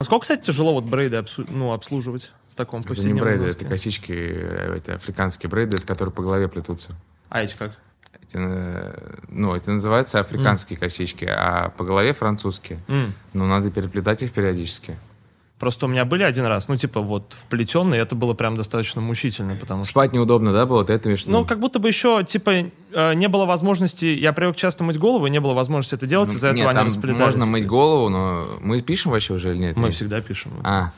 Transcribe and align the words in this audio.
Насколько, 0.00 0.22
кстати, 0.22 0.42
тяжело 0.44 0.74
вот 0.74 0.84
брейды 0.84 1.16
обсу- 1.16 1.46
ну, 1.50 1.72
обслуживать 1.72 2.30
в 2.52 2.54
таком 2.54 2.80
Это 2.80 2.90
не 2.90 2.94
повседневном 2.94 3.24
брейды, 3.24 3.44
носке? 3.46 3.60
это 3.62 3.68
косички, 3.70 4.12
э, 4.12 4.76
это 4.76 4.94
африканские 4.94 5.50
брейды, 5.50 5.76
которые 5.78 6.12
по 6.14 6.22
голове 6.22 6.46
плетутся. 6.46 6.92
А 7.30 7.42
эти 7.42 7.56
как? 7.56 7.72
Эти, 8.22 8.36
э, 8.36 9.16
ну, 9.26 9.56
это 9.56 9.72
называется 9.72 10.20
африканские 10.20 10.78
косички, 10.78 11.24
а 11.28 11.70
по 11.70 11.82
голове 11.82 12.12
французские. 12.12 12.78
М. 12.86 13.12
Но 13.32 13.46
надо 13.48 13.72
переплетать 13.72 14.22
их 14.22 14.30
периодически. 14.30 14.96
Просто 15.58 15.86
у 15.86 15.88
меня 15.88 16.04
были 16.04 16.22
один 16.22 16.46
раз, 16.46 16.68
ну, 16.68 16.76
типа, 16.76 17.00
вот, 17.00 17.34
вплетенные, 17.36 18.00
это 18.00 18.14
было 18.14 18.32
прям 18.32 18.54
достаточно 18.54 19.00
мучительно, 19.00 19.56
потому 19.56 19.82
что... 19.82 19.90
Спать 19.90 20.12
неудобно, 20.12 20.52
да, 20.52 20.66
было? 20.66 20.84
Ты 20.84 20.92
это 20.92 21.08
имеешь? 21.08 21.26
Ну, 21.26 21.44
как 21.44 21.58
будто 21.58 21.80
бы 21.80 21.88
еще, 21.88 22.22
типа, 22.24 22.70
э, 22.92 23.14
не 23.14 23.26
было 23.26 23.44
возможности... 23.44 24.04
Я 24.06 24.32
привык 24.32 24.54
часто 24.54 24.84
мыть 24.84 24.98
голову, 24.98 25.26
и 25.26 25.30
не 25.30 25.40
было 25.40 25.54
возможности 25.54 25.96
это 25.96 26.06
делать, 26.06 26.32
из-за 26.32 26.48
Ну, 26.48 26.52
Нет, 26.52 26.60
этого 26.66 26.78
они 26.78 26.88
расплетались. 26.88 27.20
можно 27.20 27.46
мыть 27.46 27.66
голову, 27.66 28.08
но 28.08 28.46
мы 28.60 28.80
пишем 28.82 29.10
вообще 29.10 29.34
уже 29.34 29.50
или 29.50 29.58
нет? 29.58 29.76
Мы 29.76 29.86
Нет? 29.86 29.94
всегда 29.94 30.20
пишем. 30.20 30.52
А, 30.62 30.92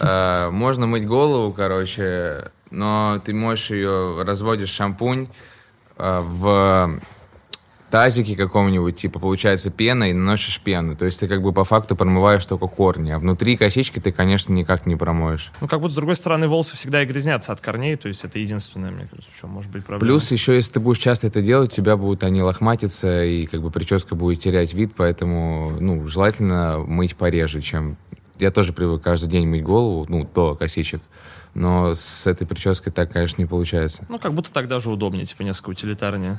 э, 0.00 0.48
можно 0.50 0.86
мыть 0.86 1.06
голову, 1.06 1.52
короче, 1.52 2.50
но 2.70 3.20
ты 3.22 3.34
моешь 3.34 3.70
ее, 3.70 4.22
разводишь 4.22 4.70
шампунь 4.70 5.28
э, 5.98 6.20
в 6.22 6.98
тазике 7.90 8.36
каком-нибудь, 8.36 8.96
типа, 8.96 9.18
получается 9.18 9.70
пена, 9.70 10.10
и 10.10 10.12
наносишь 10.12 10.60
пену. 10.60 10.96
То 10.96 11.04
есть 11.04 11.20
ты 11.20 11.28
как 11.28 11.42
бы 11.42 11.52
по 11.52 11.64
факту 11.64 11.96
промываешь 11.96 12.44
только 12.46 12.66
корни, 12.66 13.10
а 13.10 13.18
внутри 13.18 13.56
косички 13.56 13.98
ты, 13.98 14.12
конечно, 14.12 14.52
никак 14.52 14.86
не 14.86 14.96
промоешь. 14.96 15.52
Ну, 15.60 15.68
как 15.68 15.80
будто, 15.80 15.92
с 15.92 15.96
другой 15.96 16.16
стороны, 16.16 16.48
волосы 16.48 16.76
всегда 16.76 17.02
и 17.02 17.06
грязнятся 17.06 17.52
от 17.52 17.60
корней, 17.60 17.96
то 17.96 18.08
есть 18.08 18.24
это 18.24 18.38
единственное, 18.38 18.90
мне 18.90 19.08
кажется, 19.10 19.30
в 19.32 19.38
чем 19.38 19.50
может 19.50 19.70
быть 19.70 19.84
проблема. 19.84 20.00
Плюс 20.00 20.30
еще, 20.30 20.54
если 20.54 20.72
ты 20.74 20.80
будешь 20.80 20.98
часто 20.98 21.26
это 21.26 21.42
делать, 21.42 21.72
у 21.72 21.76
тебя 21.76 21.96
будут 21.96 22.22
они 22.22 22.42
лохматиться, 22.42 23.24
и 23.24 23.46
как 23.46 23.60
бы 23.60 23.70
прическа 23.70 24.14
будет 24.14 24.40
терять 24.40 24.72
вид, 24.72 24.92
поэтому, 24.96 25.76
ну, 25.80 26.06
желательно 26.06 26.78
мыть 26.78 27.16
пореже, 27.16 27.60
чем... 27.60 27.96
Я 28.38 28.50
тоже 28.50 28.72
привык 28.72 29.02
каждый 29.02 29.28
день 29.28 29.46
мыть 29.46 29.62
голову, 29.62 30.06
ну, 30.08 30.26
до 30.34 30.54
косичек, 30.54 31.02
но 31.52 31.94
с 31.94 32.26
этой 32.26 32.46
прической 32.46 32.90
так, 32.90 33.12
конечно, 33.12 33.42
не 33.42 33.46
получается. 33.46 34.06
Ну, 34.08 34.18
как 34.18 34.32
будто 34.32 34.50
так 34.50 34.66
даже 34.66 34.90
удобнее, 34.90 35.26
типа, 35.26 35.42
несколько 35.42 35.70
утилитарнее. 35.70 36.38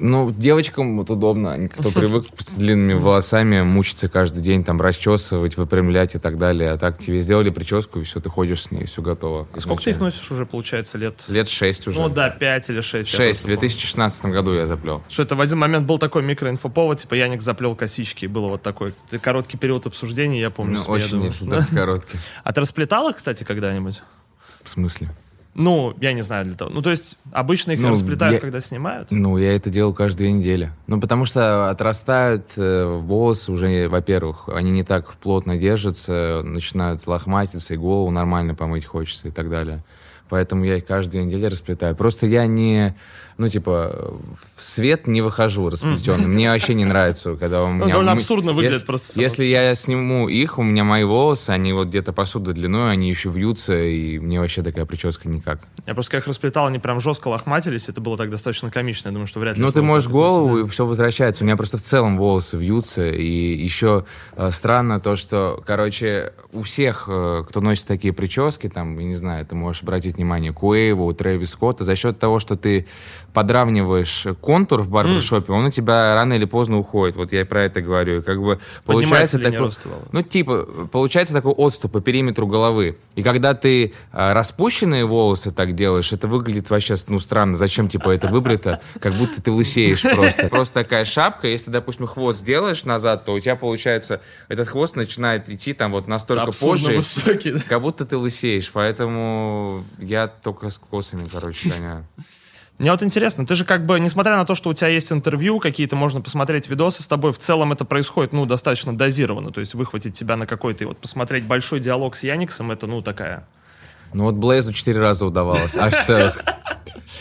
Ну, 0.00 0.32
девочкам 0.32 0.96
вот 0.96 1.08
удобно, 1.10 1.52
они 1.52 1.68
кто 1.68 1.90
привык 1.92 2.26
с 2.38 2.56
длинными 2.56 2.94
волосами 2.94 3.62
мучиться 3.62 4.08
каждый 4.08 4.42
день, 4.42 4.64
там, 4.64 4.80
расчесывать, 4.80 5.56
выпрямлять 5.56 6.14
и 6.16 6.18
так 6.18 6.36
далее. 6.36 6.72
А 6.72 6.78
так 6.78 6.98
тебе 6.98 7.18
сделали 7.20 7.50
прическу, 7.50 8.00
и 8.00 8.04
все, 8.04 8.20
ты 8.20 8.28
ходишь 8.28 8.62
с 8.64 8.70
ней, 8.72 8.86
все 8.86 9.02
готово. 9.02 9.46
А 9.52 9.60
сколько 9.60 9.84
ты 9.84 9.90
их 9.90 10.00
носишь 10.00 10.30
уже, 10.32 10.46
получается, 10.46 10.98
лет? 10.98 11.22
Лет 11.28 11.48
шесть 11.48 11.86
уже. 11.86 12.00
Ну, 12.00 12.08
да, 12.08 12.28
пять 12.30 12.68
или 12.70 12.80
шесть. 12.80 13.12
я 13.12 13.16
Шесть. 13.16 13.40
В 13.40 13.44
просто 13.44 13.56
помню. 13.56 13.60
2016 13.60 14.24
году 14.26 14.52
я 14.54 14.66
заплел. 14.66 15.02
Что 15.08 15.22
это 15.22 15.36
в 15.36 15.40
один 15.40 15.58
момент 15.58 15.86
был 15.86 15.98
такой 15.98 16.22
микроинфоповод, 16.24 16.98
типа 16.98 17.14
Яник 17.14 17.40
заплел 17.42 17.74
косички, 17.76 18.24
и 18.24 18.28
было 18.28 18.48
вот 18.48 18.62
такой 18.62 18.94
т- 19.10 19.18
короткий 19.20 19.56
период 19.56 19.86
обсуждений, 19.86 20.40
я 20.40 20.50
помню. 20.50 20.78
Ну, 20.78 20.84
я 20.84 20.90
очень, 20.90 21.10
думаю. 21.10 21.30
если 21.30 21.48
только 21.48 21.74
короткий. 21.74 22.18
А 22.42 22.52
ты 22.52 22.60
расплетал 22.60 23.08
их, 23.08 23.16
кстати, 23.16 23.44
когда-нибудь? 23.44 24.02
В 24.62 24.70
смысле? 24.70 25.10
Ну, 25.54 25.94
я 26.00 26.12
не 26.12 26.22
знаю 26.22 26.44
для 26.46 26.54
того. 26.54 26.70
Ну, 26.72 26.82
то 26.82 26.90
есть, 26.90 27.16
обычно 27.32 27.72
их 27.72 27.80
Ну, 27.80 27.92
расплетают, 27.92 28.34
я- 28.34 28.40
когда 28.40 28.60
снимают. 28.60 29.08
Ну, 29.10 29.38
я 29.38 29.54
это 29.54 29.70
делаю 29.70 29.94
каждые 29.94 30.28
две 30.28 30.32
недели. 30.32 30.72
Ну, 30.88 31.00
потому 31.00 31.26
что 31.26 31.70
отрастают 31.70 32.46
э, 32.56 32.84
волосы 32.84 33.52
уже, 33.52 33.88
во-первых, 33.88 34.48
они 34.48 34.70
не 34.72 34.82
так 34.82 35.14
плотно 35.14 35.56
держатся, 35.56 36.40
начинают 36.44 37.06
лохматиться, 37.06 37.74
и 37.74 37.76
голову 37.76 38.10
нормально 38.10 38.54
помыть 38.54 38.84
хочется 38.84 39.28
и 39.28 39.30
так 39.30 39.48
далее. 39.48 39.84
Поэтому 40.28 40.64
я 40.64 40.78
их 40.78 40.86
каждые 40.86 41.22
две 41.22 41.24
недели 41.32 41.46
расплетаю. 41.52 41.94
Просто 41.94 42.26
я 42.26 42.46
не, 42.46 42.94
ну, 43.36 43.48
типа, 43.48 44.14
в 44.56 44.62
свет 44.62 45.06
не 45.06 45.20
выхожу 45.22 45.68
расплетенным. 45.70 46.32
Мне 46.32 46.50
вообще 46.50 46.74
не 46.74 46.84
нравится, 46.84 47.34
когда 47.36 47.64
у 47.64 47.68
меня... 47.68 47.84
Ну, 47.84 47.90
довольно 47.90 48.14
мы- 48.14 48.20
абсурдно 48.20 48.52
выглядит 48.52 48.74
если- 48.74 48.86
просто 48.86 49.20
Если 49.20 49.44
я 49.44 49.74
сниму 49.74 50.28
их, 50.28 50.58
у 50.58 50.62
меня 50.62 50.84
мои 50.84 51.04
волосы, 51.04 51.50
они 51.50 51.72
вот 51.72 51.88
где-то 51.88 52.12
по 52.12 52.26
сюда 52.26 52.52
длиной, 52.52 52.92
они 52.92 53.08
еще 53.08 53.30
вьются, 53.30 53.76
и 53.82 54.18
мне 54.18 54.40
вообще 54.40 54.62
такая 54.62 54.84
прическа 54.84 55.28
никак. 55.28 55.60
Я 55.86 55.94
просто 55.94 56.12
когда 56.12 56.22
их 56.22 56.28
расплетал, 56.28 56.66
они 56.66 56.78
прям 56.78 57.00
жестко 57.00 57.28
лохматились, 57.28 57.88
это 57.88 58.00
было 58.00 58.16
так 58.16 58.30
достаточно 58.30 58.70
комично. 58.70 59.08
Я 59.08 59.12
думаю, 59.12 59.26
что 59.26 59.40
вряд 59.40 59.56
ли... 59.56 59.62
Ну, 59.62 59.72
ты 59.72 59.82
можешь 59.82 60.08
голову, 60.08 60.58
и 60.58 60.66
все 60.66 60.86
возвращается. 60.86 61.44
У 61.44 61.46
меня 61.46 61.56
просто 61.56 61.78
в 61.78 61.82
целом 61.82 62.16
волосы 62.16 62.56
вьются. 62.56 63.08
И 63.08 63.26
еще 63.56 64.04
э, 64.36 64.50
странно 64.52 65.00
то, 65.00 65.16
что, 65.16 65.62
короче, 65.66 66.32
у 66.52 66.62
всех, 66.62 67.04
э, 67.08 67.44
кто 67.48 67.60
носит 67.60 67.86
такие 67.86 68.12
прически, 68.14 68.68
там, 68.68 68.98
я 68.98 69.04
не 69.04 69.16
знаю, 69.16 69.44
ты 69.44 69.54
можешь 69.54 69.82
обратить 69.82 70.16
внимание, 70.16 70.52
Куэйва, 70.52 71.02
у 71.02 71.12
Трэвис 71.12 71.50
Скотта, 71.50 71.84
за 71.84 71.96
счет 71.96 72.18
того, 72.18 72.38
что 72.38 72.56
ты 72.56 72.86
подравниваешь 73.34 74.28
контур 74.40 74.80
в 74.82 74.88
барбершопе, 74.88 75.52
он 75.52 75.66
у 75.66 75.70
тебя 75.70 76.14
рано 76.14 76.34
или 76.34 76.44
поздно 76.44 76.78
уходит. 76.78 77.16
Вот 77.16 77.32
я 77.32 77.40
и 77.40 77.44
про 77.44 77.64
это 77.64 77.82
говорю. 77.82 78.20
И 78.20 78.22
как 78.22 78.40
бы 78.40 78.60
Поднимается 78.84 79.38
получается 79.38 79.80
такой... 79.82 80.06
Ну, 80.12 80.22
типа, 80.22 80.88
получается 80.90 81.34
такой 81.34 81.52
отступ 81.52 81.92
по 81.92 82.00
периметру 82.00 82.46
головы. 82.46 82.96
И 83.16 83.24
когда 83.24 83.54
ты 83.54 83.92
а, 84.12 84.34
распущенные 84.34 85.04
волосы 85.04 85.50
так 85.50 85.74
делаешь, 85.74 86.12
это 86.12 86.28
выглядит 86.28 86.70
вообще, 86.70 86.94
ну, 87.08 87.18
странно. 87.18 87.56
Зачем, 87.56 87.88
типа, 87.88 88.10
это 88.10 88.28
выбрито? 88.28 88.80
Как 89.00 89.12
будто 89.14 89.42
ты 89.42 89.50
лысеешь 89.50 90.02
просто. 90.02 90.48
Просто 90.48 90.74
такая 90.74 91.04
шапка. 91.04 91.48
Если, 91.48 91.72
допустим, 91.72 92.06
хвост 92.06 92.38
сделаешь 92.38 92.84
назад, 92.84 93.24
то 93.24 93.32
у 93.32 93.40
тебя, 93.40 93.56
получается, 93.56 94.20
этот 94.48 94.68
хвост 94.68 94.94
начинает 94.94 95.50
идти 95.50 95.72
там 95.72 95.90
вот 95.90 96.06
настолько 96.06 96.52
позже, 96.52 96.92
высокий, 96.92 97.50
да. 97.50 97.60
как 97.68 97.82
будто 97.82 98.04
ты 98.04 98.16
лысеешь. 98.16 98.70
Поэтому 98.72 99.84
я 99.98 100.28
только 100.28 100.70
с 100.70 100.78
косами, 100.78 101.26
короче, 101.30 101.68
гоняю. 101.68 102.06
Мне 102.78 102.90
вот 102.90 103.02
интересно, 103.04 103.46
ты 103.46 103.54
же 103.54 103.64
как 103.64 103.86
бы, 103.86 104.00
несмотря 104.00 104.36
на 104.36 104.44
то, 104.44 104.56
что 104.56 104.70
у 104.70 104.74
тебя 104.74 104.88
есть 104.88 105.12
интервью, 105.12 105.60
какие-то 105.60 105.94
можно 105.94 106.20
посмотреть 106.20 106.68
видосы 106.68 107.04
с 107.04 107.06
тобой, 107.06 107.32
в 107.32 107.38
целом 107.38 107.72
это 107.72 107.84
происходит, 107.84 108.32
ну, 108.32 108.46
достаточно 108.46 108.96
дозированно. 108.96 109.52
То 109.52 109.60
есть 109.60 109.74
выхватить 109.74 110.18
тебя 110.18 110.36
на 110.36 110.46
какой-то, 110.46 110.82
и 110.82 110.86
вот 110.86 110.98
посмотреть 110.98 111.44
большой 111.44 111.78
диалог 111.78 112.16
с 112.16 112.24
Яниксом, 112.24 112.72
это, 112.72 112.86
ну, 112.86 113.00
такая... 113.00 113.46
Ну, 114.12 114.24
вот 114.24 114.34
Блейзу 114.34 114.72
четыре 114.72 115.00
раза 115.00 115.24
удавалось. 115.26 115.76
Аж 115.76 115.94
целых. 116.04 116.40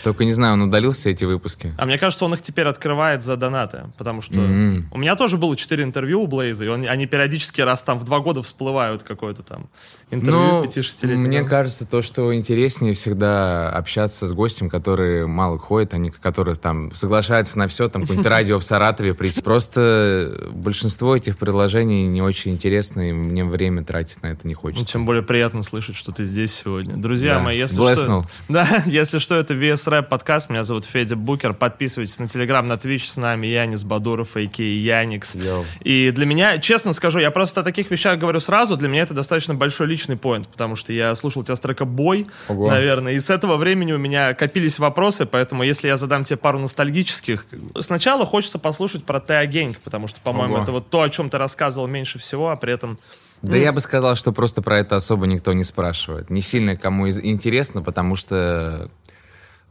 Только 0.03 0.25
не 0.25 0.33
знаю, 0.33 0.53
он 0.53 0.61
удалил 0.63 0.91
все 0.91 1.11
эти 1.11 1.25
выпуски. 1.25 1.73
А 1.77 1.85
мне 1.85 1.97
кажется, 1.97 2.25
он 2.25 2.33
их 2.33 2.41
теперь 2.41 2.67
открывает 2.67 3.23
за 3.23 3.35
донаты, 3.37 3.85
потому 3.97 4.21
что 4.21 4.35
М. 4.35 4.87
у 4.91 4.97
меня 4.97 5.15
тоже 5.15 5.37
было 5.37 5.55
четыре 5.55 5.83
интервью 5.83 6.21
у 6.23 6.27
Блейза, 6.27 6.65
и 6.65 6.67
он- 6.67 6.87
они 6.87 7.05
периодически 7.05 7.61
раз 7.61 7.83
там 7.83 7.99
в 7.99 8.03
два 8.03 8.19
года 8.19 8.41
всплывают 8.43 9.03
какое-то 9.03 9.43
там 9.43 9.69
интервью 10.11 10.39
Ну, 10.41 10.63
5-6 10.63 11.15
мне 11.17 11.43
кажется, 11.43 11.85
то, 11.85 12.01
что 12.01 12.33
интереснее 12.35 12.93
всегда 12.93 13.69
общаться 13.69 14.27
с 14.27 14.31
гостем, 14.33 14.69
который 14.69 15.25
мало 15.25 15.57
ходит, 15.57 15.93
а 15.93 15.97
не 15.97 16.11
который 16.11 16.55
там 16.55 16.93
соглашается 16.93 17.57
на 17.57 17.67
все, 17.67 17.89
там 17.89 18.03
какое-нибудь 18.03 18.27
радио 18.29 18.59
в 18.59 18.63
Саратове 18.63 19.13
прийти. 19.13 19.41
Просто 19.41 20.49
большинство 20.51 21.15
этих 21.15 21.37
предложений 21.37 22.07
не 22.07 22.21
очень 22.21 22.53
интересны, 22.53 23.09
и 23.09 23.11
мне 23.13 23.43
время 23.43 23.83
тратить 23.83 24.21
на 24.23 24.27
это 24.27 24.47
не 24.47 24.53
Ну, 24.53 24.59
хочется. 24.59 24.85
тем 24.85 25.05
более 25.05 25.23
приятно 25.23 25.63
слышать, 25.63 25.95
что 25.95 26.11
ты 26.11 26.23
здесь 26.23 26.53
сегодня. 26.53 26.95
Друзья 26.95 27.35
Да. 27.35 27.39
мои, 27.41 27.57
если 27.57 27.77
Блеснул. 27.79 28.23
что... 28.23 28.29
Да, 28.53 28.83
если 28.85 29.17
что, 29.17 29.35
это 29.35 29.53
VSRAP 29.83 30.03
подкаст. 30.03 30.49
Меня 30.49 30.63
зовут 30.63 30.85
Федя 30.85 31.15
Букер. 31.15 31.53
Подписывайтесь 31.53 32.17
на 32.19 32.27
Телеграм, 32.27 32.65
на 32.65 32.77
Твич 32.77 33.09
с 33.09 33.17
нами. 33.17 33.47
Янис 33.47 33.83
Бадуров, 33.83 34.35
a.k.a. 34.35 34.59
Yanix. 34.59 35.35
Yo. 35.35 35.65
И 35.81 36.11
для 36.11 36.25
меня, 36.25 36.57
честно 36.57 36.93
скажу, 36.93 37.19
я 37.19 37.31
просто 37.31 37.61
о 37.61 37.63
таких 37.63 37.91
вещах 37.91 38.17
говорю 38.17 38.39
сразу. 38.39 38.77
Для 38.77 38.87
меня 38.87 39.03
это 39.03 39.13
достаточно 39.13 39.55
большой 39.55 39.87
личный 39.87 40.17
point, 40.17 40.47
потому 40.47 40.75
что 40.75 40.93
я 40.93 41.13
слушал 41.15 41.43
тебя 41.43 41.55
с 41.55 41.59
трека 41.59 41.85
«Бой», 41.85 42.27
Ого. 42.47 42.69
наверное, 42.69 43.13
и 43.13 43.19
с 43.19 43.29
этого 43.29 43.57
времени 43.57 43.91
у 43.91 43.97
меня 43.97 44.33
копились 44.33 44.79
вопросы, 44.79 45.25
поэтому 45.25 45.63
если 45.63 45.87
я 45.87 45.97
задам 45.97 46.23
тебе 46.23 46.37
пару 46.37 46.59
ностальгических... 46.59 47.45
Сначала 47.79 48.25
хочется 48.25 48.59
послушать 48.59 49.03
про 49.05 49.19
Теа 49.19 49.45
Генг, 49.45 49.79
потому 49.79 50.07
что, 50.07 50.19
по-моему, 50.21 50.57
это 50.57 50.71
вот 50.71 50.89
то, 50.89 51.01
о 51.01 51.09
чем 51.09 51.29
ты 51.29 51.37
рассказывал 51.37 51.87
меньше 51.87 52.19
всего, 52.19 52.49
а 52.49 52.55
при 52.55 52.73
этом... 52.73 52.99
Да 53.41 53.57
я 53.57 53.73
бы 53.73 53.81
сказал, 53.81 54.15
что 54.15 54.31
просто 54.31 54.61
про 54.61 54.79
это 54.79 54.95
особо 54.95 55.27
никто 55.27 55.51
не 55.51 55.65
спрашивает. 55.65 56.29
Не 56.29 56.41
сильно 56.41 56.77
кому 56.77 57.09
интересно, 57.09 57.81
потому 57.81 58.15
что 58.15 58.89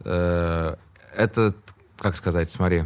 э, 0.04 0.76
это, 1.16 1.54
как 1.98 2.16
сказать, 2.16 2.50
смотри, 2.50 2.84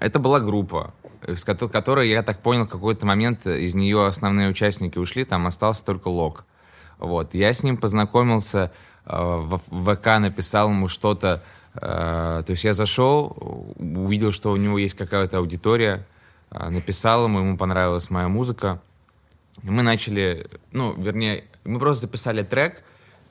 это 0.00 0.18
была 0.18 0.40
группа, 0.40 0.92
с 1.22 1.44
кото- 1.44 1.68
которой, 1.68 2.08
я 2.10 2.22
так 2.22 2.40
понял, 2.40 2.66
в 2.66 2.68
какой-то 2.68 3.06
момент 3.06 3.46
из 3.46 3.74
нее 3.74 4.06
основные 4.06 4.48
участники 4.48 4.98
ушли, 4.98 5.24
там 5.24 5.46
остался 5.46 5.84
только 5.84 6.08
Лок. 6.08 6.44
Вот. 6.98 7.34
Я 7.34 7.52
с 7.52 7.62
ним 7.62 7.76
познакомился, 7.76 8.72
э, 9.06 9.16
в 9.16 9.58
ВК 9.58 10.18
написал 10.18 10.70
ему 10.70 10.88
что-то, 10.88 11.42
э, 11.74 11.78
то 11.80 12.50
есть 12.50 12.64
я 12.64 12.72
зашел, 12.72 13.74
увидел, 13.76 14.32
что 14.32 14.52
у 14.52 14.56
него 14.56 14.78
есть 14.78 14.94
какая-то 14.94 15.38
аудитория, 15.38 16.06
э, 16.50 16.68
написал 16.68 17.24
ему, 17.24 17.40
ему 17.40 17.56
понравилась 17.56 18.10
моя 18.10 18.28
музыка, 18.28 18.80
мы 19.62 19.82
начали, 19.82 20.46
ну, 20.72 20.94
вернее, 21.00 21.44
мы 21.64 21.78
просто 21.78 22.06
записали 22.06 22.42
трек, 22.42 22.82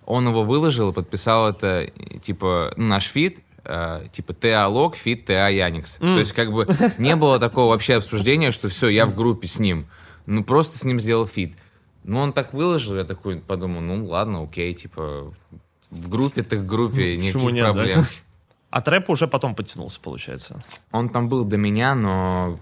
он 0.05 0.27
его 0.27 0.43
выложил 0.43 0.91
и 0.91 0.93
подписал 0.93 1.49
это, 1.49 1.89
типа, 2.21 2.73
ну, 2.77 2.85
наш 2.87 3.05
feat, 3.05 3.39
э, 3.63 4.07
типа, 4.11 4.33
TA 4.33 4.67
Лок, 4.67 4.95
feat 4.95 5.25
TA 5.25 5.47
Yanix. 5.49 5.97
То 5.97 6.19
есть, 6.19 6.33
как 6.33 6.51
бы, 6.51 6.67
не 6.97 7.15
было 7.15 7.39
такого 7.39 7.69
вообще 7.71 7.95
обсуждения, 7.95 8.51
что 8.51 8.69
все, 8.69 8.89
я 8.89 9.05
в 9.05 9.15
группе 9.15 9.47
с 9.47 9.59
ним. 9.59 9.87
Ну, 10.25 10.43
просто 10.43 10.77
с 10.77 10.83
ним 10.83 10.99
сделал 10.99 11.27
feat. 11.27 11.55
Ну, 12.03 12.19
он 12.19 12.33
так 12.33 12.53
выложил, 12.53 12.95
я 12.95 13.03
такой 13.03 13.37
подумал, 13.37 13.81
ну, 13.81 14.05
ладно, 14.05 14.43
окей, 14.43 14.73
типа, 14.73 15.33
в 15.89 16.09
группе 16.09 16.43
так 16.43 16.59
в 16.59 16.65
группе, 16.65 17.15
Почему 17.15 17.49
никаких 17.49 17.53
нет, 17.53 17.65
да? 17.65 17.73
проблем. 17.73 18.05
А 18.69 18.81
трэп 18.81 19.09
уже 19.09 19.27
потом 19.27 19.53
подтянулся, 19.53 19.99
получается. 20.01 20.59
Он 20.91 21.07
там 21.07 21.29
был 21.29 21.45
до 21.45 21.57
меня, 21.57 21.93
но 21.93 22.59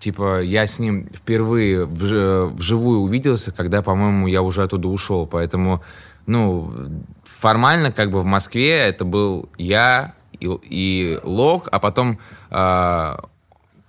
типа, 0.00 0.42
я 0.42 0.66
с 0.66 0.80
ним 0.80 1.08
впервые 1.14 1.84
вж- 1.86 2.48
вживую 2.54 3.00
увиделся, 3.00 3.52
когда, 3.52 3.82
по-моему, 3.82 4.26
я 4.26 4.42
уже 4.42 4.64
оттуда 4.64 4.88
ушел. 4.88 5.28
Поэтому, 5.28 5.80
ну, 6.26 6.72
формально, 7.24 7.92
как 7.92 8.10
бы 8.10 8.20
в 8.20 8.24
Москве 8.24 8.78
это 8.78 9.04
был 9.04 9.48
я 9.58 10.14
и, 10.38 10.48
и 10.62 11.18
Лок, 11.22 11.68
а 11.70 11.78
потом 11.78 12.18
э, 12.50 13.16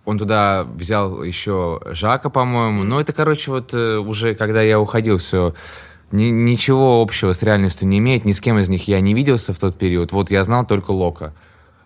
он 0.06 0.19
туда 0.19 0.63
взял 0.63 1.24
еще 1.24 1.80
Жака, 1.91 2.30
по-моему. 2.30 2.83
Но 2.83 3.00
это, 3.00 3.13
короче, 3.13 3.51
вот 3.51 3.74
э, 3.74 3.97
уже 3.97 4.35
когда 4.35 4.62
я 4.62 4.80
уходил, 4.80 5.18
все 5.18 5.53
ни, 6.12 6.25
ничего 6.25 7.01
общего 7.01 7.33
с 7.33 7.41
реальностью 7.41 7.88
не 7.88 8.00
имеет. 8.00 8.25
Ни 8.25 8.33
с 8.33 8.41
кем 8.41 8.59
из 8.59 8.69
них 8.69 8.88
я 8.88 9.00
не 9.00 9.13
виделся 9.13 9.53
в 9.53 9.59
тот 9.59 9.77
период. 9.77 10.12
Вот 10.12 10.29
я 10.29 10.44
знал 10.44 10.65
только 10.65 10.91
Лока. 10.91 11.33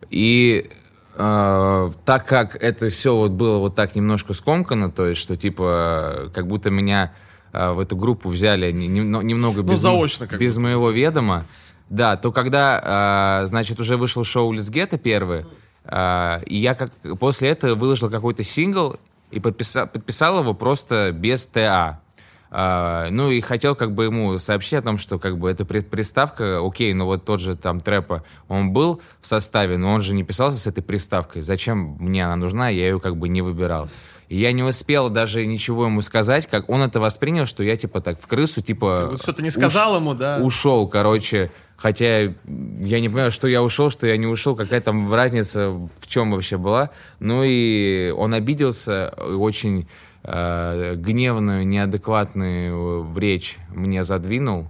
И 0.10 0.70
э, 1.16 1.92
так 2.06 2.28
как 2.28 2.56
это 2.56 2.90
все 2.90 3.16
вот 3.16 3.32
было 3.32 3.60
вот 3.60 3.76
так 3.76 3.96
немножко 3.96 4.34
скомкано, 4.34 4.92
то 4.92 5.08
есть, 5.08 5.22
что 5.22 5.38
типа, 5.38 6.32
как 6.34 6.48
будто 6.48 6.70
меня 6.70 7.14
в 7.54 7.80
эту 7.80 7.96
группу 7.96 8.30
взяли 8.30 8.72
не, 8.72 8.88
не, 8.88 9.00
немного 9.02 9.64
ну, 9.64 9.72
без, 9.72 9.80
заочно 9.80 10.26
без 10.26 10.58
моего 10.58 10.92
ведома, 10.92 11.46
да, 11.90 12.18
то 12.18 12.32
когда, 12.32 13.44
э, 13.44 13.48
значит, 13.48 13.80
уже 13.80 13.98
вышел 13.98 14.24
шоу 14.24 14.52
Лизгета 14.52 14.98
первый, 14.98 15.46
э, 15.86 16.44
и 16.46 16.58
я 16.58 16.76
как 16.76 16.92
после 17.20 17.50
этого 17.50 17.76
выложил 17.76 18.10
какой-то 18.10 18.44
сингл 18.44 18.98
и 19.32 19.40
подписал, 19.40 19.88
подписал 19.88 20.40
его 20.40 20.54
просто 20.54 21.12
без 21.12 21.46
ТА. 21.46 22.02
Uh, 22.50 23.10
ну 23.10 23.30
и 23.30 23.42
хотел 23.42 23.76
как 23.76 23.94
бы 23.94 24.06
ему 24.06 24.40
сообщить 24.40 24.76
о 24.76 24.82
том, 24.82 24.98
что 24.98 25.20
как 25.20 25.38
бы 25.38 25.52
эта 25.52 25.66
приставка, 25.66 26.66
окей, 26.66 26.94
но 26.94 27.06
вот 27.06 27.26
тот 27.26 27.42
же 27.42 27.58
там 27.58 27.82
трэпа, 27.82 28.24
он 28.48 28.72
был 28.72 29.02
в 29.20 29.28
составе, 29.28 29.78
но 29.78 29.92
он 29.92 30.02
же 30.02 30.16
не 30.16 30.24
писался 30.24 30.58
с 30.58 30.66
этой 30.66 30.82
приставкой. 30.82 31.42
Зачем 31.42 31.98
мне 32.00 32.26
она 32.26 32.38
нужна, 32.38 32.70
я 32.70 32.88
ее 32.88 33.02
как 33.02 33.18
бы 33.18 33.28
не 33.28 33.42
выбирал. 33.42 33.90
И 34.30 34.38
я 34.38 34.52
не 34.52 34.64
успел 34.64 35.10
даже 35.10 35.46
ничего 35.46 35.86
ему 35.86 36.02
сказать, 36.02 36.48
как 36.48 36.70
он 36.70 36.82
это 36.82 37.00
воспринял, 37.00 37.46
что 37.46 37.64
я 37.64 37.78
типа 37.78 38.02
так 38.02 38.20
в 38.20 38.28
крысу, 38.28 38.62
типа... 38.62 39.10
Вот 39.12 39.22
что-то 39.22 39.42
не 39.42 39.50
сказал 39.50 39.94
уш... 39.94 39.98
ему, 40.00 40.14
да? 40.14 40.40
Ушел, 40.42 40.88
короче. 40.88 41.50
Хотя 41.78 42.22
я 42.24 43.00
не 43.00 43.08
понимаю, 43.08 43.32
что 43.32 43.48
я 43.48 43.64
ушел, 43.64 43.90
что 43.90 44.06
я 44.06 44.18
не 44.18 44.26
ушел, 44.26 44.56
какая 44.56 44.82
там 44.82 45.14
разница 45.14 45.70
в 45.70 46.08
чем 46.08 46.32
вообще 46.32 46.58
была. 46.58 46.90
Ну 47.20 47.44
и 47.46 48.14
он 48.18 48.34
обиделся 48.34 49.14
очень 49.18 49.88
э, 50.24 50.96
гневную, 50.98 51.66
неадекватную 51.66 53.08
речь 53.16 53.58
мне 53.70 54.04
задвинул. 54.04 54.68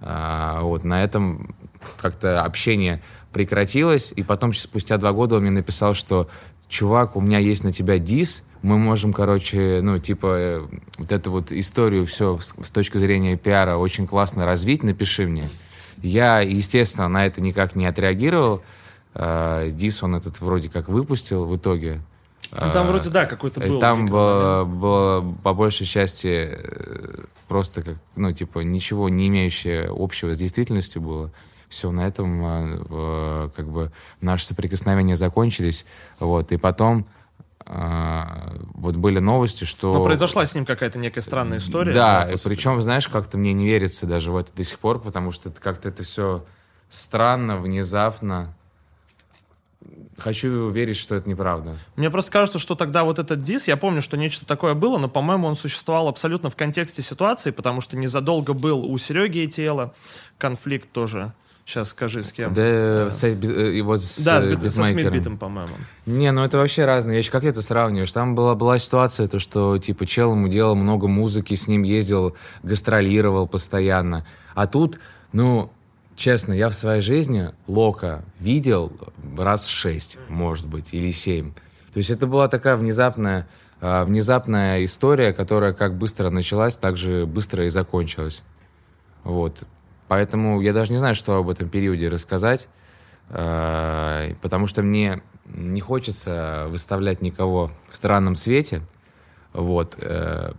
Э, 0.00 0.58
вот, 0.60 0.84
на 0.84 1.02
этом 1.02 1.56
как-то 2.00 2.42
общение 2.44 3.02
прекратилось. 3.32 4.12
И 4.14 4.22
потом, 4.22 4.52
спустя 4.52 4.96
два 4.98 5.12
года, 5.12 5.36
он 5.36 5.42
мне 5.42 5.50
написал, 5.50 5.94
что 5.94 6.28
чувак, 6.68 7.16
у 7.16 7.20
меня 7.20 7.38
есть 7.38 7.64
на 7.64 7.72
тебя 7.72 7.98
дис, 7.98 8.44
мы 8.62 8.78
можем, 8.78 9.12
короче, 9.12 9.80
ну, 9.82 9.98
типа, 9.98 10.26
э, 10.26 10.66
вот 10.98 11.12
эту 11.12 11.30
вот 11.30 11.52
историю 11.52 12.06
все 12.06 12.38
с, 12.38 12.54
с 12.62 12.70
точки 12.70 12.96
зрения 12.98 13.36
пиара 13.36 13.76
очень 13.76 14.06
классно 14.06 14.46
развить, 14.46 14.82
напиши 14.84 15.26
мне. 15.26 15.50
Я, 16.02 16.40
естественно, 16.40 17.08
на 17.08 17.26
это 17.26 17.40
никак 17.40 17.74
не 17.74 17.86
отреагировал. 17.86 18.62
Э, 19.14 19.70
дис 19.72 20.02
он 20.02 20.14
этот 20.14 20.40
вроде 20.40 20.68
как 20.68 20.88
выпустил 20.88 21.44
в 21.46 21.56
итоге. 21.56 22.00
Ну, 22.50 22.70
там 22.70 22.86
вроде, 22.86 23.08
да, 23.10 23.24
какой-то 23.24 23.60
э, 23.60 23.68
был. 23.68 23.80
Там 23.80 24.06
было, 24.06 24.64
было, 24.64 25.34
по 25.42 25.54
большей 25.54 25.86
части, 25.86 26.50
э, 26.52 27.24
просто 27.48 27.82
как, 27.82 27.96
ну, 28.16 28.32
типа, 28.32 28.60
ничего 28.60 29.08
не 29.08 29.28
имеющее 29.28 29.90
общего 29.90 30.34
с 30.34 30.38
действительностью 30.38 31.02
было. 31.02 31.30
Все, 31.68 31.90
на 31.90 32.06
этом, 32.06 33.50
как 33.56 33.66
бы, 33.70 33.90
наши 34.20 34.44
соприкосновения 34.44 35.16
закончились. 35.16 35.86
Вот, 36.20 36.52
и 36.52 36.58
потом 36.58 37.06
вот 37.72 38.96
были 38.96 39.18
новости, 39.18 39.64
что... 39.64 39.94
Но 39.94 40.04
произошла 40.04 40.44
с 40.44 40.54
ним 40.54 40.66
какая-то 40.66 40.98
некая 40.98 41.22
странная 41.22 41.58
история. 41.58 41.92
Да, 41.92 42.26
да 42.26 42.36
причем, 42.42 42.80
знаешь, 42.82 43.08
как-то 43.08 43.38
мне 43.38 43.52
не 43.52 43.64
верится 43.64 44.06
даже 44.06 44.30
в 44.30 44.36
это 44.36 44.52
до 44.54 44.64
сих 44.64 44.78
пор, 44.78 45.00
потому 45.00 45.30
что 45.30 45.48
это 45.48 45.60
как-то 45.60 45.88
это 45.88 46.02
все 46.02 46.44
странно, 46.88 47.56
внезапно 47.56 48.54
хочу 50.18 50.70
верить, 50.70 50.96
что 50.96 51.14
это 51.14 51.28
неправда. 51.28 51.78
Мне 51.96 52.10
просто 52.10 52.30
кажется, 52.30 52.58
что 52.58 52.74
тогда 52.74 53.04
вот 53.04 53.18
этот 53.18 53.42
дис, 53.42 53.66
я 53.66 53.76
помню, 53.76 54.02
что 54.02 54.16
нечто 54.16 54.46
такое 54.46 54.74
было, 54.74 54.98
но, 54.98 55.08
по-моему, 55.08 55.48
он 55.48 55.54
существовал 55.54 56.08
абсолютно 56.08 56.50
в 56.50 56.56
контексте 56.56 57.02
ситуации, 57.02 57.50
потому 57.50 57.80
что 57.80 57.96
незадолго 57.96 58.52
был 58.52 58.84
у 58.84 58.96
Сереги 58.98 59.38
и 59.38 59.48
Тела 59.48 59.94
конфликт 60.38 60.92
тоже. 60.92 61.32
Сейчас 61.64 61.90
скажи, 61.90 62.22
с 62.22 62.32
кем. 62.32 62.52
Да, 62.52 63.10
с, 63.10 63.22
э, 63.24 63.30
его 63.30 63.96
с 63.96 64.18
Да, 64.24 64.42
с, 64.42 64.46
бит, 64.46 64.72
со 64.72 64.84
Смитбитом, 64.84 65.38
по-моему. 65.38 65.74
Не, 66.06 66.32
ну 66.32 66.44
это 66.44 66.58
вообще 66.58 66.84
разные 66.84 67.16
вещи. 67.16 67.30
Как 67.30 67.42
ты 67.42 67.48
это 67.48 67.62
сравниваешь? 67.62 68.12
Там 68.12 68.34
была, 68.34 68.54
была 68.54 68.78
ситуация, 68.78 69.28
то, 69.28 69.38
что, 69.38 69.78
типа, 69.78 70.04
чел 70.06 70.32
ему 70.32 70.48
делал 70.48 70.74
много 70.74 71.06
музыки, 71.06 71.54
с 71.54 71.68
ним 71.68 71.84
ездил, 71.84 72.36
гастролировал 72.62 73.46
постоянно. 73.46 74.26
А 74.54 74.66
тут, 74.66 74.98
ну, 75.32 75.70
Честно, 76.14 76.52
я 76.52 76.68
в 76.68 76.74
своей 76.74 77.00
жизни 77.00 77.50
Лока 77.66 78.22
видел 78.38 78.92
раз 79.36 79.66
шесть, 79.66 80.18
может 80.28 80.66
быть, 80.66 80.92
или 80.92 81.10
семь. 81.10 81.52
То 81.92 81.98
есть 81.98 82.10
это 82.10 82.26
была 82.26 82.48
такая 82.48 82.76
внезапная, 82.76 83.48
э, 83.80 84.04
внезапная 84.04 84.84
история, 84.84 85.32
которая 85.32 85.72
как 85.72 85.96
быстро 85.96 86.30
началась, 86.30 86.76
так 86.76 86.96
же 86.96 87.26
быстро 87.26 87.64
и 87.64 87.70
закончилась. 87.70 88.42
Вот. 89.24 89.64
Поэтому 90.12 90.60
я 90.60 90.74
даже 90.74 90.92
не 90.92 90.98
знаю, 90.98 91.14
что 91.14 91.36
об 91.36 91.48
этом 91.48 91.70
периоде 91.70 92.08
рассказать, 92.08 92.68
э, 93.30 94.34
потому 94.42 94.66
что 94.66 94.82
мне 94.82 95.22
не 95.46 95.80
хочется 95.80 96.66
выставлять 96.68 97.22
никого 97.22 97.70
в 97.88 97.96
странном 97.96 98.36
свете. 98.36 98.82
Вот. 99.54 99.96
Э, 99.98 100.52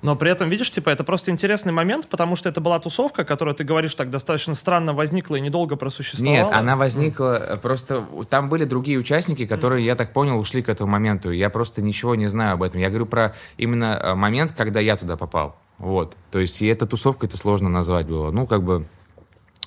но 0.00 0.14
при 0.14 0.30
этом, 0.30 0.48
видишь, 0.48 0.70
типа, 0.70 0.90
это 0.90 1.02
просто 1.02 1.32
интересный 1.32 1.72
момент, 1.72 2.06
потому 2.06 2.36
что 2.36 2.48
это 2.48 2.60
была 2.60 2.78
тусовка, 2.78 3.24
которая, 3.24 3.52
ты 3.52 3.64
говоришь, 3.64 3.96
так 3.96 4.10
достаточно 4.10 4.54
странно 4.54 4.94
возникла 4.94 5.34
и 5.34 5.40
недолго 5.40 5.74
просуществовала. 5.74 6.36
Нет, 6.36 6.48
она 6.52 6.76
возникла, 6.76 7.54
mm. 7.54 7.58
просто 7.58 8.06
там 8.30 8.48
были 8.48 8.62
другие 8.62 8.96
участники, 8.96 9.44
которые, 9.44 9.82
mm. 9.82 9.86
я 9.86 9.96
так 9.96 10.12
понял, 10.12 10.38
ушли 10.38 10.62
к 10.62 10.68
этому 10.68 10.92
моменту. 10.92 11.32
Я 11.32 11.50
просто 11.50 11.82
ничего 11.82 12.14
не 12.14 12.28
знаю 12.28 12.52
об 12.54 12.62
этом. 12.62 12.80
Я 12.80 12.90
говорю 12.90 13.06
про 13.06 13.34
именно 13.56 14.14
момент, 14.14 14.52
когда 14.56 14.78
я 14.78 14.96
туда 14.96 15.16
попал. 15.16 15.56
Вот. 15.78 16.16
То 16.30 16.38
есть, 16.38 16.60
и 16.62 16.66
эта 16.66 16.86
тусовка, 16.86 17.26
это 17.26 17.36
сложно 17.36 17.68
назвать 17.68 18.06
было. 18.06 18.30
Ну, 18.30 18.46
как 18.46 18.62
бы, 18.62 18.86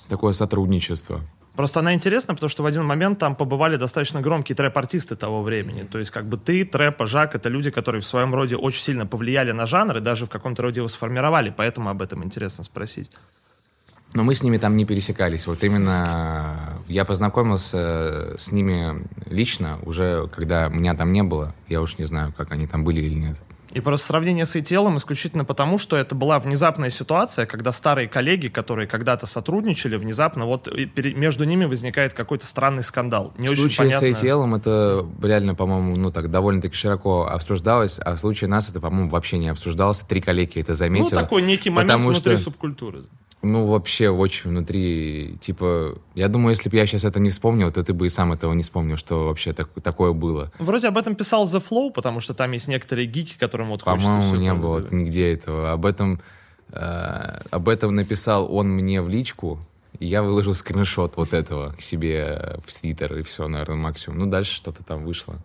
такое 0.08 0.32
сотрудничество. 0.32 1.20
Просто 1.56 1.80
она 1.80 1.92
интересна, 1.92 2.34
потому 2.34 2.48
что 2.48 2.62
в 2.62 2.66
один 2.66 2.84
момент 2.84 3.18
там 3.18 3.36
побывали 3.36 3.76
достаточно 3.76 4.22
громкие 4.22 4.56
трэп-артисты 4.56 5.16
того 5.16 5.42
времени. 5.42 5.82
То 5.82 5.98
есть 5.98 6.10
как 6.10 6.26
бы 6.26 6.38
ты, 6.38 6.64
трэп, 6.64 7.02
Жак— 7.04 7.34
это 7.36 7.50
люди, 7.50 7.70
которые 7.70 8.00
в 8.00 8.06
своем 8.06 8.34
роде 8.34 8.56
очень 8.56 8.82
сильно 8.82 9.06
повлияли 9.06 9.52
на 9.52 9.66
жанр 9.66 9.98
и 9.98 10.00
даже 10.00 10.24
в 10.24 10.30
каком-то 10.30 10.62
роде 10.62 10.80
его 10.80 10.88
сформировали. 10.88 11.52
Поэтому 11.54 11.90
об 11.90 12.00
этом 12.00 12.24
интересно 12.24 12.64
спросить. 12.64 13.10
Но 14.14 14.22
мы 14.24 14.34
с 14.34 14.42
ними 14.42 14.56
там 14.56 14.76
не 14.76 14.86
пересекались. 14.86 15.46
Вот 15.46 15.62
именно 15.62 16.82
я 16.88 17.04
познакомился 17.04 18.34
с 18.38 18.50
ними 18.50 19.06
лично 19.26 19.76
уже, 19.82 20.28
когда 20.28 20.68
меня 20.68 20.94
там 20.94 21.12
не 21.12 21.22
было. 21.22 21.54
Я 21.68 21.82
уж 21.82 21.98
не 21.98 22.06
знаю, 22.06 22.32
как 22.34 22.52
они 22.52 22.66
там 22.66 22.82
были 22.82 23.00
или 23.00 23.14
нет. 23.14 23.42
И 23.72 23.80
просто 23.80 24.08
сравнение 24.08 24.44
с 24.44 24.54
ETL 24.54 24.96
исключительно 24.96 25.44
потому, 25.44 25.78
что 25.78 25.96
это 25.96 26.14
была 26.14 26.38
внезапная 26.38 26.90
ситуация, 26.90 27.46
когда 27.46 27.72
старые 27.72 28.08
коллеги, 28.08 28.48
которые 28.48 28.86
когда-то 28.86 29.26
сотрудничали, 29.26 29.96
внезапно 29.96 30.46
вот 30.46 30.68
между 30.96 31.44
ними 31.44 31.64
возникает 31.64 32.12
какой-то 32.12 32.46
странный 32.46 32.82
скандал. 32.82 33.32
Не 33.38 33.48
в 33.48 33.52
очень 33.52 33.62
случае 33.62 33.98
понятно... 33.98 34.14
с 34.14 34.22
ETL 34.22 34.56
это 34.56 35.06
реально, 35.22 35.54
по-моему, 35.54 35.96
ну 35.96 36.10
так 36.10 36.30
довольно-таки 36.30 36.74
широко 36.74 37.26
обсуждалось, 37.26 37.98
а 37.98 38.14
в 38.14 38.18
случае 38.20 38.48
нас 38.48 38.70
это, 38.70 38.80
по-моему, 38.80 39.10
вообще 39.10 39.38
не 39.38 39.48
обсуждалось. 39.48 40.00
Три 40.00 40.20
коллеги 40.20 40.60
это 40.60 40.74
заметили. 40.74 41.14
Ну, 41.14 41.20
такой 41.20 41.42
некий 41.42 41.70
момент 41.70 42.02
внутри 42.02 42.36
что... 42.36 42.44
субкультуры. 42.44 43.04
Ну, 43.42 43.66
вообще, 43.66 44.08
очень 44.08 44.50
внутри, 44.50 45.36
типа, 45.40 45.98
я 46.14 46.28
думаю, 46.28 46.50
если 46.50 46.68
бы 46.70 46.76
я 46.76 46.86
сейчас 46.86 47.04
это 47.04 47.18
не 47.18 47.30
вспомнил, 47.30 47.72
то 47.72 47.82
ты 47.82 47.92
бы 47.92 48.06
и 48.06 48.08
сам 48.08 48.32
этого 48.32 48.52
не 48.52 48.62
вспомнил, 48.62 48.96
что 48.96 49.26
вообще 49.26 49.52
так, 49.52 49.68
такое 49.82 50.12
было. 50.12 50.52
Вроде 50.60 50.86
об 50.86 50.96
этом 50.96 51.16
писал 51.16 51.44
The 51.44 51.60
Flow, 51.60 51.90
потому 51.92 52.20
что 52.20 52.34
там 52.34 52.52
есть 52.52 52.68
некоторые 52.68 53.06
гики, 53.06 53.34
которым 53.36 53.70
вот 53.70 53.82
По-моему, 53.82 54.36
не 54.36 54.54
было 54.54 54.78
говорить. 54.78 54.92
нигде 54.92 55.32
этого. 55.32 55.72
Об 55.72 55.86
этом, 55.86 56.20
э, 56.70 57.40
об 57.50 57.68
этом 57.68 57.96
написал 57.96 58.54
он 58.54 58.68
мне 58.68 59.02
в 59.02 59.08
личку, 59.08 59.58
и 59.98 60.06
я 60.06 60.22
выложил 60.22 60.54
скриншот 60.54 61.16
вот 61.16 61.34
этого 61.34 61.72
к 61.72 61.80
себе 61.80 62.58
в 62.64 62.72
Твиттер, 62.72 63.18
и 63.18 63.22
все, 63.22 63.48
наверное, 63.48 63.76
максимум. 63.76 64.20
Ну, 64.20 64.26
дальше 64.26 64.54
что-то 64.54 64.84
там 64.84 65.04
вышло. 65.04 65.36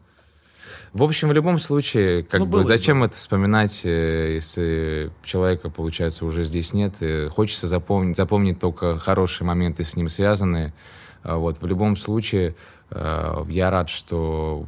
В 0.98 1.04
общем, 1.04 1.28
в 1.28 1.32
любом 1.32 1.60
случае, 1.60 2.24
как 2.24 2.40
ну, 2.40 2.48
бы, 2.48 2.64
зачем 2.64 3.04
это 3.04 3.16
вспоминать, 3.16 3.82
э, 3.84 4.34
если 4.34 5.12
человека, 5.24 5.70
получается, 5.70 6.26
уже 6.26 6.44
здесь 6.44 6.74
нет? 6.74 6.96
И 7.02 7.30
хочется 7.30 7.68
запомнить, 7.68 8.16
запомнить 8.16 8.60
только 8.60 8.98
хорошие 8.98 9.46
моменты 9.46 9.84
с 9.84 9.96
ним 9.96 10.10
связанные. 10.10 10.74
А 11.22 11.38
вот, 11.38 11.62
в 11.62 11.68
любом 11.68 11.98
случае, 11.98 12.56
э, 12.90 13.46
я 13.48 13.70
рад, 13.70 13.90
что 13.90 14.66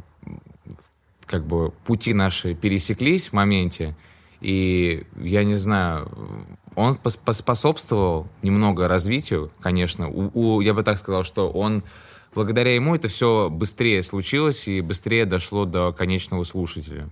как 1.26 1.48
бы 1.48 1.72
пути 1.84 2.14
наши 2.14 2.54
пересеклись 2.54 3.30
в 3.30 3.34
моменте, 3.34 3.96
и 4.40 5.08
я 5.20 5.44
не 5.44 5.56
знаю, 5.56 6.12
он 6.76 6.96
поспособствовал 6.98 8.28
немного 8.44 8.88
развитию, 8.88 9.52
конечно. 9.62 10.08
У, 10.08 10.30
у, 10.36 10.62
я 10.62 10.76
бы 10.76 10.84
так 10.84 11.00
сказал, 11.00 11.24
что 11.24 11.50
он 11.50 11.82
благодаря 12.34 12.76
ему 12.76 12.96
это 12.96 13.08
все 13.08 13.50
быстрее 13.50 14.04
случилось 14.04 14.68
и 14.68 14.82
быстрее 14.82 15.26
дошло 15.26 15.66
до 15.66 15.92
конечного 15.92 16.44
слушателя. 16.44 17.10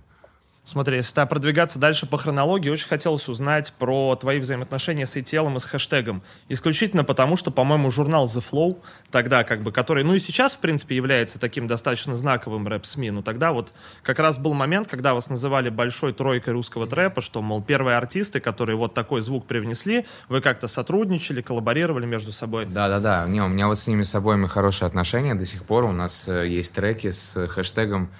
Смотри, 0.68 0.96
если 0.96 1.14
так 1.14 1.30
продвигаться 1.30 1.78
дальше 1.78 2.04
по 2.04 2.18
хронологии, 2.18 2.68
очень 2.68 2.88
хотелось 2.88 3.26
узнать 3.26 3.72
про 3.78 4.14
твои 4.16 4.38
взаимоотношения 4.38 5.06
с 5.06 5.16
ATL 5.16 5.56
и 5.56 5.58
с 5.58 5.64
хэштегом. 5.64 6.22
Исключительно 6.50 7.04
потому, 7.04 7.36
что, 7.36 7.50
по-моему, 7.50 7.90
журнал 7.90 8.26
The 8.26 8.44
Flow, 8.52 8.78
тогда 9.10 9.44
как 9.44 9.62
бы, 9.62 9.72
который, 9.72 10.04
ну 10.04 10.12
и 10.12 10.18
сейчас, 10.18 10.52
в 10.52 10.58
принципе, 10.58 10.94
является 10.94 11.40
таким 11.40 11.68
достаточно 11.68 12.16
знаковым 12.16 12.68
рэп-СМИ, 12.68 13.12
но 13.12 13.22
тогда 13.22 13.52
вот 13.52 13.72
как 14.02 14.18
раз 14.18 14.38
был 14.38 14.52
момент, 14.52 14.88
когда 14.88 15.14
вас 15.14 15.30
называли 15.30 15.70
большой 15.70 16.12
тройкой 16.12 16.52
русского 16.52 16.86
трэпа, 16.86 17.22
что, 17.22 17.40
мол, 17.40 17.62
первые 17.62 17.96
артисты, 17.96 18.38
которые 18.38 18.76
вот 18.76 18.92
такой 18.92 19.22
звук 19.22 19.46
привнесли, 19.46 20.04
вы 20.28 20.42
как-то 20.42 20.68
сотрудничали, 20.68 21.40
коллаборировали 21.40 22.04
между 22.04 22.30
собой. 22.30 22.66
Да-да-да, 22.66 23.26
не, 23.26 23.40
у 23.40 23.48
меня 23.48 23.68
вот 23.68 23.78
с 23.78 23.86
ними 23.86 24.02
с 24.02 24.14
обоими 24.14 24.46
хорошие 24.46 24.86
отношения 24.86 25.34
до 25.34 25.46
сих 25.46 25.64
пор, 25.64 25.84
у 25.84 25.92
нас 25.92 26.28
э, 26.28 26.46
есть 26.46 26.74
треки 26.74 27.10
с 27.10 27.48
хэштегом, 27.48 28.10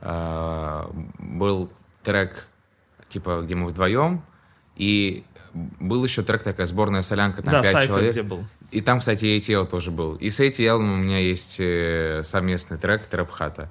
э, 0.00 0.86
был 1.18 1.70
трек, 2.08 2.46
типа, 3.10 3.42
где 3.44 3.54
мы 3.54 3.66
вдвоем, 3.66 4.22
и 4.76 5.24
был 5.52 6.02
еще 6.04 6.22
трек 6.22 6.42
такая 6.42 6.66
сборная 6.66 7.02
солянка, 7.02 7.42
там 7.42 7.52
да, 7.52 7.62
5 7.62 7.72
Сайфер 7.72 7.88
человек. 7.88 8.12
где 8.12 8.22
был. 8.22 8.44
И 8.70 8.80
там, 8.80 9.00
кстати, 9.00 9.26
ATL 9.26 9.66
тоже 9.66 9.90
был. 9.90 10.14
И 10.14 10.30
с 10.30 10.40
ATL 10.40 10.78
у 10.78 10.96
меня 10.96 11.18
есть 11.18 11.56
э, 11.58 12.22
совместный 12.24 12.78
трек 12.78 13.04
Трэп 13.04 13.30
Хата. 13.30 13.70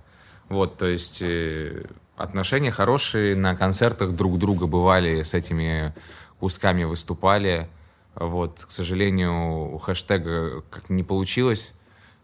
Вот, 0.49 0.77
то 0.77 0.85
есть 0.85 1.23
э, 1.23 1.85
отношения 2.15 2.69
хорошие, 2.69 3.35
на 3.35 3.55
концертах 3.55 4.11
друг 4.11 4.37
друга 4.37 4.67
бывали, 4.67 5.23
с 5.23 5.33
этими 5.33 5.95
кусками 6.39 6.83
выступали. 6.83 7.67
Вот, 8.13 8.65
к 8.67 8.71
сожалению, 8.71 9.73
у 9.73 9.79
хэштега 9.79 10.61
как 10.69 10.91
не 10.91 11.01
получилось 11.01 11.73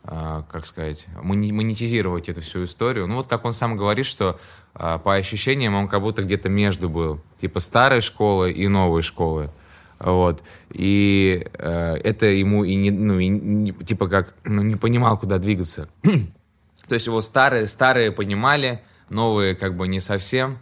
а, 0.06 0.44
как 0.52 0.66
сказать, 0.66 1.06
монетизировать 1.16 2.28
эту 2.28 2.42
всю 2.42 2.66
историю. 2.66 3.08
Ну 3.08 3.16
вот 3.16 3.28
как 3.28 3.46
он 3.46 3.54
сам 3.54 3.78
говорит, 3.78 4.06
что 4.06 4.38
по 4.74 5.16
ощущениям 5.16 5.76
он 5.76 5.88
как 5.88 6.02
будто 6.02 6.24
где-то 6.24 6.50
между 6.50 6.90
был, 6.90 7.22
типа 7.40 7.60
старой 7.60 8.02
школы 8.02 8.52
и 8.52 8.68
новой 8.68 9.02
школы. 9.02 9.52
Вот. 10.04 10.44
И 10.72 11.48
э, 11.54 11.96
это 12.04 12.26
ему 12.26 12.64
и 12.64 12.76
не, 12.76 12.92
ну, 12.92 13.20
и 13.20 13.28
не, 13.28 13.72
типа 13.72 14.08
как, 14.08 14.34
ну, 14.44 14.62
не 14.62 14.76
понимал, 14.76 15.18
куда 15.18 15.38
двигаться. 15.38 15.88
То 16.88 16.96
есть 16.96 17.08
его 17.08 17.22
старые, 17.22 17.68
старые 17.68 18.12
понимали, 18.12 18.82
новые 19.10 19.56
как 19.56 19.78
бы 19.78 19.88
не 19.88 20.02
совсем. 20.02 20.58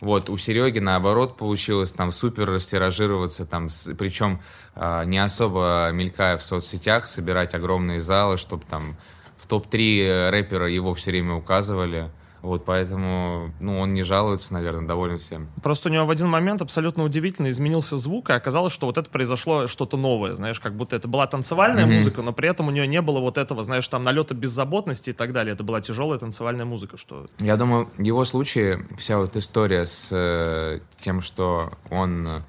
Вот, 0.00 0.30
у 0.30 0.36
Сереги, 0.36 0.80
наоборот, 0.80 1.36
получилось 1.36 1.92
там 1.92 2.10
супер 2.10 2.50
растиражироваться, 2.50 3.46
там, 3.46 3.68
с, 3.68 3.94
причем 3.94 4.40
э, 4.74 5.04
не 5.06 5.18
особо 5.18 5.90
мелькая 5.92 6.36
в 6.36 6.42
соцсетях, 6.42 7.06
собирать 7.06 7.54
огромные 7.54 8.00
залы, 8.00 8.36
чтобы 8.36 8.64
там 8.68 8.96
в 9.36 9.46
топ-3 9.46 10.30
рэпера 10.30 10.68
его 10.68 10.92
все 10.94 11.12
время 11.12 11.34
указывали. 11.34 12.10
Вот, 12.42 12.64
поэтому, 12.64 13.52
ну, 13.60 13.78
он 13.78 13.90
не 13.90 14.02
жалуется, 14.02 14.52
наверное, 14.52 14.86
доволен 14.86 15.18
всем. 15.18 15.48
Просто 15.62 15.88
у 15.88 15.92
него 15.92 16.06
в 16.06 16.10
один 16.10 16.28
момент 16.28 16.60
абсолютно 16.60 17.04
удивительно 17.04 17.48
изменился 17.50 17.96
звук, 17.96 18.30
и 18.30 18.32
оказалось, 18.32 18.72
что 18.72 18.86
вот 18.86 18.98
это 18.98 19.08
произошло 19.08 19.68
что-то 19.68 19.96
новое, 19.96 20.34
знаешь, 20.34 20.58
как 20.58 20.74
будто 20.74 20.96
это 20.96 21.06
была 21.06 21.28
танцевальная 21.28 21.86
mm-hmm. 21.86 21.94
музыка, 21.94 22.22
но 22.22 22.32
при 22.32 22.48
этом 22.48 22.66
у 22.66 22.72
нее 22.72 22.88
не 22.88 23.00
было 23.00 23.20
вот 23.20 23.38
этого, 23.38 23.62
знаешь, 23.62 23.86
там 23.86 24.02
налета 24.02 24.34
беззаботности 24.34 25.10
и 25.10 25.12
так 25.12 25.32
далее. 25.32 25.54
Это 25.54 25.62
была 25.62 25.80
тяжелая 25.80 26.18
танцевальная 26.18 26.64
музыка, 26.64 26.96
что... 26.96 27.26
Я 27.38 27.56
думаю, 27.56 27.88
в 27.96 28.02
его 28.02 28.24
случае 28.24 28.86
вся 28.98 29.18
вот 29.18 29.36
история 29.36 29.86
с 29.86 30.08
э, 30.10 30.80
тем, 31.00 31.20
что 31.20 31.70
он 31.90 32.42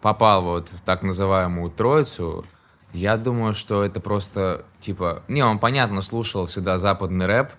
попал 0.00 0.42
вот 0.42 0.68
в 0.70 0.80
так 0.80 1.02
называемую 1.02 1.70
троицу, 1.70 2.46
я 2.94 3.16
думаю, 3.16 3.54
что 3.54 3.84
это 3.84 4.00
просто, 4.00 4.64
типа... 4.80 5.22
Не, 5.28 5.42
он, 5.44 5.58
понятно, 5.58 6.00
слушал 6.00 6.46
всегда 6.46 6.78
западный 6.78 7.26
рэп, 7.26 7.50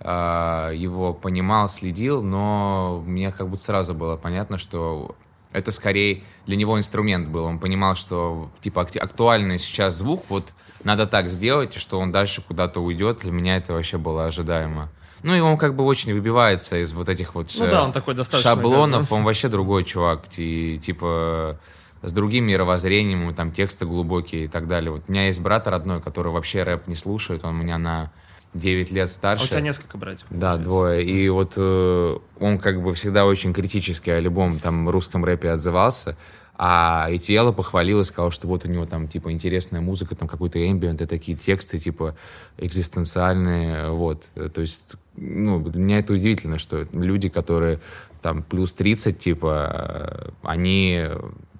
его 0.00 1.12
понимал, 1.12 1.68
следил, 1.68 2.22
но 2.22 3.02
мне 3.04 3.32
как 3.32 3.48
будто 3.48 3.62
сразу 3.62 3.94
было 3.94 4.16
понятно, 4.16 4.56
что 4.58 5.16
это 5.52 5.72
скорее 5.72 6.22
для 6.46 6.56
него 6.56 6.78
инструмент 6.78 7.28
был. 7.28 7.44
Он 7.44 7.58
понимал, 7.58 7.94
что 7.94 8.50
типа 8.60 8.82
актуальный 8.82 9.58
сейчас 9.58 9.96
звук, 9.96 10.24
вот 10.28 10.52
надо 10.84 11.06
так 11.06 11.28
сделать, 11.28 11.74
что 11.74 11.98
он 11.98 12.12
дальше 12.12 12.42
куда-то 12.42 12.80
уйдет. 12.80 13.20
Для 13.20 13.32
меня 13.32 13.56
это 13.56 13.72
вообще 13.72 13.98
было 13.98 14.26
ожидаемо. 14.26 14.88
Ну 15.22 15.34
и 15.34 15.40
он 15.40 15.58
как 15.58 15.74
бы 15.74 15.84
очень 15.84 16.12
выбивается 16.12 16.80
из 16.80 16.92
вот 16.92 17.08
этих 17.08 17.34
вот 17.34 17.52
ну, 17.58 17.66
да, 17.66 17.84
он 17.84 17.92
такой 17.92 18.14
достаточно 18.14 18.50
шаблонов. 18.50 19.08
Да. 19.08 19.16
Он 19.16 19.24
вообще 19.24 19.48
другой 19.48 19.84
чувак. 19.84 20.22
И 20.36 20.78
типа 20.78 21.58
с 22.02 22.12
другим 22.12 22.44
мировоззрением, 22.44 23.34
там 23.34 23.50
тексты 23.50 23.84
глубокие 23.84 24.44
и 24.44 24.48
так 24.48 24.68
далее. 24.68 24.92
Вот 24.92 25.02
у 25.08 25.12
меня 25.12 25.26
есть 25.26 25.40
брат 25.40 25.66
родной, 25.66 26.00
который 26.00 26.30
вообще 26.30 26.62
рэп 26.62 26.86
не 26.86 26.94
слушает. 26.94 27.44
Он 27.44 27.56
меня 27.56 27.78
на 27.78 28.12
9 28.54 28.90
лет 28.90 29.10
старше. 29.10 29.44
А 29.44 29.46
у 29.46 29.48
тебя 29.48 29.60
несколько 29.60 29.98
братьев. 29.98 30.26
Да, 30.30 30.56
двое. 30.56 31.04
И 31.04 31.28
вот 31.28 31.54
э, 31.56 32.18
он 32.40 32.58
как 32.58 32.82
бы 32.82 32.94
всегда 32.94 33.26
очень 33.26 33.52
критически 33.52 34.10
о 34.10 34.20
любом 34.20 34.58
там 34.58 34.88
русском 34.88 35.24
рэпе 35.24 35.50
отзывался. 35.50 36.16
А 36.60 37.06
Этиэла 37.08 37.52
похвалила, 37.52 38.02
сказала, 38.02 38.32
что 38.32 38.48
вот 38.48 38.64
у 38.64 38.68
него 38.68 38.84
там, 38.84 39.06
типа, 39.06 39.30
интересная 39.30 39.80
музыка, 39.80 40.16
там 40.16 40.26
какой-то 40.26 40.58
эмбиент, 40.58 41.00
и 41.00 41.06
такие 41.06 41.38
тексты, 41.38 41.78
типа, 41.78 42.16
экзистенциальные, 42.56 43.92
вот. 43.92 44.26
То 44.34 44.60
есть, 44.60 44.96
ну, 45.16 45.60
меня 45.60 46.00
это 46.00 46.14
удивительно, 46.14 46.58
что 46.58 46.84
люди, 46.92 47.28
которые 47.28 47.78
там 48.22 48.42
плюс 48.42 48.74
30, 48.74 49.20
типа, 49.20 49.70
э, 49.72 50.30
они 50.42 51.04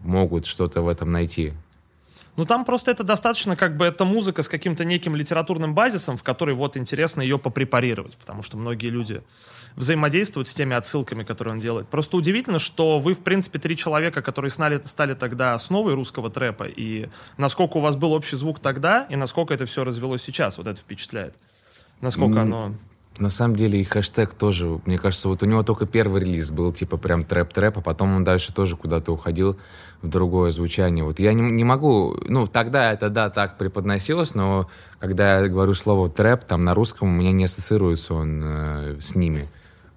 могут 0.00 0.46
что-то 0.46 0.82
в 0.82 0.88
этом 0.88 1.12
найти. 1.12 1.52
Ну, 2.38 2.46
там 2.46 2.64
просто 2.64 2.92
это 2.92 3.02
достаточно, 3.02 3.56
как 3.56 3.76
бы, 3.76 3.84
это 3.84 4.04
музыка 4.04 4.44
с 4.44 4.48
каким-то 4.48 4.84
неким 4.84 5.16
литературным 5.16 5.74
базисом, 5.74 6.16
в 6.16 6.22
который 6.22 6.54
вот 6.54 6.76
интересно 6.76 7.20
ее 7.20 7.36
попрепарировать, 7.36 8.14
потому 8.14 8.44
что 8.44 8.56
многие 8.56 8.90
люди 8.90 9.24
взаимодействуют 9.74 10.46
с 10.46 10.54
теми 10.54 10.76
отсылками, 10.76 11.24
которые 11.24 11.54
он 11.54 11.58
делает. 11.58 11.88
Просто 11.88 12.16
удивительно, 12.16 12.60
что 12.60 13.00
вы, 13.00 13.14
в 13.14 13.24
принципе, 13.24 13.58
три 13.58 13.76
человека, 13.76 14.22
которые 14.22 14.52
стали, 14.52 14.80
стали 14.82 15.14
тогда 15.14 15.54
основой 15.54 15.94
русского 15.94 16.30
трэпа, 16.30 16.62
и 16.62 17.08
насколько 17.38 17.78
у 17.78 17.80
вас 17.80 17.96
был 17.96 18.12
общий 18.12 18.36
звук 18.36 18.60
тогда, 18.60 19.08
и 19.10 19.16
насколько 19.16 19.52
это 19.52 19.66
все 19.66 19.82
развелось 19.82 20.22
сейчас, 20.22 20.58
вот 20.58 20.68
это 20.68 20.80
впечатляет. 20.80 21.34
Насколько 22.00 22.42
оно... 22.42 22.74
На 23.18 23.30
самом 23.30 23.56
деле 23.56 23.80
и 23.80 23.84
хэштег 23.84 24.34
тоже, 24.34 24.80
мне 24.86 24.96
кажется, 24.96 25.28
вот 25.28 25.42
у 25.42 25.46
него 25.46 25.64
только 25.64 25.86
первый 25.86 26.20
релиз 26.20 26.52
был 26.52 26.72
типа 26.72 26.96
прям 26.96 27.24
трэп-трэп, 27.24 27.78
а 27.78 27.80
потом 27.80 28.14
он 28.14 28.22
дальше 28.24 28.54
тоже 28.54 28.76
куда-то 28.76 29.12
уходил 29.12 29.58
в 30.02 30.08
другое 30.08 30.52
звучание. 30.52 31.02
Вот 31.02 31.18
я 31.18 31.32
не, 31.32 31.42
не 31.42 31.64
могу, 31.64 32.16
ну, 32.28 32.46
тогда 32.46 32.92
это, 32.92 33.10
да, 33.10 33.28
так 33.28 33.58
преподносилось, 33.58 34.36
но 34.36 34.68
когда 35.00 35.40
я 35.40 35.48
говорю 35.48 35.74
слово 35.74 36.08
трэп, 36.08 36.44
там 36.44 36.64
на 36.64 36.74
русском 36.74 37.08
у 37.08 37.12
меня 37.12 37.32
не 37.32 37.44
ассоциируется 37.44 38.14
он 38.14 38.40
э, 38.44 38.96
с 39.00 39.16
ними, 39.16 39.48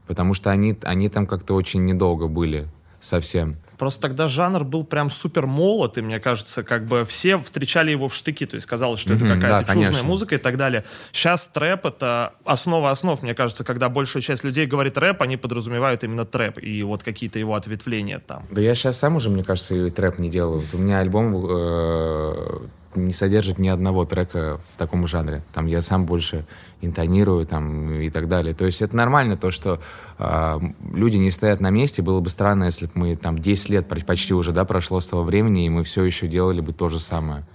потому 0.07 0.33
что 0.33 0.49
они, 0.49 0.75
они 0.81 1.07
там 1.07 1.27
как-то 1.27 1.53
очень 1.53 1.85
недолго 1.85 2.27
были 2.27 2.67
совсем. 2.99 3.53
Просто 3.81 3.99
тогда 3.99 4.27
жанр 4.27 4.63
был 4.63 4.83
прям 4.83 5.09
супер 5.09 5.47
молот, 5.47 5.97
и 5.97 6.01
мне 6.01 6.19
кажется, 6.19 6.61
как 6.61 6.85
бы 6.85 7.03
все 7.03 7.39
встречали 7.39 7.89
его 7.89 8.09
в 8.09 8.13
штыки, 8.13 8.45
то 8.45 8.53
есть 8.53 8.67
казалось, 8.67 8.99
что 8.99 9.15
это 9.15 9.27
какая-то 9.27 9.65
да, 9.65 9.73
чужная 9.73 10.03
музыка 10.03 10.35
и 10.35 10.37
так 10.37 10.55
далее. 10.55 10.85
Сейчас 11.11 11.47
трэп— 11.47 11.83
это 11.87 12.33
основа 12.45 12.91
основ, 12.91 13.19
мне 13.23 13.33
кажется, 13.33 13.63
когда 13.63 13.89
большая 13.89 14.21
часть 14.21 14.43
людей 14.43 14.67
говорит 14.67 14.99
рэп, 14.99 15.23
они 15.23 15.35
подразумевают 15.35 16.03
именно 16.03 16.25
трэп 16.25 16.59
и 16.61 16.83
вот 16.83 17.01
какие-то 17.01 17.39
его 17.39 17.55
ответвления 17.55 18.19
там. 18.19 18.45
Да 18.51 18.61
я 18.61 18.75
сейчас 18.75 18.99
сам 18.99 19.15
уже, 19.15 19.31
мне 19.31 19.43
кажется, 19.43 19.73
и 19.73 19.89
трэп 19.89 20.19
не 20.19 20.29
делаю. 20.29 20.59
Вот 20.59 20.75
у 20.75 20.77
меня 20.77 20.99
альбом 20.99 21.35
э, 21.49 22.59
не 22.95 23.13
содержит 23.13 23.59
ни 23.59 23.67
одного 23.67 24.05
трека 24.05 24.59
в 24.71 24.77
таком 24.77 25.07
жанре. 25.07 25.43
Там 25.53 25.65
я 25.65 25.81
сам 25.81 26.05
больше 26.05 26.45
интонирую 26.81 27.45
там, 27.45 27.93
и 27.93 28.09
так 28.09 28.27
далее. 28.27 28.53
То 28.53 28.65
есть 28.65 28.81
это 28.81 28.95
нормально, 28.95 29.37
то, 29.37 29.51
что 29.51 29.79
э, 30.17 30.59
люди 30.93 31.17
не 31.17 31.31
стоят 31.31 31.59
на 31.59 31.69
месте. 31.69 32.01
Было 32.01 32.19
бы 32.19 32.29
странно, 32.29 32.65
если 32.65 32.87
бы 32.87 32.91
мы 32.95 33.15
там 33.15 33.37
10 33.37 33.69
лет 33.69 33.87
почти 34.05 34.33
уже 34.33 34.51
да, 34.51 34.65
прошло 34.65 34.99
с 34.99 35.07
того 35.07 35.23
времени, 35.23 35.65
и 35.65 35.69
мы 35.69 35.83
все 35.83 36.03
еще 36.03 36.27
делали 36.27 36.61
бы 36.61 36.73
то 36.73 36.89
же 36.89 36.99
самое. 36.99 37.45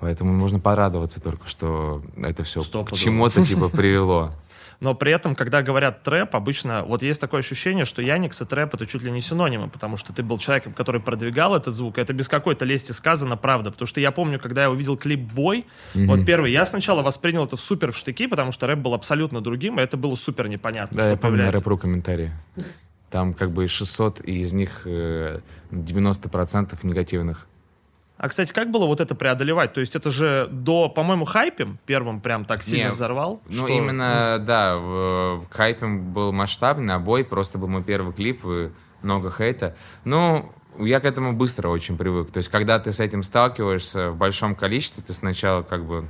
Поэтому 0.00 0.32
можно 0.32 0.58
порадоваться 0.58 1.20
только, 1.20 1.48
что 1.48 2.02
это 2.16 2.42
все 2.42 2.62
к 2.62 2.92
чему-то 2.92 3.44
типа 3.44 3.68
привело 3.68 4.32
но 4.80 4.94
при 4.94 5.12
этом, 5.12 5.34
когда 5.34 5.62
говорят 5.62 6.02
трэп, 6.02 6.34
обычно 6.36 6.84
вот 6.84 7.02
есть 7.02 7.20
такое 7.20 7.40
ощущение, 7.40 7.84
что 7.84 8.02
Яникс 8.02 8.40
и 8.40 8.44
трэп 8.44 8.74
это 8.74 8.86
чуть 8.86 9.02
ли 9.02 9.10
не 9.10 9.20
синонимы, 9.20 9.68
потому 9.68 9.96
что 9.96 10.12
ты 10.12 10.22
был 10.22 10.38
человеком, 10.38 10.72
который 10.72 11.00
продвигал 11.00 11.56
этот 11.56 11.74
звук, 11.74 11.98
это 11.98 12.12
без 12.12 12.28
какой-то 12.28 12.64
лести 12.64 12.92
сказано, 12.92 13.36
правда, 13.36 13.70
потому 13.70 13.86
что 13.86 14.00
я 14.00 14.10
помню, 14.10 14.38
когда 14.38 14.62
я 14.62 14.70
увидел 14.70 14.96
клип 14.96 15.20
«Бой», 15.20 15.66
mm-hmm. 15.94 16.06
вот 16.06 16.26
первый, 16.26 16.52
я 16.52 16.66
сначала 16.66 17.02
воспринял 17.02 17.44
это 17.44 17.56
супер 17.56 17.92
в 17.92 17.96
штыки, 17.96 18.26
потому 18.26 18.52
что 18.52 18.66
рэп 18.66 18.78
был 18.78 18.94
абсолютно 18.94 19.40
другим, 19.40 19.78
и 19.78 19.82
это 19.82 19.96
было 19.96 20.14
супер 20.14 20.48
непонятно, 20.48 20.96
Да, 20.96 21.10
я 21.10 21.16
помню 21.16 21.44
на 21.44 21.52
рэп 21.52 21.80
комментарии. 21.80 22.32
Там 23.10 23.32
как 23.32 23.52
бы 23.52 23.68
600, 23.68 24.26
и 24.26 24.40
из 24.40 24.52
них 24.52 24.86
90% 24.86 25.48
э, 25.70 26.86
негативных. 26.86 27.46
А, 28.16 28.28
кстати, 28.28 28.52
как 28.52 28.70
было 28.70 28.86
вот 28.86 29.00
это 29.00 29.14
преодолевать? 29.14 29.72
То 29.72 29.80
есть 29.80 29.96
это 29.96 30.10
же 30.10 30.48
до, 30.50 30.88
по-моему, 30.88 31.24
хайпем 31.24 31.78
первым 31.84 32.20
прям 32.20 32.44
так 32.44 32.62
сильно 32.62 32.84
Нет, 32.84 32.92
взорвал? 32.92 33.42
Ну, 33.46 33.52
что... 33.52 33.68
именно, 33.68 34.38
да, 34.40 34.76
в, 34.76 35.40
в 35.40 35.46
хайпем 35.50 36.12
был 36.12 36.32
масштабный, 36.32 36.94
а 36.94 36.98
бой 37.00 37.24
просто 37.24 37.58
был 37.58 37.66
мой 37.66 37.82
первый 37.82 38.12
клип, 38.12 38.44
и 38.44 38.70
много 39.02 39.32
хейта. 39.32 39.76
Ну, 40.04 40.52
я 40.78 41.00
к 41.00 41.04
этому 41.04 41.32
быстро 41.32 41.68
очень 41.68 41.96
привык. 41.96 42.30
То 42.30 42.38
есть, 42.38 42.48
когда 42.50 42.78
ты 42.78 42.92
с 42.92 43.00
этим 43.00 43.24
сталкиваешься 43.24 44.10
в 44.10 44.16
большом 44.16 44.54
количестве, 44.54 45.02
ты 45.04 45.12
сначала 45.12 45.62
как 45.62 45.84
бы 45.84 46.06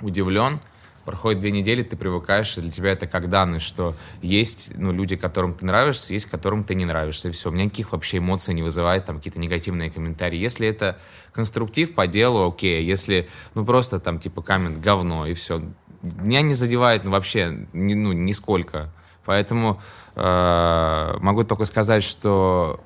удивлен, 0.00 0.60
проходит 1.06 1.40
две 1.40 1.52
недели, 1.52 1.82
ты 1.82 1.96
привыкаешь, 1.96 2.58
и 2.58 2.60
для 2.60 2.70
тебя 2.70 2.90
это 2.90 3.06
как 3.06 3.30
данность, 3.30 3.64
что 3.64 3.94
есть 4.20 4.72
ну, 4.74 4.92
люди, 4.92 5.16
которым 5.16 5.54
ты 5.54 5.64
нравишься, 5.64 6.12
есть 6.12 6.26
которым 6.26 6.64
ты 6.64 6.74
не 6.74 6.84
нравишься, 6.84 7.28
и 7.28 7.30
все. 7.30 7.48
У 7.48 7.52
меня 7.52 7.64
никаких 7.64 7.92
вообще 7.92 8.18
эмоций 8.18 8.52
не 8.52 8.62
вызывает 8.62 9.06
там 9.06 9.16
какие-то 9.16 9.38
негативные 9.38 9.90
комментарии. 9.90 10.38
Если 10.38 10.66
это 10.68 10.98
конструктив 11.32 11.94
по 11.94 12.06
делу, 12.06 12.48
окей. 12.48 12.84
Если, 12.84 13.28
ну, 13.54 13.64
просто 13.64 14.00
там, 14.00 14.18
типа, 14.18 14.42
камень 14.42 14.74
говно, 14.74 15.26
и 15.26 15.34
все. 15.34 15.62
Меня 16.02 16.42
не 16.42 16.54
задевает 16.54 17.04
ну, 17.04 17.12
вообще, 17.12 17.66
ни, 17.72 17.94
ну, 17.94 18.12
нисколько. 18.12 18.92
Поэтому 19.24 19.80
э, 20.16 21.16
могу 21.20 21.44
только 21.44 21.64
сказать, 21.64 22.02
что 22.02 22.80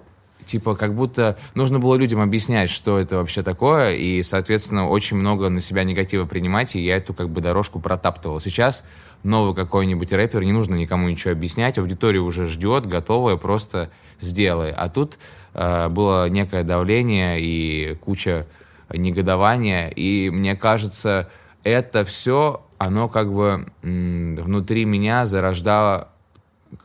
типа 0.46 0.74
как 0.74 0.94
будто 0.94 1.38
нужно 1.54 1.78
было 1.78 1.96
людям 1.96 2.20
объяснять, 2.20 2.70
что 2.70 2.98
это 2.98 3.16
вообще 3.16 3.42
такое, 3.42 3.94
и, 3.94 4.22
соответственно, 4.22 4.88
очень 4.88 5.16
много 5.16 5.48
на 5.48 5.60
себя 5.60 5.84
негатива 5.84 6.24
принимать, 6.24 6.76
и 6.76 6.80
я 6.80 6.96
эту 6.96 7.14
как 7.14 7.30
бы 7.30 7.40
дорожку 7.40 7.80
протаптывал. 7.80 8.40
Сейчас 8.40 8.84
новый 9.22 9.54
какой-нибудь 9.54 10.12
рэпер, 10.12 10.42
не 10.42 10.52
нужно 10.52 10.74
никому 10.74 11.08
ничего 11.08 11.32
объяснять, 11.32 11.78
аудитория 11.78 12.20
уже 12.20 12.46
ждет, 12.46 12.86
готовая, 12.86 13.36
просто 13.36 13.90
сделай. 14.18 14.70
А 14.70 14.88
тут 14.88 15.18
э, 15.54 15.88
было 15.88 16.28
некое 16.28 16.64
давление 16.64 17.40
и 17.40 17.94
куча 17.96 18.46
негодования, 18.92 19.88
и 19.88 20.30
мне 20.30 20.56
кажется, 20.56 21.28
это 21.62 22.04
все, 22.04 22.62
оно 22.78 23.08
как 23.08 23.32
бы 23.32 23.66
внутри 23.82 24.84
меня 24.84 25.26
зарождало 25.26 26.08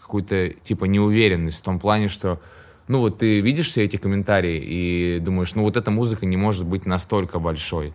какую-то 0.02 0.50
типа 0.50 0.86
неуверенность 0.86 1.60
в 1.60 1.64
том 1.64 1.80
плане, 1.80 2.10
что 2.10 2.40
ну 2.88 3.00
вот 3.00 3.20
ты 3.20 3.40
видишь 3.42 3.68
все 3.68 3.84
эти 3.84 3.98
комментарии 3.98 4.62
и 4.64 5.20
думаешь, 5.20 5.56
ну 5.56 5.64
вот 5.64 5.78
эта 5.78 5.92
музыка 5.92 6.26
не 6.26 6.38
может 6.38 6.66
быть 6.66 6.86
настолько 6.86 7.40
большой. 7.40 7.94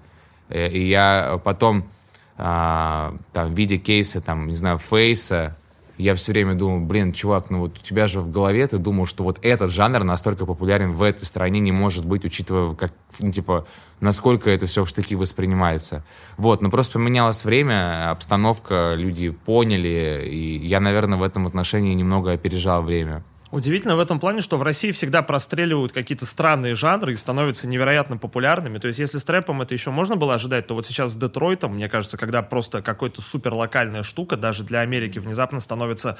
Э, 0.48 0.68
и 0.68 0.88
я 0.88 1.40
потом, 1.44 1.88
а, 2.36 3.16
там, 3.32 3.54
видя 3.54 3.78
кейсы, 3.78 4.20
там, 4.20 4.48
не 4.48 4.54
знаю, 4.54 4.78
Фейса, 4.78 5.56
я 6.00 6.14
все 6.14 6.32
время 6.32 6.54
думал, 6.54 6.80
блин, 6.80 7.12
чувак, 7.12 7.50
ну 7.50 7.60
вот 7.60 7.78
у 7.78 7.82
тебя 7.82 8.08
же 8.08 8.20
в 8.20 8.30
голове 8.30 8.66
ты 8.66 8.78
думал, 8.78 9.04
что 9.04 9.22
вот 9.22 9.38
этот 9.42 9.70
жанр 9.70 10.02
настолько 10.02 10.46
популярен 10.46 10.94
в 10.94 11.02
этой 11.02 11.24
стране 11.26 11.60
не 11.60 11.72
может 11.72 12.06
быть, 12.06 12.24
учитывая, 12.24 12.74
как, 12.74 12.92
ну, 13.18 13.30
типа, 13.30 13.66
насколько 14.00 14.48
это 14.48 14.66
все 14.66 14.84
в 14.84 14.88
штыки 14.88 15.14
воспринимается. 15.14 16.02
Вот, 16.38 16.62
но 16.62 16.70
просто 16.70 16.94
поменялось 16.94 17.44
время, 17.44 18.10
обстановка, 18.10 18.94
люди 18.96 19.28
поняли, 19.28 20.26
и 20.26 20.66
я, 20.66 20.80
наверное, 20.80 21.18
в 21.18 21.22
этом 21.22 21.46
отношении 21.46 21.92
немного 21.92 22.32
опережал 22.32 22.82
время. 22.82 23.22
Удивительно 23.50 23.96
в 23.96 24.00
этом 24.00 24.20
плане, 24.20 24.40
что 24.40 24.56
в 24.56 24.62
России 24.62 24.92
всегда 24.92 25.22
простреливают 25.22 25.92
какие-то 25.92 26.24
странные 26.24 26.76
жанры 26.76 27.12
и 27.12 27.16
становятся 27.16 27.66
невероятно 27.66 28.16
популярными. 28.16 28.78
То 28.78 28.86
есть, 28.86 29.00
если 29.00 29.18
с 29.18 29.24
трэпом 29.24 29.60
это 29.60 29.74
еще 29.74 29.90
можно 29.90 30.14
было 30.14 30.34
ожидать, 30.34 30.68
то 30.68 30.74
вот 30.74 30.86
сейчас 30.86 31.12
с 31.12 31.16
Детройтом, 31.16 31.74
мне 31.74 31.88
кажется, 31.88 32.16
когда 32.16 32.42
просто 32.42 32.80
какой-то 32.80 33.22
супер 33.22 33.54
локальная 33.54 34.04
штука, 34.04 34.36
даже 34.36 34.62
для 34.62 34.80
Америки, 34.80 35.18
внезапно 35.18 35.58
становится 35.58 36.16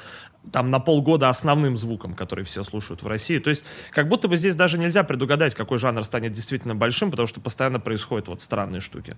там 0.51 0.71
на 0.71 0.79
полгода 0.79 1.29
основным 1.29 1.77
звуком, 1.77 2.15
который 2.15 2.43
все 2.43 2.63
слушают 2.63 3.01
в 3.01 3.07
России. 3.07 3.37
То 3.37 3.49
есть, 3.49 3.63
как 3.91 4.09
будто 4.09 4.27
бы 4.27 4.35
здесь 4.35 4.55
даже 4.55 4.77
нельзя 4.77 5.03
предугадать, 5.03 5.55
какой 5.55 5.77
жанр 5.77 6.03
станет 6.03 6.33
действительно 6.33 6.75
большим, 6.75 7.11
потому 7.11 7.27
что 7.27 7.39
постоянно 7.39 7.79
происходят 7.79 8.27
вот 8.27 8.41
странные 8.41 8.81
штуки. 8.81 9.15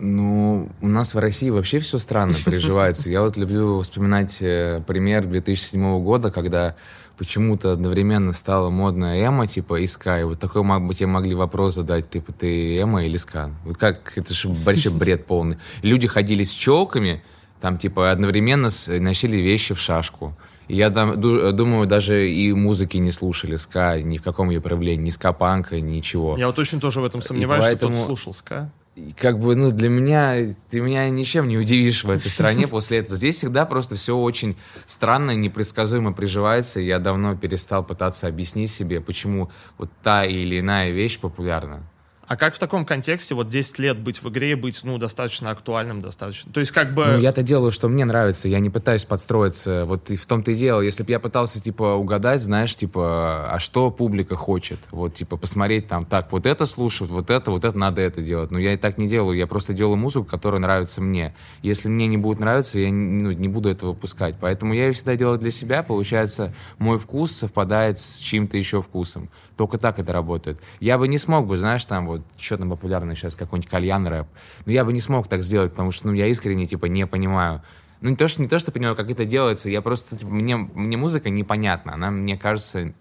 Ну, 0.00 0.70
у 0.80 0.86
нас 0.86 1.12
в 1.12 1.18
России 1.18 1.50
вообще 1.50 1.80
все 1.80 1.98
странно 1.98 2.34
переживается. 2.44 3.10
Я 3.10 3.22
вот 3.22 3.36
люблю 3.36 3.82
вспоминать 3.82 4.40
э, 4.40 4.80
пример 4.86 5.26
2007 5.26 6.00
года, 6.04 6.30
когда 6.30 6.76
почему-то 7.18 7.72
одновременно 7.72 8.32
стала 8.32 8.70
модная 8.70 9.26
эмо, 9.26 9.46
типа, 9.46 9.80
и 9.80 9.84
Sky. 9.84 10.24
Вот 10.24 10.38
такой 10.38 10.62
мог 10.62 10.86
бы 10.86 10.94
тебе 10.94 11.08
могли 11.08 11.34
вопрос 11.34 11.74
задать, 11.74 12.08
типа, 12.08 12.32
ты 12.32 12.80
эмо 12.80 13.04
или 13.04 13.16
ска? 13.16 13.50
Вот 13.64 13.76
как, 13.76 14.16
это 14.16 14.32
же 14.32 14.48
большой 14.48 14.92
бред 14.92 15.26
полный. 15.26 15.58
Люди 15.82 16.06
ходили 16.06 16.44
с 16.44 16.52
челками, 16.52 17.22
там, 17.60 17.76
типа, 17.76 18.10
одновременно 18.10 18.70
носили 18.86 19.36
вещи 19.36 19.74
в 19.74 19.80
шашку. 19.80 20.34
И 20.68 20.76
я 20.76 20.90
там, 20.90 21.20
думаю, 21.20 21.86
даже 21.86 22.30
и 22.30 22.52
музыки 22.52 22.98
не 22.98 23.10
слушали 23.10 23.56
ска, 23.56 24.00
ни 24.00 24.18
в 24.18 24.22
каком 24.22 24.50
ее 24.50 24.60
проявлении, 24.60 25.06
ни 25.06 25.10
ска-панка, 25.10 25.80
ничего. 25.80 26.36
Я 26.36 26.46
вот 26.46 26.58
очень 26.58 26.78
тоже 26.78 27.00
в 27.00 27.04
этом 27.04 27.22
сомневаюсь, 27.22 27.64
поэтому... 27.64 27.94
что 27.94 28.04
кто-то 28.04 28.06
слушал 28.06 28.34
ска 28.34 28.70
как 29.18 29.38
бы, 29.38 29.54
ну, 29.54 29.70
для 29.70 29.88
меня, 29.88 30.54
ты 30.68 30.80
меня 30.80 31.08
ничем 31.10 31.48
не 31.48 31.58
удивишь 31.58 32.04
в 32.04 32.10
этой 32.10 32.28
стране 32.28 32.66
после 32.68 32.98
этого. 32.98 33.16
Здесь 33.16 33.36
всегда 33.36 33.66
просто 33.66 33.96
все 33.96 34.16
очень 34.16 34.56
странно, 34.86 35.34
непредсказуемо 35.34 36.12
приживается. 36.12 36.80
Я 36.80 36.98
давно 36.98 37.36
перестал 37.36 37.84
пытаться 37.84 38.26
объяснить 38.26 38.70
себе, 38.70 39.00
почему 39.00 39.50
вот 39.76 39.90
та 40.02 40.24
или 40.24 40.60
иная 40.60 40.90
вещь 40.90 41.18
популярна. 41.18 41.82
А 42.28 42.36
как 42.36 42.54
в 42.54 42.58
таком 42.58 42.84
контексте 42.84 43.34
вот 43.34 43.48
10 43.48 43.78
лет 43.78 43.98
быть 43.98 44.22
в 44.22 44.28
игре, 44.28 44.54
быть, 44.54 44.78
ну, 44.82 44.98
достаточно 44.98 45.50
актуальным, 45.50 46.02
достаточно? 46.02 46.52
То 46.52 46.60
есть 46.60 46.72
как 46.72 46.92
бы... 46.92 47.06
Ну, 47.06 47.18
я-то 47.18 47.42
делаю, 47.42 47.72
что 47.72 47.88
мне 47.88 48.04
нравится, 48.04 48.48
я 48.48 48.58
не 48.58 48.68
пытаюсь 48.68 49.06
подстроиться. 49.06 49.86
Вот 49.86 50.10
и 50.10 50.16
в 50.16 50.26
том-то 50.26 50.50
и 50.50 50.54
дело. 50.54 50.82
Если 50.82 51.02
бы 51.02 51.10
я 51.10 51.20
пытался, 51.20 51.62
типа, 51.62 51.94
угадать, 51.94 52.42
знаешь, 52.42 52.76
типа, 52.76 53.50
а 53.50 53.58
что 53.58 53.90
публика 53.90 54.36
хочет? 54.36 54.78
Вот, 54.90 55.14
типа, 55.14 55.38
посмотреть 55.38 55.88
там, 55.88 56.04
так, 56.04 56.30
вот 56.30 56.44
это 56.44 56.66
слушают, 56.66 57.10
вот 57.10 57.30
это, 57.30 57.50
вот 57.50 57.64
это, 57.64 57.78
надо 57.78 58.02
это 58.02 58.20
делать. 58.20 58.50
Но 58.50 58.58
я 58.58 58.74
и 58.74 58.76
так 58.76 58.98
не 58.98 59.08
делаю. 59.08 59.34
Я 59.38 59.46
просто 59.46 59.72
делаю 59.72 59.96
музыку, 59.96 60.26
которая 60.26 60.60
нравится 60.60 61.00
мне. 61.00 61.34
Если 61.62 61.88
мне 61.88 62.06
не 62.08 62.18
будет 62.18 62.40
нравиться, 62.40 62.78
я 62.78 62.92
ну, 62.92 63.32
не 63.32 63.48
буду 63.48 63.70
этого 63.70 63.92
выпускать. 63.92 64.34
Поэтому 64.38 64.74
я 64.74 64.88
ее 64.88 64.92
всегда 64.92 65.16
делаю 65.16 65.38
для 65.38 65.50
себя. 65.50 65.82
Получается, 65.82 66.54
мой 66.76 66.98
вкус 66.98 67.32
совпадает 67.32 67.98
с 67.98 68.18
чьим-то 68.18 68.58
еще 68.58 68.82
вкусом. 68.82 69.30
Только 69.58 69.76
так 69.76 69.98
это 69.98 70.12
работает. 70.12 70.60
Я 70.78 70.98
бы 70.98 71.08
не 71.08 71.18
смог 71.18 71.48
бы, 71.48 71.58
знаешь, 71.58 71.84
там 71.84 72.06
вот, 72.06 72.22
что 72.38 72.56
там 72.56 72.70
популярно 72.70 73.16
сейчас, 73.16 73.34
какой-нибудь 73.34 73.68
кальян 73.68 74.06
рэп. 74.06 74.28
Но 74.66 74.70
я 74.70 74.84
бы 74.84 74.92
не 74.92 75.00
смог 75.00 75.26
так 75.26 75.42
сделать, 75.42 75.72
потому 75.72 75.90
что, 75.90 76.06
ну, 76.06 76.12
я 76.12 76.28
искренне, 76.28 76.66
типа, 76.66 76.86
не 76.86 77.08
понимаю. 77.08 77.60
Ну, 78.00 78.10
не 78.10 78.14
то, 78.14 78.28
что, 78.28 78.40
не 78.40 78.46
то, 78.46 78.60
что 78.60 78.70
понимаю, 78.70 78.94
как 78.94 79.10
это 79.10 79.24
делается, 79.24 79.68
я 79.68 79.82
просто, 79.82 80.16
типа, 80.16 80.30
мне, 80.30 80.54
мне 80.56 80.96
музыка 80.96 81.28
непонятна. 81.28 81.94
Она, 81.94 82.12
мне 82.12 82.38
кажется, 82.38 82.94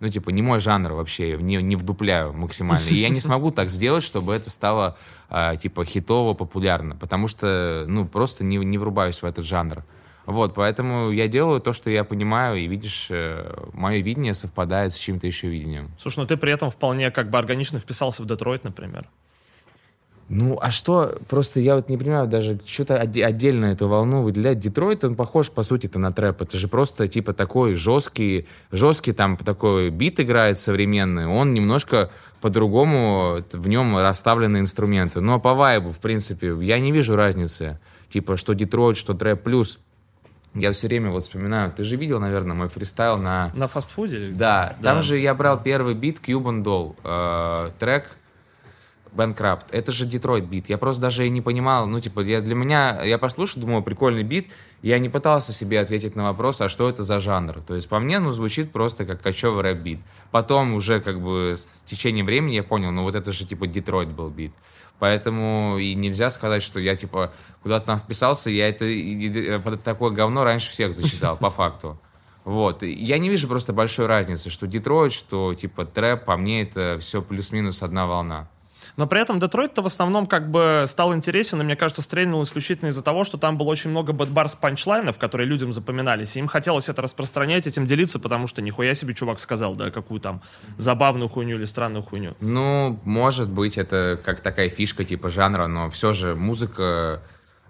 ну, 0.00 0.08
типа, 0.08 0.30
не 0.30 0.40
мой 0.40 0.60
жанр 0.60 0.94
вообще, 0.94 1.36
не, 1.36 1.56
не 1.56 1.76
вдупляю 1.76 2.32
максимально. 2.32 2.88
И 2.88 2.94
я 2.94 3.10
не 3.10 3.20
смогу 3.20 3.50
так 3.50 3.68
сделать, 3.68 4.02
чтобы 4.02 4.32
это 4.32 4.48
стало, 4.48 4.96
э, 5.28 5.58
типа, 5.60 5.84
хитово, 5.84 6.32
популярно, 6.32 6.96
потому 6.96 7.28
что, 7.28 7.84
ну, 7.86 8.06
просто 8.06 8.44
не, 8.44 8.56
не 8.56 8.78
врубаюсь 8.78 9.20
в 9.20 9.26
этот 9.26 9.44
жанр. 9.44 9.84
Вот, 10.28 10.52
поэтому 10.52 11.10
я 11.10 11.26
делаю 11.26 11.58
то, 11.58 11.72
что 11.72 11.88
я 11.88 12.04
понимаю, 12.04 12.58
и 12.58 12.68
видишь, 12.68 13.06
э, 13.08 13.50
мое 13.72 14.02
видение 14.02 14.34
совпадает 14.34 14.92
с 14.92 14.96
чьим-то 14.96 15.26
еще 15.26 15.48
видением. 15.48 15.90
Слушай, 15.98 16.18
ну 16.18 16.26
ты 16.26 16.36
при 16.36 16.52
этом 16.52 16.70
вполне 16.70 17.10
как 17.10 17.30
бы 17.30 17.38
органично 17.38 17.80
вписался 17.80 18.22
в 18.22 18.26
Детройт, 18.26 18.62
например. 18.62 19.08
Ну, 20.28 20.58
а 20.60 20.70
что, 20.70 21.18
просто 21.30 21.60
я 21.60 21.76
вот 21.76 21.88
не 21.88 21.96
понимаю 21.96 22.28
даже, 22.28 22.60
что-то 22.66 23.00
отдельно 23.00 23.64
эту 23.64 23.88
волну 23.88 24.20
выделять. 24.20 24.58
Детройт, 24.58 25.02
он 25.02 25.14
похож, 25.14 25.50
по 25.50 25.62
сути-то, 25.62 25.98
на 25.98 26.12
трэп. 26.12 26.42
Это 26.42 26.58
же 26.58 26.68
просто, 26.68 27.08
типа, 27.08 27.32
такой 27.32 27.74
жесткий, 27.74 28.46
жесткий 28.70 29.12
там 29.12 29.38
такой 29.38 29.88
бит 29.88 30.20
играет 30.20 30.58
современный. 30.58 31.26
Он 31.26 31.54
немножко 31.54 32.10
по-другому, 32.42 33.38
в 33.50 33.66
нем 33.66 33.96
расставлены 33.96 34.58
инструменты. 34.58 35.22
Но 35.22 35.40
по 35.40 35.54
вайбу, 35.54 35.88
в 35.88 35.98
принципе, 36.00 36.54
я 36.60 36.78
не 36.78 36.92
вижу 36.92 37.16
разницы. 37.16 37.80
Типа, 38.10 38.36
что 38.36 38.52
Детройт, 38.52 38.98
что 38.98 39.14
трэп 39.14 39.42
плюс. 39.42 39.78
Я 40.58 40.72
все 40.72 40.88
время 40.88 41.10
вот 41.10 41.24
вспоминаю, 41.24 41.72
ты 41.72 41.84
же 41.84 41.96
видел, 41.96 42.20
наверное, 42.20 42.54
мой 42.54 42.68
фристайл 42.68 43.18
на... 43.18 43.50
На 43.54 43.68
фастфуде? 43.68 44.30
Да, 44.30 44.74
да. 44.80 44.92
там 44.92 45.02
же 45.02 45.18
я 45.18 45.34
брал 45.34 45.60
первый 45.60 45.94
бит 45.94 46.18
Cuban 46.20 46.62
Doll, 46.62 46.96
э, 47.04 47.70
трек 47.78 48.04
Bankrupt. 49.14 49.66
Это 49.70 49.92
же 49.92 50.06
Детройт 50.06 50.44
бит. 50.44 50.68
Я 50.68 50.78
просто 50.78 51.02
даже 51.02 51.26
и 51.26 51.30
не 51.30 51.40
понимал, 51.40 51.86
ну, 51.86 52.00
типа, 52.00 52.20
я, 52.20 52.40
для 52.40 52.54
меня, 52.54 53.02
я 53.02 53.18
послушал, 53.18 53.60
думаю, 53.62 53.82
прикольный 53.82 54.22
бит, 54.22 54.48
я 54.82 54.98
не 54.98 55.08
пытался 55.08 55.52
себе 55.52 55.80
ответить 55.80 56.14
на 56.14 56.24
вопрос, 56.24 56.60
а 56.60 56.68
что 56.68 56.88
это 56.88 57.02
за 57.02 57.20
жанр. 57.20 57.60
То 57.66 57.74
есть 57.74 57.88
по 57.88 57.98
мне, 57.98 58.18
ну, 58.20 58.30
звучит 58.30 58.70
просто 58.70 59.04
как 59.04 59.20
качёвый 59.20 59.62
рэп-бит. 59.62 60.00
Потом 60.30 60.74
уже, 60.74 61.00
как 61.00 61.20
бы, 61.20 61.54
с 61.56 61.82
течением 61.84 62.26
времени 62.26 62.54
я 62.54 62.62
понял, 62.62 62.90
ну, 62.90 63.02
вот 63.02 63.14
это 63.14 63.32
же, 63.32 63.46
типа, 63.46 63.66
Детройт 63.66 64.08
был 64.08 64.30
бит. 64.30 64.52
Поэтому 64.98 65.78
и 65.78 65.94
нельзя 65.94 66.30
сказать, 66.30 66.62
что 66.62 66.80
я, 66.80 66.96
типа, 66.96 67.32
куда-то 67.62 67.86
там 67.86 67.98
вписался, 67.98 68.50
я 68.50 68.68
это 68.68 69.60
под 69.60 69.82
такое 69.82 70.10
говно 70.10 70.44
раньше 70.44 70.70
всех 70.70 70.92
зачитал, 70.94 71.36
по 71.36 71.50
факту. 71.50 72.00
Вот. 72.44 72.82
Я 72.82 73.18
не 73.18 73.28
вижу 73.28 73.46
просто 73.46 73.72
большой 73.72 74.06
разницы, 74.06 74.50
что 74.50 74.66
Детройт, 74.66 75.12
что, 75.12 75.54
типа, 75.54 75.84
трэп, 75.84 76.24
по 76.24 76.36
мне 76.36 76.62
это 76.62 76.98
все 76.98 77.22
плюс-минус 77.22 77.82
одна 77.82 78.06
волна. 78.06 78.48
Но 78.98 79.06
при 79.06 79.20
этом 79.20 79.38
Детройт-то 79.38 79.80
в 79.80 79.86
основном 79.86 80.26
как 80.26 80.50
бы 80.50 80.84
стал 80.88 81.14
интересен, 81.14 81.60
и 81.60 81.64
мне 81.64 81.76
кажется, 81.76 82.02
стрельнул 82.02 82.42
исключительно 82.42 82.88
из-за 82.88 83.00
того, 83.00 83.22
что 83.22 83.38
там 83.38 83.56
было 83.56 83.68
очень 83.68 83.90
много 83.90 84.12
бэтбарс 84.12 84.56
панчлайнов, 84.56 85.18
которые 85.18 85.46
людям 85.46 85.72
запоминались. 85.72 86.34
И 86.34 86.40
им 86.40 86.48
хотелось 86.48 86.88
это 86.88 87.00
распространять, 87.00 87.68
этим 87.68 87.86
делиться, 87.86 88.18
потому 88.18 88.48
что 88.48 88.60
нихуя 88.60 88.94
себе 88.94 89.14
чувак 89.14 89.38
сказал, 89.38 89.76
да, 89.76 89.92
какую 89.92 90.20
там 90.20 90.42
забавную 90.78 91.28
хуйню 91.28 91.56
или 91.56 91.64
странную 91.64 92.02
хуйню. 92.02 92.34
Ну, 92.40 92.98
может 93.04 93.48
быть, 93.48 93.78
это 93.78 94.18
как 94.24 94.40
такая 94.40 94.68
фишка 94.68 95.04
типа 95.04 95.30
жанра, 95.30 95.68
но 95.68 95.88
все 95.90 96.12
же 96.12 96.34
музыка 96.34 97.22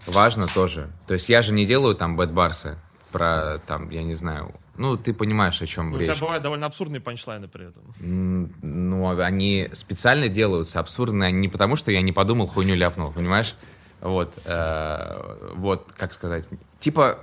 важна 0.06 0.46
тоже. 0.46 0.88
То 1.06 1.12
есть 1.12 1.28
я 1.28 1.42
же 1.42 1.52
не 1.52 1.66
делаю 1.66 1.94
там 1.94 2.16
бэтбарсы 2.16 2.78
про 3.12 3.58
там, 3.66 3.90
я 3.90 4.02
не 4.02 4.14
знаю, 4.14 4.54
ну, 4.78 4.96
ты 4.96 5.12
понимаешь, 5.12 5.60
о 5.60 5.66
чем 5.66 5.90
ну, 5.90 5.98
речь. 5.98 6.08
У 6.08 6.12
тебя 6.12 6.20
бывают 6.20 6.42
довольно 6.42 6.66
абсурдные 6.66 7.00
панчлайны 7.00 7.48
при 7.48 7.68
этом. 7.68 7.82
Ну, 8.62 9.18
они 9.18 9.68
специально 9.72 10.28
делаются 10.28 10.78
абсурдные, 10.78 11.32
не 11.32 11.48
потому, 11.48 11.74
что 11.74 11.90
я 11.90 12.00
не 12.00 12.12
подумал, 12.12 12.46
хуйню 12.46 12.76
ляпнул, 12.76 13.10
понимаешь? 13.10 13.56
Вот, 14.00 14.34
э, 14.44 15.52
вот, 15.56 15.92
как 15.96 16.12
сказать, 16.12 16.48
типа, 16.78 17.18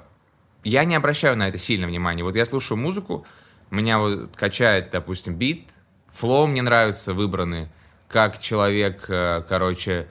я 0.65 0.83
не 0.83 0.95
обращаю 0.95 1.37
на 1.37 1.47
это 1.47 1.57
сильно 1.57 1.87
внимания. 1.87 2.23
Вот 2.23 2.35
я 2.35 2.45
слушаю 2.45 2.77
музыку, 2.77 3.25
меня 3.71 3.99
вот 3.99 4.35
качает, 4.35 4.89
допустим, 4.91 5.35
бит, 5.35 5.69
флоу 6.09 6.47
мне 6.47 6.61
нравится 6.61 7.13
выбранный, 7.13 7.69
как 8.09 8.39
человек, 8.39 9.05
э, 9.07 9.43
короче, 9.47 10.07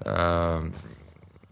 э, 0.00 0.70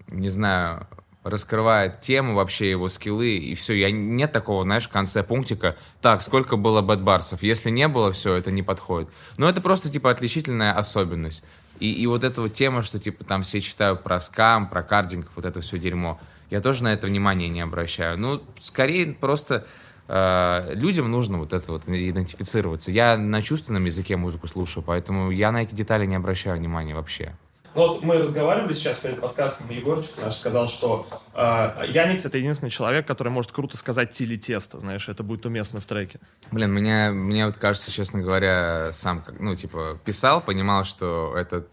не 0.08 0.28
знаю, 0.28 0.88
раскрывает 1.28 2.00
тему, 2.00 2.34
вообще 2.34 2.70
его 2.70 2.88
скиллы, 2.88 3.36
и 3.36 3.54
все. 3.54 3.74
Я, 3.74 3.90
нет 3.90 4.32
такого, 4.32 4.62
знаешь, 4.62 4.86
в 4.86 4.90
конце 4.90 5.22
пунктика, 5.22 5.76
так, 6.00 6.22
сколько 6.22 6.56
было 6.56 6.82
бэтбарсов. 6.82 7.42
Если 7.42 7.70
не 7.70 7.88
было, 7.88 8.12
все, 8.12 8.34
это 8.34 8.50
не 8.50 8.62
подходит. 8.62 9.08
Но 9.36 9.48
это 9.48 9.60
просто, 9.60 9.90
типа, 9.90 10.10
отличительная 10.10 10.72
особенность. 10.72 11.44
И, 11.80 11.92
и 11.92 12.06
вот 12.06 12.24
эта 12.24 12.40
вот 12.40 12.54
тема, 12.54 12.82
что, 12.82 12.98
типа, 12.98 13.24
там 13.24 13.42
все 13.42 13.60
читают 13.60 14.02
про 14.02 14.20
скам, 14.20 14.68
про 14.68 14.82
кардингов, 14.82 15.32
вот 15.34 15.44
это 15.44 15.60
все 15.60 15.78
дерьмо. 15.78 16.20
Я 16.48 16.60
тоже 16.60 16.84
на 16.84 16.92
это 16.92 17.08
внимание 17.08 17.48
не 17.48 17.60
обращаю. 17.60 18.16
Ну, 18.18 18.42
скорее, 18.60 19.12
просто 19.12 19.66
э, 20.06 20.74
людям 20.74 21.10
нужно 21.10 21.38
вот 21.38 21.52
это 21.52 21.72
вот 21.72 21.88
идентифицироваться. 21.88 22.92
Я 22.92 23.16
на 23.16 23.42
чувственном 23.42 23.84
языке 23.84 24.16
музыку 24.16 24.46
слушаю, 24.46 24.84
поэтому 24.84 25.32
я 25.32 25.50
на 25.50 25.62
эти 25.62 25.74
детали 25.74 26.06
не 26.06 26.14
обращаю 26.14 26.56
внимания 26.56 26.94
вообще. 26.94 27.34
Вот 27.76 28.02
мы 28.02 28.16
разговаривали 28.16 28.72
сейчас 28.72 29.00
перед 29.00 29.20
подкастом, 29.20 29.68
Егорчик 29.68 30.12
наш 30.22 30.36
сказал, 30.36 30.66
что 30.66 31.06
э, 31.34 31.84
Яникс— 31.88 32.24
это 32.24 32.38
единственный 32.38 32.70
человек, 32.70 33.06
который 33.06 33.28
может 33.28 33.52
круто 33.52 33.76
сказать 33.76 34.12
тили 34.12 34.36
тесто, 34.36 34.80
знаешь, 34.80 35.10
это 35.10 35.22
будет 35.22 35.44
уместно 35.44 35.82
в 35.82 35.84
треке. 35.84 36.18
Блин, 36.50 36.72
мне, 36.72 37.10
мне 37.10 37.44
вот 37.44 37.58
кажется, 37.58 37.92
честно 37.92 38.22
говоря, 38.22 38.92
сам, 38.94 39.22
ну, 39.38 39.54
типа, 39.54 40.00
писал, 40.06 40.40
понимал, 40.40 40.84
что 40.84 41.34
этот 41.36 41.68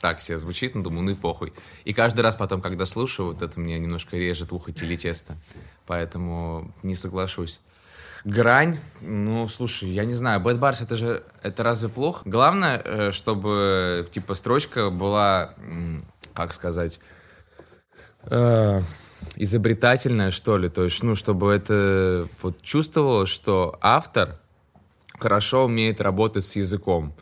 так 0.00 0.20
себе 0.20 0.38
звучит, 0.38 0.74
ну, 0.74 0.82
думаю, 0.82 1.04
ну 1.04 1.10
и 1.12 1.14
похуй. 1.14 1.52
И 1.84 1.92
каждый 1.92 2.22
раз 2.22 2.34
потом, 2.34 2.60
когда 2.60 2.84
слушаю, 2.84 3.28
вот 3.28 3.40
это 3.40 3.60
мне 3.60 3.78
немножко 3.78 4.16
режет 4.16 4.50
ухо 4.52 4.72
тили 4.72 4.96
тесто. 4.96 5.36
Поэтому 5.86 6.74
не 6.82 6.96
соглашусь. 6.96 7.60
Грань, 8.24 8.78
ну, 9.00 9.46
слушай, 9.48 9.88
я 9.88 10.04
не 10.04 10.14
знаю, 10.14 10.40
Bad 10.40 10.58
Bars 10.58 10.82
это 10.82 10.96
же, 10.96 11.22
это 11.42 11.62
разве 11.62 11.88
плохо? 11.88 12.22
Главное, 12.24 12.82
э, 12.84 13.12
чтобы, 13.12 14.08
типа, 14.10 14.34
строчка 14.34 14.90
была, 14.90 15.54
как 16.34 16.52
сказать, 16.52 17.00
э, 18.24 18.82
изобретательная, 19.36 20.30
что 20.30 20.56
ли, 20.58 20.68
то 20.68 20.84
есть, 20.84 21.02
ну, 21.02 21.14
чтобы 21.14 21.52
это 21.52 22.26
вот 22.42 22.60
чувствовалось, 22.62 23.30
что 23.30 23.78
автор 23.80 24.38
хорошо 25.18 25.64
умеет 25.66 26.00
работать 26.00 26.44
с 26.44 26.56
языком. 26.56 27.14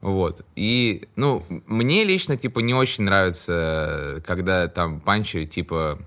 Вот. 0.00 0.42
И, 0.54 1.08
ну, 1.16 1.44
мне 1.48 2.04
лично, 2.04 2.36
типа, 2.36 2.60
не 2.60 2.74
очень 2.74 3.04
нравится, 3.04 4.22
когда 4.26 4.68
там 4.68 5.00
панчи, 5.00 5.46
типа, 5.46 5.98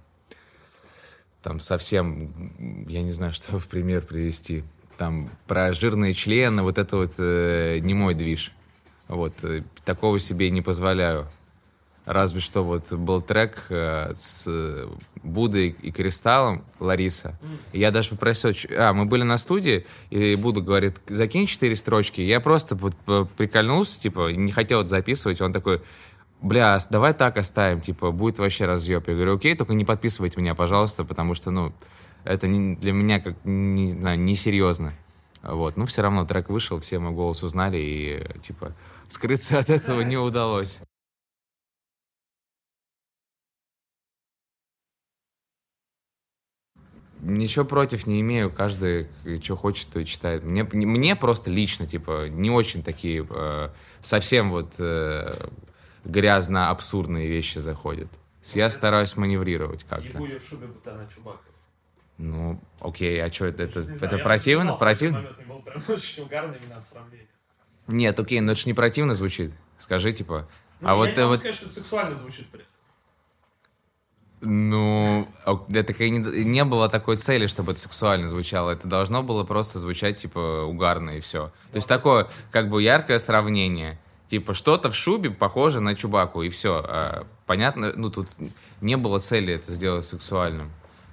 там 1.47 1.61
совсем, 1.61 2.85
я 2.89 3.01
не 3.01 3.11
знаю, 3.11 3.31
что 3.37 3.57
в 3.57 3.67
пример 3.67 4.01
привести. 4.01 4.63
Там 4.97 5.29
про 5.47 5.73
жирные 5.73 6.13
члены, 6.13 6.63
вот 6.63 6.77
это 6.77 6.97
вот 6.97 7.13
э, 7.19 7.79
не 7.79 7.93
мой 7.93 8.15
движ. 8.15 8.51
Вот, 9.07 9.33
э, 9.43 9.63
такого 9.85 10.19
себе 10.19 10.49
не 10.49 10.61
позволяю. 10.61 11.27
Разве 12.05 12.41
что 12.41 12.63
вот 12.63 12.91
был 12.91 13.21
трек 13.21 13.65
э, 13.69 14.13
с 14.15 14.49
Будой 15.23 15.75
и 15.81 15.91
Кристаллом, 15.91 16.65
Лариса. 16.79 17.37
И 17.73 17.79
я 17.79 17.91
даже 17.91 18.11
попросил... 18.11 18.51
А, 18.77 18.91
мы 18.93 19.05
были 19.05 19.23
на 19.23 19.37
студии, 19.37 19.85
и 20.09 20.35
Буда 20.35 20.61
говорит, 20.61 20.97
закинь 21.07 21.45
четыре 21.45 21.75
строчки. 21.75 22.21
Я 22.21 22.39
просто 22.39 22.75
вот 22.75 22.95
прикольнулся, 23.37 23.99
типа, 23.99 24.31
не 24.31 24.51
хотел 24.51 24.79
это 24.79 24.89
записывать. 24.89 25.41
Он 25.41 25.53
такой, 25.53 25.81
бля, 26.41 26.79
давай 26.89 27.13
так 27.13 27.37
оставим, 27.37 27.81
типа, 27.81 28.11
будет 28.11 28.39
вообще 28.39 28.65
разъеб. 28.65 29.07
Я 29.07 29.13
говорю, 29.15 29.35
окей, 29.35 29.55
только 29.55 29.73
не 29.73 29.85
подписывайте 29.85 30.39
меня, 30.39 30.55
пожалуйста, 30.55 31.03
потому 31.03 31.33
что, 31.35 31.51
ну, 31.51 31.73
это 32.23 32.47
не, 32.47 32.75
для 32.75 32.93
меня 32.93 33.19
как, 33.19 33.35
не 33.43 33.91
знаю, 33.91 34.19
несерьезно. 34.19 34.93
Вот, 35.43 35.77
ну, 35.77 35.85
все 35.85 36.01
равно 36.01 36.25
трек 36.25 36.49
вышел, 36.49 36.79
все 36.79 36.99
мой 36.99 37.13
голос 37.13 37.43
узнали, 37.43 37.77
и, 37.77 38.39
типа, 38.41 38.73
скрыться 39.07 39.59
от 39.59 39.69
этого 39.69 40.01
не 40.01 40.17
удалось. 40.17 40.81
Ничего 47.19 47.65
против 47.65 48.05
не 48.05 48.21
имею, 48.21 48.51
каждый 48.51 49.07
что 49.41 49.55
хочет, 49.55 49.87
то 49.89 49.99
и 49.99 50.05
читает. 50.05 50.43
Мне, 50.43 50.63
мне 50.63 51.15
просто 51.15 51.49
лично, 51.49 51.87
типа, 51.87 52.29
не 52.29 52.51
очень 52.51 52.83
такие, 52.83 53.25
э, 53.27 53.69
совсем 54.01 54.49
вот 54.49 54.75
э, 54.77 55.31
грязно-абсурдные 56.07 57.27
вещи 57.27 57.59
заходят. 57.59 58.07
Я 58.53 58.69
стараюсь 58.69 59.17
маневрировать 59.17 59.83
как-то. 59.83 60.17
В 60.19 60.39
шубе 60.39 60.67
Бутана 60.67 61.07
Чубака. 61.13 61.39
Ну, 62.17 62.59
окей, 62.79 63.23
а 63.23 63.31
что 63.31 63.45
это? 63.45 63.63
Это, 63.63 63.81
это, 63.81 64.05
это 64.05 64.17
противно? 64.19 64.75
Противно? 64.75 65.27
Не 65.37 65.45
был 65.45 65.61
прям 65.61 65.83
очень. 65.87 66.27
Нет, 67.87 68.19
окей, 68.19 68.39
но 68.39 68.53
это 68.53 68.61
же 68.61 68.67
не 68.67 68.73
противно 68.73 69.13
звучит. 69.13 69.53
Скажи, 69.77 70.11
типа. 70.11 70.47
Ну, 70.79 70.87
а 70.87 70.91
я 70.91 70.95
вот, 70.95 71.09
не 71.09 71.15
могу 71.15 71.27
вот 71.27 71.39
сказать, 71.39 71.55
что 71.55 71.65
это 71.65 71.75
сексуально 71.75 72.15
звучит 72.15 72.47
при 72.47 72.61
этом. 72.61 72.71
Ну, 74.39 75.27
это 75.69 75.93
не, 76.03 76.43
не 76.43 76.63
было 76.63 76.89
такой 76.89 77.17
цели, 77.17 77.47
чтобы 77.47 77.71
это 77.71 77.81
сексуально 77.81 78.29
звучало. 78.29 78.71
Это 78.71 78.87
должно 78.87 79.23
было 79.23 79.43
просто 79.43 79.79
звучать, 79.79 80.19
типа, 80.19 80.63
угарно 80.63 81.11
и 81.11 81.19
все. 81.19 81.51
То 81.71 81.77
есть 81.77 81.87
такое, 81.87 82.27
как 82.51 82.69
бы, 82.69 82.81
яркое 82.81 83.19
сравнение. 83.19 83.99
Типа, 84.29 84.53
что-то 84.53 84.91
в 84.91 84.95
шубе 84.95 85.31
похоже 85.31 85.79
на 85.79 85.95
Чубаку, 85.95 86.41
и 86.43 86.49
все. 86.49 86.83
А, 86.85 87.27
понятно, 87.45 87.93
ну, 87.95 88.09
тут 88.09 88.27
не 88.81 88.97
было 88.97 89.19
цели 89.19 89.53
это 89.53 89.73
сделать 89.73 90.05
сексуальным. 90.05 90.71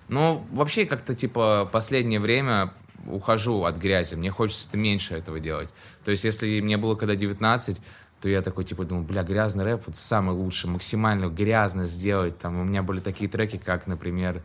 Ну, 0.09 0.45
вообще, 0.51 0.85
как-то, 0.85 1.15
типа, 1.15 1.69
последнее 1.71 2.21
время 2.21 2.73
ухожу 3.07 3.65
от 3.65 3.77
грязи. 3.77 4.15
Мне 4.15 4.31
хочется 4.31 4.77
меньше 4.77 5.15
этого 5.15 5.39
делать. 5.39 5.69
То 6.05 6.11
есть, 6.11 6.25
если 6.25 6.61
мне 6.61 6.77
было 6.77 6.97
когда 6.97 7.15
19, 7.15 7.81
то 8.21 8.29
я 8.29 8.43
такой, 8.43 8.65
типа, 8.65 8.85
думаю, 8.85 9.05
бля, 9.07 9.23
грязный 9.23 9.65
рэп 9.65 9.83
вот 9.87 9.97
самый 9.97 10.35
лучший, 10.35 10.71
максимально 10.71 11.29
грязно 11.29 11.85
сделать. 11.85 12.39
Там 12.39 12.59
у 12.59 12.65
меня 12.65 12.83
были 12.83 13.01
такие 13.01 13.31
треки, 13.31 13.61
как, 13.63 13.87
например, 13.87 14.43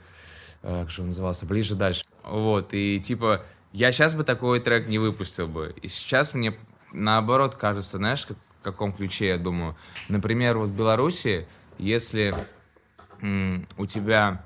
э, 0.62 0.82
как 0.82 0.89
же 0.89 1.01
он 1.01 1.08
назывался, 1.08 1.45
«Ближе 1.45 1.75
дальше». 1.75 2.03
Вот, 2.23 2.73
и, 2.73 2.99
типа, 2.99 3.43
я 3.71 3.91
сейчас 3.91 4.13
бы 4.13 4.23
такой 4.23 4.60
трек 4.60 4.88
не 4.88 4.99
выпустил 4.99 5.47
бы. 5.47 5.73
И 5.82 5.88
сейчас 5.88 6.34
мне, 6.34 6.58
наоборот, 6.91 7.55
кажется, 7.55 7.97
знаешь, 7.97 8.25
как, 8.25 8.38
в 8.60 8.63
каком 8.63 8.93
ключе 8.93 9.28
я 9.28 9.38
думаю. 9.38 9.76
Например, 10.08 10.58
вот 10.58 10.69
в 10.69 10.76
Беларуси, 10.76 11.48
если 11.78 12.34
у 13.22 13.86
тебя 13.86 14.43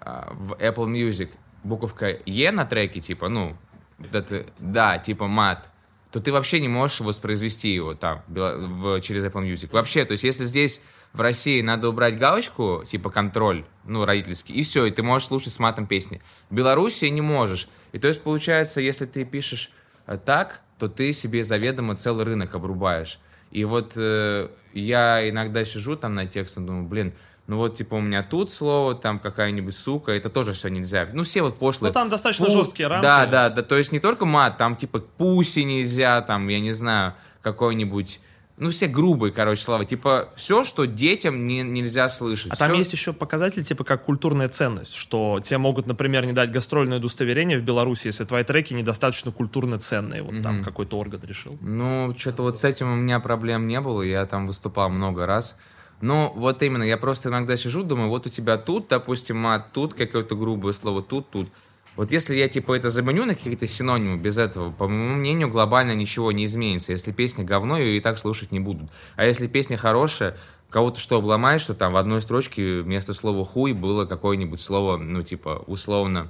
а, 0.00 0.32
в 0.34 0.52
Apple 0.52 0.86
Music 0.86 1.30
буковка 1.64 2.18
«Е» 2.26 2.50
на 2.52 2.64
треке, 2.64 3.00
типа, 3.00 3.28
ну, 3.28 3.56
вот 3.98 4.14
это, 4.14 4.46
да, 4.58 4.98
типа 4.98 5.26
мат, 5.26 5.70
то 6.12 6.20
ты 6.20 6.32
вообще 6.32 6.60
не 6.60 6.68
можешь 6.68 7.00
воспроизвести 7.00 7.74
его 7.74 7.94
там 7.94 8.22
в, 8.28 9.00
через 9.00 9.24
Apple 9.24 9.50
Music. 9.50 9.70
Вообще, 9.72 10.04
то 10.04 10.12
есть 10.12 10.24
если 10.24 10.44
здесь 10.44 10.80
в 11.12 11.20
России 11.20 11.60
надо 11.60 11.88
убрать 11.88 12.18
галочку, 12.18 12.84
типа 12.86 13.10
контроль, 13.10 13.64
ну, 13.84 14.04
родительский, 14.04 14.54
и 14.54 14.62
все, 14.62 14.86
и 14.86 14.90
ты 14.90 15.02
можешь 15.02 15.28
слушать 15.28 15.52
с 15.52 15.58
матом 15.58 15.86
песни. 15.86 16.22
В 16.50 16.54
Беларуси 16.54 17.06
не 17.06 17.20
можешь. 17.20 17.68
И 17.92 17.98
то 17.98 18.08
есть 18.08 18.22
получается, 18.22 18.80
если 18.80 19.06
ты 19.06 19.24
пишешь 19.24 19.72
э, 20.06 20.18
так, 20.18 20.62
то 20.78 20.88
ты 20.88 21.12
себе 21.12 21.42
заведомо 21.42 21.96
целый 21.96 22.24
рынок 22.24 22.54
обрубаешь. 22.54 23.18
И 23.56 23.64
вот 23.64 23.94
э, 23.96 24.48
я 24.74 25.30
иногда 25.30 25.64
сижу 25.64 25.96
там 25.96 26.14
на 26.14 26.26
текстом, 26.26 26.66
думаю, 26.66 26.84
блин, 26.84 27.14
ну 27.46 27.56
вот, 27.56 27.74
типа, 27.74 27.94
у 27.94 28.02
меня 28.02 28.22
тут 28.22 28.52
слово, 28.52 28.94
там 28.94 29.18
какая-нибудь 29.18 29.74
сука, 29.74 30.12
это 30.12 30.28
тоже 30.28 30.52
все 30.52 30.68
нельзя. 30.68 31.08
Ну, 31.10 31.22
все 31.24 31.40
вот 31.40 31.58
пошлые. 31.58 31.88
Ну, 31.88 31.94
там 31.94 32.10
достаточно 32.10 32.44
Пу... 32.44 32.52
жесткие 32.52 32.88
рамки. 32.88 33.02
Да, 33.02 33.24
да, 33.24 33.48
да, 33.48 33.62
то 33.62 33.78
есть 33.78 33.92
не 33.92 33.98
только 33.98 34.26
мат, 34.26 34.58
там, 34.58 34.76
типа, 34.76 34.98
пуси 34.98 35.60
нельзя, 35.60 36.20
там, 36.20 36.46
я 36.48 36.60
не 36.60 36.72
знаю, 36.72 37.14
какой-нибудь... 37.40 38.20
Ну, 38.58 38.70
все 38.70 38.86
грубые, 38.86 39.32
короче, 39.32 39.62
слова. 39.62 39.84
Типа, 39.84 40.30
все, 40.34 40.64
что 40.64 40.86
детям 40.86 41.46
не, 41.46 41.62
нельзя 41.62 42.08
слышать. 42.08 42.52
А 42.52 42.54
все... 42.54 42.66
там 42.66 42.74
есть 42.76 42.92
еще 42.92 43.12
показатель, 43.12 43.62
типа, 43.62 43.84
как 43.84 44.04
культурная 44.04 44.48
ценность, 44.48 44.94
что 44.94 45.40
тебе 45.42 45.58
могут, 45.58 45.86
например, 45.86 46.24
не 46.24 46.32
дать 46.32 46.50
гастрольное 46.50 46.96
удостоверение 46.98 47.58
в 47.58 47.62
Беларуси, 47.62 48.06
если 48.06 48.24
твои 48.24 48.44
треки 48.44 48.72
недостаточно 48.72 49.30
культурно 49.30 49.78
ценные. 49.78 50.22
Вот 50.22 50.34
mm-hmm. 50.34 50.42
там 50.42 50.64
какой-то 50.64 50.98
орган 50.98 51.20
решил. 51.22 51.58
Ну, 51.60 52.14
что-то 52.16 52.42
вот 52.42 52.58
с 52.58 52.64
этим 52.64 52.90
у 52.90 52.96
меня 52.96 53.20
проблем 53.20 53.66
не 53.66 53.80
было. 53.80 54.00
Я 54.00 54.24
там 54.24 54.46
выступал 54.46 54.88
много 54.88 55.26
раз. 55.26 55.56
Ну, 56.00 56.32
вот 56.34 56.62
именно, 56.62 56.82
я 56.82 56.96
просто 56.96 57.28
иногда 57.28 57.56
сижу, 57.56 57.82
думаю, 57.82 58.08
вот 58.08 58.26
у 58.26 58.30
тебя 58.30 58.56
тут, 58.58 58.88
допустим, 58.88 59.36
мат, 59.38 59.72
тут 59.72 59.94
какое-то 59.94 60.34
грубое 60.34 60.72
слово, 60.72 61.02
тут, 61.02 61.30
тут. 61.30 61.50
Вот 61.96 62.10
если 62.10 62.34
я, 62.34 62.48
типа, 62.48 62.74
это 62.74 62.90
заменю 62.90 63.24
на 63.24 63.34
какие-то 63.34 63.66
синонимы 63.66 64.18
без 64.18 64.36
этого, 64.36 64.70
по 64.70 64.86
моему 64.86 65.16
мнению, 65.16 65.48
глобально 65.48 65.94
ничего 65.94 66.30
не 66.30 66.44
изменится. 66.44 66.92
Если 66.92 67.10
песня 67.10 67.44
говно, 67.44 67.78
ее 67.78 67.96
и 67.96 68.00
так 68.00 68.18
слушать 68.18 68.52
не 68.52 68.60
будут. 68.60 68.90
А 69.16 69.24
если 69.24 69.46
песня 69.46 69.78
хорошая, 69.78 70.36
кого-то 70.68 71.00
что 71.00 71.16
обломаешь, 71.16 71.62
что 71.62 71.74
там 71.74 71.94
в 71.94 71.96
одной 71.96 72.20
строчке 72.20 72.82
вместо 72.82 73.14
слова 73.14 73.44
хуй 73.44 73.72
было 73.72 74.04
какое-нибудь 74.04 74.60
слово, 74.60 74.98
ну, 74.98 75.22
типа, 75.22 75.64
условно, 75.66 76.28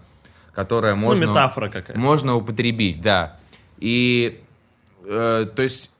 которое 0.55 0.95
ну, 0.95 1.01
можно... 1.01 1.25
Ну, 1.27 1.31
метафора 1.33 1.69
какая-то. 1.69 1.99
Можно 1.99 2.37
употребить, 2.37 3.01
да. 3.01 3.39
И, 3.79 4.41
э, 5.05 5.47
то 5.55 5.63
есть, 5.63 5.91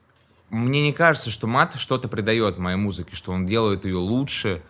мне 0.49 0.81
не 0.81 0.93
кажется, 0.93 1.29
что 1.29 1.45
мат 1.45 1.75
что-то 1.75 2.07
придает 2.07 2.57
моей 2.57 2.77
музыке, 2.77 3.15
что 3.15 3.33
он 3.33 3.45
делает 3.45 3.83
ее 3.83 3.97
лучше. 3.97 4.61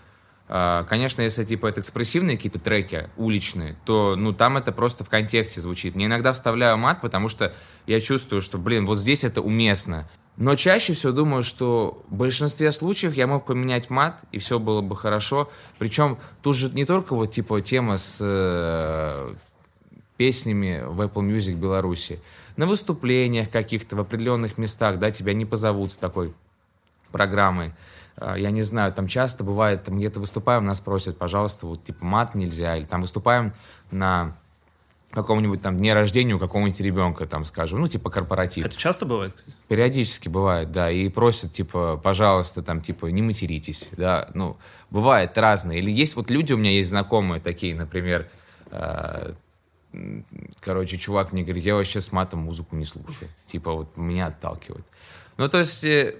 А, 0.50 0.86
конечно, 0.86 1.22
если 1.22 1.44
типа 1.44 1.68
это 1.68 1.82
экспрессивные 1.82 2.38
какие-то 2.38 2.60
треки, 2.60 3.10
уличные, 3.18 3.76
то 3.86 4.16
ну 4.16 4.34
там 4.34 4.58
это 4.58 4.72
просто 4.72 5.04
в 5.04 5.10
контексте 5.10 5.60
звучит. 5.60 5.96
Мне 5.96 6.06
иногда 6.06 6.32
вставляю 6.32 6.78
мат, 6.78 7.02
потому 7.02 7.28
что 7.28 7.54
я 7.86 8.00
чувствую, 8.00 8.42
что, 8.42 8.58
блин, 8.58 8.86
вот 8.86 9.00
здесь 9.00 9.24
это 9.24 9.42
уместно. 9.42 10.10
Но 10.38 10.56
чаще 10.56 10.94
всего 10.94 11.12
думаю, 11.12 11.42
что 11.42 12.04
в 12.10 12.16
большинстве 12.16 12.72
случаев 12.72 13.16
я 13.16 13.26
мог 13.26 13.46
поменять 13.46 13.90
мат, 13.90 14.22
и 14.32 14.38
все 14.38 14.60
было 14.60 14.82
бы 14.82 14.96
хорошо. 14.96 15.50
Причем 15.80 16.20
тут 16.44 16.56
же 16.56 16.70
не 16.70 16.86
только 16.86 17.16
вот 17.16 17.32
типа 17.32 17.60
тема 17.62 17.98
с 17.98 18.20
э, 18.22 19.34
песнями 20.16 20.84
в 20.86 21.02
Apple 21.02 21.28
Music 21.28 21.56
Беларуси. 21.56 22.20
На 22.56 22.68
выступлениях 22.68 23.50
каких-то 23.50 23.96
в 23.96 24.00
определенных 24.00 24.60
местах, 24.60 25.00
да, 25.00 25.12
тебя 25.12 25.34
не 25.34 25.46
позовут 25.46 25.92
с 25.92 25.98
такой 25.98 26.34
программой. 27.12 27.74
А, 28.18 28.36
я 28.36 28.52
не 28.52 28.62
знаю, 28.64 28.92
там 28.92 29.08
часто 29.08 29.44
бывает, 29.44 29.84
там 29.84 29.98
где-то 29.98 30.20
выступаем, 30.20 30.66
нас 30.66 30.80
просят, 30.80 31.18
пожалуйста, 31.18 31.68
вот 31.68 31.84
типа 31.84 32.04
мат 32.04 32.36
нельзя, 32.36 32.76
или 32.76 32.86
там 32.86 33.02
выступаем 33.02 33.54
на 33.92 34.36
каком-нибудь 35.12 35.62
там 35.62 35.78
дне 35.78 35.94
рождения 35.94 36.34
у 36.34 36.40
какого-нибудь 36.40 36.80
ребенка, 36.82 37.26
там, 37.26 37.46
скажем, 37.46 37.80
ну, 37.80 37.88
типа 37.88 38.10
корпоратив. 38.10 38.66
Это 38.66 38.76
часто 38.76 39.06
бывает? 39.06 39.46
Периодически 39.68 40.28
бывает, 40.28 40.72
да, 40.72 40.92
и 40.92 41.08
просят, 41.10 41.54
типа, 41.54 42.00
пожалуйста, 42.04 42.62
там, 42.62 42.82
типа, 42.82 43.06
не 43.06 43.22
материтесь, 43.22 43.88
да, 43.96 44.30
ну, 44.34 44.58
бывает 44.90 45.38
разные. 45.38 45.80
Или 45.80 45.92
есть 45.92 46.16
вот 46.16 46.30
люди, 46.30 46.54
у 46.54 46.58
меня 46.58 46.72
есть 46.72 46.90
знакомые 46.90 47.40
такие, 47.40 47.74
например, 47.74 48.30
э, 48.72 49.34
короче, 50.60 50.98
чувак 50.98 51.32
мне 51.32 51.44
говорит, 51.44 51.64
я 51.64 51.76
вообще 51.76 52.02
с 52.02 52.12
матом 52.12 52.40
музыку 52.42 52.76
не 52.76 52.86
слушаю, 52.86 53.30
типа, 53.46 53.72
вот 53.72 53.96
меня 53.96 54.28
отталкивает. 54.28 54.86
Ну, 55.38 55.48
то 55.48 55.60
есть... 55.60 55.86
Э, 55.86 56.16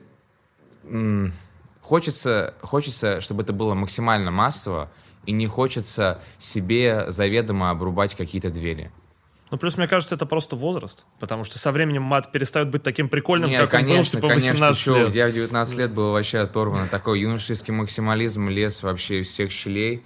хочется, 1.88 2.54
хочется, 2.62 3.22
чтобы 3.22 3.44
это 3.44 3.54
было 3.54 3.74
максимально 3.74 4.30
массово, 4.30 4.90
и 5.26 5.32
не 5.32 5.48
хочется 5.48 6.20
себе 6.38 7.10
заведомо 7.10 7.70
обрубать 7.70 8.14
какие-то 8.16 8.50
двери. 8.50 8.92
Ну, 9.52 9.58
плюс, 9.58 9.78
мне 9.78 9.88
кажется, 9.88 10.16
это 10.16 10.26
просто 10.26 10.58
возраст, 10.58 11.06
потому 11.20 11.46
что 11.46 11.58
со 11.58 11.72
временем 11.72 12.04
мат 12.04 12.34
перестает 12.34 12.70
быть 12.70 12.84
таким 12.84 13.08
прикольным, 13.08 13.50
Не, 13.50 13.60
как 13.60 13.72
конечно, 13.72 14.20
он 14.20 14.22
был, 14.22 14.30
типа, 14.30 14.34
18 14.34 14.60
конечно, 14.60 15.06
лет. 15.06 15.16
Я 15.16 15.28
в 15.30 15.32
19 15.32 15.78
лет 15.78 15.92
был 15.94 16.12
вообще 16.12 16.40
оторван. 16.40 16.90
Такой 16.90 17.22
юношеский 17.22 17.74
максимализм 17.74 18.50
лез 18.50 18.84
вообще 18.84 19.22
из 19.22 19.30
всех 19.30 19.52
щелей. 19.52 20.04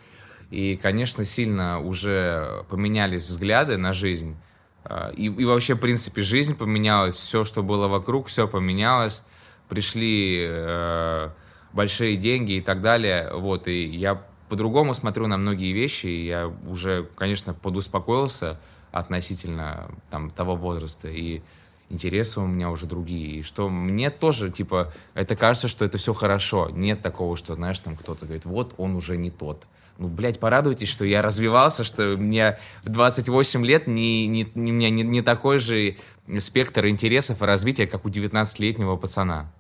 И, 0.52 0.76
конечно, 0.76 1.26
сильно 1.26 1.80
уже 1.80 2.64
поменялись 2.70 3.28
взгляды 3.28 3.78
на 3.78 3.94
жизнь. 3.94 4.38
А, 4.84 5.10
и, 5.10 5.26
и 5.26 5.46
вообще, 5.46 5.74
в 5.74 5.80
принципе, 5.80 6.22
жизнь 6.22 6.56
поменялась, 6.56 7.16
все, 7.16 7.44
что 7.44 7.64
было 7.64 7.88
вокруг, 7.88 8.28
все 8.28 8.48
поменялось. 8.48 9.24
Пришли 9.70 10.46
э, 10.48 11.30
большие 11.74 12.18
деньги 12.18 12.54
и 12.54 12.62
так 12.62 12.82
далее. 12.82 13.32
Вот, 13.34 13.68
и 13.68 13.86
я 13.86 14.22
по-другому 14.50 14.94
смотрю 14.94 15.28
на 15.28 15.38
многие 15.38 15.72
вещи, 15.72 16.08
и 16.08 16.26
я 16.26 16.52
уже, 16.68 17.10
конечно, 17.16 17.54
подуспокоился 17.54 18.60
относительно 18.92 19.90
там, 20.10 20.30
того 20.30 20.56
возраста, 20.56 21.08
и 21.08 21.42
интересы 21.90 22.40
у 22.40 22.48
меня 22.48 22.70
уже 22.70 22.86
другие, 22.86 23.40
и 23.40 23.44
что 23.44 23.70
мне 23.70 24.10
тоже, 24.10 24.52
типа, 24.52 24.94
это 25.14 25.36
кажется, 25.36 25.68
что 25.68 25.86
это 25.86 25.98
все 25.98 26.14
хорошо, 26.14 26.70
нет 26.70 27.02
такого, 27.02 27.36
что, 27.36 27.56
знаешь, 27.56 27.80
там 27.80 27.96
кто-то 27.96 28.26
говорит, 28.26 28.46
вот 28.46 28.74
он 28.78 28.96
уже 28.96 29.18
не 29.18 29.32
тот. 29.32 29.68
Ну, 29.98 30.08
блядь, 30.08 30.40
порадуйтесь, 30.40 30.90
что 30.90 31.06
я 31.06 31.22
развивался, 31.22 31.84
что 31.84 32.16
меня 32.16 32.58
в 32.84 32.90
28 32.90 33.66
лет 33.66 33.88
не, 33.88 34.26
не, 34.26 34.50
не, 34.56 34.72
у 34.72 34.76
меня 34.76 34.90
не, 34.90 35.04
не 35.04 35.22
такой 35.22 35.60
же 35.60 35.98
спектр 36.40 36.88
интересов 36.88 37.42
и 37.42 37.46
развития, 37.46 37.88
как 37.88 38.06
у 38.06 38.10
19-летнего 38.10 38.96
пацана. 38.96 39.52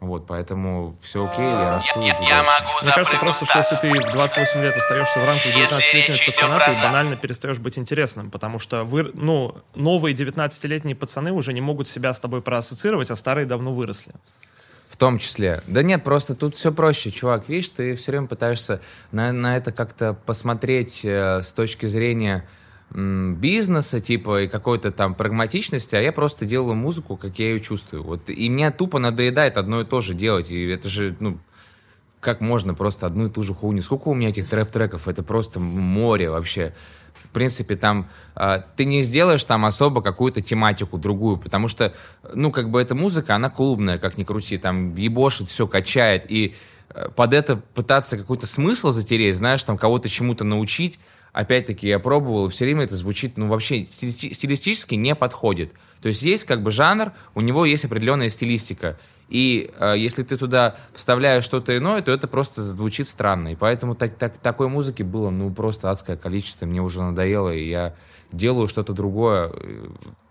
Вот, 0.00 0.26
поэтому 0.26 0.94
все 1.00 1.24
окей, 1.24 1.44
я 1.44 1.76
расту. 1.76 2.00
Я, 2.00 2.18
я, 2.20 2.42
могу 2.42 2.70
Мне 2.82 2.92
кажется 2.92 3.18
просто, 3.18 3.46
что 3.46 3.58
если 3.58 3.76
ты 3.76 4.08
в 4.08 4.12
28 4.12 4.60
лет 4.60 4.76
остаешься 4.76 5.20
в 5.20 5.24
рамках 5.24 5.46
19-летнего 5.46 6.26
пацана, 6.26 6.66
ты 6.66 6.82
банально 6.82 7.16
перестаешь 7.16 7.58
быть 7.58 7.78
интересным, 7.78 8.30
потому 8.30 8.58
что 8.58 8.84
вы, 8.84 9.10
ну, 9.14 9.56
новые 9.74 10.14
19-летние 10.14 10.94
пацаны 10.94 11.32
уже 11.32 11.54
не 11.54 11.62
могут 11.62 11.88
себя 11.88 12.12
с 12.12 12.20
тобой 12.20 12.42
проассоциировать, 12.42 13.10
а 13.10 13.16
старые 13.16 13.46
давно 13.46 13.72
выросли. 13.72 14.12
В 14.90 14.98
том 14.98 15.18
числе. 15.18 15.62
Да 15.66 15.82
нет, 15.82 16.04
просто 16.04 16.34
тут 16.34 16.56
все 16.56 16.72
проще, 16.72 17.10
чувак. 17.10 17.48
Видишь, 17.48 17.70
ты 17.70 17.96
все 17.96 18.12
время 18.12 18.26
пытаешься 18.26 18.80
на, 19.12 19.32
на 19.32 19.56
это 19.56 19.72
как-то 19.72 20.14
посмотреть 20.14 21.04
э, 21.04 21.42
с 21.42 21.52
точки 21.52 21.86
зрения 21.86 22.46
бизнеса, 22.94 24.00
типа, 24.00 24.42
и 24.42 24.48
какой-то 24.48 24.92
там 24.92 25.14
прагматичности, 25.14 25.96
а 25.96 26.00
я 26.00 26.12
просто 26.12 26.44
делаю 26.44 26.76
музыку, 26.76 27.16
как 27.16 27.38
я 27.38 27.50
ее 27.50 27.60
чувствую. 27.60 28.02
Вот, 28.02 28.30
и 28.30 28.48
мне 28.48 28.70
тупо 28.70 28.98
надоедает 28.98 29.56
одно 29.56 29.80
и 29.80 29.84
то 29.84 30.00
же 30.00 30.14
делать, 30.14 30.50
и 30.50 30.66
это 30.68 30.88
же, 30.88 31.16
ну, 31.20 31.38
как 32.20 32.40
можно 32.40 32.74
просто 32.74 33.06
одну 33.06 33.26
и 33.26 33.30
ту 33.30 33.42
же 33.42 33.54
хуйню. 33.54 33.82
Сколько 33.82 34.08
у 34.08 34.14
меня 34.14 34.30
этих 34.30 34.48
трэп-треков? 34.48 35.06
Это 35.06 35.22
просто 35.22 35.60
море 35.60 36.30
вообще. 36.30 36.74
В 37.24 37.28
принципе, 37.28 37.76
там 37.76 38.08
э, 38.34 38.62
ты 38.76 38.84
не 38.84 39.02
сделаешь 39.02 39.44
там 39.44 39.64
особо 39.64 40.00
какую-то 40.00 40.40
тематику 40.40 40.96
другую, 40.96 41.36
потому 41.36 41.68
что, 41.68 41.92
ну, 42.34 42.50
как 42.50 42.70
бы 42.70 42.80
эта 42.80 42.94
музыка, 42.94 43.34
она 43.34 43.50
клубная, 43.50 43.98
как 43.98 44.16
ни 44.16 44.24
крути, 44.24 44.58
там 44.58 44.94
ебошит, 44.96 45.48
все 45.48 45.66
качает, 45.66 46.30
и 46.30 46.54
э, 46.90 47.10
под 47.14 47.34
это 47.34 47.56
пытаться 47.56 48.16
какой-то 48.16 48.46
смысл 48.46 48.90
затереть, 48.90 49.36
знаешь, 49.36 49.62
там 49.62 49.76
кого-то 49.76 50.08
чему-то 50.08 50.44
научить, 50.44 50.98
опять-таки, 51.36 51.86
я 51.86 51.98
пробовал, 51.98 52.48
все 52.48 52.64
время 52.64 52.84
это 52.84 52.96
звучит, 52.96 53.36
ну, 53.36 53.48
вообще 53.48 53.84
стилистически 53.84 54.94
не 54.94 55.14
подходит. 55.14 55.70
То 56.00 56.08
есть 56.08 56.22
есть 56.22 56.44
как 56.44 56.62
бы 56.62 56.70
жанр, 56.70 57.12
у 57.34 57.42
него 57.42 57.66
есть 57.66 57.84
определенная 57.84 58.30
стилистика. 58.30 58.98
И 59.28 59.70
э, 59.78 59.94
если 59.98 60.22
ты 60.22 60.38
туда 60.38 60.76
вставляешь 60.94 61.44
что-то 61.44 61.76
иное, 61.76 62.00
то 62.00 62.10
это 62.10 62.26
просто 62.26 62.62
звучит 62.62 63.06
странно. 63.06 63.48
И 63.48 63.54
поэтому 63.54 63.94
так, 63.94 64.14
так, 64.14 64.38
такой 64.38 64.68
музыки 64.68 65.02
было, 65.02 65.28
ну, 65.28 65.52
просто 65.52 65.90
адское 65.90 66.16
количество. 66.16 66.64
Мне 66.64 66.80
уже 66.80 67.02
надоело, 67.02 67.52
и 67.52 67.68
я 67.68 67.94
делаю 68.32 68.66
что-то 68.66 68.94
другое. 68.94 69.52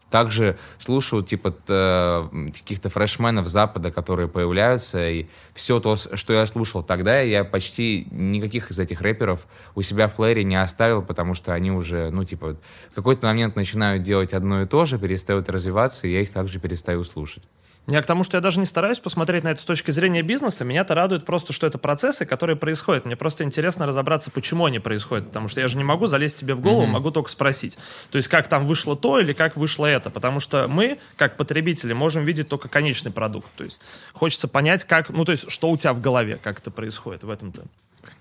Также 0.10 0.58
слушаю, 0.78 1.24
типа, 1.24 1.52
каких-то 1.52 2.90
фрешменов 2.90 3.48
Запада, 3.48 3.92
которые 3.92 4.28
появляются, 4.28 5.10
и 5.10 5.26
все 5.54 5.80
то, 5.80 5.96
что 5.96 6.34
я 6.34 6.46
слушал 6.46 6.84
тогда, 6.84 7.20
я 7.20 7.44
почти 7.44 8.08
никаких 8.12 8.72
из 8.72 8.80
этих 8.80 9.02
рэперов 9.02 9.48
у 9.74 9.82
себя 9.82 10.08
в 10.08 10.16
плеере 10.16 10.44
не 10.44 10.62
оставил, 10.62 11.02
потому 11.02 11.34
что 11.34 11.54
они 11.54 11.72
уже, 11.72 12.12
ну, 12.12 12.24
типа, 12.24 12.56
в 12.92 12.96
какой-то 12.96 13.28
момент 13.28 13.56
начинают 13.56 14.04
делать 14.04 14.34
одно 14.34 14.62
и 14.62 14.68
то 14.68 14.86
же, 14.86 15.00
перестают 15.00 15.50
развиваться, 15.50 16.08
и 16.08 16.14
я 16.14 16.22
их 16.22 16.32
также 16.32 16.60
перестаю 16.60 17.04
слушать. 17.04 17.44
Я 17.88 18.02
к 18.02 18.08
тому, 18.08 18.24
что 18.24 18.38
я 18.38 18.42
даже 18.42 18.60
не 18.60 18.66
стараюсь 18.66 19.00
посмотреть 19.00 19.44
на 19.44 19.50
это 19.50 19.62
с 19.62 19.66
точки 19.66 19.92
зрения 19.92 20.24
бизнеса. 20.24 20.66
Меня-то 20.66 20.96
радует 20.96 21.24
просто, 21.24 21.54
что 21.54 21.68
это 21.68 21.78
процессы, 21.78 22.26
которые 22.26 22.56
происходят. 22.56 23.06
Мне 23.06 23.16
просто 23.16 23.44
интересно 23.44 23.86
разобраться, 23.86 24.32
почему 24.32 24.66
они 24.66 24.80
происходят. 24.80 25.28
Потому 25.28 25.48
что 25.48 25.62
я 25.62 25.68
же 25.68 25.78
не 25.78 25.84
могу 25.84 26.08
залезть 26.08 26.40
тебе 26.40 26.56
в 26.56 26.62
голову, 26.62 26.88
mm-hmm. 26.88 26.92
могу 26.92 27.12
только 27.12 27.30
спросить. 27.30 27.78
То 28.10 28.18
есть, 28.18 28.28
как 28.28 28.48
там 28.48 28.66
вышло 28.66 28.96
то 28.96 29.20
или 29.20 29.34
как 29.34 29.56
вышло 29.56 29.86
это. 29.86 30.10
Потому 30.10 30.40
что 30.40 30.68
мы, 30.68 30.98
как 31.16 31.38
потребители, 31.38 31.94
можем 31.94 32.26
видеть 32.26 32.50
только 32.50 32.70
конечный 32.70 33.12
продукт. 33.12 33.48
То 33.56 33.64
есть, 33.64 33.80
хочется 34.14 34.48
понять, 34.48 34.84
как, 34.84 35.10
ну, 35.12 35.24
то 35.24 35.32
есть, 35.32 35.52
что 35.52 35.70
у 35.70 35.78
тебя 35.78 35.94
в 35.94 36.02
голове, 36.02 36.40
как 36.42 36.60
это 36.60 36.72
происходит 36.72 37.24
в 37.24 37.30
этом-то. 37.30 37.66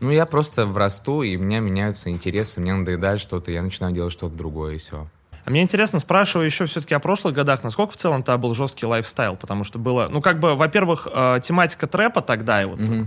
Ну, 0.01 0.11
я 0.11 0.27
просто 0.27 0.67
врасту, 0.67 1.23
и 1.23 1.37
у 1.37 1.41
меня 1.41 1.61
меняются 1.61 2.11
интересы, 2.11 2.61
мне 2.61 2.75
надоедает 2.75 3.21
что-то, 3.21 3.51
я 3.51 3.63
начинаю 3.63 3.95
делать 3.95 4.13
что-то 4.13 4.37
другое, 4.37 4.75
и 4.75 4.79
все. 4.79 5.09
А 5.45 5.51
мне 5.51 5.63
интересно, 5.63 5.99
спрашиваю 5.99 6.47
еще 6.47 6.65
все-таки 6.67 6.95
о 6.95 7.01
прошлых 7.01 7.35
годах, 7.35 7.63
насколько 7.63 7.93
в 7.93 7.97
целом 7.97 8.23
тогда 8.23 8.39
был 8.39 8.55
жесткий 8.55 8.87
лайфстайл, 8.87 9.37
потому 9.37 9.65
что 9.65 9.79
было, 9.79 10.09
ну, 10.09 10.23
как 10.23 10.41
бы, 10.41 10.55
во-первых, 10.55 11.07
э, 11.11 11.41
тематика 11.43 11.87
трэпа 11.87 12.23
тогда 12.23 12.63
и 12.63 12.65
вот 12.65 12.79
mm-hmm. 12.79 13.07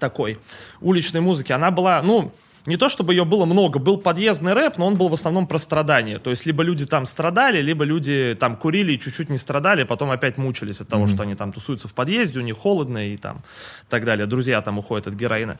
такой 0.00 0.38
уличной 0.80 1.20
музыки, 1.20 1.52
она 1.52 1.70
была, 1.70 2.02
ну, 2.02 2.32
не 2.66 2.76
то 2.76 2.88
чтобы 2.88 3.14
ее 3.14 3.24
было 3.24 3.46
много, 3.46 3.78
был 3.78 3.96
подъездный 3.96 4.54
рэп, 4.54 4.76
но 4.76 4.86
он 4.86 4.96
был 4.96 5.08
в 5.08 5.14
основном 5.14 5.46
про 5.46 5.58
страдания. 5.58 6.18
То 6.18 6.30
есть 6.30 6.44
либо 6.44 6.62
люди 6.62 6.84
там 6.84 7.06
страдали, 7.06 7.62
либо 7.62 7.84
люди 7.84 8.36
там 8.38 8.56
курили 8.56 8.92
и 8.92 8.98
чуть-чуть 8.98 9.30
не 9.30 9.38
страдали, 9.38 9.84
потом 9.84 10.10
опять 10.10 10.36
мучились 10.36 10.80
от 10.80 10.88
того, 10.88 11.04
mm-hmm. 11.04 11.14
что 11.14 11.22
они 11.22 11.34
там 11.36 11.52
тусуются 11.52 11.86
в 11.88 11.94
подъезде, 11.94 12.40
у 12.40 12.42
них 12.42 12.56
холодно 12.56 13.08
и 13.08 13.16
там 13.16 13.42
так 13.88 14.04
далее. 14.04 14.26
Друзья 14.26 14.60
там 14.60 14.78
уходят 14.78 15.06
от 15.06 15.14
героина. 15.14 15.58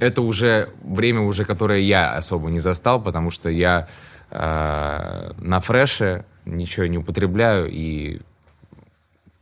Это 0.00 0.20
уже 0.22 0.70
время, 0.82 1.20
уже 1.20 1.44
которое 1.44 1.80
я 1.80 2.14
особо 2.14 2.50
не 2.50 2.58
застал, 2.58 3.00
потому 3.00 3.30
что 3.30 3.48
я 3.48 3.88
э, 4.30 5.32
на 5.38 5.60
фреше 5.60 6.24
ничего 6.44 6.86
не 6.86 6.98
употребляю, 6.98 7.68
и 7.70 8.20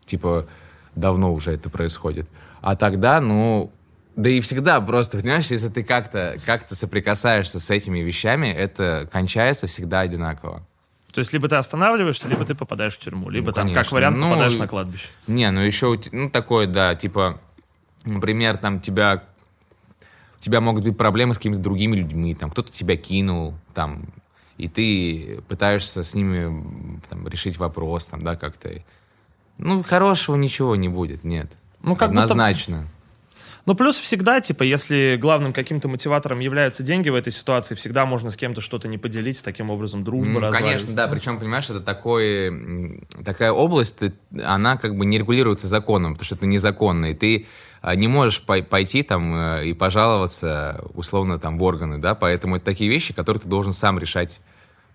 типа 0.05 0.47
давно 0.95 1.33
уже 1.33 1.53
это 1.53 1.71
происходит. 1.71 2.29
А 2.61 2.77
тогда, 2.77 3.21
ну, 3.21 3.71
да 4.17 4.31
и 4.31 4.41
всегда 4.41 4.81
просто, 4.81 5.19
понимаешь, 5.19 5.47
если 5.47 5.69
ты 5.69 5.85
как-то 5.85 6.37
как 6.45 6.69
соприкасаешься 6.69 7.61
с 7.61 7.71
этими 7.71 8.01
вещами, 8.01 8.49
это 8.49 9.09
кончается 9.13 9.67
всегда 9.67 10.01
одинаково. 10.01 10.67
То 11.13 11.21
есть 11.21 11.33
либо 11.33 11.49
ты 11.49 11.57
останавливаешься, 11.57 12.29
либо 12.29 12.45
ты 12.45 12.55
попадаешь 12.55 12.95
в 12.95 12.99
тюрьму, 12.99 13.31
либо 13.31 13.47
ну, 13.47 13.53
там, 13.53 13.65
конечно. 13.67 13.83
как 13.83 13.93
вариант, 13.93 14.19
ну, 14.19 14.29
попадаешь 14.29 14.57
на 14.57 14.69
кладбище. 14.69 15.09
Не, 15.27 15.51
ну 15.51 15.61
еще, 15.61 15.99
ну, 16.13 16.31
такое, 16.31 16.67
да, 16.67 16.95
типа, 16.95 17.41
например, 18.05 18.57
там 18.59 18.81
тебя, 18.81 19.23
у 20.39 20.43
тебя 20.43 20.61
могут 20.61 20.85
быть 20.85 20.99
проблемы 20.99 21.35
с 21.35 21.39
какими-то 21.39 21.61
другими 21.61 21.97
людьми, 21.97 22.35
там, 22.35 22.51
кто-то 22.51 22.71
тебя 22.71 22.97
кинул, 22.97 23.55
там, 23.73 24.07
и 24.59 24.69
ты 24.69 25.41
пытаешься 25.49 26.03
с 26.03 26.15
ними 26.15 27.01
там, 27.09 27.27
решить 27.29 27.57
вопрос, 27.59 28.09
там, 28.09 28.23
да, 28.23 28.37
как-то. 28.37 28.71
Ну, 29.57 29.83
хорошего 29.83 30.37
ничего 30.37 30.77
не 30.77 30.89
будет, 30.89 31.25
нет. 31.25 31.51
Ну, 31.83 31.97
как 31.97 32.11
Однозначно. 32.11 32.79
Будто... 32.79 32.93
Ну, 33.69 33.75
плюс 33.75 33.97
всегда, 33.97 34.41
типа, 34.41 34.63
если 34.63 35.19
главным 35.21 35.53
каким-то 35.53 35.89
мотиватором 35.89 36.41
являются 36.41 36.83
деньги 36.83 37.11
в 37.11 37.15
этой 37.15 37.31
ситуации, 37.31 37.75
всегда 37.75 38.07
можно 38.07 38.31
с 38.31 38.37
кем-то 38.37 38.63
что-то 38.63 38.89
не 38.89 38.97
поделить, 38.97 39.45
таким 39.45 39.69
образом 39.69 40.05
дружба 40.05 40.41
ну, 40.41 40.53
Конечно, 40.53 40.95
да, 40.95 41.07
причем, 41.07 41.39
понимаешь, 41.39 41.69
это 41.69 41.81
такой, 41.81 43.05
такая 43.23 43.53
область, 43.53 43.99
она 44.43 44.79
как 44.79 44.97
бы 44.97 45.05
не 45.05 45.19
регулируется 45.19 45.67
законом, 45.69 46.15
потому 46.15 46.25
что 46.25 46.37
это 46.37 46.47
незаконно, 46.47 47.11
и 47.11 47.15
ты 47.15 47.47
а, 47.83 47.95
не 47.95 48.09
можешь 48.09 48.43
пойти 48.43 49.03
там 49.03 49.35
э, 49.37 49.67
и 49.67 49.75
пожаловаться 49.75 50.83
условно 50.95 51.39
там 51.39 51.59
в 51.59 51.63
органы, 51.63 51.99
да, 51.99 52.15
поэтому 52.15 52.57
это 52.57 52.65
такие 52.65 52.91
вещи, 52.91 53.13
которые 53.13 53.43
ты 53.43 53.49
должен 53.49 53.75
сам 53.75 53.99
решать 53.99 54.41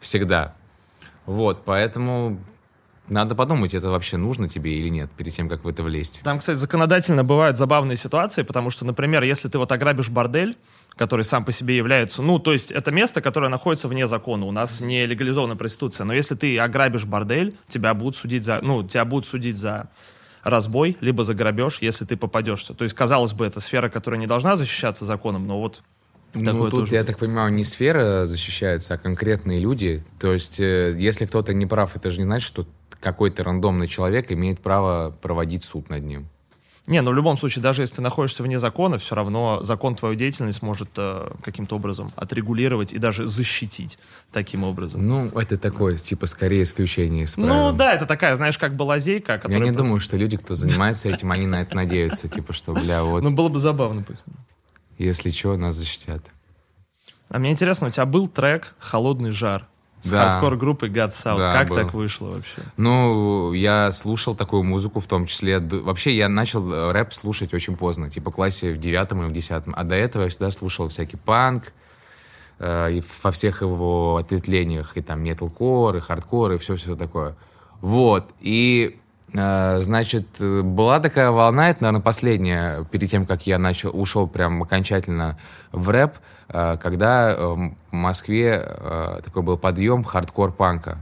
всегда. 0.04 0.54
Вот, 1.26 1.64
поэтому 1.66 2.40
надо 3.08 3.36
подумать, 3.36 3.74
это 3.74 3.90
вообще 3.90 4.18
нужно 4.18 4.48
тебе 4.48 4.78
или 4.80 4.90
нет, 4.90 5.10
перед 5.12 5.34
тем, 5.34 5.50
как 5.50 5.64
в 5.64 5.68
это 5.68 5.84
влезть. 5.84 6.22
Там, 6.24 6.40
кстати, 6.40 6.58
законодательно 6.58 7.24
бывают 7.24 7.58
забавные 7.58 7.98
ситуации, 7.98 8.44
потому 8.44 8.70
что, 8.70 8.86
например, 8.86 9.24
если 9.24 9.50
ты 9.50 9.58
вот 9.58 9.72
ограбишь 9.72 10.10
бордель, 10.10 10.58
который 10.96 11.26
сам 11.26 11.44
по 11.44 11.52
себе 11.52 11.76
является, 11.76 12.22
ну, 12.22 12.40
то 12.40 12.54
есть 12.54 12.72
это 12.72 12.92
место, 12.92 13.22
которое 13.22 13.50
находится 13.50 13.88
вне 13.88 14.08
закона, 14.08 14.46
у 14.46 14.52
нас 14.52 14.80
не 14.80 15.06
легализована 15.06 15.56
проституция, 15.56 16.06
но 16.06 16.14
если 16.14 16.36
ты 16.36 16.58
ограбишь 16.60 17.06
бордель, 17.06 17.56
тебя 17.68 17.94
будут 17.94 18.16
судить 18.16 18.46
за, 18.46 18.60
ну, 18.62 18.84
тебя 18.84 19.06
будут 19.06 19.26
судить 19.26 19.58
за 19.58 19.90
разбой, 20.44 20.98
либо 21.02 21.24
за 21.24 21.34
грабеж, 21.34 21.80
если 21.82 22.06
ты 22.06 22.18
попадешься. 22.18 22.74
То 22.74 22.84
есть, 22.84 22.96
казалось 22.96 23.34
бы, 23.34 23.46
это 23.46 23.60
сфера, 23.60 23.90
которая 23.90 24.20
не 24.20 24.28
должна 24.28 24.56
защищаться 24.56 25.06
законом, 25.06 25.48
но 25.48 25.60
вот 25.60 25.82
ну, 26.34 26.70
тут, 26.70 26.92
я 26.92 27.04
так 27.04 27.18
понимаю, 27.18 27.54
не 27.54 27.64
сфера 27.64 28.26
защищается, 28.26 28.96
а 28.96 28.98
конкретные 28.98 29.60
люди. 29.60 30.04
То 30.20 30.34
есть, 30.34 30.60
э, 30.60 30.96
если 30.98 31.26
кто-то 31.26 31.54
не 31.54 31.66
прав, 31.66 31.96
это 31.96 32.10
же 32.12 32.20
не 32.20 32.24
значит, 32.24 32.48
что 32.48 32.66
какой-то 33.00 33.44
рандомный 33.44 33.88
человек 33.88 34.32
имеет 34.32 34.60
право 34.60 35.16
проводить 35.22 35.64
суд 35.64 35.90
над 35.90 36.04
ним. 36.04 36.28
Не, 36.86 37.00
но 37.00 37.06
ну, 37.06 37.12
в 37.12 37.16
любом 37.16 37.38
случае, 37.38 37.64
даже 37.64 37.82
если 37.82 37.96
ты 37.96 38.02
находишься 38.02 38.44
вне 38.44 38.60
закона, 38.60 38.98
все 38.98 39.16
равно 39.16 39.62
закон 39.62 39.96
твою 39.96 40.16
деятельность 40.16 40.62
может 40.62 40.90
э, 40.98 41.30
каким-то 41.42 41.78
образом 41.78 42.12
отрегулировать 42.18 42.92
и 42.92 42.98
даже 42.98 43.26
защитить 43.26 43.98
таким 44.34 44.66
образом. 44.66 45.08
Ну, 45.08 45.30
это 45.30 45.58
такое, 45.58 45.96
типа, 45.96 46.26
скорее 46.26 46.64
исключение 46.64 47.24
из 47.24 47.36
правил. 47.36 47.72
Ну, 47.72 47.72
да, 47.72 47.94
это 47.94 48.06
такая, 48.06 48.36
знаешь, 48.36 48.58
как 48.58 48.76
бы 48.76 48.84
лазейка, 48.84 49.38
которая... 49.38 49.60
Я 49.60 49.64
не 49.64 49.70
просто... 49.70 49.84
думаю, 49.84 50.00
что 50.02 50.18
люди, 50.18 50.36
кто 50.36 50.56
занимается 50.56 51.08
этим, 51.08 51.32
они 51.32 51.48
на 51.48 51.62
это 51.62 51.74
надеются, 51.74 52.28
типа, 52.28 52.52
что, 52.52 52.74
бля, 52.74 53.04
вот... 53.04 53.24
Ну, 53.24 53.32
было 53.32 53.48
бы 53.48 53.60
забавно. 53.60 54.04
Если 54.98 55.32
что, 55.32 55.58
нас 55.58 55.76
защитят. 55.76 56.24
А 57.30 57.40
мне 57.40 57.52
интересно, 57.52 57.88
у 57.88 57.90
тебя 57.90 58.06
был 58.06 58.28
трек 58.28 58.76
«Холодный 58.80 59.32
жар» 59.32 59.68
с 60.02 60.10
да. 60.10 60.34
хардкор-группой 60.34 60.90
God 60.90 61.12
South. 61.12 61.38
Да, 61.38 61.54
как 61.54 61.70
был. 61.70 61.78
так 61.78 61.94
вышло 61.94 62.28
вообще? 62.28 62.62
Ну, 62.76 63.54
я 63.54 63.92
слушал 63.92 64.36
такую 64.36 64.64
музыку 64.64 65.00
в 65.00 65.08
том 65.08 65.26
числе. 65.26 65.60
Вообще, 65.60 66.16
я 66.16 66.28
начал 66.28 66.72
э, 66.72 66.92
рэп 66.92 67.14
слушать 67.14 67.54
очень 67.54 67.78
поздно, 67.78 68.10
типа 68.10 68.30
в 68.30 68.36
классе 68.36 68.74
в 68.74 68.78
девятом 68.78 69.24
и 69.24 69.30
в 69.30 69.32
десятом. 69.32 69.74
А 69.78 69.84
до 69.84 69.96
этого 69.96 70.24
я 70.24 70.30
всегда 70.30 70.52
слушал 70.52 70.90
всякий 70.90 71.16
панк, 71.16 71.72
э, 72.60 72.94
и 72.96 73.04
во 73.24 73.32
всех 73.32 73.62
его 73.62 74.18
ответвлениях, 74.18 74.98
и 74.98 75.02
там 75.02 75.24
металкор, 75.24 75.96
и 75.96 76.02
хардкор, 76.02 76.52
и 76.52 76.58
все-все 76.58 76.96
такое. 76.98 77.36
Вот, 77.80 78.32
и 78.42 79.00
Значит, 79.34 80.28
была 80.40 81.00
такая 81.00 81.32
волна, 81.32 81.72
это, 81.72 81.84
наверное, 81.84 82.04
последняя, 82.04 82.84
перед 82.86 83.10
тем, 83.10 83.26
как 83.26 83.48
я 83.48 83.58
начал, 83.58 83.90
ушел 84.00 84.28
прям 84.28 84.62
окончательно 84.62 85.40
в 85.72 85.90
рэп, 85.90 86.14
Э, 86.54 86.78
когда 86.82 87.32
э, 87.32 87.38
в 87.38 87.94
Москве 87.94 88.64
э, 88.64 89.22
такой 89.24 89.42
был 89.42 89.58
подъем 89.58 90.04
хардкор-панка 90.04 91.00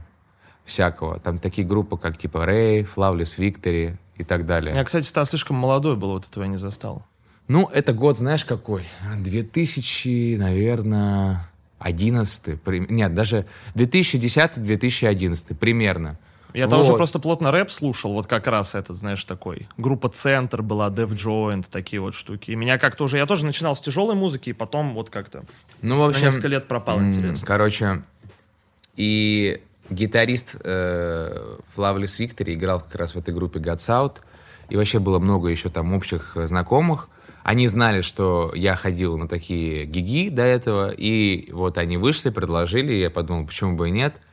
всякого. 0.64 1.20
Там 1.20 1.38
такие 1.38 1.66
группы, 1.66 1.96
как 1.96 2.16
типа 2.16 2.46
Рэй, 2.46 2.84
Flawless 2.84 3.38
Victory 3.38 3.96
и 4.16 4.24
так 4.24 4.46
далее. 4.46 4.74
Я, 4.74 4.84
кстати, 4.84 5.04
стал 5.04 5.26
слишком 5.26 5.56
молодой 5.56 5.96
был, 5.96 6.12
вот 6.12 6.26
этого 6.26 6.44
я 6.44 6.48
не 6.48 6.56
застал. 6.56 7.04
Ну, 7.48 7.68
это 7.72 7.92
год, 7.92 8.18
знаешь, 8.18 8.44
какой? 8.44 8.86
2000, 9.18 10.36
наверное, 10.36 11.48
11 11.80 12.90
Нет, 12.90 13.14
даже 13.14 13.46
2010-2011 13.74 15.54
примерно. 15.56 16.18
Я 16.54 16.68
там 16.68 16.78
вот. 16.78 16.86
уже 16.86 16.96
просто 16.96 17.18
плотно 17.18 17.50
рэп 17.50 17.70
слушал, 17.70 18.12
вот 18.12 18.26
как 18.26 18.46
раз 18.46 18.74
этот, 18.74 18.96
знаешь, 18.96 19.24
такой. 19.24 19.68
Группа 19.78 20.08
Центр 20.08 20.62
была, 20.62 20.90
Def 20.90 21.10
Joint, 21.10 21.64
такие 21.70 22.00
вот 22.00 22.14
штуки. 22.14 22.50
И 22.50 22.56
меня 22.56 22.78
как-то 22.78 23.04
уже, 23.04 23.16
я 23.16 23.26
тоже 23.26 23.46
начинал 23.46 23.74
с 23.74 23.80
тяжелой 23.80 24.14
музыки, 24.14 24.50
и 24.50 24.52
потом 24.52 24.94
вот 24.94 25.08
как-то 25.08 25.44
ну, 25.80 25.98
в 25.98 26.08
общем, 26.08 26.22
на 26.22 26.26
несколько 26.26 26.48
лет 26.48 26.68
пропал 26.68 27.00
интерес. 27.00 27.40
Короче, 27.44 28.02
и 28.96 29.62
гитарист 29.88 30.56
э, 30.62 31.56
Флавлис 31.74 32.18
Виктори 32.18 32.54
играл 32.54 32.80
как 32.80 32.94
раз 32.96 33.14
в 33.14 33.18
этой 33.18 33.32
группе 33.32 33.58
God's 33.58 33.88
Out, 33.88 34.18
и 34.68 34.76
вообще 34.76 34.98
было 34.98 35.18
много 35.18 35.48
еще 35.48 35.70
там 35.70 35.94
общих 35.94 36.36
знакомых. 36.36 37.08
Они 37.42 37.66
знали, 37.66 38.02
что 38.02 38.52
я 38.54 38.76
ходил 38.76 39.16
на 39.16 39.26
такие 39.26 39.84
гиги 39.86 40.28
до 40.28 40.42
этого, 40.42 40.90
и 40.90 41.50
вот 41.50 41.78
они 41.78 41.96
вышли, 41.96 42.30
предложили, 42.30 42.92
и 42.92 43.00
я 43.00 43.10
подумал, 43.10 43.46
почему 43.46 43.74
бы 43.76 43.88
и 43.88 43.90
нет– 43.90 44.16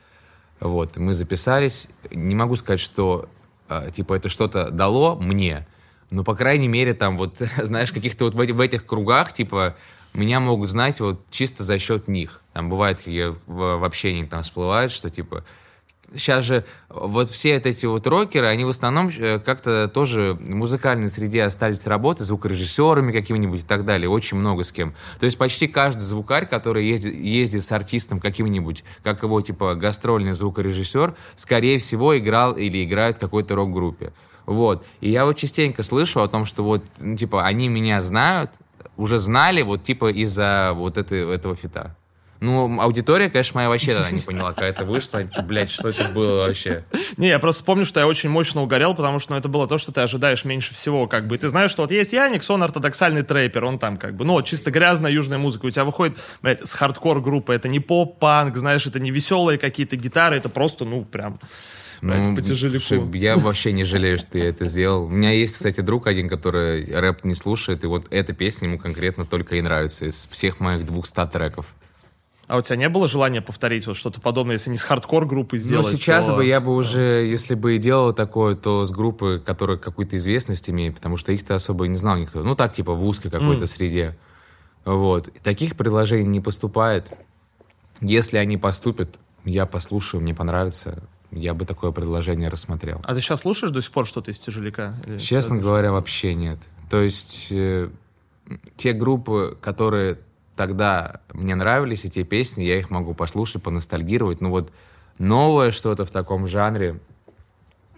вот, 0.60 0.96
мы 0.96 1.14
записались. 1.14 1.88
Не 2.10 2.34
могу 2.34 2.56
сказать, 2.56 2.80
что 2.80 3.28
э, 3.68 3.90
типа 3.94 4.14
это 4.14 4.28
что-то 4.28 4.70
дало 4.70 5.16
мне, 5.16 5.66
но, 6.10 6.24
по 6.24 6.34
крайней 6.34 6.68
мере, 6.68 6.94
там 6.94 7.16
вот, 7.16 7.36
знаешь, 7.62 7.92
каких-то 7.92 8.24
вот 8.26 8.34
в, 8.34 8.38
в 8.38 8.60
этих 8.60 8.84
кругах, 8.86 9.32
типа, 9.32 9.76
меня 10.12 10.40
могут 10.40 10.70
знать 10.70 11.00
вот 11.00 11.20
чисто 11.30 11.62
за 11.62 11.78
счет 11.78 12.08
них. 12.08 12.42
Там 12.52 12.68
бывает, 12.68 13.06
в, 13.06 13.36
в 13.46 13.84
общении 13.84 14.24
там 14.24 14.42
всплывает, 14.42 14.90
что, 14.90 15.08
типа, 15.08 15.44
сейчас 16.14 16.44
же 16.44 16.64
вот 16.88 17.30
все 17.30 17.56
эти 17.56 17.86
вот 17.86 18.06
рокеры, 18.06 18.46
они 18.46 18.64
в 18.64 18.68
основном 18.68 19.08
э, 19.08 19.38
как-то 19.38 19.88
тоже 19.88 20.36
в 20.40 20.50
музыкальной 20.50 21.08
среде 21.08 21.42
остались 21.42 21.86
работать 21.86 22.26
звукорежиссерами 22.26 23.12
какими-нибудь 23.12 23.60
и 23.60 23.64
так 23.64 23.84
далее, 23.84 24.08
очень 24.08 24.36
много 24.36 24.64
с 24.64 24.72
кем. 24.72 24.94
То 25.18 25.26
есть 25.26 25.38
почти 25.38 25.66
каждый 25.66 26.02
звукарь, 26.02 26.46
который 26.46 26.86
ездит, 26.86 27.14
ездит 27.14 27.64
с 27.64 27.72
артистом 27.72 28.20
каким-нибудь, 28.20 28.84
как 29.02 29.22
его 29.22 29.40
типа 29.40 29.74
гастрольный 29.74 30.32
звукорежиссер, 30.32 31.14
скорее 31.36 31.78
всего 31.78 32.18
играл 32.18 32.52
или 32.52 32.84
играет 32.84 33.16
в 33.16 33.20
какой-то 33.20 33.54
рок-группе. 33.54 34.12
Вот. 34.46 34.84
И 35.00 35.10
я 35.10 35.26
вот 35.26 35.36
частенько 35.36 35.82
слышу 35.82 36.20
о 36.20 36.28
том, 36.28 36.44
что 36.44 36.64
вот, 36.64 36.84
ну, 36.98 37.16
типа, 37.16 37.46
они 37.46 37.68
меня 37.68 38.02
знают, 38.02 38.50
уже 38.96 39.18
знали 39.18 39.62
вот 39.62 39.84
типа 39.84 40.10
из-за 40.10 40.72
вот 40.74 40.98
этой, 40.98 41.32
этого 41.32 41.54
фита. 41.54 41.96
Ну, 42.40 42.80
аудитория, 42.80 43.28
конечно, 43.28 43.58
моя 43.58 43.68
вообще 43.68 43.94
тогда 43.94 44.10
не 44.10 44.22
поняла, 44.22 44.52
когда 44.52 44.68
это 44.68 44.86
вышло. 44.86 45.18
Они 45.18 45.28
такие, 45.28 45.44
блядь, 45.44 45.70
что 45.70 45.90
это 45.90 46.04
было 46.08 46.46
вообще? 46.46 46.84
Не, 47.18 47.28
я 47.28 47.38
просто 47.38 47.64
помню, 47.64 47.84
что 47.84 48.00
я 48.00 48.06
очень 48.06 48.30
мощно 48.30 48.62
угорел, 48.62 48.94
потому 48.94 49.18
что 49.18 49.32
ну, 49.32 49.38
это 49.38 49.48
было 49.48 49.68
то, 49.68 49.76
что 49.76 49.92
ты 49.92 50.00
ожидаешь 50.00 50.46
меньше 50.46 50.72
всего, 50.72 51.06
как 51.06 51.26
бы. 51.26 51.36
И 51.36 51.38
ты 51.38 51.50
знаешь, 51.50 51.70
что 51.70 51.82
вот 51.82 51.92
есть 51.92 52.14
Яникс, 52.14 52.48
он 52.48 52.62
ортодоксальный 52.62 53.22
трэпер, 53.22 53.64
он 53.64 53.78
там 53.78 53.98
как 53.98 54.16
бы, 54.16 54.24
ну, 54.24 54.40
чисто 54.42 54.70
грязная 54.70 55.12
южная 55.12 55.36
музыка. 55.36 55.66
У 55.66 55.70
тебя 55.70 55.84
выходит, 55.84 56.18
блядь, 56.40 56.66
с 56.66 56.72
хардкор-группы. 56.72 57.52
Это 57.52 57.68
не 57.68 57.78
поп-панк, 57.78 58.56
знаешь, 58.56 58.86
это 58.86 58.98
не 59.00 59.10
веселые 59.10 59.58
какие-то 59.58 59.96
гитары, 59.96 60.36
это 60.36 60.48
просто, 60.48 60.86
ну, 60.86 61.04
прям... 61.04 61.38
Ну, 62.00 62.34
тяжелику. 62.40 63.14
Я 63.14 63.36
вообще 63.36 63.72
не 63.72 63.84
жалею, 63.84 64.16
что 64.16 64.38
я 64.38 64.48
это 64.48 64.64
сделал. 64.64 65.04
У 65.04 65.08
меня 65.10 65.32
есть, 65.32 65.56
кстати, 65.56 65.82
друг 65.82 66.06
один, 66.06 66.30
который 66.30 66.86
рэп 66.86 67.24
не 67.24 67.34
слушает, 67.34 67.84
и 67.84 67.86
вот 67.86 68.06
эта 68.10 68.32
песня 68.32 68.68
ему 68.68 68.78
конкретно 68.78 69.26
только 69.26 69.56
и 69.56 69.60
нравится 69.60 70.06
из 70.06 70.26
всех 70.30 70.60
моих 70.60 70.86
200 70.86 71.26
треков. 71.26 71.66
А 72.50 72.56
у 72.56 72.62
тебя 72.62 72.74
не 72.74 72.88
было 72.88 73.06
желания 73.06 73.40
повторить 73.40 73.86
вот 73.86 73.96
что-то 73.96 74.20
подобное, 74.20 74.54
если 74.54 74.70
не 74.70 74.76
с 74.76 74.82
хардкор-группы 74.82 75.54
ну, 75.54 75.62
сделать? 75.62 75.92
Ну, 75.92 75.92
сейчас 75.92 76.26
то... 76.26 76.34
бы 76.34 76.44
я 76.44 76.60
бы 76.60 76.74
уже, 76.74 77.24
если 77.24 77.54
бы 77.54 77.76
и 77.76 77.78
делал 77.78 78.12
такое, 78.12 78.56
то 78.56 78.84
с 78.84 78.90
группы, 78.90 79.40
которая 79.46 79.76
какую-то 79.76 80.16
известность 80.16 80.68
имеет, 80.68 80.96
потому 80.96 81.16
что 81.16 81.30
их-то 81.30 81.54
особо 81.54 81.86
не 81.86 81.94
знал 81.94 82.16
никто. 82.16 82.42
Ну, 82.42 82.56
так, 82.56 82.72
типа, 82.72 82.94
в 82.94 83.04
узкой 83.06 83.30
какой-то 83.30 83.64
mm. 83.64 83.66
среде. 83.68 84.18
Вот. 84.84 85.28
И 85.28 85.38
таких 85.38 85.76
предложений 85.76 86.28
не 86.30 86.40
поступает. 86.40 87.12
Если 88.00 88.36
они 88.36 88.56
поступят, 88.56 89.20
я 89.44 89.64
послушаю, 89.64 90.20
мне 90.20 90.34
понравится, 90.34 91.04
я 91.30 91.54
бы 91.54 91.64
такое 91.66 91.92
предложение 91.92 92.48
рассмотрел. 92.48 93.00
А 93.04 93.14
ты 93.14 93.20
сейчас 93.20 93.42
слушаешь 93.42 93.72
до 93.72 93.80
сих 93.80 93.92
пор 93.92 94.08
что-то 94.08 94.32
из 94.32 94.40
тяжеляка? 94.40 94.96
Или 95.06 95.18
Честно 95.18 95.56
говоря, 95.56 95.92
вообще 95.92 96.34
нет. 96.34 96.58
То 96.90 97.00
есть 97.00 97.46
э, 97.52 97.90
те 98.76 98.92
группы, 98.92 99.56
которые 99.60 100.18
тогда 100.60 101.22
мне 101.32 101.54
нравились 101.54 102.04
эти 102.04 102.22
песни, 102.22 102.64
я 102.64 102.78
их 102.78 102.90
могу 102.90 103.14
послушать, 103.14 103.62
поностальгировать. 103.62 104.42
Но 104.42 104.50
вот 104.50 104.70
новое 105.16 105.70
что-то 105.70 106.04
в 106.04 106.10
таком 106.10 106.46
жанре 106.46 107.00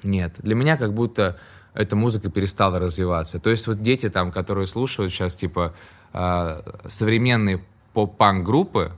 нет. 0.05 0.35
Для 0.39 0.55
меня 0.55 0.77
как 0.77 0.95
будто 0.95 1.41
эта 1.75 1.97
музыка 1.97 2.31
перестала 2.31 2.79
развиваться. 2.79 3.41
То 3.41 3.51
есть 3.51 3.67
вот 3.67 3.83
дети 3.83 4.09
там, 4.11 4.31
которые 4.31 4.69
слушают 4.69 5.11
сейчас 5.11 5.35
типа 5.35 5.75
э, 6.13 6.63
современные 6.87 7.65
поп-панк 7.95 8.47
группы, 8.47 8.93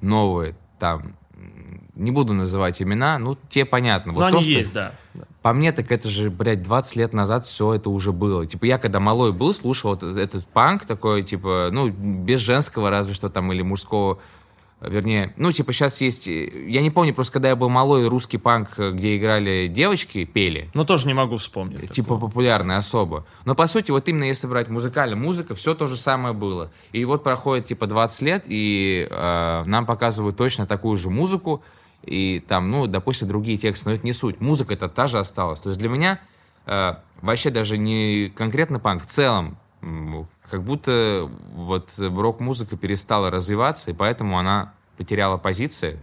новые, 0.00 0.56
там, 0.80 1.14
не 1.94 2.10
буду 2.10 2.32
называть 2.32 2.82
имена, 2.82 3.16
ну, 3.20 3.38
те 3.48 3.64
понятно. 3.64 4.10
Но 4.10 4.18
вот 4.18 4.34
они 4.34 4.42
то, 4.42 4.50
есть, 4.50 4.72
да. 4.72 4.92
По 5.48 5.54
мне, 5.54 5.72
так 5.72 5.90
это 5.90 6.10
же, 6.10 6.28
блядь, 6.28 6.62
20 6.62 6.96
лет 6.96 7.14
назад 7.14 7.46
все 7.46 7.72
это 7.72 7.88
уже 7.88 8.12
было. 8.12 8.44
Типа, 8.44 8.66
я 8.66 8.76
когда 8.76 9.00
малой 9.00 9.32
был, 9.32 9.54
слушал 9.54 9.92
вот 9.92 10.02
этот 10.02 10.46
панк 10.46 10.84
такой, 10.84 11.22
типа, 11.22 11.70
ну, 11.72 11.88
без 11.88 12.40
женского 12.40 12.90
разве 12.90 13.14
что 13.14 13.30
там, 13.30 13.50
или 13.50 13.62
мужского 13.62 14.18
вернее, 14.82 15.32
ну, 15.38 15.50
типа, 15.50 15.72
сейчас 15.72 16.02
есть... 16.02 16.28
э, 16.28 16.68
Я 16.68 16.82
не 16.82 16.90
помню, 16.90 17.14
просто 17.14 17.32
когда 17.32 17.48
я 17.48 17.56
был 17.56 17.70
малой, 17.70 18.06
русский 18.08 18.36
панк, 18.36 18.78
э, 18.78 18.90
где 18.90 19.16
играли 19.16 19.68
девочки, 19.68 20.26
пели. 20.26 20.68
Ну, 20.74 20.84
тоже 20.84 21.06
не 21.06 21.14
могу 21.14 21.38
вспомнить. 21.38 21.92
Типа 21.92 22.18
популярный 22.18 22.76
особо. 22.76 23.24
Но 23.46 23.54
по 23.54 23.66
сути, 23.68 23.90
вот 23.90 24.06
именно 24.06 24.24
если 24.24 24.48
брать 24.48 24.68
музыкальную 24.68 25.18
музыка, 25.18 25.54
все 25.54 25.74
то 25.74 25.86
же 25.86 25.96
самое 25.96 26.34
было. 26.34 26.70
И 26.92 27.02
вот 27.06 27.24
проходит 27.24 27.64
типа 27.64 27.86
20 27.86 28.20
лет, 28.20 28.44
и 28.48 29.08
э, 29.10 29.62
нам 29.64 29.86
показывают 29.86 30.36
точно 30.36 30.66
такую 30.66 30.98
же 30.98 31.08
музыку, 31.08 31.62
и 32.02 32.42
там, 32.46 32.70
ну, 32.70 32.86
допустим, 32.86 33.28
другие 33.28 33.58
тексты, 33.58 33.88
но 33.88 33.94
это 33.94 34.04
не 34.04 34.12
суть. 34.12 34.40
Музыка 34.40 34.74
это 34.74 34.88
та 34.88 35.08
же 35.08 35.18
осталась. 35.18 35.60
То 35.60 35.70
есть 35.70 35.78
для 35.78 35.88
меня 35.88 36.20
э, 36.66 36.94
вообще 37.20 37.50
даже 37.50 37.78
не 37.78 38.32
конкретно 38.34 38.78
панк, 38.78 39.02
в 39.02 39.06
целом, 39.06 39.58
как 40.50 40.62
будто 40.62 41.30
вот 41.54 41.94
рок-музыка 41.98 42.76
перестала 42.76 43.30
развиваться, 43.30 43.90
и 43.90 43.94
поэтому 43.94 44.38
она 44.38 44.74
потеряла 44.96 45.36
позиции. 45.36 46.00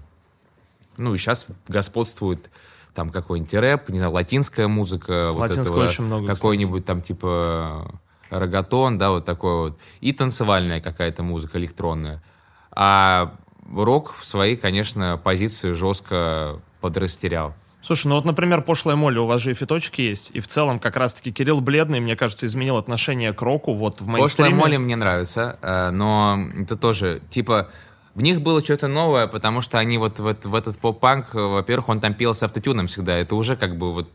Ну, 0.98 1.14
и 1.14 1.18
сейчас 1.18 1.48
господствует 1.68 2.50
там 2.94 3.10
какой-нибудь 3.10 3.54
рэп, 3.54 3.90
не 3.90 3.98
знаю, 3.98 4.14
латинская 4.14 4.68
музыка, 4.68 5.32
вот 5.32 5.42
Латинскую 5.42 5.80
этого, 5.80 5.90
очень 5.90 6.04
много, 6.06 6.28
какой-нибудь 6.28 6.86
там 6.86 7.02
типа 7.02 8.00
рогатон, 8.30 8.98
да, 8.98 9.10
вот 9.12 9.26
такой 9.26 9.56
вот, 9.56 9.80
и 10.00 10.14
танцевальная 10.14 10.80
какая-то 10.80 11.22
музыка 11.22 11.58
электронная. 11.58 12.24
А 12.72 13.36
рок 13.74 14.16
в 14.20 14.26
своей, 14.26 14.56
конечно, 14.56 15.20
позиции 15.24 15.72
жестко 15.74 16.60
подрастерял. 16.82 17.54
Слушай, 17.82 18.08
ну 18.08 18.16
вот, 18.16 18.26
например, 18.26 18.64
пошлая 18.64 18.96
Молли, 18.96 19.20
у 19.20 19.28
вас 19.28 19.42
же 19.42 19.52
и 19.52 19.54
фиточки 19.54 20.02
есть, 20.02 20.32
и 20.34 20.40
в 20.40 20.48
целом 20.48 20.80
как 20.80 20.96
раз-таки 20.96 21.32
Кирилл 21.32 21.62
Бледный, 21.62 22.00
мне 22.00 22.16
кажется, 22.16 22.48
изменил 22.48 22.78
отношение 22.78 23.32
к 23.32 23.42
року 23.44 23.76
вот 23.76 23.96
в 23.96 23.98
Пошлая 24.00 24.18
мейнстриме. 24.22 24.56
Молли 24.56 24.78
мне 24.78 24.96
нравится, 24.96 25.60
э, 25.62 25.92
но 25.92 26.40
это 26.58 26.78
тоже, 26.78 27.22
типа, 27.30 27.70
в 28.16 28.24
них 28.24 28.42
было 28.42 28.64
что-то 28.64 28.88
новое, 28.88 29.28
потому 29.28 29.62
что 29.62 29.78
они 29.78 30.00
вот 30.00 30.18
в, 30.18 30.26
эт- 30.26 30.48
в 30.48 30.56
этот 30.56 30.80
поп-панк, 30.80 31.36
э, 31.36 31.40
во-первых, 31.40 31.90
он 31.90 32.00
там 32.00 32.16
пел 32.16 32.34
с 32.34 32.42
автотюном 32.42 32.88
всегда, 32.88 33.18
это 33.18 33.36
уже 33.36 33.56
как 33.56 33.78
бы 33.78 33.94
вот 33.94 34.10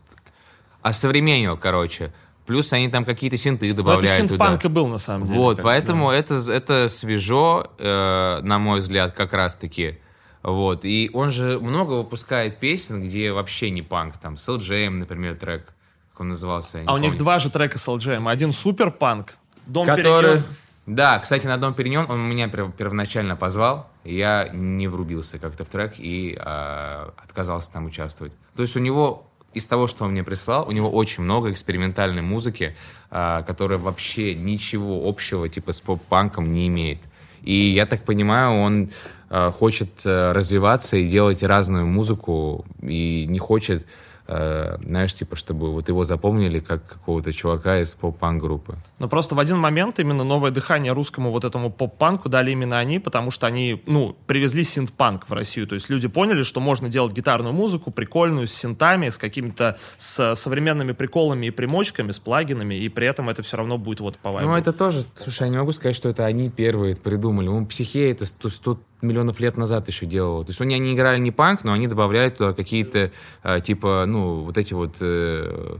осовременил, 0.81 1.57
короче. 1.57 2.11
Плюс 2.45 2.73
они 2.73 2.89
там 2.89 3.05
какие-то 3.05 3.37
синты 3.37 3.65
Ну, 3.67 3.71
это 3.71 3.77
добавляют 3.77 4.17
туда. 4.27 4.27
синт-панк 4.29 4.65
и 4.65 4.67
был, 4.67 4.87
на 4.87 4.97
самом 4.97 5.27
деле. 5.27 5.39
Вот, 5.39 5.61
поэтому 5.61 6.09
это, 6.09 6.35
это 6.51 6.89
свежо, 6.89 7.67
э, 7.77 8.39
на 8.41 8.57
мой 8.59 8.79
взгляд, 8.79 9.13
как 9.13 9.33
раз-таки. 9.33 9.99
Вот, 10.43 10.85
и 10.85 11.11
он 11.13 11.29
же 11.29 11.59
много 11.59 11.93
выпускает 11.93 12.57
песен, 12.57 13.03
где 13.03 13.31
вообще 13.31 13.69
не 13.69 13.83
панк. 13.83 14.17
Там, 14.17 14.37
с 14.37 14.49
LJM, 14.49 14.89
например, 14.89 15.35
трек, 15.35 15.65
как 16.11 16.21
он 16.21 16.29
назывался, 16.29 16.81
А 16.87 16.93
у 16.93 16.97
них 16.97 17.11
помню. 17.11 17.19
два 17.19 17.37
же 17.39 17.51
трека 17.51 17.77
с 17.77 17.87
LGM. 17.87 18.27
Один 18.29 18.51
супер-панк, 18.51 19.35
Дом 19.67 19.85
Который... 19.85 20.21
Периньон. 20.31 20.43
Да, 20.87 21.19
кстати, 21.19 21.45
на 21.45 21.57
Дом 21.57 21.75
Периньон 21.75 22.09
он 22.09 22.21
меня 22.27 22.47
пер- 22.47 22.71
первоначально 22.75 23.35
позвал, 23.35 23.87
я 24.03 24.49
не 24.51 24.87
врубился 24.87 25.37
как-то 25.37 25.63
в 25.63 25.67
трек 25.69 25.93
и 25.99 26.35
э, 26.35 27.09
отказался 27.23 27.71
там 27.71 27.85
участвовать. 27.85 28.33
То 28.55 28.63
есть 28.63 28.75
у 28.75 28.79
него, 28.79 29.27
из 29.53 29.65
того, 29.65 29.87
что 29.87 30.05
он 30.05 30.11
мне 30.11 30.23
прислал, 30.23 30.67
у 30.67 30.71
него 30.71 30.89
очень 30.89 31.23
много 31.23 31.51
экспериментальной 31.51 32.21
музыки, 32.21 32.75
э, 33.09 33.43
которая 33.45 33.77
вообще 33.77 34.33
ничего 34.35 35.07
общего 35.07 35.49
типа 35.49 35.71
с 35.73 35.81
поп-панком 35.81 36.49
не 36.49 36.67
имеет. 36.67 36.99
И 37.43 37.69
я 37.69 37.85
так 37.85 38.03
понимаю, 38.03 38.59
он 38.61 38.89
э, 39.29 39.51
хочет 39.51 40.05
э, 40.05 40.31
развиваться 40.31 40.97
и 40.97 41.07
делать 41.07 41.43
разную 41.43 41.85
музыку, 41.87 42.65
и 42.81 43.25
не 43.27 43.39
хочет, 43.39 43.85
э, 44.31 44.77
знаешь, 44.83 45.13
типа, 45.13 45.35
чтобы 45.35 45.71
вот 45.71 45.89
его 45.89 46.03
запомнили 46.03 46.59
как 46.59 46.87
какого-то 46.87 47.33
чувака 47.33 47.79
из 47.79 47.93
поп-панк 47.93 48.41
группы. 48.41 48.77
Но 48.99 49.07
просто 49.07 49.35
в 49.35 49.39
один 49.39 49.57
момент 49.57 49.99
именно 49.99 50.23
новое 50.23 50.51
дыхание 50.51 50.93
русскому 50.93 51.31
вот 51.31 51.43
этому 51.43 51.69
поп-панку 51.69 52.29
дали 52.29 52.51
именно 52.51 52.79
они, 52.79 52.99
потому 52.99 53.31
что 53.31 53.47
они, 53.47 53.81
ну, 53.85 54.15
привезли 54.27 54.63
синт-панк 54.63 55.29
в 55.29 55.33
Россию. 55.33 55.67
То 55.67 55.75
есть 55.75 55.89
люди 55.89 56.07
поняли, 56.07 56.43
что 56.43 56.59
можно 56.59 56.89
делать 56.89 57.13
гитарную 57.13 57.53
музыку 57.53 57.91
прикольную, 57.91 58.47
с 58.47 58.53
синтами, 58.53 59.09
с 59.09 59.17
какими-то 59.17 59.77
с 59.97 60.35
современными 60.35 60.93
приколами 60.93 61.47
и 61.47 61.51
примочками, 61.51 62.11
с 62.11 62.19
плагинами, 62.19 62.75
и 62.75 62.89
при 62.89 63.07
этом 63.07 63.29
это 63.29 63.43
все 63.43 63.57
равно 63.57 63.77
будет 63.77 63.99
вот 63.99 64.17
по 64.17 64.31
вайбу. 64.31 64.49
Ну, 64.49 64.55
это 64.55 64.71
тоже, 64.71 65.05
слушай, 65.15 65.43
я 65.43 65.49
не 65.49 65.57
могу 65.57 65.71
сказать, 65.71 65.95
что 65.95 66.09
это 66.09 66.25
они 66.25 66.49
первые 66.49 66.95
придумали. 66.95 67.47
Ну, 67.47 67.65
психея 67.65 68.11
это 68.11 68.25
100, 68.25 68.49
100 68.49 68.79
миллионов 69.01 69.39
лет 69.39 69.57
назад 69.57 69.87
еще 69.87 70.05
делала. 70.05 70.43
То 70.43 70.51
есть 70.51 70.61
они, 70.61 70.75
они 70.75 70.93
играли 70.93 71.19
не 71.19 71.31
панк, 71.31 71.63
но 71.63 71.73
они 71.73 71.87
добавляют 71.87 72.37
туда 72.37 72.53
какие-то, 72.53 73.11
э, 73.43 73.61
типа, 73.61 74.05
ну, 74.07 74.20
вот 74.21 74.57
эти 74.57 74.73
вот 74.73 74.97
э, 75.01 75.77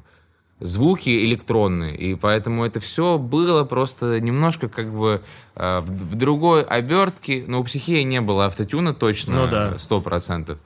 звуки 0.59 1.09
электронные. 1.25 1.95
И 1.95 2.15
поэтому 2.15 2.65
это 2.65 2.79
все 2.79 3.17
было 3.17 3.63
просто 3.63 4.19
немножко 4.19 4.69
как 4.69 4.91
бы 4.91 5.21
э, 5.55 5.79
в, 5.79 5.85
в 5.85 6.15
другой 6.15 6.63
обертке. 6.63 7.43
Но 7.47 7.59
у 7.59 7.63
психеи 7.63 8.03
не 8.03 8.21
было 8.21 8.45
автотюна 8.45 8.93
точно, 8.93 9.35
Ну 9.35 9.47
да. 9.49 9.77
сто 9.77 10.01
процентов. 10.01 10.57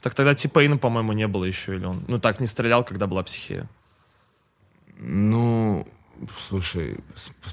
Так 0.00 0.14
тогда 0.14 0.34
Типейна, 0.34 0.78
по-моему, 0.78 1.12
не 1.12 1.28
было 1.28 1.44
еще, 1.44 1.76
или 1.76 1.84
он, 1.84 2.02
ну, 2.08 2.18
так 2.18 2.40
не 2.40 2.46
стрелял, 2.46 2.82
когда 2.84 3.06
была 3.06 3.22
психея. 3.22 3.68
Ну, 4.98 5.86
слушай, 6.38 6.98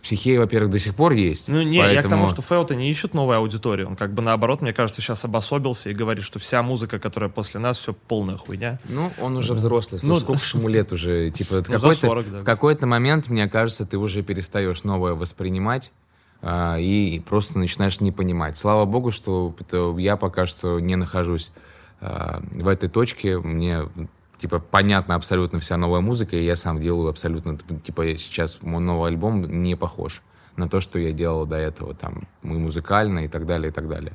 психея, 0.01 0.39
во-первых, 0.39 0.70
до 0.72 0.80
сих 0.80 0.95
пор 0.95 1.13
есть. 1.13 1.49
Ну, 1.49 1.61
не, 1.61 1.78
я 1.78 1.84
к 1.84 1.88
поэтому- 1.93 2.09
тому, 2.09 2.28
что 2.28 2.41
Феота 2.41 2.76
не 2.76 2.89
ищет 2.89 3.13
новой 3.13 3.38
аудитории. 3.38 3.84
Он 3.84 3.95
как 3.95 4.13
бы 4.13 4.22
наоборот, 4.22 4.61
мне 4.61 4.74
кажется, 4.74 5.01
сейчас 5.01 5.24
обособился 5.26 5.89
и 5.89 5.93
говорит, 5.93 6.24
что 6.24 6.39
вся 6.39 6.61
музыка, 6.63 6.99
которая 6.99 7.30
после 7.30 7.59
нас, 7.59 7.78
все 7.78 7.93
полная 7.93 8.38
хуйня. 8.38 8.80
Ну, 8.89 9.11
он 9.22 9.38
уже 9.38 9.53
взрослый. 9.53 9.99
Ну, 10.03 10.15
сколько 10.15 10.41
ему 10.53 10.67
лет 10.70 10.91
уже? 10.91 11.30
Типа, 11.30 11.55
Ну, 11.55 11.61
за 11.63 11.72
какой-то, 11.74 12.07
40, 12.07 12.32
да. 12.32 12.39
в 12.41 12.43
какой-то 12.43 12.88
момент, 12.88 13.30
мне 13.30 13.47
кажется, 13.49 13.86
ты 13.86 13.97
уже 13.97 14.24
перестаешь 14.24 14.84
новое 14.84 15.13
воспринимать 15.13 15.91
а, 16.41 16.78
и 16.78 17.20
просто 17.20 17.59
начинаешь 17.59 17.99
не 18.01 18.11
понимать. 18.11 18.55
Слава 18.57 18.86
богу, 18.86 19.11
что 19.11 19.55
я 19.97 20.15
пока 20.17 20.45
что 20.45 20.80
не 20.80 20.95
нахожусь 20.95 21.51
а, 22.01 22.41
в 22.51 22.67
этой 22.67 22.88
точке. 22.89 23.38
Мне 23.39 23.82
типа 24.40 24.60
понятна 24.60 25.16
абсолютно 25.16 25.60
вся 25.60 25.78
новая 25.78 26.02
музыка, 26.02 26.36
и 26.36 26.44
я 26.44 26.56
сам 26.56 26.82
делаю 26.82 27.10
абсолютно, 27.10 27.58
типа 27.58 28.18
сейчас 28.18 28.62
мой 28.62 28.82
новый 28.82 29.10
альбом 29.10 29.64
не 29.64 29.76
похож 29.76 30.22
на 30.56 30.68
то, 30.68 30.82
что 30.82 31.00
я 31.00 31.12
делал 31.12 31.46
до 31.46 31.56
этого, 31.56 31.94
там, 31.94 32.28
и 32.44 32.48
музыкально, 32.48 33.26
и 33.26 33.28
так 33.28 33.46
далее, 33.46 33.70
и 33.70 33.74
так 33.74 33.88
далее. 33.88 34.14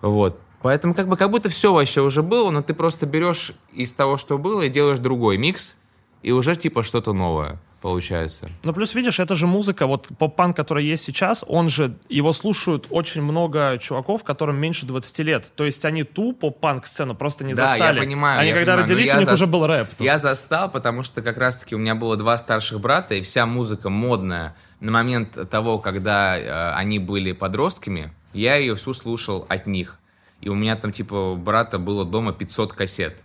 Вот. 0.00 0.38
Поэтому 0.62 0.94
как 0.94 1.08
бы 1.08 1.16
как 1.16 1.30
будто 1.30 1.48
все 1.48 1.72
вообще 1.74 2.02
уже 2.02 2.22
было, 2.22 2.50
но 2.50 2.62
ты 2.62 2.72
просто 2.72 3.06
берешь 3.06 3.52
из 3.72 3.92
того, 3.92 4.16
что 4.16 4.38
было, 4.38 4.62
и 4.62 4.68
делаешь 4.68 5.00
другой 5.00 5.36
микс, 5.36 5.76
и 6.22 6.32
уже 6.32 6.56
типа 6.56 6.82
что-то 6.82 7.12
новое 7.12 7.60
получается. 7.82 8.48
Ну, 8.62 8.72
плюс, 8.72 8.94
видишь, 8.94 9.18
это 9.18 9.34
же 9.34 9.46
музыка, 9.46 9.86
вот 9.86 10.08
поп-панк, 10.18 10.56
который 10.56 10.84
есть 10.86 11.04
сейчас, 11.04 11.44
он 11.46 11.68
же, 11.68 11.94
его 12.08 12.32
слушают 12.32 12.86
очень 12.90 13.22
много 13.22 13.76
чуваков, 13.78 14.22
которым 14.24 14.56
меньше 14.56 14.86
20 14.86 15.18
лет. 15.18 15.52
То 15.54 15.64
есть 15.64 15.84
они 15.84 16.04
ту 16.04 16.32
поп-панк 16.32 16.86
сцену 16.86 17.14
просто 17.14 17.44
не 17.44 17.54
да, 17.54 17.68
застали. 17.68 17.96
я 17.96 18.02
понимаю. 18.02 18.40
Они 18.40 18.48
я 18.48 18.54
когда 18.54 18.72
понимаю, 18.76 18.90
родились, 18.90 19.14
у 19.14 19.18
них 19.18 19.28
зас- 19.28 19.34
уже 19.34 19.46
был 19.46 19.66
рэп. 19.66 19.88
тут. 19.90 20.00
Я 20.00 20.18
застал, 20.18 20.70
потому 20.70 21.02
что 21.02 21.20
как 21.20 21.36
раз-таки 21.36 21.74
у 21.74 21.78
меня 21.78 21.94
было 21.94 22.16
два 22.16 22.38
старших 22.38 22.80
брата, 22.80 23.14
и 23.14 23.22
вся 23.22 23.44
музыка 23.44 23.90
модная 23.90 24.54
на 24.80 24.92
момент 24.92 25.38
того, 25.50 25.78
когда 25.78 26.38
э, 26.38 26.72
они 26.74 26.98
были 26.98 27.32
подростками, 27.32 28.12
я 28.32 28.56
ее 28.56 28.76
всю 28.76 28.94
слушал 28.94 29.44
от 29.48 29.66
них. 29.66 29.98
И 30.40 30.48
у 30.48 30.54
меня 30.54 30.76
там, 30.76 30.92
типа, 30.92 31.34
брата 31.36 31.78
было 31.78 32.04
дома 32.04 32.32
500 32.32 32.72
кассет. 32.72 33.22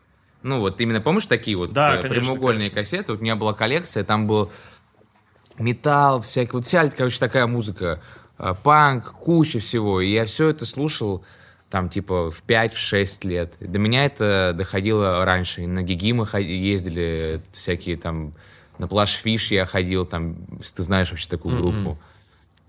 Ну, 0.47 0.59
вот 0.59 0.79
именно, 0.79 1.01
помнишь, 1.01 1.25
такие 1.25 1.57
вот 1.57 1.73
Да, 1.73 1.95
э, 1.95 2.01
конечно, 2.01 2.21
прямоугольные 2.21 2.69
кассеты? 2.69 3.11
Вот 3.11 3.19
у 3.19 3.23
меня 3.23 3.35
была 3.35 3.53
коллекция, 3.53 4.05
там 4.05 4.27
был 4.27 4.49
металл, 5.57 6.21
всякий, 6.21 6.51
вот 6.53 6.65
вся, 6.65 6.89
короче, 6.89 7.19
такая 7.19 7.47
музыка, 7.47 8.01
э, 8.39 8.53
панк, 8.63 9.11
куча 9.11 9.59
всего. 9.59 9.99
И 9.99 10.09
я 10.11 10.25
все 10.25 10.49
это 10.49 10.65
слушал 10.65 11.25
там, 11.69 11.89
типа, 11.89 12.31
в 12.31 12.43
5-6 12.47 13.27
лет. 13.27 13.55
До 13.59 13.77
меня 13.77 14.05
это 14.05 14.53
доходило 14.55 15.25
раньше. 15.25 15.63
И 15.63 15.67
на 15.67 15.83
Гиги 15.83 16.13
мы 16.13 16.25
ездили, 16.39 17.41
всякие 17.51 17.97
там, 17.97 18.33
на 18.77 18.87
Плаш 18.87 19.15
Фиш 19.15 19.51
я 19.51 19.65
ходил, 19.65 20.05
там, 20.05 20.37
ты 20.75 20.81
знаешь 20.81 21.09
вообще 21.09 21.27
такую 21.27 21.57
группу. 21.57 21.97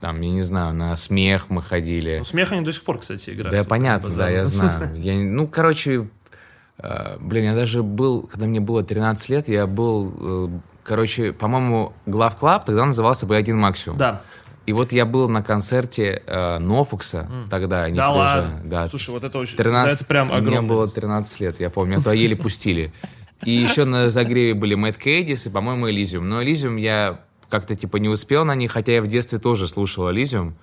Там, 0.00 0.20
я 0.20 0.30
не 0.30 0.42
знаю, 0.42 0.74
на 0.74 0.96
Смех 0.96 1.50
мы 1.50 1.60
ходили. 1.60 2.18
Ну, 2.18 2.24
смех 2.24 2.52
они 2.52 2.60
до 2.60 2.72
сих 2.72 2.84
пор, 2.84 3.00
кстати, 3.00 3.30
играют. 3.30 3.50
Да, 3.50 3.64
понятно, 3.64 4.10
да, 4.10 4.28
я 4.30 4.44
знаю. 4.46 5.00
Я, 5.00 5.14
ну, 5.14 5.48
короче, 5.48 6.08
блин, 7.20 7.44
я 7.44 7.54
даже 7.54 7.82
был, 7.82 8.22
когда 8.22 8.46
мне 8.46 8.60
было 8.60 8.82
13 8.82 9.28
лет, 9.30 9.48
я 9.48 9.66
был, 9.66 10.14
э, 10.20 10.58
короче, 10.84 11.32
по-моему, 11.32 11.92
Глав 12.06 12.36
Клаб 12.36 12.64
тогда 12.64 12.84
назывался 12.84 13.26
B1 13.26 13.54
Максимум. 13.54 13.98
Да. 13.98 14.22
И 14.66 14.72
вот 14.74 14.92
я 14.92 15.06
был 15.06 15.28
на 15.30 15.42
концерте 15.42 16.22
э, 16.26 16.58
NOFX 16.58 17.13
а 17.13 17.26
тогда. 17.48 17.84
они 17.84 17.96
Да 17.96 18.10
ладно? 18.10 18.60
Да. 18.64 18.86
Слушай, 18.88 19.10
вот 19.10 19.24
это 19.24 19.38
очень... 19.38 19.56
13, 19.56 19.94
это 19.94 20.04
прям 20.04 20.28
Мне 20.28 20.36
огромно. 20.36 20.68
было 20.68 20.86
13 20.86 21.40
лет, 21.40 21.58
я 21.58 21.70
помню, 21.70 21.98
а 21.98 22.02
то 22.02 22.12
еле 22.12 22.36
пустили. 22.36 22.92
И 23.44 23.50
еще 23.50 23.84
на 23.84 24.10
разогреве 24.10 24.54
были 24.54 24.74
Mad 24.74 24.98
Caddies 24.98 25.46
и, 25.46 25.50
по-моему, 25.50 25.88
Элизиум. 25.88 26.28
Но 26.28 26.42
Элизиум 26.42 26.76
я 26.76 27.20
как-то 27.48 27.74
типа 27.76 27.96
не 27.96 28.08
успел 28.08 28.44
на 28.44 28.54
них, 28.54 28.72
хотя 28.72 28.92
я 28.92 29.00
в 29.00 29.06
детстве 29.06 29.38
тоже 29.38 29.68
слушал 29.68 30.10
Элизиум. 30.10 30.54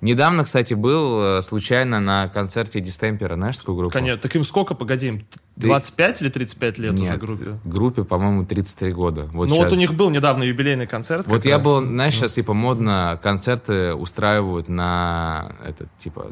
Недавно, 0.00 0.44
кстати, 0.44 0.74
был 0.74 1.38
э, 1.38 1.42
случайно 1.42 1.98
на 1.98 2.28
концерте 2.28 2.78
Дистемпера. 2.80 3.34
Знаешь 3.34 3.56
такую 3.58 3.76
группу? 3.76 3.92
Конечно. 3.92 4.20
Так 4.22 4.36
им 4.36 4.44
сколько, 4.44 4.74
погоди, 4.74 5.08
им 5.08 5.26
25 5.56 6.22
или 6.22 6.28
35 6.28 6.78
лет 6.78 6.92
уже 6.94 7.02
Нет, 7.02 7.18
группе? 7.18 7.58
группе, 7.64 8.04
по-моему, 8.04 8.44
33 8.46 8.92
года. 8.92 9.24
Вот 9.32 9.48
ну 9.48 9.56
вот 9.56 9.64
щас. 9.64 9.72
у 9.72 9.76
них 9.76 9.94
был 9.94 10.10
недавно 10.10 10.44
юбилейный 10.44 10.86
концерт. 10.86 11.26
Вот 11.26 11.44
я 11.44 11.56
раз. 11.56 11.64
был, 11.64 11.84
знаешь, 11.84 12.14
сейчас 12.14 12.34
типа 12.34 12.54
модно 12.54 13.18
концерты 13.22 13.92
устраивают 13.94 14.68
на 14.68 15.56
этот, 15.66 15.88
типа, 15.98 16.30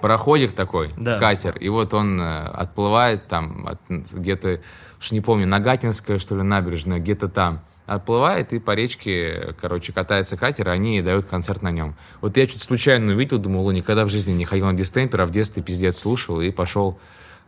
пароходик 0.00 0.52
такой, 0.52 0.92
Да. 0.96 1.18
катер, 1.18 1.56
и 1.58 1.68
вот 1.68 1.92
он 1.94 2.20
э, 2.20 2.44
отплывает 2.46 3.26
там 3.26 3.66
от- 3.66 3.80
где-то, 3.90 4.60
уж 5.00 5.10
не 5.10 5.20
помню, 5.20 5.46
Нагатинская, 5.48 6.18
что 6.18 6.36
ли, 6.36 6.42
набережная, 6.42 6.98
где-то 7.00 7.28
там. 7.28 7.62
Отплывает 7.94 8.52
и 8.52 8.58
по 8.58 8.72
речке, 8.74 9.54
короче, 9.60 9.92
катается 9.92 10.36
катер, 10.36 10.68
и 10.68 10.72
они 10.72 11.02
дают 11.02 11.26
концерт 11.26 11.62
на 11.62 11.70
нем. 11.70 11.94
Вот 12.20 12.36
я 12.36 12.48
что-то 12.48 12.64
случайно 12.64 13.12
увидел, 13.12 13.38
думал, 13.38 13.66
«О, 13.68 13.72
никогда 13.72 14.04
в 14.04 14.08
жизни 14.08 14.32
не 14.32 14.44
ходил 14.44 14.66
на 14.66 14.72
дистемпер, 14.74 15.20
а 15.20 15.26
в 15.26 15.30
детстве 15.30 15.62
пиздец 15.62 15.98
слушал 15.98 16.40
и 16.40 16.50
пошел 16.50 16.98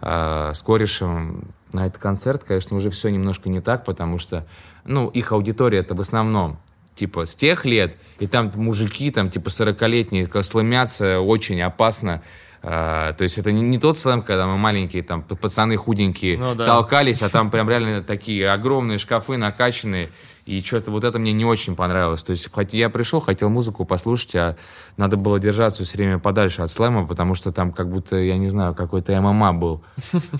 э, 0.02 0.50
с 0.54 0.60
корешем 0.62 1.48
на 1.72 1.86
этот 1.86 1.98
концерт. 1.98 2.44
Конечно, 2.44 2.76
уже 2.76 2.90
все 2.90 3.08
немножко 3.08 3.48
не 3.48 3.60
так, 3.60 3.84
потому 3.84 4.18
что, 4.18 4.46
ну, 4.84 5.08
их 5.08 5.32
аудитория 5.32 5.78
это 5.78 5.94
в 5.94 6.00
основном 6.00 6.58
типа 6.94 7.26
с 7.26 7.34
тех 7.34 7.64
лет, 7.64 7.96
и 8.20 8.26
там 8.28 8.52
мужики, 8.54 9.10
там 9.10 9.28
типа 9.30 9.48
40-летние, 9.48 10.26
ка- 10.28 10.42
сломятся 10.44 11.20
очень 11.20 11.60
опасно. 11.62 12.22
А, 12.62 13.12
то 13.14 13.24
есть 13.24 13.36
это 13.36 13.50
не, 13.52 13.62
не 13.62 13.78
тот 13.78 13.98
слэм, 13.98 14.22
когда 14.22 14.46
мы 14.46 14.56
маленькие, 14.56 15.02
там, 15.02 15.22
пацаны 15.22 15.76
худенькие 15.76 16.38
Ну 16.38 16.54
да. 16.54 16.64
толкались, 16.64 17.20
а 17.22 17.28
там 17.28 17.50
прям 17.50 17.68
реально 17.68 18.02
такие 18.02 18.48
огромные 18.50 18.98
шкафы 18.98 19.36
накачанные, 19.36 20.10
и 20.46 20.60
что-то 20.60 20.90
вот 20.90 21.04
это 21.04 21.18
мне 21.18 21.32
не 21.32 21.44
очень 21.44 21.74
понравилось. 21.74 22.22
То 22.22 22.30
есть 22.30 22.50
хоть 22.52 22.74
я 22.74 22.90
пришел, 22.90 23.20
хотел 23.20 23.48
музыку 23.48 23.84
послушать, 23.84 24.34
а 24.34 24.56
надо 24.96 25.16
было 25.16 25.38
держаться 25.38 25.84
все 25.84 25.96
время 25.96 26.18
подальше 26.18 26.62
от 26.62 26.70
слэма, 26.70 27.06
потому 27.06 27.34
что 27.34 27.52
там 27.52 27.72
как 27.72 27.90
будто, 27.90 28.16
я 28.16 28.36
не 28.36 28.48
знаю, 28.48 28.74
какой-то 28.74 29.18
ММА 29.20 29.52
был 29.54 29.82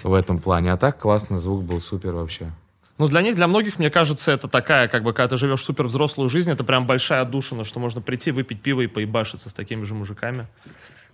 в 0.03 0.13
этом 0.13 0.39
плане. 0.39 0.73
А 0.73 0.77
так 0.77 0.99
классно, 0.99 1.39
звук 1.39 1.63
был 1.65 1.81
супер 1.81 2.13
вообще. 2.13 2.53
Ну, 2.97 3.09
для 3.09 3.23
них, 3.23 3.35
для 3.35 3.49
многих, 3.49 3.81
мне 3.81 3.91
кажется, 3.91 4.31
это 4.31 4.47
такая, 4.47 4.87
как 4.87 5.03
бы, 5.03 5.13
когда 5.13 5.31
ты 5.31 5.37
живешь 5.37 5.63
супер 5.63 5.87
взрослую 5.87 6.29
жизнь, 6.29 6.51
это 6.53 6.63
прям 6.63 6.87
большая 6.87 7.23
отдушина, 7.23 7.65
что 7.65 7.81
можно 7.81 8.01
прийти, 8.01 8.31
выпить 8.31 8.61
пиво 8.61 8.83
и 8.83 8.87
поебашиться 8.87 9.51
с 9.51 9.53
такими 9.53 9.83
же 9.83 9.95
мужиками 9.95 10.47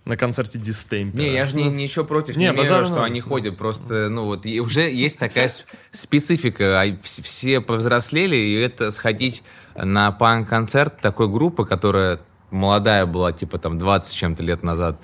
на 0.05 0.17
концерте 0.17 0.57
Дистемпера. 0.57 1.21
Не, 1.21 1.33
я 1.33 1.45
же 1.47 1.55
не, 1.55 1.69
ничего 1.69 2.03
против 2.05 2.35
Не, 2.35 2.45
не, 2.45 2.51
имею, 2.51 2.57
базар 2.57 2.85
что 2.85 3.03
они 3.03 3.21
ходят. 3.21 3.57
Просто, 3.57 4.09
ну 4.09 4.25
вот, 4.25 4.45
и 4.45 4.59
уже 4.59 4.89
есть 4.89 5.19
такая 5.19 5.49
специфика. 5.91 6.81
А 6.81 6.87
вс- 6.87 7.21
Все 7.21 7.61
повзрослели, 7.61 8.35
и 8.35 8.55
это 8.55 8.91
сходить 8.91 9.43
на 9.75 10.11
панк-концерт 10.11 10.99
такой 11.01 11.27
группы, 11.27 11.65
которая 11.65 12.19
молодая 12.49 13.05
была, 13.05 13.31
типа 13.31 13.57
там 13.59 13.77
20 13.77 14.11
с 14.11 14.13
чем-то 14.13 14.41
лет 14.43 14.63
назад. 14.63 14.99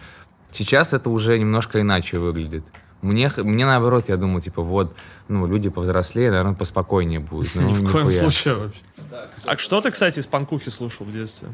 Сейчас 0.50 0.94
это 0.94 1.10
уже 1.10 1.38
немножко 1.38 1.82
иначе 1.82 2.18
выглядит. 2.18 2.66
Мне, 3.02 3.32
мне 3.38 3.66
наоборот, 3.66 4.10
я 4.10 4.18
думаю, 4.18 4.42
типа, 4.42 4.64
вот, 4.64 4.96
ну, 5.28 5.46
люди 5.46 5.70
повзрослее, 5.70 6.32
наверное, 6.32 6.56
поспокойнее 6.56 7.20
будет. 7.20 7.52
Ну, 7.56 7.70
Ни 7.70 7.74
в 7.86 7.92
коем 7.92 8.12
случае 8.12 8.56
вообще. 8.56 8.82
А 9.46 9.58
что 9.58 9.82
ты, 9.82 9.92
кстати, 9.92 10.20
из 10.20 10.26
панкухи 10.26 10.70
слушал 10.70 11.06
в 11.06 11.12
детстве? 11.12 11.50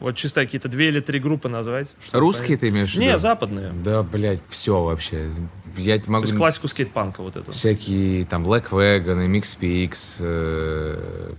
Вот 0.00 0.16
чисто 0.16 0.40
какие-то 0.44 0.68
две 0.68 0.88
или 0.88 1.00
три 1.00 1.18
группы 1.18 1.48
назвать. 1.48 1.94
Русские 2.12 2.46
понять. 2.46 2.60
ты 2.60 2.68
имеешь 2.68 2.90
в 2.92 2.94
виду? 2.94 3.04
Не, 3.04 3.18
западные. 3.18 3.72
Да, 3.72 4.02
блядь, 4.02 4.40
все 4.48 4.82
вообще. 4.82 5.30
Я 5.76 5.98
То 5.98 6.10
могу... 6.10 6.24
есть 6.24 6.36
классику 6.36 6.68
скейт-панка 6.68 7.22
вот 7.22 7.36
эту. 7.36 7.52
Всякие 7.52 8.24
там 8.26 8.44
Black 8.44 8.70
Wagon, 8.70 9.26
MXPX, 9.26 10.16
э, 10.20 11.34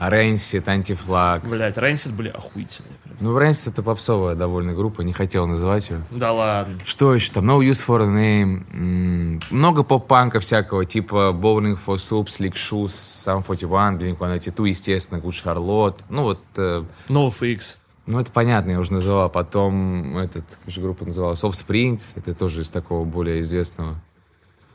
Rancid, 0.00 0.68
Антифлаг. 0.68 1.44
Блять, 1.48 1.78
Рэнсид 1.78 2.12
были 2.12 2.28
охуительные. 2.28 2.92
прям. 3.02 3.16
Ну, 3.20 3.38
Rancid 3.38 3.70
это 3.70 3.82
попсовая 3.82 4.34
довольно 4.34 4.72
группа, 4.74 5.00
не 5.02 5.12
хотел 5.12 5.46
называть 5.46 5.88
ее. 5.90 6.02
Да 6.10 6.32
ладно. 6.32 6.78
Что 6.84 7.14
еще 7.14 7.32
там? 7.32 7.48
No 7.50 7.58
Use 7.60 7.82
for 7.86 8.02
a 8.02 8.06
Name. 8.06 8.64
м, 8.74 9.40
Много 9.50 9.82
поп-панка 9.84 10.38
всякого, 10.40 10.84
типа 10.84 11.32
Bowling 11.34 11.78
for 11.84 11.96
Soup, 11.96 12.26
Slick 12.26 12.52
Shoes, 12.54 12.86
Sum 12.88 13.42
41, 13.46 13.96
Blink-182, 13.98 14.68
естественно, 14.68 15.18
Good 15.18 15.32
Charlotte. 15.44 15.98
Ну, 16.10 16.22
вот, 16.24 16.40
э, 16.56 16.84
NoFX. 17.08 17.76
ну, 18.06 18.20
это 18.20 18.30
понятно, 18.30 18.72
я 18.72 18.80
уже 18.80 18.92
называл. 18.92 19.30
Потом, 19.30 20.18
этот, 20.18 20.44
как 20.64 20.72
же 20.74 20.80
группа 20.82 21.04
называлась, 21.06 21.42
Offspring, 21.42 22.00
это 22.16 22.34
тоже 22.34 22.60
из 22.62 22.68
такого 22.70 23.04
более 23.04 23.40
известного. 23.40 23.96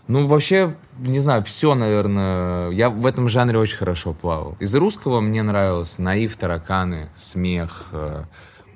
Ну, 0.07 0.27
вообще, 0.27 0.75
не 0.99 1.19
знаю, 1.19 1.43
все, 1.43 1.75
наверное. 1.75 2.69
Я 2.71 2.89
в 2.89 3.05
этом 3.05 3.29
жанре 3.29 3.59
очень 3.59 3.77
хорошо 3.77 4.13
плавал. 4.13 4.57
Из 4.59 4.73
русского 4.75 5.21
мне 5.21 5.43
нравилось 5.43 5.97
Наив, 5.99 6.35
Тараканы, 6.35 7.09
Смех, 7.15 7.87
э, 7.91 8.23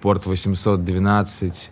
Порт 0.01 0.25
812, 0.25 1.71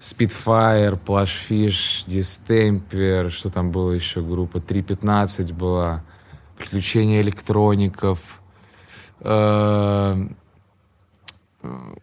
Spitfire, 0.00 0.96
Плашфиш, 0.98 2.04
Дистемпер, 2.06 3.30
что 3.30 3.50
там 3.50 3.70
было 3.70 3.92
еще, 3.92 4.22
группа 4.22 4.60
315 4.60 5.52
была, 5.52 6.02
Приключения 6.58 7.20
электроников, 7.20 8.40
э, 9.20 10.26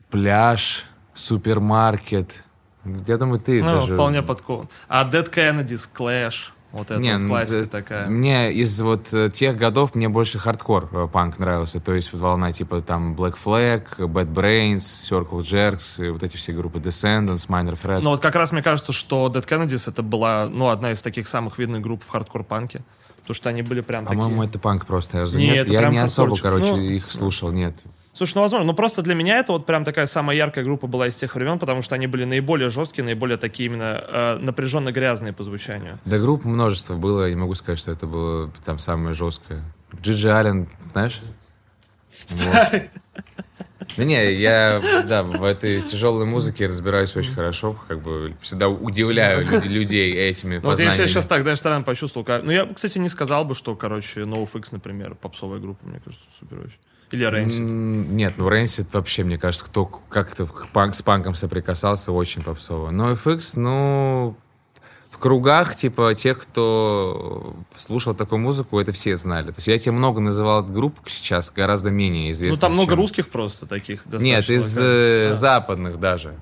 Пляж, 0.10 0.86
Супермаркет. 1.14 2.44
Я 2.86 3.18
думаю, 3.18 3.40
ты 3.40 3.62
Ну, 3.64 3.82
даже... 3.82 3.94
вполне 3.94 4.22
подкован. 4.22 4.68
А 4.88 5.08
Dead 5.10 5.32
Kennedys, 5.32 5.88
Clash. 5.96 6.52
Вот 6.72 6.90
это 6.90 7.02
Не, 7.02 7.14
вот 7.14 7.20
ну, 7.20 7.28
классика 7.30 7.58
это- 7.58 7.70
такая. 7.70 8.08
Мне 8.08 8.54
из 8.54 8.80
вот 8.80 9.14
э, 9.14 9.30
тех 9.30 9.58
годов 9.58 9.94
мне 9.94 10.08
больше 10.08 10.40
хардкор 10.40 10.88
э, 10.94 11.08
панк 11.12 11.38
нравился. 11.38 11.82
То 11.82 11.94
есть 11.94 12.14
вот 12.14 12.22
волна 12.22 12.54
типа 12.54 12.82
там 12.82 13.14
Black 13.14 13.36
Flag, 13.44 13.84
Bad 13.98 14.32
Brains, 14.32 14.78
Circle 14.78 15.42
Jerks, 15.42 16.06
и 16.06 16.10
вот 16.10 16.24
эти 16.24 16.38
все 16.38 16.54
группы 16.54 16.80
Descendants, 16.80 17.50
Minor 17.50 17.78
Threat. 17.82 18.00
Но 18.00 18.12
вот 18.12 18.22
как 18.22 18.36
раз 18.36 18.54
мне 18.54 18.64
кажется, 18.64 18.94
что 18.94 19.28
Dead 19.28 19.46
Kennedys 19.46 19.90
это 19.90 20.02
была, 20.02 20.48
ну, 20.50 20.70
одна 20.70 20.92
из 20.92 21.02
таких 21.02 21.28
самых 21.28 21.58
видных 21.58 21.82
групп 21.82 22.04
в 22.06 22.10
хардкор-панке. 22.10 22.82
Потому 23.18 23.36
что 23.36 23.50
они 23.50 23.62
были 23.62 23.82
прям 23.82 24.06
По-моему, 24.06 24.36
такие... 24.42 24.50
это 24.50 24.60
панк 24.60 24.86
просто. 24.86 25.20
Я, 25.20 25.38
Не, 25.38 25.46
нет, 25.52 25.66
это 25.66 25.74
я 25.74 25.90
не 25.90 25.98
особо, 25.98 26.36
короче, 26.38 26.72
Ну, 26.72 26.80
их 26.80 27.12
слушал, 27.12 27.52
нет. 27.52 27.76
Слушай, 28.22 28.36
ну, 28.36 28.42
возможно, 28.42 28.68
ну, 28.68 28.74
просто 28.76 29.02
для 29.02 29.16
меня 29.16 29.40
это 29.40 29.52
вот 29.52 29.66
прям 29.66 29.84
такая 29.84 30.06
самая 30.06 30.38
яркая 30.38 30.64
группа 30.64 30.86
была 30.86 31.08
из 31.08 31.16
тех 31.16 31.34
времен, 31.34 31.58
потому 31.58 31.82
что 31.82 31.96
они 31.96 32.06
были 32.06 32.24
наиболее 32.24 32.70
жесткие, 32.70 33.04
наиболее 33.04 33.38
такие 33.38 33.66
именно 33.66 34.00
э, 34.08 34.38
напряженно 34.40 34.92
грязные 34.92 35.34
по 35.34 35.42
звучанию. 35.44 35.98
Да 36.06 36.20
групп 36.20 36.46
множество 36.46 36.94
было, 36.98 37.28
не 37.28 37.36
могу 37.36 37.56
сказать, 37.56 37.80
что 37.80 37.92
это 37.92 38.06
было 38.06 38.52
там 38.64 38.78
самое 38.78 39.16
жесткое. 39.16 39.64
Джиджи 40.04 40.30
Аллен, 40.30 40.70
знаешь? 40.92 41.20
Вот. 42.30 42.82
Да 43.98 44.04
не, 44.04 44.34
я, 44.36 44.80
да, 45.08 45.24
в 45.24 45.44
этой 45.44 45.82
тяжелой 45.82 46.26
музыке 46.28 46.68
разбираюсь 46.68 47.16
очень 47.16 47.34
хорошо, 47.34 47.76
как 47.88 48.04
бы 48.04 48.36
всегда 48.40 48.70
удивляю 48.70 49.44
люди- 49.44 49.68
людей 49.68 50.14
этими 50.14 50.58
Ну, 50.58 50.62
вот 50.62 50.80
я 50.80 50.86
познаниями. 50.86 51.08
сейчас 51.08 51.26
так, 51.26 51.42
знаешь, 51.42 51.58
странно 51.58 51.84
почувствовал. 51.84 52.24
как- 52.24 52.44
Ну, 52.44 52.52
я, 52.52 52.68
кстати, 52.72 53.00
не 53.00 53.10
сказал 53.10 53.46
бы, 53.46 53.56
что, 53.56 53.76
короче, 53.76 54.22
NoFX, 54.22 54.66
например, 54.74 55.16
попсовая 55.16 55.60
группа, 55.60 55.88
мне 55.88 56.00
кажется, 56.06 56.28
супер 56.40 56.60
очень. 56.60 56.78
Или. 57.12 57.26
М, 57.26 58.08
Нет, 58.08 58.36
ну 58.38 58.48
Rancid 58.50 58.88
вообще, 58.94 59.24
мне 59.24 59.38
кажется, 59.38 59.66
кто 59.66 59.86
как-то 59.86 60.46
панк, 60.74 60.96
с 60.96 61.02
панком 61.02 61.36
соприкасался, 61.36 62.12
очень 62.12 62.42
попсово. 62.42 62.90
Но 62.92 63.12
FX, 63.12 63.52
ну, 63.60 64.36
в 65.10 65.18
кругах, 65.18 65.76
типа, 65.76 66.16
тех, 66.16 66.40
кто 66.40 67.56
слушал 67.76 68.16
такую 68.16 68.40
музыку, 68.40 68.80
это 68.80 68.92
все 68.94 69.18
знали. 69.18 69.48
То 69.52 69.58
есть 69.58 69.68
я 69.68 69.78
тебе 69.78 69.92
много 69.92 70.22
называл 70.22 70.64
групп 70.64 71.00
сейчас, 71.08 71.52
гораздо 71.52 71.90
менее 71.92 72.28
Ну, 72.28 72.32
известных. 72.32 72.60
там 72.62 72.74
много 72.74 72.92
чем- 72.94 73.00
русских 73.02 73.30
просто 73.30 73.66
таких. 73.66 74.06
Нет, 74.06 74.50
из 74.50 74.78
э, 74.80 75.32
А. 75.32 75.34
западных 75.34 76.00
даже. 76.00 76.36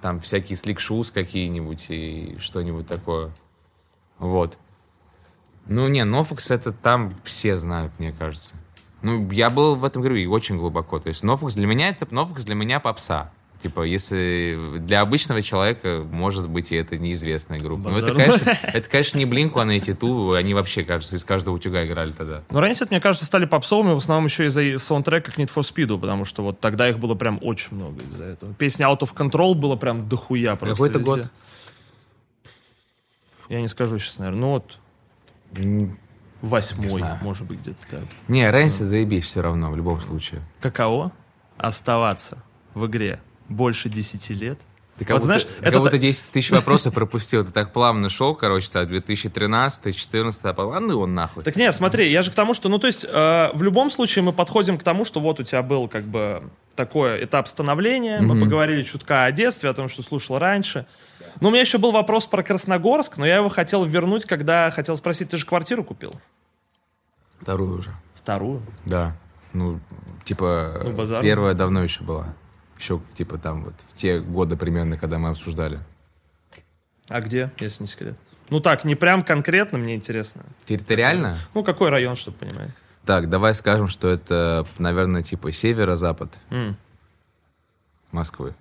Там 0.00 0.20
всякие 0.20 0.56
сликшус 0.56 1.10
какие-нибудь 1.10 1.86
и 1.90 2.36
что-нибудь 2.40 2.86
такое. 2.86 3.30
Вот. 4.18 4.56
Ну, 5.66 5.86
не, 5.88 6.02
Нофукс 6.04 6.50
это 6.50 6.72
там 6.72 7.12
все 7.24 7.56
знают, 7.56 7.92
мне 7.98 8.12
кажется. 8.12 8.54
Ну, 9.02 9.30
я 9.30 9.50
был 9.50 9.76
в 9.76 9.84
этом, 9.84 10.02
говорю, 10.02 10.16
и 10.16 10.26
очень 10.26 10.56
глубоко. 10.56 10.98
То 10.98 11.08
есть 11.08 11.22
Нофукс 11.22 11.54
для 11.54 11.66
меня, 11.66 11.88
это 11.88 12.12
Нофукс 12.12 12.44
для 12.44 12.54
меня 12.54 12.80
попса. 12.80 13.30
Типа, 13.62 13.82
если 13.82 14.78
для 14.78 15.00
обычного 15.00 15.42
человека, 15.42 16.06
может 16.08 16.48
быть, 16.48 16.70
и 16.70 16.76
это 16.76 16.96
неизвестная 16.96 17.58
группа. 17.58 17.90
Ну, 17.90 17.98
это, 17.98 18.12
Базар. 18.12 18.16
конечно, 18.16 18.58
это, 18.62 18.88
конечно, 18.88 19.18
не 19.18 19.24
Блинку, 19.24 19.58
а 19.58 19.64
на 19.64 19.72
эти 19.72 19.94
ту, 19.94 20.32
они 20.32 20.54
вообще, 20.54 20.84
кажется, 20.84 21.16
из 21.16 21.24
каждого 21.24 21.56
утюга 21.56 21.84
играли 21.84 22.12
тогда. 22.12 22.42
Но 22.50 22.64
Rancid, 22.64 22.86
мне 22.90 23.00
кажется, 23.00 23.26
стали 23.26 23.46
попсовыми 23.46 23.94
в 23.94 23.96
основном 23.96 24.26
еще 24.26 24.46
из-за 24.46 24.78
саундтрека 24.78 25.32
к 25.32 25.38
Need 25.38 25.50
for 25.52 25.62
Speed, 25.62 25.98
потому 25.98 26.24
что 26.24 26.44
вот 26.44 26.60
тогда 26.60 26.88
их 26.88 27.00
было 27.00 27.16
прям 27.16 27.40
очень 27.42 27.76
много 27.76 28.00
из-за 28.04 28.24
этого. 28.24 28.54
Песня 28.54 28.86
Out 28.86 29.00
of 29.00 29.12
Control 29.14 29.54
было 29.54 29.74
прям 29.74 30.08
дохуя 30.08 30.54
просто 30.54 30.76
Какой 30.76 30.90
это 30.90 31.00
год? 31.00 31.30
Я 33.48 33.60
не 33.60 33.68
скажу 33.68 33.98
сейчас, 33.98 34.18
наверное. 34.18 34.40
Ну 34.40 34.50
вот 34.50 34.78
восьмой, 36.42 37.02
может 37.20 37.46
быть, 37.46 37.60
где-то 37.60 37.86
так. 37.90 38.00
Не, 38.28 38.48
Рэнси 38.50 38.82
заебись 38.84 39.24
все 39.24 39.40
равно, 39.42 39.70
в 39.70 39.76
любом 39.76 40.00
случае. 40.00 40.42
Каково 40.60 41.12
оставаться 41.56 42.38
в 42.74 42.86
игре 42.86 43.20
больше 43.48 43.88
10 43.88 44.30
лет? 44.30 44.58
Ты 44.98 45.04
как, 45.04 45.14
Вот 45.14 45.22
будто, 45.22 45.26
знаешь, 45.26 45.44
ты 45.44 45.62
это 45.62 45.70
как 45.70 45.80
будто 45.80 45.90
та- 45.92 45.98
10 45.98 46.30
тысяч 46.30 46.50
вопросов 46.50 46.92
пропустил. 46.92 47.44
Ты 47.44 47.52
так 47.52 47.72
плавно 47.72 48.08
шел, 48.08 48.34
короче, 48.34 48.68
так, 48.72 48.88
2013, 48.88 49.82
2014, 49.84 50.44
а 50.44 50.54
а 50.56 50.80
ну 50.80 51.00
он 51.00 51.14
нахуй. 51.14 51.44
Так 51.44 51.54
нет, 51.54 51.72
смотри, 51.74 52.10
я 52.10 52.22
же 52.22 52.32
к 52.32 52.34
тому, 52.34 52.52
что, 52.52 52.68
ну, 52.68 52.78
то 52.80 52.88
есть, 52.88 53.06
э, 53.08 53.50
в 53.54 53.62
любом 53.62 53.90
случае 53.90 54.24
мы 54.24 54.32
подходим 54.32 54.76
к 54.76 54.82
тому, 54.82 55.04
что 55.04 55.20
вот 55.20 55.38
у 55.38 55.44
тебя 55.44 55.62
был, 55.62 55.86
как 55.86 56.04
бы, 56.04 56.42
такой 56.74 57.24
этап 57.24 57.46
становления, 57.46 58.20
мы 58.20 58.40
поговорили 58.40 58.82
чутка 58.82 59.24
о 59.24 59.32
детстве, 59.32 59.70
о 59.70 59.74
том, 59.74 59.88
что 59.88 60.02
слушал 60.02 60.38
раньше. 60.38 60.84
Но 61.40 61.48
у 61.48 61.50
меня 61.50 61.60
еще 61.60 61.78
был 61.78 61.92
вопрос 61.92 62.26
про 62.26 62.42
Красногорск, 62.42 63.16
но 63.16 63.26
я 63.26 63.36
его 63.36 63.48
хотел 63.48 63.84
вернуть, 63.84 64.24
когда 64.24 64.70
хотел 64.70 64.96
спросить, 64.96 65.30
ты 65.30 65.36
же 65.36 65.46
квартиру 65.46 65.84
купил? 65.84 66.12
Вторую 67.40 67.78
уже. 67.78 67.92
Вторую? 68.14 68.62
Да. 68.84 69.16
Ну, 69.52 69.80
типа, 70.24 70.80
Ну, 70.84 70.92
базар. 70.92 71.22
первая 71.22 71.54
давно 71.54 71.82
еще 71.82 72.04
была. 72.04 72.34
Еще, 72.78 73.00
типа, 73.14 73.38
там, 73.38 73.64
вот, 73.64 73.74
в 73.88 73.94
те 73.94 74.20
годы 74.20 74.56
примерно, 74.56 74.96
когда 74.98 75.18
мы 75.18 75.30
обсуждали. 75.30 75.80
А 77.08 77.20
где, 77.20 77.50
если 77.58 77.82
не 77.84 77.86
секрет? 77.88 78.16
Ну 78.50 78.60
так, 78.60 78.84
не 78.84 78.94
прям 78.94 79.22
конкретно, 79.22 79.78
мне 79.78 79.94
интересно. 79.94 80.42
Территориально? 80.66 81.38
Ну, 81.54 81.64
какой 81.64 81.90
район, 81.90 82.16
чтобы 82.16 82.38
понимать. 82.38 82.70
Так, 83.04 83.28
давай 83.30 83.54
скажем, 83.54 83.88
что 83.88 84.08
это, 84.08 84.66
наверное, 84.78 85.22
типа 85.22 85.50
северо-запад 85.52 86.38
М. 86.50 86.76
Москвы. 88.12 88.54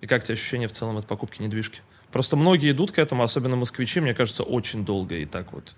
И 0.00 0.06
как 0.06 0.24
тебе 0.24 0.34
ощущения 0.34 0.68
в 0.68 0.72
целом 0.72 0.96
от 0.96 1.06
покупки 1.06 1.42
недвижки? 1.42 1.80
Просто 2.12 2.36
многие 2.36 2.70
идут 2.70 2.92
к 2.92 2.98
этому, 2.98 3.22
особенно 3.22 3.56
москвичи, 3.56 4.00
мне 4.00 4.14
кажется, 4.14 4.42
очень 4.42 4.84
долго 4.84 5.16
и 5.16 5.26
так 5.26 5.52
вот. 5.52 5.74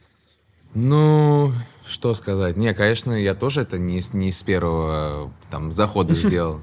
Ну, 0.74 1.52
что 1.86 2.14
сказать. 2.14 2.56
Не, 2.56 2.72
конечно, 2.74 3.12
я 3.12 3.34
тоже 3.34 3.62
это 3.62 3.78
не, 3.78 4.00
с- 4.00 4.14
не 4.14 4.30
с 4.30 4.42
первого 4.42 5.32
там 5.50 5.72
захода 5.72 6.12
сделал. 6.14 6.60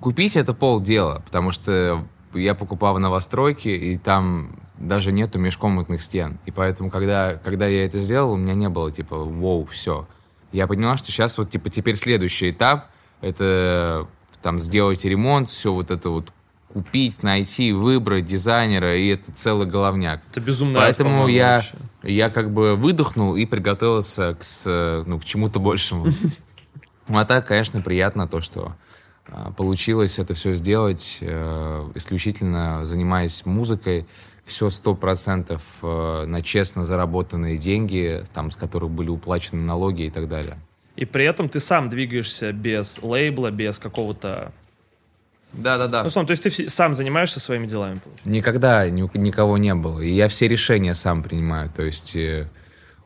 Купить 0.00 0.36
это 0.36 0.54
полдела, 0.54 1.22
потому 1.24 1.52
что 1.52 2.04
я 2.34 2.54
покупал 2.54 2.94
в 2.94 3.00
новостройке, 3.00 3.76
и 3.76 3.96
там 3.96 4.58
даже 4.78 5.12
нету 5.12 5.38
межкомнатных 5.38 6.02
стен. 6.02 6.38
И 6.46 6.50
поэтому, 6.50 6.90
когда, 6.90 7.34
когда 7.36 7.66
я 7.66 7.86
это 7.86 7.98
сделал, 7.98 8.32
у 8.32 8.36
меня 8.36 8.54
не 8.54 8.68
было 8.68 8.90
типа, 8.90 9.16
воу, 9.16 9.64
все. 9.66 10.06
Я 10.52 10.66
поняла, 10.66 10.96
что 10.96 11.10
сейчас 11.12 11.38
вот 11.38 11.50
типа 11.50 11.70
теперь 11.70 11.96
следующий 11.96 12.50
этап— 12.50 12.88
это 13.20 14.06
там 14.42 14.58
сделать 14.58 15.04
ремонт, 15.04 15.48
все 15.48 15.72
вот 15.72 15.90
это 15.90 16.10
вот 16.10 16.32
купить, 16.76 17.22
найти, 17.22 17.72
выбрать 17.72 18.26
дизайнера, 18.26 18.94
и 18.98 19.08
это 19.08 19.32
целый 19.32 19.66
головняк. 19.66 20.20
Это 20.30 20.42
безумно. 20.42 20.78
Поэтому 20.78 21.26
я, 21.26 21.62
я 22.02 22.28
как 22.28 22.52
бы 22.52 22.76
выдохнул 22.76 23.34
и 23.34 23.46
приготовился 23.46 24.34
к, 24.34 25.04
ну, 25.06 25.18
к 25.18 25.24
чему-то 25.24 25.58
большему. 25.58 26.08
Ну, 27.08 27.18
а 27.18 27.24
так, 27.24 27.46
конечно, 27.46 27.80
приятно 27.82 28.26
то, 28.26 28.40
что 28.40 28.74
а, 29.28 29.52
получилось 29.52 30.18
это 30.18 30.34
все 30.34 30.54
сделать, 30.54 31.18
э, 31.20 31.90
исключительно 31.94 32.84
занимаясь 32.84 33.46
музыкой, 33.46 34.08
все 34.44 34.70
сто 34.70 34.96
процентов 34.96 35.62
э, 35.82 36.24
на 36.26 36.42
честно 36.42 36.84
заработанные 36.84 37.58
деньги, 37.58 38.24
там, 38.34 38.50
с 38.50 38.56
которых 38.56 38.90
были 38.90 39.08
уплачены 39.08 39.62
налоги 39.62 40.02
и 40.02 40.10
так 40.10 40.26
далее. 40.26 40.58
И 40.96 41.04
при 41.04 41.24
этом 41.24 41.48
ты 41.48 41.60
сам 41.60 41.88
двигаешься 41.88 42.50
без 42.52 42.98
лейбла, 43.00 43.52
без 43.52 43.78
какого-то... 43.78 44.52
Да-да-да. 45.56 46.02
Ну, 46.02 46.08
условно, 46.08 46.26
то 46.26 46.32
есть 46.32 46.42
ты 46.42 46.68
сам 46.68 46.94
занимаешься 46.94 47.40
своими 47.40 47.66
делами, 47.66 47.96
получается? 47.96 48.28
Никогда 48.28 48.88
ни- 48.90 49.18
никого 49.18 49.58
не 49.58 49.74
было. 49.74 50.00
И 50.00 50.10
я 50.10 50.28
все 50.28 50.48
решения 50.48 50.94
сам 50.94 51.22
принимаю. 51.22 51.70
То 51.70 51.82
есть, 51.82 52.14
э, 52.14 52.48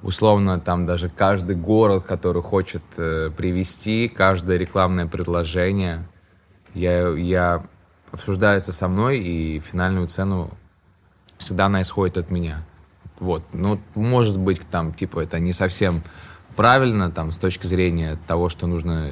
условно, 0.02 0.58
там 0.58 0.84
даже 0.84 1.08
каждый 1.08 1.56
город, 1.56 2.04
который 2.04 2.42
хочет 2.42 2.82
э, 2.96 3.30
привести, 3.36 4.08
каждое 4.08 4.56
рекламное 4.56 5.06
предложение, 5.06 6.06
я, 6.74 7.08
я 7.10 7.64
обсуждается 8.12 8.72
со 8.72 8.88
мной, 8.88 9.20
и 9.20 9.60
финальную 9.60 10.08
цену 10.08 10.50
всегда 11.38 11.66
она 11.66 11.82
исходит 11.82 12.18
от 12.18 12.30
меня. 12.30 12.64
Вот. 13.20 13.42
Ну, 13.52 13.78
может 13.94 14.38
быть, 14.38 14.60
там, 14.68 14.92
типа, 14.92 15.20
это 15.20 15.38
не 15.38 15.52
совсем 15.52 16.02
правильно, 16.56 17.10
там, 17.10 17.32
с 17.32 17.38
точки 17.38 17.66
зрения 17.66 18.18
того, 18.26 18.48
что 18.48 18.66
нужно 18.66 19.10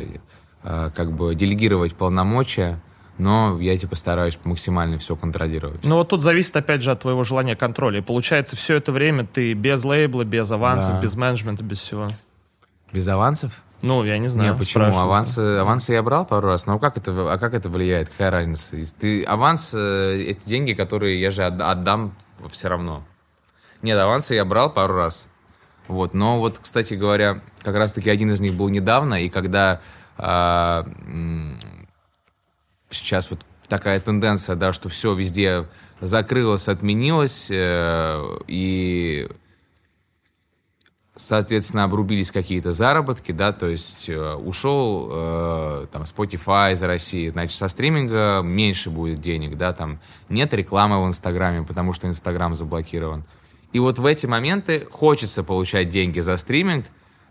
э, 0.64 0.90
как 0.94 1.12
бы 1.12 1.34
делегировать 1.34 1.94
полномочия, 1.94 2.80
но 3.18 3.58
я, 3.60 3.76
типа, 3.76 3.96
стараюсь 3.96 4.38
максимально 4.44 4.98
все 4.98 5.16
контролировать. 5.16 5.84
Ну 5.84 5.96
вот 5.96 6.08
тут 6.08 6.22
зависит 6.22 6.56
опять 6.56 6.82
же 6.82 6.90
от 6.92 7.00
твоего 7.00 7.24
желания 7.24 7.56
контроля. 7.56 7.98
И 7.98 8.02
получается, 8.02 8.56
все 8.56 8.76
это 8.76 8.92
время 8.92 9.24
ты 9.26 9.52
без 9.52 9.84
лейбла, 9.84 10.24
без 10.24 10.50
авансов, 10.50 10.94
Да. 10.94 11.00
без 11.00 11.14
менеджмента, 11.16 11.64
без 11.64 11.78
всего. 11.78 12.08
Без 12.92 13.06
авансов? 13.08 13.60
Ну, 13.82 14.02
я 14.04 14.18
не 14.18 14.26
знаю. 14.28 14.52
Не, 14.52 14.58
почему? 14.58 14.84
Авансы, 14.86 15.38
авансы 15.58 15.92
я 15.92 16.02
брал 16.02 16.26
пару 16.26 16.48
раз, 16.48 16.66
но 16.66 16.78
как 16.80 16.96
это, 16.96 17.32
а 17.32 17.38
как 17.38 17.54
это 17.54 17.68
влияет? 17.68 18.08
Какая 18.08 18.30
разница? 18.30 18.74
Ты, 18.98 19.22
аванс, 19.22 19.72
э, 19.72 20.30
это 20.30 20.44
деньги, 20.46 20.72
которые 20.72 21.20
я 21.20 21.30
же 21.30 21.44
отда- 21.44 21.70
отдам 21.70 22.12
все 22.50 22.68
равно. 22.68 23.04
Нет, 23.82 23.96
авансы 23.98 24.34
я 24.34 24.44
брал 24.44 24.72
пару 24.72 24.94
раз. 24.94 25.26
Вот, 25.86 26.12
но 26.12 26.38
вот, 26.40 26.58
кстати 26.58 26.94
говоря, 26.94 27.40
как 27.62 27.76
раз-таки 27.76 28.10
один 28.10 28.30
из 28.32 28.40
них 28.40 28.54
был 28.54 28.68
недавно, 28.68 29.14
и 29.22 29.28
когда 29.28 29.80
а, 30.18 30.84
сейчас 32.90 33.30
вот 33.30 33.40
такая 33.68 34.00
тенденция, 34.00 34.56
да, 34.56 34.72
что 34.72 34.88
все 34.88 35.14
везде 35.14 35.66
закрылось, 36.00 36.68
отменилось, 36.68 37.48
э, 37.50 38.38
и 38.46 39.28
соответственно, 41.18 41.84
обрубились 41.84 42.30
какие-то 42.30 42.72
заработки, 42.72 43.32
да, 43.32 43.52
то 43.52 43.66
есть 43.66 44.08
э, 44.08 44.34
ушел 44.34 45.08
э, 45.10 45.86
там 45.92 46.02
Spotify 46.02 46.72
из 46.72 46.82
России, 46.82 47.28
значит, 47.28 47.56
со 47.56 47.68
стриминга 47.68 48.40
меньше 48.42 48.88
будет 48.90 49.20
денег, 49.20 49.56
да, 49.56 49.72
там 49.72 50.00
нет 50.28 50.54
рекламы 50.54 51.04
в 51.04 51.08
Инстаграме, 51.08 51.64
потому 51.64 51.92
что 51.92 52.06
Инстаграм 52.06 52.54
заблокирован. 52.54 53.24
И 53.72 53.80
вот 53.80 53.98
в 53.98 54.06
эти 54.06 54.26
моменты 54.26 54.86
хочется 54.90 55.42
получать 55.42 55.88
деньги 55.88 56.20
за 56.20 56.36
стриминг, 56.36 56.86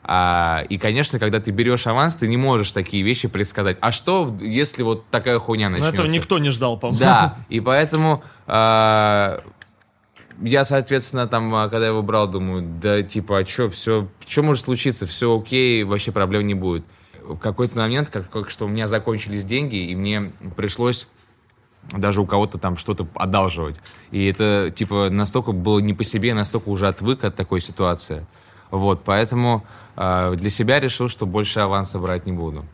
а, 0.10 0.64
и, 0.70 0.78
конечно, 0.78 1.20
когда 1.20 1.42
ты 1.42 1.52
берешь 1.52 1.86
аванс, 1.86 2.16
ты 2.16 2.30
не 2.30 2.38
можешь 2.38 2.72
такие 2.72 3.04
вещи 3.04 3.28
предсказать. 3.28 3.78
А 3.82 3.92
что, 3.92 4.34
если 4.40 4.82
вот 4.82 5.06
такая 5.10 5.38
хуйня 5.38 5.70
начнется? 5.70 5.94
этого 5.94 6.08
никто 6.08 6.40
не 6.40 6.50
ждал, 6.50 6.80
по-моему. 6.80 7.00
Да, 7.00 7.38
и 7.50 7.60
поэтому 7.60 8.24
а, 8.46 9.44
я, 10.42 10.64
соответственно, 10.64 11.28
там, 11.28 11.54
а, 11.54 11.68
когда 11.68 11.88
его 11.88 12.02
брал, 12.04 12.30
думаю, 12.30 12.64
да, 12.82 13.02
типа, 13.02 13.40
а 13.40 13.46
что, 13.46 13.70
все, 13.70 14.08
что 14.26 14.44
может 14.44 14.64
случиться, 14.64 15.06
все 15.06 15.38
окей, 15.38 15.84
вообще 15.84 16.14
проблем 16.14 16.48
не 16.48 16.54
будет. 16.54 16.86
В 17.22 17.38
какой-то 17.38 17.78
момент, 17.78 18.10
как, 18.10 18.30
как 18.30 18.50
что 18.50 18.64
у 18.66 18.70
меня 18.70 18.88
закончились 18.88 19.44
деньги, 19.44 19.76
и 19.76 19.94
мне 19.94 20.32
пришлось 20.56 21.10
даже 21.92 22.22
у 22.22 22.26
кого-то 22.26 22.58
там 22.58 22.78
что-то 22.78 23.08
одалживать. 23.16 23.76
И 24.12 24.26
это, 24.26 24.72
типа, 24.74 25.10
настолько 25.10 25.52
было 25.52 25.80
не 25.80 25.94
по 25.94 26.06
себе, 26.06 26.34
настолько 26.34 26.70
уже 26.70 26.88
отвык 26.88 27.24
от 27.24 27.36
такой 27.36 27.60
ситуации. 27.60 28.26
Вот, 28.72 29.04
поэтому 29.04 29.66
а, 29.96 30.36
для 30.36 30.50
себя 30.50 30.80
решил, 30.80 31.08
что 31.10 31.26
больше 31.26 31.60
аванса 31.60 32.00
брать 32.00 32.26
не 32.26 32.32
буду. 32.32 32.66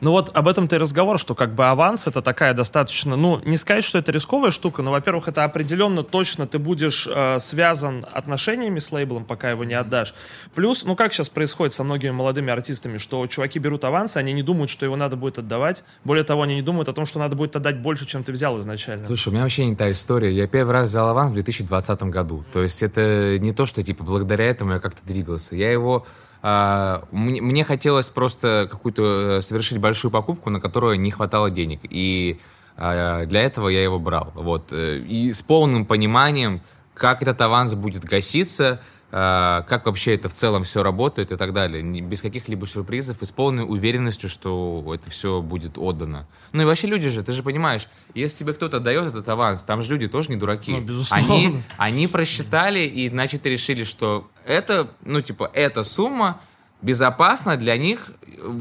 Ну 0.00 0.12
вот 0.12 0.30
об 0.34 0.48
этом-то 0.48 0.76
и 0.76 0.78
разговор, 0.78 1.18
что 1.18 1.34
как 1.34 1.54
бы 1.54 1.66
аванс 1.66 2.06
это 2.06 2.22
такая 2.22 2.54
достаточно, 2.54 3.16
ну, 3.16 3.40
не 3.44 3.56
сказать, 3.56 3.84
что 3.84 3.98
это 3.98 4.12
рисковая 4.12 4.50
штука, 4.50 4.82
но, 4.82 4.90
во-первых, 4.90 5.28
это 5.28 5.44
определенно 5.44 6.02
точно 6.02 6.46
ты 6.46 6.58
будешь 6.58 7.06
э, 7.10 7.38
связан 7.38 8.04
отношениями 8.12 8.78
с 8.78 8.90
лейблом, 8.92 9.24
пока 9.24 9.50
его 9.50 9.64
не 9.64 9.74
отдашь. 9.74 10.14
Плюс, 10.54 10.84
ну 10.84 10.96
как 10.96 11.12
сейчас 11.12 11.28
происходит 11.28 11.74
со 11.74 11.84
многими 11.84 12.10
молодыми 12.10 12.52
артистами, 12.52 12.98
что 12.98 13.26
чуваки 13.26 13.58
берут 13.58 13.84
аванс, 13.84 14.16
они 14.16 14.32
не 14.32 14.42
думают, 14.42 14.70
что 14.70 14.86
его 14.86 14.96
надо 14.96 15.16
будет 15.16 15.38
отдавать. 15.38 15.84
Более 16.04 16.24
того, 16.24 16.42
они 16.42 16.54
не 16.54 16.62
думают 16.62 16.88
о 16.88 16.92
том, 16.92 17.04
что 17.04 17.18
надо 17.18 17.36
будет 17.36 17.54
отдать 17.56 17.80
больше, 17.80 18.06
чем 18.06 18.24
ты 18.24 18.32
взял 18.32 18.58
изначально. 18.58 19.06
Слушай, 19.06 19.28
у 19.28 19.32
меня 19.32 19.42
вообще 19.42 19.66
не 19.66 19.76
та 19.76 19.90
история. 19.90 20.32
Я 20.32 20.46
первый 20.46 20.72
раз 20.72 20.88
взял 20.88 21.08
аванс 21.08 21.32
в 21.32 21.34
2020 21.34 22.02
году. 22.04 22.44
То 22.52 22.62
есть 22.62 22.82
это 22.82 23.38
не 23.38 23.52
то, 23.52 23.66
что 23.66 23.82
типа 23.82 24.04
благодаря 24.04 24.46
этому 24.46 24.72
я 24.72 24.80
как-то 24.80 25.04
двигался. 25.04 25.56
Я 25.56 25.70
его... 25.70 26.06
а, 26.42 27.04
мне, 27.10 27.40
мне 27.40 27.64
хотелось 27.64 28.08
просто 28.08 28.68
какую-то 28.70 29.38
э, 29.38 29.42
совершить 29.42 29.78
большую 29.78 30.10
покупку, 30.10 30.50
на 30.50 30.60
которую 30.60 30.98
не 30.98 31.10
хватало 31.10 31.50
денег. 31.50 31.80
И 31.84 32.38
а, 32.76 33.26
для 33.26 33.42
этого 33.42 33.68
я 33.68 33.82
его 33.82 33.98
брал. 33.98 34.32
Вот. 34.34 34.72
э, 34.72 34.98
И 34.98 35.32
с 35.32 35.42
полным 35.42 35.84
пониманием, 35.84 36.62
как 36.94 37.20
этот 37.22 37.40
аванс 37.40 37.74
будет 37.74 38.04
гаситься, 38.04 38.80
как 39.10 39.86
вообще 39.86 40.14
это 40.14 40.28
в 40.28 40.32
целом 40.32 40.62
все 40.62 40.84
работает 40.84 41.32
и 41.32 41.36
так 41.36 41.52
далее. 41.52 41.82
Без 41.82 42.22
каких-либо 42.22 42.66
сюрпризов 42.66 43.22
и 43.22 43.24
с 43.24 43.32
полной 43.32 43.64
уверенностью, 43.64 44.28
что 44.28 44.88
это 44.94 45.10
все 45.10 45.42
будет 45.42 45.78
отдано. 45.78 46.28
Ну 46.52 46.62
и 46.62 46.64
вообще 46.64 46.86
люди 46.86 47.08
же, 47.08 47.24
ты 47.24 47.32
же 47.32 47.42
понимаешь, 47.42 47.88
если 48.14 48.38
тебе 48.38 48.52
кто-то 48.52 48.78
дает 48.78 49.06
этот 49.06 49.28
аванс, 49.28 49.64
там 49.64 49.82
же 49.82 49.90
люди 49.90 50.06
тоже 50.06 50.30
не 50.30 50.36
дураки. 50.36 50.72
Ну, 50.72 50.80
безусловно. 50.80 51.34
Они, 51.34 51.62
они 51.76 52.06
просчитали 52.06 52.80
и, 52.80 53.08
значит, 53.08 53.44
решили, 53.46 53.82
что 53.82 54.30
это, 54.44 54.90
ну, 55.04 55.20
типа, 55.20 55.50
эта 55.54 55.82
сумма 55.82 56.40
безопасна 56.80 57.56
для 57.56 57.76
них, 57.76 58.12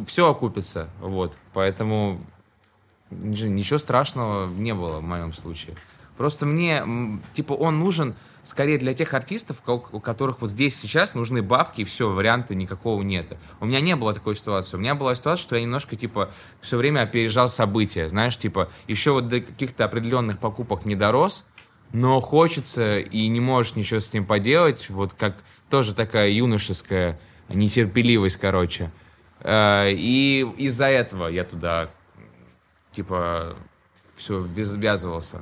все 0.08 0.30
окупится. 0.30 0.89
Вот. 1.00 1.38
Поэтому 1.54 2.20
ничего 3.12 3.78
страшного 3.78 4.47
не 4.47 4.74
было 4.74 5.00
в 5.00 5.04
моем 5.04 5.32
случае. 5.34 5.76
Просто 6.18 6.45
мне, 6.45 6.84
типа, 7.34 7.54
он 7.54 7.80
нужен 7.80 8.16
скорее 8.43 8.77
для 8.77 8.93
тех 8.93 9.13
артистов, 9.13 9.61
у 9.65 9.99
которых 9.99 10.41
вот 10.41 10.49
здесь 10.49 10.77
сейчас 10.77 11.13
нужны 11.13 11.41
бабки, 11.41 11.81
и 11.81 11.83
все, 11.83 12.09
варианта 12.09 12.55
никакого 12.55 13.01
нет. 13.01 13.37
У 13.59 13.65
меня 13.65 13.81
не 13.81 13.95
было 13.95 14.13
такой 14.13 14.35
ситуации. 14.35 14.77
У 14.77 14.79
меня 14.79 14.95
была 14.95 15.15
ситуация, 15.15 15.43
что 15.43 15.55
я 15.55 15.61
немножко, 15.61 15.95
типа, 15.95 16.31
все 16.61 16.77
время 16.77 17.01
опережал 17.01 17.49
события. 17.49 18.07
Знаешь, 18.09 18.37
типа, 18.37 18.69
еще 18.87 19.11
вот 19.11 19.27
до 19.27 19.41
каких-то 19.41 19.85
определенных 19.85 20.39
покупок 20.39 20.85
не 20.85 20.95
дорос, 20.95 21.45
но 21.91 22.19
хочется 22.19 22.99
и 22.99 23.27
не 23.27 23.39
можешь 23.39 23.75
ничего 23.75 23.99
с 23.99 24.13
ним 24.13 24.25
поделать. 24.25 24.89
Вот 24.89 25.13
как 25.13 25.37
тоже 25.69 25.93
такая 25.93 26.29
юношеская 26.29 27.19
нетерпеливость, 27.49 28.37
короче. 28.37 28.91
Э, 29.41 29.91
И 29.91 30.41
из-за 30.57 30.85
этого 30.85 31.27
я 31.27 31.43
туда, 31.43 31.89
типа, 32.91 33.55
все 34.15 34.39
ввязывался. 34.41 35.41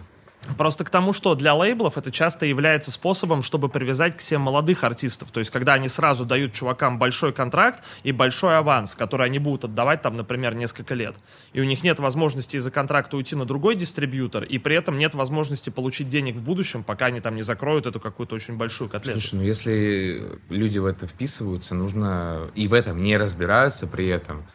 Просто 0.57 0.83
к 0.83 0.89
тому, 0.89 1.13
что 1.13 1.35
для 1.35 1.53
лейблов 1.53 1.97
это 1.97 2.11
часто 2.11 2.45
является 2.45 2.91
способом, 2.91 3.41
чтобы 3.41 3.69
привязать 3.69 4.17
к 4.17 4.21
себе 4.21 4.37
молодых 4.37 4.83
артистов. 4.83 5.31
То 5.31 5.39
есть, 5.39 5.51
когда 5.51 5.73
они 5.73 5.87
сразу 5.89 6.25
дают 6.25 6.53
чувакам 6.53 6.99
большой 6.99 7.33
контракт 7.33 7.83
и 8.03 8.11
большой 8.11 8.57
аванс, 8.57 8.95
который 8.95 9.25
они 9.25 9.39
будут 9.39 9.65
отдавать 9.65 10.01
там, 10.01 10.15
например, 10.15 10.55
несколько 10.55 10.93
лет. 10.93 11.15
И 11.53 11.61
у 11.61 11.63
них 11.63 11.83
нет 11.83 11.99
возможности 11.99 12.57
из-за 12.57 12.71
контракта 12.71 13.17
уйти 13.17 13.35
на 13.35 13.45
другой 13.45 13.75
дистрибьютор, 13.75 14.43
и 14.43 14.57
при 14.57 14.75
этом 14.75 14.97
нет 14.97 15.15
возможности 15.15 15.69
получить 15.69 16.09
денег 16.09 16.35
в 16.35 16.41
будущем, 16.41 16.83
пока 16.83 17.07
они 17.07 17.19
там 17.19 17.35
не 17.35 17.41
закроют 17.41 17.85
эту 17.85 17.99
какую-то 17.99 18.35
очень 18.35 18.57
большую 18.57 18.89
котлету. 18.89 19.19
Слушай, 19.19 19.35
ну 19.35 19.43
если 19.43 20.39
люди 20.49 20.77
в 20.77 20.85
это 20.85 21.07
вписываются, 21.07 21.75
нужно 21.75 22.49
и 22.55 22.67
в 22.67 22.73
этом 22.73 23.01
не 23.01 23.17
разбираются 23.17 23.87
при 23.87 24.07
этом, 24.07 24.45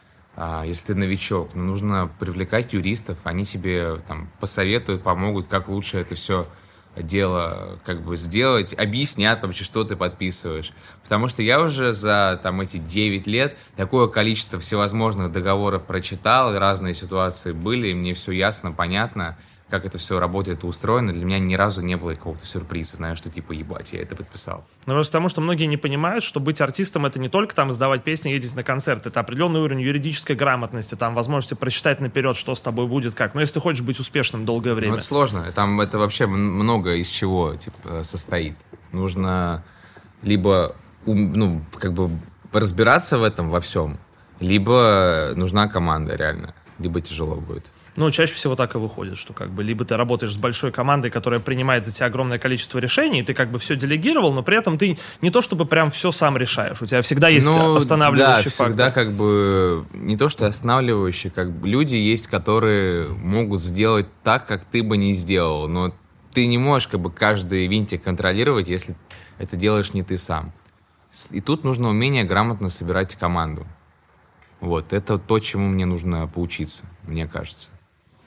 если 0.65 0.87
ты 0.87 0.95
новичок, 0.95 1.51
ну, 1.53 1.63
нужно 1.63 2.09
привлекать 2.19 2.73
юристов, 2.73 3.19
они 3.23 3.45
тебе 3.45 3.97
там 4.07 4.29
посоветуют, 4.39 5.03
помогут, 5.03 5.47
как 5.47 5.67
лучше 5.67 5.97
это 5.97 6.15
все 6.15 6.47
дело 6.95 7.79
как 7.85 8.03
бы 8.03 8.17
сделать, 8.17 8.73
объяснят 8.73 9.41
вообще, 9.41 9.63
что 9.63 9.83
ты 9.83 9.95
подписываешь. 9.95 10.73
Потому 11.03 11.27
что 11.27 11.41
я 11.41 11.61
уже 11.61 11.93
за 11.93 12.39
там 12.43 12.61
эти 12.61 12.77
9 12.77 13.27
лет 13.27 13.57
такое 13.75 14.07
количество 14.07 14.59
всевозможных 14.59 15.31
договоров 15.31 15.83
прочитал, 15.83 16.57
разные 16.57 16.93
ситуации 16.93 17.51
были, 17.51 17.89
и 17.89 17.93
мне 17.93 18.13
все 18.13 18.31
ясно, 18.31 18.71
понятно 18.71 19.37
как 19.69 19.85
это 19.85 19.97
все 19.97 20.19
работает 20.19 20.63
и 20.63 20.67
устроено, 20.67 21.13
для 21.13 21.25
меня 21.25 21.39
ни 21.39 21.55
разу 21.55 21.81
не 21.81 21.95
было 21.95 22.11
какого-то 22.11 22.45
сюрприза, 22.45 22.97
знаешь, 22.97 23.17
что 23.17 23.29
типа, 23.29 23.53
ебать, 23.53 23.93
я 23.93 24.01
это 24.01 24.15
подписал. 24.15 24.65
Ну, 24.85 24.93
просто 24.93 25.11
потому, 25.11 25.29
что 25.29 25.41
многие 25.41 25.65
не 25.65 25.77
понимают, 25.77 26.23
что 26.23 26.39
быть 26.39 26.61
артистом— 26.61 27.05
это 27.07 27.19
не 27.19 27.29
только 27.29 27.55
там 27.55 27.71
издавать 27.71 28.03
песни, 28.03 28.29
ездить 28.29 28.55
на 28.55 28.63
концерт, 28.63 29.07
это 29.07 29.19
определенный 29.19 29.61
уровень 29.61 29.81
юридической 29.81 30.35
грамотности, 30.35 30.95
там 30.95 31.15
возможности 31.15 31.55
прочитать 31.55 31.99
наперед, 31.99 32.35
что 32.35 32.53
с 32.53 32.61
тобой 32.61 32.87
будет, 32.87 33.15
как. 33.15 33.33
Но 33.33 33.41
если 33.41 33.55
ты 33.55 33.59
хочешь 33.61 33.81
быть 33.81 33.99
успешным 33.99 34.45
долгое 34.45 34.73
время. 34.73 34.91
Ну, 34.91 34.97
это 34.97 35.05
сложно, 35.05 35.51
там 35.53 35.81
это 35.81 35.97
вообще 35.97 36.27
много 36.27 36.95
из 36.95 37.07
чего 37.07 37.55
типа, 37.55 38.03
состоит. 38.03 38.55
Нужно 38.91 39.63
либо, 40.21 40.75
ну, 41.05 41.63
как 41.79 41.93
бы 41.93 42.11
разбираться 42.51 43.17
в 43.17 43.23
этом 43.23 43.49
во 43.49 43.59
всем, 43.59 43.97
либо 44.39 45.31
нужна 45.35 45.67
команда 45.67 46.15
реально, 46.15 46.53
либо 46.77 47.01
тяжело 47.01 47.35
будет. 47.37 47.65
Ну, 47.95 48.09
чаще 48.09 48.33
всего 48.33 48.55
так 48.55 48.73
и 48.73 48.77
выходит, 48.79 49.17
что 49.17 49.33
как 49.33 49.51
бы 49.51 49.63
либо 49.63 49.85
ты 49.85 49.95
работаешь 49.97 50.33
с 50.33 50.37
большой 50.37 50.71
командой, 50.71 51.11
которая 51.11 51.39
принимает 51.39 51.85
за 51.85 51.91
тебя 51.91 52.07
огромное 52.07 52.39
количество 52.39 52.79
решений, 52.79 53.19
и 53.19 53.23
ты 53.23 53.35
как 53.35 53.51
бы 53.51 53.59
все 53.59 53.75
делегировал, 53.75 54.33
но 54.33 54.41
при 54.41 54.57
этом 54.57 54.77
ты 54.79 54.97
не 55.21 55.29
то 55.29 55.41
чтобы 55.41 55.65
прям 55.65 55.91
все 55.91 56.11
сам 56.11 56.35
решаешь. 56.35 56.81
У 56.81 56.87
тебя 56.87 57.03
всегда 57.03 57.29
есть 57.29 57.45
ну, 57.45 57.75
останавливающий 57.75 58.45
да, 58.45 58.49
фактор. 58.49 58.67
всегда 58.67 58.91
как 58.91 59.13
бы 59.13 59.85
не 59.93 60.17
то 60.17 60.29
что 60.29 60.47
останавливающий, 60.47 61.29
как 61.29 61.51
бы 61.51 61.67
люди 61.67 61.95
есть, 61.95 62.27
которые 62.27 63.09
могут 63.09 63.61
сделать 63.61 64.07
так, 64.23 64.47
как 64.47 64.65
ты 64.65 64.81
бы 64.81 64.97
не 64.97 65.13
сделал, 65.13 65.67
но 65.67 65.93
ты 66.33 66.47
не 66.47 66.57
можешь 66.57 66.87
как 66.87 66.99
бы 66.99 67.11
каждый 67.11 67.67
винтик 67.67 68.03
контролировать, 68.03 68.67
если 68.67 68.95
это 69.37 69.55
делаешь 69.55 69.93
не 69.93 70.01
ты 70.01 70.17
сам. 70.17 70.51
И 71.29 71.41
тут 71.41 71.63
нужно 71.63 71.89
умение 71.89 72.23
грамотно 72.23 72.71
собирать 72.71 73.15
команду. 73.15 73.67
Вот, 74.61 74.93
это 74.93 75.19
то, 75.19 75.39
чему 75.39 75.67
мне 75.67 75.85
нужно 75.85 76.27
поучиться, 76.27 76.85
мне 77.03 77.27
кажется. 77.27 77.69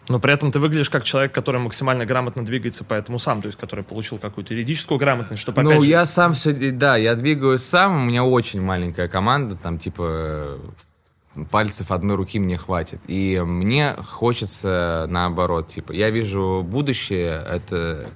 Но 0.08 0.20
при 0.20 0.32
этом 0.32 0.52
ты 0.52 0.60
выглядишь 0.60 0.88
как 0.88 1.04
человек, 1.04 1.32
который 1.32 1.60
максимально 1.60 2.06
грамотно 2.06 2.44
двигается 2.44 2.84
по 2.84 2.94
этому 2.94 3.18
сам, 3.18 3.42
то 3.42 3.46
есть 3.46 3.58
который 3.58 3.84
получил 3.84 4.18
какую-то 4.18 4.54
юридическую 4.54 4.98
грамотность, 4.98 5.42
чтобы 5.42 5.62
Ну, 5.62 5.82
же... 5.82 5.88
я 5.88 6.06
сам 6.06 6.34
все, 6.34 6.52
да, 6.52 6.96
я 6.96 7.14
двигаюсь 7.14 7.62
сам, 7.62 7.96
у 7.96 8.04
меня 8.04 8.24
очень 8.24 8.60
маленькая 8.62 9.08
команда, 9.08 9.56
там 9.56 9.78
типа 9.78 10.58
пальцев 11.50 11.90
одной 11.90 12.16
руки 12.16 12.38
мне 12.38 12.56
хватит. 12.56 13.00
И 13.08 13.40
мне 13.40 13.94
хочется 14.04 15.06
наоборот, 15.08 15.68
типа, 15.68 15.92
я 15.92 16.10
вижу 16.10 16.64
будущее, 16.66 17.44
это 17.46 18.10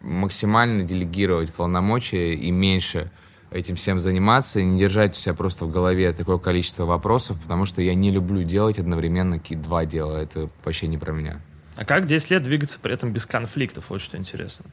максимально 0.00 0.84
делегировать 0.84 1.52
полномочия 1.52 2.34
и 2.34 2.50
меньше 2.50 3.10
этим 3.54 3.76
всем 3.76 4.00
заниматься 4.00 4.60
и 4.60 4.64
не 4.64 4.78
держать 4.78 5.16
у 5.16 5.20
себя 5.20 5.34
просто 5.34 5.64
в 5.64 5.70
голове 5.70 6.12
такое 6.12 6.38
количество 6.38 6.84
вопросов, 6.84 7.40
потому 7.40 7.64
что 7.64 7.80
я 7.80 7.94
не 7.94 8.10
люблю 8.10 8.42
делать 8.42 8.78
одновременно 8.78 9.38
какие 9.38 9.56
два 9.56 9.86
дела. 9.86 10.16
Это 10.16 10.50
вообще 10.64 10.88
не 10.88 10.98
про 10.98 11.12
меня. 11.12 11.40
А 11.76 11.84
как 11.84 12.06
10 12.06 12.30
лет 12.30 12.42
двигаться 12.42 12.78
при 12.80 12.92
этом 12.92 13.12
без 13.12 13.26
конфликтов? 13.26 13.86
Вот 13.88 14.00
что 14.00 14.16
интересно. 14.16 14.66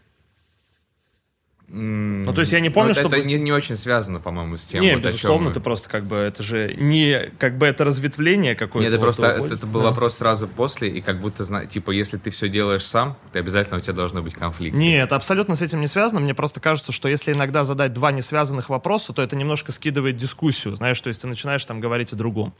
Ну, 1.73 2.33
то 2.33 2.41
есть 2.41 2.51
я 2.51 2.59
не 2.59 2.69
помню, 2.69 2.93
что... 2.93 3.07
Это 3.07 3.23
не, 3.23 3.35
не 3.35 3.53
очень 3.53 3.77
связано, 3.77 4.19
по-моему, 4.19 4.57
с 4.57 4.65
тем, 4.65 4.81
Не, 4.81 4.95
вот 4.95 5.03
безусловно, 5.03 5.47
мы... 5.47 5.53
ты 5.53 5.61
просто 5.61 5.87
как 5.87 6.03
бы, 6.03 6.17
это 6.17 6.43
же 6.43 6.73
не, 6.75 7.31
как 7.37 7.57
бы 7.57 7.65
это 7.65 7.85
разветвление 7.85 8.55
какое-то. 8.55 8.89
Нет, 8.89 8.93
это 8.93 9.01
просто, 9.01 9.25
это, 9.27 9.53
это 9.53 9.67
был 9.67 9.79
да. 9.81 9.87
вопрос 9.87 10.17
сразу 10.17 10.49
после, 10.49 10.89
и 10.89 10.99
как 10.99 11.21
будто, 11.21 11.45
типа, 11.65 11.91
если 11.91 12.17
ты 12.17 12.29
все 12.29 12.49
делаешь 12.49 12.85
сам, 12.85 13.15
ты 13.31 13.39
обязательно 13.39 13.77
у 13.77 13.81
тебя 13.81 13.93
должно 13.93 14.21
быть 14.21 14.33
конфликт. 14.33 14.75
Нет, 14.75 15.13
абсолютно 15.13 15.55
с 15.55 15.61
этим 15.61 15.79
не 15.79 15.87
связано. 15.87 16.19
Мне 16.19 16.33
просто 16.33 16.59
кажется, 16.59 16.91
что 16.91 17.07
если 17.07 17.31
иногда 17.31 17.63
задать 17.63 17.93
два 17.93 18.11
не 18.11 18.21
связанных 18.21 18.67
вопроса, 18.67 19.13
то 19.13 19.21
это 19.21 19.37
немножко 19.37 19.71
скидывает 19.71 20.17
дискуссию, 20.17 20.75
знаешь, 20.75 20.99
то 20.99 21.07
есть 21.07 21.21
ты 21.21 21.27
начинаешь 21.27 21.63
там 21.63 21.79
говорить 21.79 22.11
о 22.11 22.17
другом. 22.17 22.53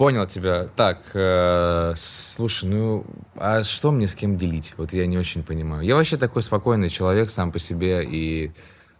Понял 0.00 0.26
тебя. 0.26 0.64
Так, 0.76 1.02
э, 1.12 1.92
слушай, 1.94 2.66
ну, 2.66 3.04
а 3.36 3.62
что 3.64 3.92
мне 3.92 4.08
с 4.08 4.14
кем 4.14 4.38
делить? 4.38 4.72
Вот 4.78 4.94
я 4.94 5.04
не 5.04 5.18
очень 5.18 5.42
понимаю. 5.42 5.82
Я 5.82 5.94
вообще 5.94 6.16
такой 6.16 6.42
спокойный 6.42 6.88
человек 6.88 7.28
сам 7.28 7.52
по 7.52 7.58
себе 7.58 8.02
и 8.02 8.50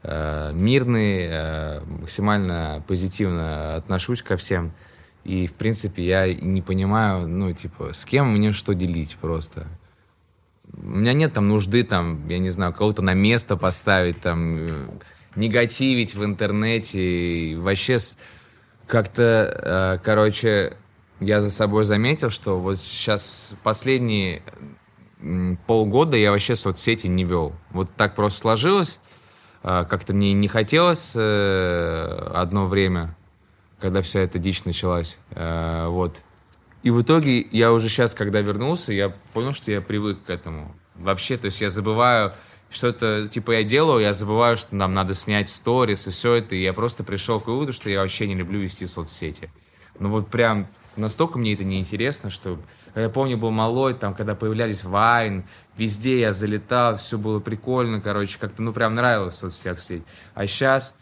э, 0.03 0.51
мирный, 0.53 1.21
э, 1.23 1.81
максимально 1.87 2.85
позитивно 2.87 3.77
отношусь 3.77 4.21
ко 4.21 4.37
всем. 4.37 4.73
И, 5.25 5.47
в 5.47 5.55
принципе, 5.55 6.05
я 6.05 6.35
не 6.35 6.61
понимаю, 6.61 7.27
ну, 7.27 7.51
типа, 7.55 7.95
с 7.95 8.05
кем 8.05 8.35
мне 8.35 8.53
что 8.53 8.75
делить 8.75 9.17
просто. 9.19 9.69
У 10.71 10.87
меня 10.87 11.15
нет 11.15 11.33
там 11.33 11.49
нужды, 11.49 11.83
там, 11.83 12.29
я 12.29 12.39
не 12.39 12.51
знаю, 12.51 12.75
кого-то 12.75 13.01
на 13.01 13.15
место 13.15 13.57
поставить, 13.57 14.21
там, 14.21 14.55
э, 14.55 14.89
негативить 15.35 16.15
в 16.15 16.23
интернете. 16.27 17.01
И 17.01 17.57
вообще 17.57 17.97
как-то, 18.87 19.99
э, 20.03 20.05
короче, 20.05 20.77
я 21.21 21.41
за 21.41 21.51
собой 21.51 21.85
заметил, 21.85 22.31
что 22.31 22.59
вот 22.59 22.79
сейчас 22.79 23.55
последние 23.62 24.43
полгода 25.66 26.16
я 26.16 26.31
вообще 26.31 26.57
соцсети 26.57 27.07
не 27.07 27.25
вел. 27.25 27.53
Вот 27.71 27.91
так 27.97 28.14
просто 28.14 28.41
сложилось. 28.41 29.01
А, 29.62 29.85
как-то 29.85 30.14
мне 30.14 30.33
не 30.33 30.49
хотелось 30.49 31.12
э, 31.14 32.31
одно 32.35 32.66
время, 32.66 33.14
когда 33.79 34.01
вся 34.01 34.21
эта 34.21 34.39
дичь 34.39 34.64
началась. 34.64 35.18
Э, 35.33 35.89
вот. 35.89 36.23
И 36.83 36.91
в 36.91 37.03
итоге 37.03 37.47
я 37.51 37.73
уже 37.73 37.91
сейчас, 37.91 38.14
когда 38.14 38.41
вернулся, 38.41 38.95
я 38.95 39.11
понял, 39.35 39.53
что 39.53 39.71
я 39.71 39.83
привык 39.83 40.25
к 40.25 40.31
этому. 40.31 40.75
Вообще, 40.95 41.37
то 41.37 41.47
есть 41.47 41.61
я 41.61 41.68
забываю, 41.68 42.33
что 42.71 42.87
это, 42.87 43.29
типа, 43.29 43.53
я 43.53 43.64
делаю, 43.64 44.01
я 44.01 44.14
забываю, 44.14 44.57
что 44.57 44.75
нам 44.75 44.95
надо 44.95 45.14
снять 45.14 45.51
сторис 45.51 46.07
и 46.07 46.11
все 46.11 46.37
это, 46.37 46.55
и 46.55 46.62
я 46.62 46.73
просто 46.73 47.05
пришел 47.05 47.41
к 47.41 47.47
выводу, 47.47 47.75
что 47.75 47.91
я 47.91 48.01
вообще 48.01 48.27
не 48.27 48.35
люблю 48.35 48.61
вести 48.61 48.87
соцсети. 48.87 49.51
Ну 49.99 50.09
вот 50.09 50.29
прям 50.29 50.68
настолько 51.01 51.39
мне 51.39 51.55
это 51.55 51.65
неинтересно, 51.65 52.31
что 52.31 52.61
я 52.95 53.09
помню, 53.09 53.37
был 53.37 53.51
малой, 53.51 53.95
там, 53.95 54.15
когда 54.15 54.35
появлялись 54.35 54.85
Вайн, 54.85 55.45
везде 55.77 56.21
я 56.21 56.33
залетал, 56.33 56.97
все 56.97 57.19
было 57.19 57.41
прикольно, 57.41 58.01
короче, 58.01 58.39
как-то, 58.39 58.63
ну, 58.63 58.73
прям 58.73 58.95
нравилось 58.95 59.35
в 59.35 59.39
соцсетях 59.39 59.81
сидеть. 59.81 60.05
А 60.35 60.47
сейчас, 60.47 60.95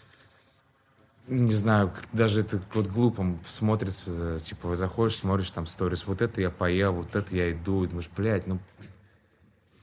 не 1.27 1.53
знаю, 1.53 1.93
даже 2.13 2.41
это 2.41 2.61
вот 2.75 2.87
глупо 2.87 3.39
смотрится, 3.47 4.41
типа, 4.41 4.75
заходишь, 4.75 5.17
смотришь 5.17 5.51
там 5.51 5.67
сторис, 5.67 6.07
вот 6.07 6.23
это 6.23 6.41
я 6.41 6.51
поел, 6.51 6.93
вот 6.93 7.15
это 7.17 7.35
я 7.35 7.53
иду, 7.53 7.85
и 7.85 7.89
думаешь, 7.89 8.11
блядь, 8.17 8.47
ну, 8.47 8.59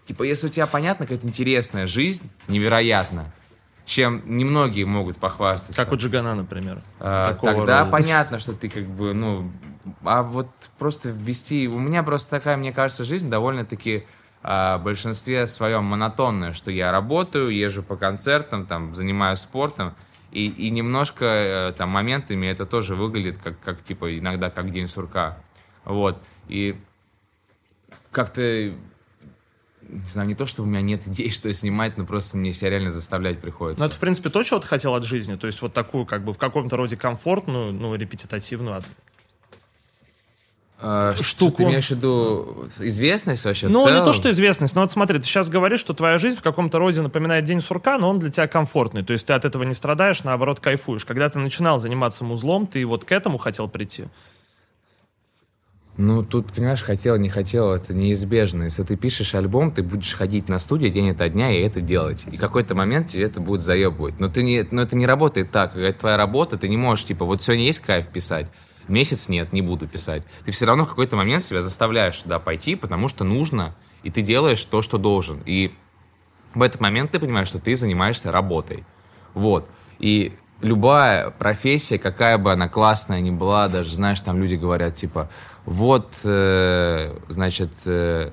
типа, 0.06 0.24
если 0.24 0.48
у 0.48 0.50
тебя 0.50 0.68
понятно 0.68 1.06
какая-то 1.06 1.28
интересная 1.28 1.88
жизнь, 1.88 2.30
невероятно, 2.48 3.32
чем 3.86 4.24
немногие 4.26 4.86
могут 4.86 5.18
похвастаться. 5.18 5.82
Как 5.82 5.94
у 5.94 5.96
Джигана, 5.96 6.36
например. 6.36 6.82
А, 7.00 7.36
тогда 7.36 7.82
рода. 7.82 7.92
понятно, 7.92 8.40
что 8.40 8.54
ты 8.54 8.68
как 8.68 8.86
бы, 8.86 9.14
ну, 9.14 9.52
а 10.04 10.24
вот 10.24 10.50
просто 10.78 11.10
вести... 11.10 11.68
У 11.68 11.80
меня 11.80 12.04
просто 12.04 12.32
такая, 12.32 12.58
мне 12.58 12.72
кажется, 12.72 13.04
жизнь 13.04 13.30
довольно-таки 13.30 14.06
а, 14.42 14.80
в 14.80 14.84
большинстве 14.84 15.46
своем 15.48 15.84
монотонная, 15.86 16.54
что 16.54 16.72
я 16.72 16.92
работаю, 16.92 17.50
езжу 17.50 17.84
по 17.84 17.96
концертам, 17.96 18.66
там, 18.66 18.96
занимаюсь 18.96 19.40
спортом, 19.40 19.94
и, 20.32 20.48
и 20.48 20.70
немножко 20.70 21.26
э, 21.26 21.74
там 21.78 21.90
моментами 21.90 22.48
это 22.48 22.66
тоже 22.66 22.94
выглядит 22.96 23.38
как, 23.42 23.58
как 23.62 23.82
типа 23.82 24.20
иногда 24.20 24.50
как 24.50 24.72
день 24.72 24.90
сурка. 24.90 25.38
Вот. 25.86 26.22
И 26.50 26.78
как-то 28.12 28.74
не 29.90 30.10
знаю, 30.10 30.28
не 30.28 30.36
то, 30.36 30.46
что 30.46 30.64
у 30.64 30.66
меня 30.66 30.82
нет 30.82 31.02
идей, 31.08 31.32
что 31.32 31.54
снимать, 31.54 31.98
но 31.98 32.06
просто 32.06 32.38
мне 32.38 32.54
себя 32.54 32.72
реально 32.72 32.92
заставлять 32.92 33.40
приходится. 33.40 33.82
Ну, 33.82 33.88
это, 33.88 33.96
в 33.96 34.00
принципе, 34.00 34.30
то, 34.30 34.44
чего 34.44 34.60
ты 34.60 34.68
хотел 34.68 34.96
от 34.96 35.04
жизни. 35.04 35.36
То 35.36 35.48
есть 35.48 35.62
вот 35.62 35.74
такую, 35.74 36.06
как 36.06 36.24
бы, 36.24 36.34
в 36.34 36.38
каком-то 36.38 36.78
роде 36.78 36.98
комфортную, 36.98 37.74
ну, 37.74 37.96
репетитативную 37.96 38.84
а, 40.78 41.16
штуку. 41.16 41.24
Что 41.24 41.52
ты 41.52 41.64
имеешь 41.64 41.88
в 41.88 41.92
виду 41.92 42.68
известность 42.80 43.46
вообще? 43.46 43.68
Ну, 43.68 43.88
не 43.88 44.04
то, 44.04 44.14
что 44.14 44.30
известность, 44.30 44.76
но 44.76 44.82
вот 44.82 44.92
смотри, 44.92 45.20
ты 45.20 45.26
сейчас 45.26 45.50
говоришь, 45.50 45.80
что 45.80 45.94
твоя 45.94 46.18
жизнь 46.18 46.38
в 46.38 46.42
каком-то 46.42 46.80
роде 46.80 47.02
напоминает 47.02 47.46
день 47.46 47.62
сурка, 47.62 47.98
но 47.98 48.10
он 48.10 48.20
для 48.20 48.30
тебя 48.30 48.48
комфортный. 48.48 49.04
То 49.04 49.14
есть 49.14 49.26
ты 49.26 49.34
от 49.34 49.46
этого 49.46 49.64
не 49.64 49.74
страдаешь, 49.74 50.24
наоборот, 50.24 50.60
кайфуешь. 50.60 51.06
Когда 51.06 51.30
ты 51.30 51.40
начинал 51.40 51.80
заниматься 51.80 52.24
музлом, 52.24 52.68
ты 52.68 52.86
вот 52.86 53.06
к 53.06 53.12
этому 53.12 53.38
хотел 53.38 53.70
прийти? 53.70 54.06
Ну, 55.98 56.24
тут, 56.24 56.52
понимаешь, 56.52 56.84
хотел, 56.84 57.16
не 57.16 57.30
хотел, 57.30 57.72
это 57.72 57.94
неизбежно. 57.94 58.64
Если 58.64 58.84
ты 58.84 58.98
пишешь 58.98 59.34
альбом, 59.34 59.72
ты 59.72 59.82
будешь 59.82 60.14
ходить 60.14 60.50
на 60.50 60.60
студию 60.60 60.92
день 60.92 61.12
ото 61.12 61.30
дня 61.30 61.52
и 61.52 61.62
это 61.62 61.80
делать. 61.80 62.26
И 62.30 62.36
какой-то 62.36 62.76
момент 62.76 63.08
тебе 63.08 63.24
это 63.24 63.40
будет 63.40 63.62
заебывать. 63.62 64.20
Но, 64.20 64.28
ты 64.28 64.44
не, 64.44 64.68
но 64.72 64.82
это 64.82 64.98
не 64.98 65.06
работает 65.06 65.52
так. 65.52 65.78
Это 65.78 65.98
твоя 65.98 66.18
работа, 66.18 66.58
ты 66.58 66.68
не 66.68 66.76
можешь, 66.76 67.06
типа, 67.06 67.24
вот 67.24 67.42
сегодня 67.42 67.64
есть 67.64 67.80
кайф 67.80 68.08
писать, 68.08 68.48
месяц 68.90 69.30
нет, 69.30 69.54
не 69.54 69.62
буду 69.62 69.88
писать. 69.88 70.24
Ты 70.44 70.52
все 70.52 70.66
равно 70.66 70.84
в 70.86 70.90
какой-то 70.90 71.16
момент 71.16 71.44
себя 71.44 71.62
заставляешь 71.62 72.18
туда 72.18 72.40
пойти, 72.40 72.76
потому 72.76 73.08
что 73.08 73.24
нужно, 73.24 73.74
и 74.04 74.12
ты 74.12 74.22
делаешь 74.22 74.64
то, 74.66 74.82
что 74.82 74.98
должен. 74.98 75.42
И 75.46 75.74
в 76.54 76.62
этот 76.62 76.82
момент 76.82 77.12
ты 77.12 77.20
понимаешь, 77.20 77.48
что 77.48 77.60
ты 77.60 77.74
занимаешься 77.78 78.34
работой. 78.34 78.84
Вот. 79.34 79.70
И 80.00 80.34
любая 80.62 81.30
профессия, 81.30 81.98
какая 81.98 82.38
бы 82.38 82.52
она 82.52 82.68
классная 82.68 83.22
ни 83.22 83.32
была, 83.32 83.70
даже, 83.70 83.96
знаешь, 83.96 84.20
там 84.22 84.42
люди 84.42 84.56
говорят, 84.56 84.96
типа, 84.96 85.30
вот, 85.66 86.14
э, 86.24 87.18
значит, 87.28 87.72
э, 87.86 88.32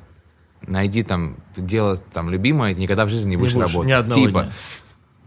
найди 0.63 1.03
там 1.03 1.37
дело 1.57 1.97
там 1.97 2.31
любимое, 2.31 2.75
никогда 2.75 3.07
в 3.07 3.09
жизни 3.09 3.31
не 3.31 3.37
будешь, 3.37 3.55
не 3.55 3.61
будешь 3.61 3.75
работать. 3.75 4.07
Ни 4.07 4.27
типа, 4.27 4.43
дня. 4.43 4.53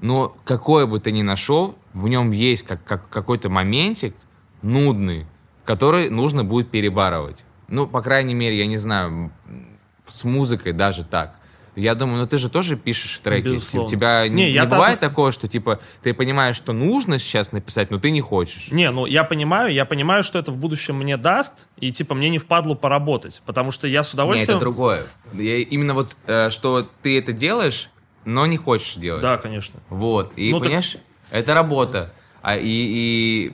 но 0.01 0.35
какое 0.45 0.85
бы 0.85 0.99
ты 0.99 1.11
ни 1.11 1.23
нашел, 1.23 1.75
в 1.93 2.07
нем 2.07 2.31
есть 2.31 2.63
как, 2.63 2.83
как, 2.83 3.09
какой-то 3.09 3.49
моментик 3.49 4.15
нудный, 4.61 5.25
который 5.63 6.09
нужно 6.09 6.43
будет 6.43 6.69
перебарывать. 6.69 7.43
Ну, 7.67 7.87
по 7.87 8.01
крайней 8.01 8.35
мере, 8.35 8.57
я 8.57 8.67
не 8.67 8.77
знаю, 8.77 9.31
с 10.07 10.23
музыкой 10.23 10.73
даже 10.73 11.03
так. 11.03 11.35
Я 11.75 11.95
думаю, 11.95 12.19
ну 12.19 12.27
ты 12.27 12.37
же 12.37 12.49
тоже 12.49 12.77
пишешь 12.77 13.19
треки. 13.21 13.45
Безусловно. 13.45 13.87
У 13.87 13.89
тебя 13.89 14.27
не, 14.27 14.45
не, 14.45 14.53
не 14.53 14.65
бывает 14.65 14.99
так... 14.99 15.09
такого, 15.11 15.31
что 15.31 15.47
типа 15.47 15.79
ты 16.01 16.13
понимаешь, 16.13 16.55
что 16.55 16.73
нужно 16.73 17.19
сейчас 17.19 17.51
написать, 17.51 17.91
но 17.91 17.99
ты 17.99 18.11
не 18.11 18.21
хочешь. 18.21 18.71
Не, 18.71 18.91
ну 18.91 19.05
я 19.05 19.23
понимаю, 19.23 19.73
я 19.73 19.85
понимаю, 19.85 20.23
что 20.23 20.39
это 20.39 20.51
в 20.51 20.57
будущем 20.57 20.95
мне 20.95 21.17
даст, 21.17 21.67
и 21.77 21.91
типа 21.91 22.15
мне 22.15 22.29
не 22.29 22.39
впадло 22.39 22.75
поработать, 22.75 23.41
потому 23.45 23.71
что 23.71 23.87
я 23.87 24.03
с 24.03 24.13
удовольствием. 24.13 24.47
Нет, 24.47 24.55
это 24.55 24.59
другое. 24.59 25.03
Я, 25.33 25.57
именно 25.57 25.93
вот, 25.93 26.15
э, 26.27 26.49
что 26.49 26.89
ты 27.01 27.17
это 27.19 27.33
делаешь, 27.33 27.89
но 28.23 28.45
не 28.45 28.57
хочешь 28.57 28.95
делать. 28.95 29.21
Да, 29.21 29.37
конечно. 29.37 29.79
Вот. 29.89 30.31
И 30.37 30.51
ну, 30.51 30.59
понимаешь, 30.59 30.93
так... 30.93 31.01
это 31.31 31.53
работа. 31.53 32.13
А, 32.41 32.55
и, 32.55 32.63
и 32.67 33.53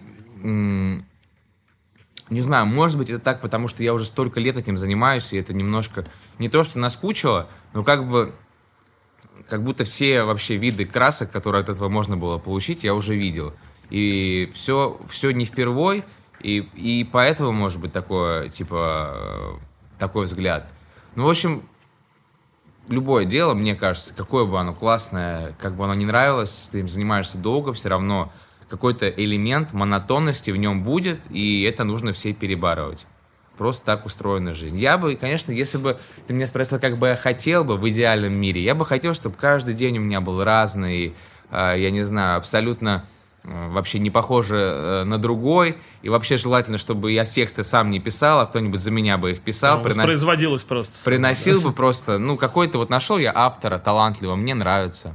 не 2.32 2.42
знаю, 2.42 2.66
может 2.66 2.98
быть, 2.98 3.10
это 3.10 3.20
так, 3.20 3.42
потому 3.42 3.68
что 3.68 3.84
я 3.84 3.94
уже 3.94 4.06
столько 4.06 4.40
лет 4.40 4.58
этим 4.58 4.78
занимаюсь, 4.78 5.34
и 5.34 5.38
это 5.38 5.54
немножко 5.54 6.06
не 6.42 6.50
то, 6.50 6.64
что 6.64 6.80
наскучило, 6.80 7.48
но 7.74 7.84
как 7.84 8.10
бы 8.10 8.34
как 9.48 9.64
будто 9.64 9.84
все 9.84 10.24
вообще 10.24 10.56
виды 10.56 10.86
красок, 10.86 11.32
которые 11.32 11.62
от 11.62 11.70
этого 11.70 11.88
можно 11.88 12.18
было 12.18 12.38
получить, 12.38 12.84
я 12.84 12.96
уже 12.96 13.16
видел. 13.16 13.54
И 13.90 14.50
все, 14.54 15.00
все 15.08 15.32
не 15.32 15.46
впервой, 15.46 16.04
и, 16.40 16.68
и 16.76 17.04
поэтому 17.04 17.52
может 17.52 17.80
быть 17.82 17.92
такое, 17.92 18.50
типа, 18.50 19.60
такой 20.00 20.26
взгляд. 20.26 20.72
Ну, 21.16 21.26
в 21.26 21.30
общем, 21.30 21.64
любое 22.88 23.26
дело, 23.26 23.54
мне 23.54 23.76
кажется, 23.76 24.14
какое 24.16 24.46
бы 24.46 24.60
оно 24.60 24.74
классное, 24.74 25.54
как 25.60 25.76
бы 25.76 25.84
оно 25.84 25.94
не 25.94 26.06
нравилось, 26.06 26.58
если 26.58 26.72
ты 26.72 26.80
им 26.80 26.90
занимаешься 26.90 27.38
долго, 27.38 27.74
все 27.74 27.90
равно 27.90 28.32
какой-то 28.70 29.10
элемент 29.10 29.74
монотонности 29.74 30.50
в 30.50 30.56
нем 30.56 30.82
будет, 30.82 31.30
и 31.30 31.64
это 31.64 31.84
нужно 31.84 32.14
все 32.14 32.34
перебарывать. 32.34 33.06
Просто 33.62 33.86
так 33.86 34.08
устроена 34.08 34.56
жизнь. 34.56 34.76
Я 34.80 34.98
бы, 34.98 35.16
конечно, 35.16 35.52
если 35.52 35.78
бы 35.78 36.00
ты 36.26 36.34
меня 36.34 36.48
спросил, 36.48 36.80
как 36.80 36.98
бы 36.98 37.10
я 37.10 37.16
хотел 37.16 37.64
бы 37.64 37.78
в 37.78 37.88
идеальном 37.88 38.34
мире, 38.34 38.60
я 38.60 38.74
бы 38.74 38.88
хотел, 38.88 39.14
чтобы 39.14 39.36
каждый 39.36 39.76
день 39.76 40.00
у 40.00 40.02
меня 40.02 40.20
был 40.20 40.44
разный, 40.44 41.14
э, 41.52 41.76
я 41.78 41.92
не 41.92 42.02
знаю, 42.02 42.40
абсолютно 42.40 43.06
э, 43.44 43.70
вообще 43.70 44.00
не 44.00 44.10
похожий 44.10 44.58
э, 44.58 45.04
на 45.04 45.20
другой. 45.20 45.78
И 46.02 46.10
вообще 46.10 46.38
желательно, 46.38 46.80
чтобы 46.80 47.12
я 47.12 47.24
тексты 47.24 47.64
сам 47.64 47.92
не 47.92 48.00
писал, 48.00 48.40
а 48.40 48.48
кто-нибудь 48.48 48.80
за 48.80 48.90
меня 48.90 49.20
бы 49.20 49.34
их 49.34 49.42
писал. 49.42 49.78
Ну, 49.78 49.84
прина... 49.84 50.06
Производилось 50.06 50.64
просто. 50.64 50.98
Приносил 51.06 51.62
бы 51.62 51.72
просто, 51.72 52.18
ну, 52.18 52.38
какой-то 52.38 52.80
вот 52.80 52.90
нашел 52.90 53.20
я 53.20 53.32
автора 53.32 53.78
талантливого, 53.78 54.38
мне 54.38 54.56
нравится. 54.56 55.14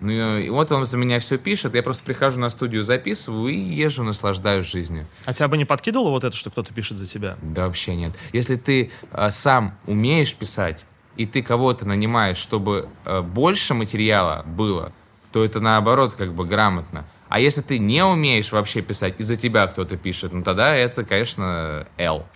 Ну 0.00 0.38
и 0.38 0.48
вот 0.48 0.72
он 0.72 0.86
за 0.86 0.96
меня 0.96 1.18
все 1.20 1.36
пишет, 1.36 1.74
я 1.74 1.82
просто 1.82 2.04
прихожу 2.04 2.40
на 2.40 2.48
студию, 2.50 2.82
записываю 2.82 3.52
и 3.52 3.56
езжу, 3.56 4.02
наслаждаюсь 4.02 4.66
жизнью. 4.66 5.06
А 5.26 5.34
тебя 5.34 5.48
бы 5.48 5.58
не 5.58 5.66
подкидывало 5.66 6.10
вот 6.10 6.24
это, 6.24 6.34
что 6.34 6.50
кто-то 6.50 6.72
пишет 6.72 6.96
за 6.98 7.06
тебя? 7.06 7.36
Да 7.42 7.66
вообще 7.66 7.94
нет. 7.94 8.16
Если 8.32 8.56
ты 8.56 8.90
э, 9.12 9.30
сам 9.30 9.76
умеешь 9.86 10.34
писать, 10.34 10.86
и 11.16 11.26
ты 11.26 11.42
кого-то 11.42 11.84
нанимаешь, 11.84 12.38
чтобы 12.38 12.88
э, 13.04 13.20
больше 13.20 13.74
материала 13.74 14.42
было, 14.46 14.92
то 15.32 15.44
это 15.44 15.60
наоборот 15.60 16.14
как 16.14 16.34
бы 16.34 16.46
грамотно. 16.46 17.04
А 17.28 17.38
если 17.38 17.60
ты 17.60 17.78
не 17.78 18.04
умеешь 18.04 18.52
вообще 18.52 18.80
писать, 18.80 19.14
и 19.18 19.22
за 19.22 19.36
тебя 19.36 19.66
кто-то 19.66 19.96
пишет, 19.96 20.32
ну 20.32 20.42
тогда 20.42 20.74
это, 20.74 21.04
конечно, 21.04 21.86
L. 21.98 22.26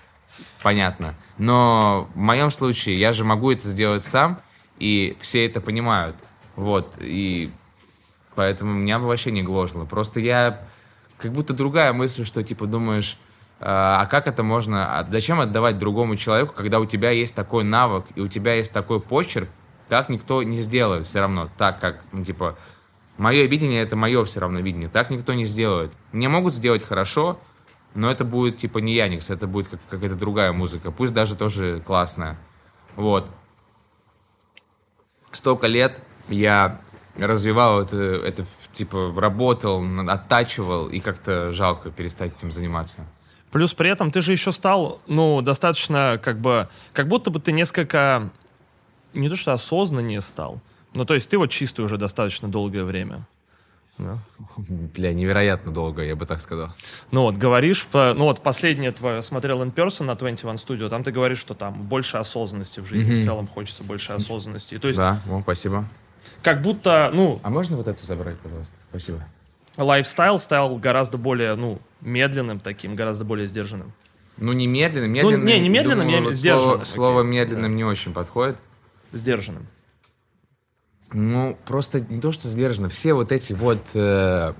Понятно. 0.63 1.15
Но 1.39 2.09
в 2.15 2.19
моем 2.19 2.51
случае 2.51 2.99
я 2.99 3.13
же 3.13 3.25
могу 3.25 3.53
это 3.53 3.69
сделать 3.69 4.03
сам, 4.03 4.41
и 4.79 5.17
все 5.21 5.47
это 5.47 5.61
понимают. 5.61 6.17
Вот, 6.57 6.97
и 7.01 7.51
поэтому 8.35 8.73
меня 8.75 8.99
вообще 8.99 9.31
не 9.31 9.43
гложило. 9.43 9.85
Просто 9.85 10.21
я 10.21 10.67
как 11.19 11.33
будто 11.33 11.55
другая 11.55 11.93
мысль, 11.93 12.25
что 12.25 12.43
типа 12.43 12.67
думаешь, 12.67 13.19
а, 13.61 14.03
а 14.03 14.07
как 14.07 14.27
это 14.27 14.43
можно, 14.43 14.99
а 14.99 15.07
зачем 15.09 15.41
отдавать 15.41 15.79
другому 15.79 16.17
человеку, 16.17 16.55
когда 16.55 16.81
у 16.81 16.87
тебя 16.87 17.11
есть 17.11 17.35
такой 17.35 17.65
навык 17.65 18.05
и 18.15 18.21
у 18.21 18.29
тебя 18.29 18.55
есть 18.55 18.73
такой 18.73 19.01
почерк, 19.01 19.49
так 19.89 20.09
никто 20.09 20.43
не 20.43 20.57
сделает 20.63 21.07
все 21.07 21.21
равно, 21.21 21.49
так 21.57 21.81
как, 21.81 22.01
ну, 22.13 22.25
типа, 22.25 22.57
мое 23.17 23.47
видение 23.47 23.83
это 23.83 23.97
мое 23.97 24.25
все 24.25 24.41
равно 24.41 24.61
видение, 24.61 24.89
так 24.89 25.11
никто 25.11 25.35
не 25.35 25.45
сделает. 25.45 25.93
Мне 26.13 26.29
могут 26.29 26.55
сделать 26.55 26.85
хорошо, 26.85 27.39
но 27.95 28.11
это 28.11 28.25
будет 28.25 28.57
типа 28.57 28.79
не 28.79 28.95
Яникс, 28.95 29.31
это 29.31 29.47
будет 29.47 29.69
как, 29.69 29.81
какая-то 29.89 30.17
другая 30.17 30.53
музыка, 30.53 30.91
пусть 30.91 31.15
даже 31.15 31.37
тоже 31.37 31.83
классная. 31.87 32.37
Вот. 32.97 33.29
Столько 35.33 35.67
лет 35.67 36.01
я 36.29 36.81
развивал 37.17 37.81
это, 37.83 37.97
это 37.97 38.45
типа 38.73 39.13
работал, 39.17 39.85
оттачивал, 40.09 40.89
и 40.89 41.01
как-то 41.01 41.53
жалко 41.53 41.91
перестать 41.91 42.37
этим 42.37 42.53
заниматься. 42.53 43.07
Плюс 43.51 43.73
при 43.73 43.89
этом 43.89 44.11
ты 44.11 44.21
же 44.21 44.33
еще 44.33 44.51
стал, 44.51 45.01
ну, 45.07 45.41
достаточно, 45.41 46.19
как 46.23 46.41
бы, 46.41 46.69
как 46.93 47.07
будто 47.07 47.31
бы 47.31 47.39
ты 47.39 47.53
несколько, 47.53 48.31
не 49.13 49.29
то 49.29 49.37
что 49.37 49.53
осознаннее 49.53 50.21
стал, 50.21 50.61
но 50.93 51.05
то 51.05 51.15
есть 51.15 51.29
ты 51.29 51.39
вот 51.39 51.51
чистый 51.51 51.83
уже 51.83 51.97
достаточно 51.97 52.49
долгое 52.49 52.83
время. 52.83 53.27
Да. 53.97 54.19
Бля, 54.57 55.15
невероятно 55.15 55.73
долго, 55.73 56.03
я 56.03 56.17
бы 56.17 56.27
так 56.27 56.41
сказал. 56.41 56.71
Ну 57.13 57.23
вот, 57.23 57.37
говоришь, 57.37 57.87
ну 57.93 58.25
вот 58.25 58.43
последнее 58.43 58.91
твое, 58.91 59.23
смотрел 59.23 59.63
in 59.63 59.73
person 59.73 60.03
на 60.03 60.17
21 60.17 60.57
Studio, 60.57 60.89
там 60.89 61.05
ты 61.05 61.13
говоришь, 61.13 61.39
что 61.39 61.55
там 61.55 61.85
больше 61.85 62.17
осознанности 62.17 62.81
в 62.81 62.87
жизни, 62.87 63.15
mm-hmm. 63.15 63.21
в 63.21 63.25
целом 63.25 63.47
хочется 63.47 63.85
больше 63.85 64.15
осознанности. 64.15 64.79
То 64.79 64.89
есть, 64.89 64.99
да, 64.99 65.21
ну, 65.27 65.43
спасибо 65.43 65.89
как 66.45 66.61
будто, 66.61 67.11
ну... 67.13 67.41
А 67.43 67.51
можно 67.51 67.77
вот 67.77 67.89
эту 67.89 68.05
забрать, 68.05 68.39
пожалуйста? 68.39 68.75
Спасибо. 68.91 69.25
Lifestyle 69.77 70.39
стал 70.39 70.77
гораздо 70.77 71.19
более, 71.19 71.55
ну, 71.57 71.81
медленным 72.01 72.61
таким, 72.61 72.95
гораздо 72.95 73.25
более 73.25 73.49
сдержанным. 73.49 73.93
Ну, 74.37 74.53
не 74.53 74.67
медленным, 74.67 75.11
медленным... 75.11 75.41
Ну, 75.41 75.47
не, 75.47 75.59
не 75.59 75.69
медленным, 75.69 76.07
думаю, 76.07 76.17
я 76.17 76.23
вот 76.23 76.35
сдержанным. 76.35 76.85
Слово, 76.85 76.85
слово 76.85 77.23
медленным 77.23 77.73
да. 77.73 77.77
не 77.77 77.85
очень 77.85 78.13
подходит. 78.13 78.59
Сдержанным. 79.13 79.67
Ну, 81.13 81.57
просто 81.65 82.01
не 82.01 82.21
то, 82.21 82.31
что 82.31 82.47
сдержанным. 82.49 82.91
Все 82.91 83.15
вот 83.15 83.33
эти 83.33 83.53
вот 83.53 83.81
э, 83.95 84.53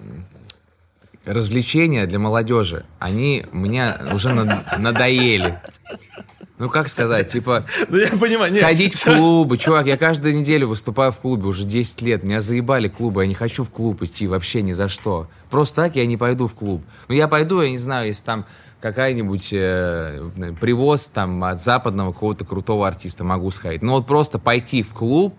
развлечения 1.27 2.07
для 2.07 2.19
молодежи, 2.19 2.87
они 2.99 3.45
мне 3.53 3.95
уже 4.13 4.33
надоели. 4.33 5.61
Ну, 6.57 6.71
как 6.71 6.89
сказать, 6.89 7.29
типа, 7.33 7.65
ну, 7.89 7.99
я 7.99 8.11
понимаю, 8.11 8.53
нет. 8.53 8.63
ходить 8.63 8.95
в 8.95 9.05
клубы. 9.17 9.59
Чувак, 9.59 9.87
я 9.87 9.97
каждую 9.97 10.39
неделю 10.39 10.69
выступаю 10.69 11.11
в 11.11 11.19
клубе 11.19 11.47
уже 11.47 11.65
10 11.65 12.03
лет. 12.03 12.23
Меня 12.23 12.41
заебали 12.41 12.89
клубы, 12.89 13.23
я 13.23 13.29
не 13.29 13.35
хочу 13.35 13.65
в 13.65 13.71
клуб 13.71 14.03
идти 14.03 14.29
вообще 14.29 14.63
ни 14.63 14.73
за 14.73 14.89
что. 14.89 15.29
Просто 15.51 15.83
так 15.83 15.97
я 15.97 16.07
не 16.07 16.17
пойду 16.17 16.47
в 16.47 16.55
клуб. 16.55 16.83
Ну, 17.09 17.15
я 17.15 17.27
пойду, 17.27 17.61
я 17.61 17.71
не 17.71 17.79
знаю, 17.79 18.07
если 18.07 18.25
там 18.25 18.47
какая-нибудь 18.81 19.49
э, 19.53 20.31
привоз 20.61 21.09
там 21.09 21.43
от 21.43 21.61
западного 21.61 22.13
какого-то 22.13 22.45
крутого 22.45 22.87
артиста 22.87 23.25
могу 23.25 23.51
сходить. 23.51 23.83
Но 23.83 23.95
вот 23.95 24.07
просто 24.07 24.39
пойти 24.39 24.83
в 24.83 24.93
клуб 24.93 25.35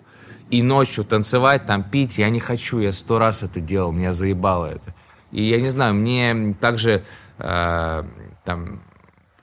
и 0.49 0.61
ночью 0.61 1.05
танцевать, 1.05 1.66
там 1.66 1.84
пить, 1.84 2.18
я 2.18 2.30
не 2.30 2.39
хочу. 2.39 2.80
Я 2.80 2.91
сто 2.91 3.20
раз 3.20 3.43
это 3.43 3.59
делал, 3.59 3.91
меня 3.91 4.13
заебало 4.13 4.66
это. 4.66 4.93
И 5.32 5.43
я 5.43 5.61
не 5.61 5.70
знаю, 5.70 5.93
мне 5.93 6.55
также 6.59 7.03
э, 7.38 8.03
там 8.43 8.82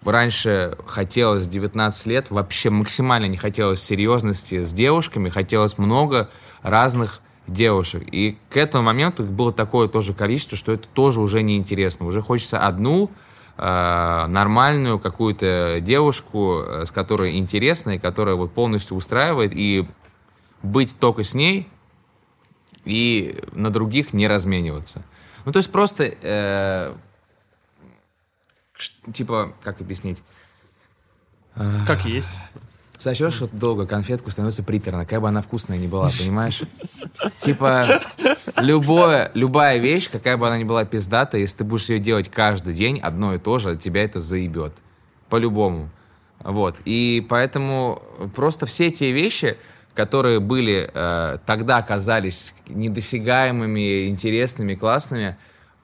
раньше 0.04 0.76
хотелось 0.86 1.46
19 1.46 2.06
лет, 2.06 2.30
вообще 2.30 2.70
максимально 2.70 3.26
не 3.26 3.36
хотелось 3.36 3.82
серьезности 3.82 4.64
с 4.64 4.72
девушками, 4.72 5.28
хотелось 5.28 5.78
много 5.78 6.30
разных 6.62 7.20
девушек. 7.46 8.04
И 8.10 8.38
к 8.50 8.56
этому 8.56 8.84
моменту 8.84 9.24
их 9.24 9.30
было 9.30 9.52
такое 9.52 9.88
тоже 9.88 10.14
количество, 10.14 10.56
что 10.56 10.72
это 10.72 10.88
тоже 10.88 11.20
уже 11.20 11.42
неинтересно. 11.42 12.06
Уже 12.06 12.22
хочется 12.22 12.60
одну 12.60 13.10
э, 13.56 14.26
нормальную 14.28 14.98
какую-то 14.98 15.78
девушку, 15.80 16.62
э, 16.64 16.86
с 16.86 16.90
которой 16.90 17.36
интересно, 17.38 17.90
и 17.90 17.98
которая 17.98 18.34
вот 18.34 18.52
полностью 18.52 18.96
устраивает, 18.96 19.52
и 19.54 19.86
быть 20.62 20.96
только 20.98 21.24
с 21.24 21.34
ней, 21.34 21.68
и 22.84 23.40
на 23.52 23.70
других 23.70 24.12
не 24.12 24.28
размениваться. 24.28 25.02
Ну, 25.44 25.52
то 25.52 25.58
есть 25.58 25.70
просто... 25.70 26.14
Э, 26.22 26.94
типа, 29.12 29.52
как 29.62 29.80
объяснить? 29.80 30.22
Как 31.86 32.04
есть. 32.04 32.30
Сочешь 32.98 33.40
вот 33.40 33.50
долго 33.58 33.84
конфетку, 33.84 34.30
становится 34.30 34.62
приторно, 34.62 35.00
какая 35.00 35.18
бы 35.18 35.26
она 35.26 35.42
вкусная 35.42 35.76
ни 35.76 35.88
была, 35.88 36.08
понимаешь? 36.16 36.62
Типа, 37.38 38.00
любое, 38.56 39.32
любая 39.34 39.78
вещь, 39.78 40.08
какая 40.08 40.36
бы 40.36 40.46
она 40.46 40.58
ни 40.58 40.64
была 40.64 40.84
пиздата, 40.84 41.36
если 41.36 41.58
ты 41.58 41.64
будешь 41.64 41.88
ее 41.88 41.98
делать 41.98 42.30
каждый 42.30 42.74
день, 42.74 43.00
одно 43.00 43.34
и 43.34 43.38
то 43.38 43.58
же, 43.58 43.76
тебя 43.76 44.04
это 44.04 44.20
заебет. 44.20 44.74
По-любому. 45.28 45.90
Вот. 46.38 46.76
И 46.84 47.26
поэтому 47.28 48.02
просто 48.36 48.66
все 48.66 48.90
те 48.92 49.10
вещи, 49.10 49.56
которые 49.94 50.38
были 50.38 50.90
э, 50.92 51.38
тогда 51.44 51.82
казались 51.82 52.52
недосягаемыми, 52.68 54.08
интересными, 54.08 54.74
классными, 54.74 55.36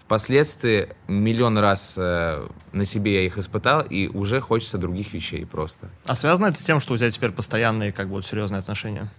Впоследствии 0.09 0.89
миллион 1.07 1.59
раз 1.59 1.93
э, 1.99 2.49
на 2.73 2.85
себе 2.87 3.17
я 3.17 3.27
их 3.27 3.37
испытал, 3.37 3.83
и 3.83 4.09
уже 4.09 4.41
хочется 4.41 4.79
других 4.79 5.13
вещей 5.13 5.45
просто. 5.45 5.91
А 6.07 6.15
связано 6.15 6.47
это 6.47 6.59
с 6.59 6.65
тем, 6.65 6.81
что 6.81 6.95
у 6.95 6.97
тебя 6.97 7.11
теперь 7.11 7.31
постоянные, 7.31 7.93
как 7.93 8.09
бы, 8.09 8.15
вот, 8.15 8.25
серьезные 8.25 8.61
отношения? 8.61 9.13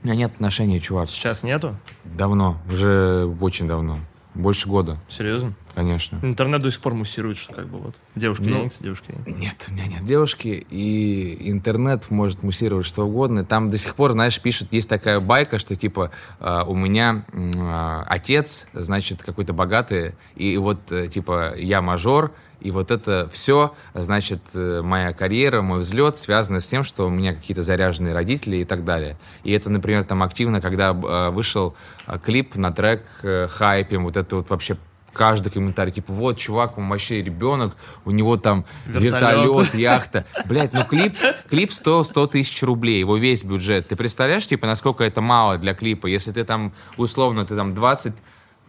У 0.00 0.06
меня 0.06 0.14
нет 0.14 0.30
отношений, 0.32 0.80
чувак. 0.80 1.10
Сейчас 1.10 1.42
нету? 1.42 1.74
Давно, 2.04 2.56
уже 2.70 3.26
очень 3.40 3.66
давно. 3.66 3.98
Больше 4.34 4.68
года. 4.68 4.96
Серьезно? 5.08 5.54
Конечно. 5.78 6.18
Интернет 6.22 6.60
до 6.60 6.72
сих 6.72 6.80
пор 6.80 6.94
муссирует, 6.94 7.36
что 7.36 7.54
как 7.54 7.68
бы 7.68 7.78
вот 7.78 7.94
девушки 8.16 8.42
ну, 8.42 8.58
Яникс, 8.58 8.78
девушки 8.78 9.14
Нет, 9.26 9.66
у 9.68 9.72
меня 9.72 9.86
нет 9.86 10.04
девушки, 10.04 10.66
и 10.70 11.48
интернет 11.48 12.10
может 12.10 12.42
муссировать 12.42 12.84
что 12.84 13.06
угодно. 13.06 13.44
Там 13.44 13.70
до 13.70 13.78
сих 13.78 13.94
пор, 13.94 14.10
знаешь, 14.10 14.40
пишут, 14.40 14.72
есть 14.72 14.88
такая 14.88 15.20
байка, 15.20 15.60
что 15.60 15.76
типа 15.76 16.10
э, 16.40 16.62
у 16.66 16.74
меня 16.74 17.24
э, 17.32 18.02
отец, 18.06 18.66
значит, 18.72 19.22
какой-то 19.22 19.52
богатый, 19.52 20.16
и 20.34 20.56
вот 20.56 20.90
э, 20.90 21.06
типа 21.06 21.54
я 21.56 21.80
мажор, 21.80 22.32
и 22.60 22.72
вот 22.72 22.90
это 22.90 23.28
все, 23.32 23.74
значит, 23.94 24.40
э, 24.54 24.82
моя 24.82 25.12
карьера, 25.12 25.62
мой 25.62 25.78
взлет 25.78 26.16
связано 26.16 26.58
с 26.58 26.66
тем, 26.66 26.82
что 26.82 27.06
у 27.06 27.10
меня 27.10 27.34
какие-то 27.34 27.62
заряженные 27.62 28.14
родители 28.14 28.56
и 28.56 28.64
так 28.64 28.84
далее. 28.84 29.16
И 29.44 29.52
это, 29.52 29.70
например, 29.70 30.02
там 30.02 30.24
активно, 30.24 30.60
когда 30.60 30.90
э, 30.90 31.30
вышел 31.30 31.76
э, 32.08 32.18
клип 32.18 32.56
на 32.56 32.72
трек 32.72 33.04
«Хайпим», 33.22 34.04
вот 34.04 34.16
это 34.16 34.36
вот 34.36 34.50
вообще 34.50 34.76
каждый 35.18 35.50
комментарий, 35.50 35.92
типа, 35.92 36.12
вот, 36.12 36.38
чувак, 36.38 36.78
он 36.78 36.88
вообще 36.88 37.20
ребенок, 37.20 37.76
у 38.04 38.12
него 38.12 38.36
там 38.36 38.64
вертолет, 38.86 39.46
вертолет 39.46 39.74
яхта. 39.74 40.26
Блять, 40.44 40.72
ну 40.72 40.84
клип, 40.84 41.16
клип 41.50 41.72
стоил 41.72 42.04
100 42.04 42.28
тысяч 42.28 42.62
рублей, 42.62 43.00
его 43.00 43.16
весь 43.16 43.42
бюджет. 43.42 43.88
Ты 43.88 43.96
представляешь, 43.96 44.46
типа, 44.46 44.68
насколько 44.68 45.02
это 45.02 45.20
мало 45.20 45.58
для 45.58 45.74
клипа? 45.74 46.06
Если 46.06 46.30
ты 46.30 46.44
там, 46.44 46.72
условно, 46.96 47.44
ты 47.44 47.56
там 47.56 47.74
20... 47.74 48.14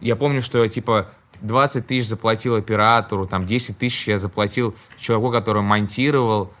Я 0.00 0.16
помню, 0.16 0.42
что, 0.42 0.66
типа, 0.66 1.08
20 1.40 1.86
тысяч 1.86 2.08
заплатил 2.08 2.56
оператору, 2.56 3.28
там 3.28 3.46
10 3.46 3.78
тысяч 3.78 4.08
я 4.08 4.18
заплатил 4.18 4.74
человеку, 4.98 5.30
который 5.30 5.62
монтировал. 5.62 6.52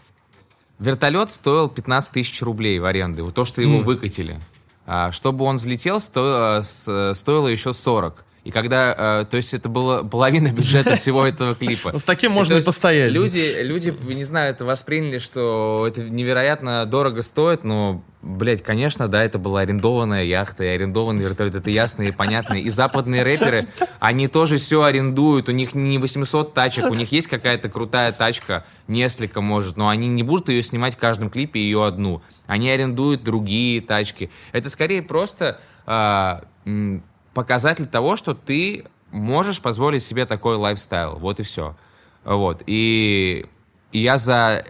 Вертолет 0.78 1.32
стоил 1.32 1.68
15 1.68 2.12
тысяч 2.12 2.40
рублей 2.42 2.78
в 2.78 2.84
аренду, 2.84 3.24
вот 3.24 3.34
то, 3.34 3.44
что 3.44 3.60
его 3.60 3.80
mm. 3.80 3.82
выкатили. 3.82 4.40
А, 4.86 5.10
чтобы 5.10 5.44
он 5.44 5.56
взлетел, 5.56 5.98
стоило, 5.98 6.62
стоило 6.62 7.48
еще 7.48 7.72
40. 7.72 8.24
И 8.42 8.50
когда, 8.50 9.20
э, 9.22 9.24
то 9.30 9.36
есть 9.36 9.52
это 9.52 9.68
было 9.68 10.02
половина 10.02 10.48
бюджета 10.52 10.96
всего 10.96 11.26
этого 11.26 11.54
клипа. 11.54 11.96
С 11.96 12.04
таким 12.04 12.32
можно 12.32 12.54
и 12.54 12.62
постоять. 12.62 13.12
Люди, 13.12 13.56
люди, 13.62 13.94
не 14.08 14.24
знаю, 14.24 14.50
это 14.50 14.64
восприняли, 14.64 15.18
что 15.18 15.84
это 15.86 16.02
невероятно 16.02 16.86
дорого 16.86 17.20
стоит, 17.22 17.64
но, 17.64 18.02
блядь, 18.22 18.62
конечно, 18.62 19.08
да, 19.08 19.22
это 19.22 19.38
была 19.38 19.60
арендованная 19.60 20.24
яхта 20.24 20.64
и 20.64 20.68
арендованный 20.68 21.22
вертолет, 21.22 21.54
это 21.54 21.68
ясно 21.68 22.02
и 22.02 22.12
понятно. 22.12 22.54
И 22.54 22.70
западные 22.70 23.22
рэперы, 23.22 23.66
они 23.98 24.26
тоже 24.26 24.56
все 24.56 24.84
арендуют, 24.84 25.50
у 25.50 25.52
них 25.52 25.74
не 25.74 25.98
800 25.98 26.54
тачек, 26.54 26.86
у 26.86 26.94
них 26.94 27.12
есть 27.12 27.28
какая-то 27.28 27.68
крутая 27.68 28.12
тачка, 28.12 28.64
несколько 28.88 29.42
может, 29.42 29.76
но 29.76 29.88
они 29.88 30.08
не 30.08 30.22
будут 30.22 30.48
ее 30.48 30.62
снимать 30.62 30.94
в 30.94 30.98
каждом 30.98 31.28
клипе 31.28 31.60
ее 31.60 31.84
одну. 31.84 32.22
Они 32.46 32.70
арендуют 32.70 33.22
другие 33.22 33.82
тачки. 33.82 34.30
Это 34.52 34.70
скорее 34.70 35.02
просто 35.02 35.60
а, 35.86 36.42
показатель 37.34 37.86
того, 37.86 38.16
что 38.16 38.34
ты 38.34 38.84
можешь 39.10 39.60
позволить 39.60 40.02
себе 40.02 40.26
такой 40.26 40.56
лайфстайл. 40.56 41.16
Вот 41.16 41.40
и 41.40 41.42
все. 41.42 41.76
Вот. 42.24 42.62
И, 42.66 43.46
и 43.92 43.98
я 43.98 44.18
за 44.18 44.64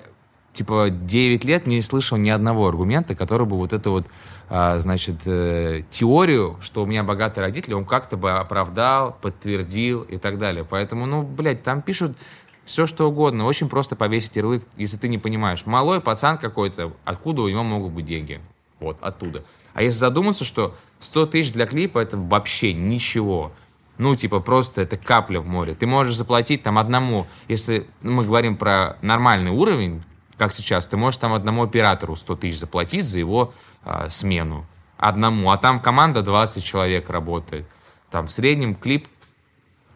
типа 0.52 0.90
9 0.90 1.44
лет 1.44 1.66
не 1.66 1.80
слышал 1.82 2.18
ни 2.18 2.28
одного 2.28 2.66
аргумента, 2.68 3.14
который 3.14 3.46
бы 3.46 3.56
вот 3.56 3.72
эту 3.72 3.92
вот, 3.92 4.06
а, 4.48 4.78
значит, 4.78 5.16
э, 5.26 5.82
теорию, 5.90 6.58
что 6.61 6.82
у 6.82 6.86
меня 6.86 7.04
богатые 7.04 7.44
родители, 7.44 7.74
он 7.74 7.84
как-то 7.84 8.16
бы 8.16 8.32
оправдал, 8.32 9.16
подтвердил 9.20 10.02
и 10.02 10.18
так 10.18 10.38
далее. 10.38 10.66
Поэтому, 10.68 11.06
ну, 11.06 11.22
блядь, 11.22 11.62
там 11.62 11.82
пишут 11.82 12.16
все 12.64 12.86
что 12.86 13.08
угодно. 13.08 13.44
Очень 13.44 13.68
просто 13.68 13.96
повесить 13.96 14.36
ярлык, 14.36 14.64
если 14.76 14.96
ты 14.96 15.08
не 15.08 15.18
понимаешь. 15.18 15.66
Малой 15.66 16.00
пацан 16.00 16.38
какой-то, 16.38 16.92
откуда 17.04 17.42
у 17.42 17.48
него 17.48 17.62
могут 17.62 17.92
быть 17.92 18.06
деньги? 18.06 18.40
Вот, 18.80 18.96
оттуда. 19.00 19.44
А 19.74 19.82
если 19.82 19.98
задуматься, 19.98 20.44
что 20.44 20.74
100 21.01 21.26
тысяч 21.26 21.53
для 21.53 21.66
клипа 21.66 21.98
это 21.98 22.16
вообще 22.16 22.72
ничего. 22.72 23.53
Ну, 23.98 24.14
типа, 24.14 24.40
просто 24.40 24.82
это 24.82 24.96
капля 24.96 25.40
в 25.40 25.46
море. 25.46 25.74
Ты 25.74 25.86
можешь 25.86 26.14
заплатить 26.14 26.62
там 26.62 26.78
одному, 26.78 27.26
если 27.48 27.86
мы 28.01 28.24
говорим 28.24 28.57
про 28.57 28.96
нормальный 29.03 29.51
уровень, 29.51 30.03
как 30.38 30.55
сейчас, 30.55 30.86
ты 30.86 30.96
можешь 30.96 31.18
там 31.18 31.34
одному 31.34 31.64
оператору 31.64 32.16
100 32.16 32.36
тысяч 32.36 32.59
заплатить 32.59 33.05
за 33.05 33.18
его 33.18 33.53
э, 33.84 34.09
смену. 34.09 34.64
Одному. 34.96 35.51
А 35.51 35.59
там 35.59 35.80
команда 35.80 36.22
20 36.22 36.64
человек 36.64 37.11
работает. 37.11 37.66
Там 38.11 38.26
в 38.26 38.32
среднем 38.32 38.74
клип, 38.74 39.07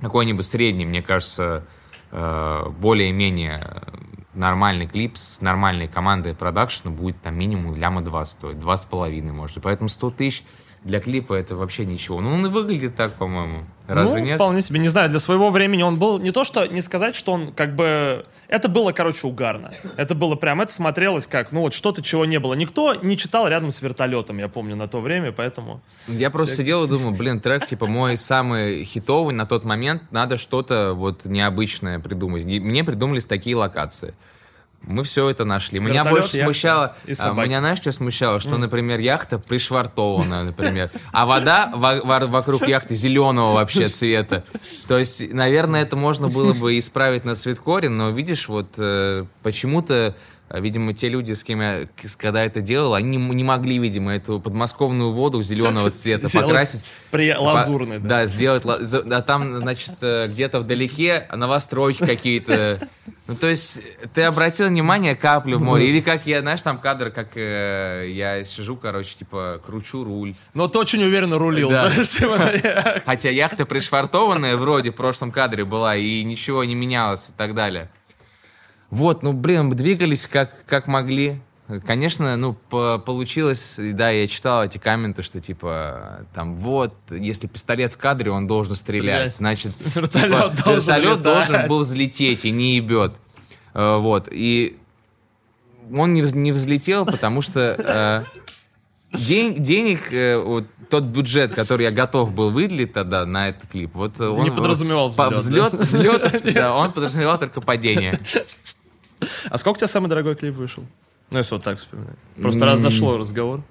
какой-нибудь 0.01 0.45
средний, 0.45 0.85
мне 0.85 1.01
кажется, 1.01 1.65
э, 2.11 2.69
более-менее 2.79 3.85
нормальный 4.35 4.87
клип 4.87 5.17
с 5.17 5.41
нормальной 5.41 5.89
командой 5.89 6.35
продакшена 6.35 6.91
будет 6.91 7.21
там 7.23 7.37
минимум 7.37 7.75
ляма 7.77 8.03
2 8.03 8.25
стоить, 8.25 8.59
два 8.59 8.77
с 8.77 8.85
половиной 8.85 9.33
может. 9.33 9.63
Поэтому 9.63 9.89
100 9.89 10.11
тысяч 10.11 10.45
для 10.85 11.01
клипа 11.01 11.33
это 11.33 11.57
вообще 11.57 11.87
ничего. 11.87 12.21
Ну, 12.21 12.35
он 12.35 12.47
и 12.47 12.51
выглядит 12.51 12.95
так, 12.95 13.15
по-моему. 13.15 13.65
Разве 13.89 14.21
ну, 14.21 14.25
нет? 14.25 14.35
вполне 14.37 14.63
себе, 14.63 14.79
не 14.79 14.89
знаю, 14.89 15.11
для 15.11 15.19
своего 15.19 15.51
времени 15.51 15.83
он 15.83 15.97
был 15.97 16.19
не 16.19 16.31
то, 16.31 16.45
что 16.45 16.67
не 16.67 16.83
сказать, 16.83 17.17
что 17.17 17.33
он 17.33 17.53
как 17.53 17.75
бы... 17.75 18.27
Это 18.49 18.69
было, 18.69 18.93
короче, 18.93 19.27
угарно. 19.27 19.73
Это 19.97 20.15
было 20.15 20.37
прям, 20.37 20.61
это 20.61 20.73
смотрелось 20.73 21.27
как, 21.27 21.53
ну 21.53 21.63
вот 21.63 21.75
что-то, 21.75 22.03
чего 22.03 22.25
не 22.27 22.39
было. 22.39 22.55
Никто 22.55 22.95
не 22.95 23.17
читал 23.17 23.49
рядом 23.49 23.73
с 23.73 23.81
вертолетом, 23.81 24.39
я 24.39 24.49
помню, 24.49 24.77
на 24.77 24.87
то 24.87 25.01
время, 25.01 25.33
поэтому... 25.33 25.81
Я 26.07 26.31
просто 26.31 26.53
Все... 26.53 26.63
сидел 26.63 26.85
и 26.85 26.89
думал, 26.89 27.13
блин, 27.13 27.41
трек, 27.41 27.67
типа, 27.67 27.87
мой 27.87 28.19
самый 28.19 28.85
хитовый 28.85 29.35
на 29.35 29.47
тот 29.47 29.65
момент, 29.65 30.03
надо 30.11 30.37
что-то 30.37 30.93
вот 30.95 31.25
необычное 31.25 31.99
придумать. 31.99 32.47
И 32.47 32.61
мне 32.61 32.85
придумались 32.85 33.25
такие 33.25 33.57
локации. 33.57 34.15
Мы 34.87 35.03
все 35.05 35.31
это 35.31 35.45
нашли. 35.45 35.81
Меня 35.81 36.05
больше 36.05 36.43
смущало... 36.43 36.97
А, 37.19 37.33
меня, 37.33 37.61
знаешь, 37.61 37.79
что 37.79 37.93
смущало? 37.93 38.41
Что, 38.41 38.59
например, 38.59 39.01
яхта 39.01 39.39
пришвартована, 39.39 40.45
например, 40.45 40.91
а 41.13 41.27
вода 41.27 41.71
вокруг 41.75 42.67
яхты 42.69 42.95
зеленого 42.95 43.55
вообще 43.55 43.89
цвета. 43.89 44.45
То 44.87 44.99
есть, 44.99 45.33
наверное, 45.33 45.83
это 45.83 45.97
можно 45.97 46.29
было 46.29 46.53
бы 46.53 46.79
исправить 46.79 47.25
на 47.25 47.35
цветкоре, 47.35 47.89
но, 47.89 48.11
видишь, 48.11 48.49
вот 48.49 48.75
э, 48.79 49.25
почему-то 49.43 50.15
видимо, 50.51 50.93
те 50.93 51.09
люди, 51.09 51.33
с 51.33 51.43
кем 51.43 51.61
я, 51.61 51.87
когда 52.19 52.45
это 52.45 52.61
делал, 52.61 52.95
они 52.95 53.17
не, 53.17 53.35
не 53.35 53.45
могли, 53.45 53.79
видимо, 53.79 54.15
эту 54.15 54.41
подмосковную 54.41 55.13
воду 55.13 55.43
зеленого 55.43 55.91
цвета 55.91 56.29
покрасить. 56.29 56.85
При 57.11 57.35
лазурной, 57.35 57.99
да. 57.99 58.09
Да, 58.09 58.27
сделать. 58.27 58.65
А 58.67 59.23
там, 59.23 59.59
значит, 59.59 59.95
э, 60.01 60.29
где-то 60.29 60.61
вдалеке 60.61 61.29
новостройки 61.33 62.05
какие-то. 62.05 62.89
Ну, 63.27 63.37
то 63.37 63.49
есть, 63.49 63.81
ты 64.13 64.23
обратил 64.23 64.69
внимание 64.69 65.17
каплю 65.17 65.59
в 65.59 65.63
море? 65.63 65.89
Или 65.89 66.01
как 66.01 66.27
я, 66.27 66.41
знаешь, 66.41 66.61
там 66.61 66.79
кадр, 66.79 67.11
как 67.11 67.37
э, 67.37 68.09
я 68.11 68.45
сижу, 68.45 68.77
короче, 68.77 69.17
типа, 69.17 69.63
кручу 69.65 70.05
руль. 70.05 70.35
Но 70.53 70.69
ты 70.69 70.79
очень 70.79 71.03
уверенно 71.03 71.39
рулил, 71.39 71.71
да. 71.71 71.91
Хотя 73.07 73.31
яхта 73.31 73.65
пришвартованная 73.65 74.57
вроде 74.57 74.91
в 74.91 74.95
прошлом 74.95 75.33
кадре 75.33 75.65
была, 75.65 75.97
и 75.97 76.23
ничего 76.23 76.65
не 76.65 76.75
менялось 76.75 77.31
и 77.31 77.33
так 77.33 77.55
далее. 77.55 77.91
Вот, 78.91 79.23
ну, 79.23 79.33
блин, 79.33 79.67
мы 79.67 79.75
двигались 79.75 80.27
как, 80.27 80.65
как 80.67 80.87
могли. 80.87 81.41
Конечно, 81.87 82.37
ну, 82.37 82.53
по 82.53 82.99
получилось, 82.99 83.77
да, 83.79 84.11
я 84.11 84.29
читал 84.29 84.65
эти 84.65 84.77
комменты, 84.77 85.23
что, 85.23 85.41
типа, 85.41 86.27
там, 86.35 86.57
вот, 86.57 86.95
если 87.11 87.47
пистолет 87.47 87.91
в 87.93 87.97
кадре, 87.97 88.31
он 88.31 88.47
должен 88.47 88.75
стрелять. 88.75 89.33
стрелять. 89.33 89.37
Значит, 89.37 89.75
вертолет, 89.95 90.13
типа, 90.13 90.63
должен, 90.63 90.81
вертолет 90.81 91.23
должен 91.23 91.67
был 91.67 91.81
взлететь 91.81 92.45
и 92.45 92.51
не 92.51 92.77
ебет. 92.77 93.15
Э, 93.73 93.97
вот, 93.97 94.29
и 94.31 94.77
он 95.91 96.13
не, 96.13 96.21
не 96.21 96.53
взлетел, 96.53 97.07
потому 97.07 97.41
что 97.41 98.25
э, 99.13 99.17
день, 99.17 99.55
денег, 99.55 100.13
э, 100.13 100.37
вот, 100.37 100.67
тот 100.91 101.05
бюджет, 101.05 101.55
который 101.55 101.85
я 101.85 101.91
готов 101.91 102.33
был 102.33 102.51
выделить 102.51 102.93
тогда 102.93 103.25
на 103.27 103.49
этот 103.49 103.71
клип, 103.71 103.95
вот 103.95 104.21
он... 104.21 104.45
Не 104.45 104.51
подразумевал 104.51 105.11
взлет. 105.11 105.33
Взлет, 105.33 105.73
да? 105.73 105.79
взлет, 105.79 106.55
да, 106.55 106.75
он 106.75 106.93
подразумевал 106.93 107.39
только 107.39 107.61
падение. 107.61 108.19
А 109.49 109.59
сколько 109.59 109.77
у 109.77 109.79
тебя 109.79 109.89
самый 109.89 110.09
дорогой 110.09 110.37
клип 110.37 110.55
вышел? 110.55 110.85
Ну, 111.31 111.39
если 111.39 111.55
вот 111.55 111.65
так 111.65 111.79
вспоминать. 111.79 112.17
Просто 112.41 112.65
раз 112.65 112.81
зашло 112.81 113.19
разговор. 113.19 113.63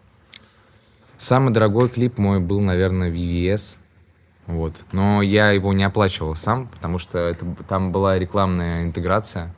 Самый 1.17 1.53
дорогой 1.53 1.89
клип 1.89 2.17
мой 2.17 2.39
был, 2.39 2.59
наверное, 2.59 3.11
VVS. 3.11 3.77
Вот. 4.47 4.83
Но 4.91 5.21
я 5.21 5.51
его 5.51 5.71
не 5.73 5.83
оплачивал 5.83 6.35
сам, 6.35 6.67
потому 6.67 6.97
что 6.97 7.17
это, 7.19 7.45
там 7.67 7.91
была 7.91 8.19
рекламная 8.19 8.83
интеграция. 8.83 9.55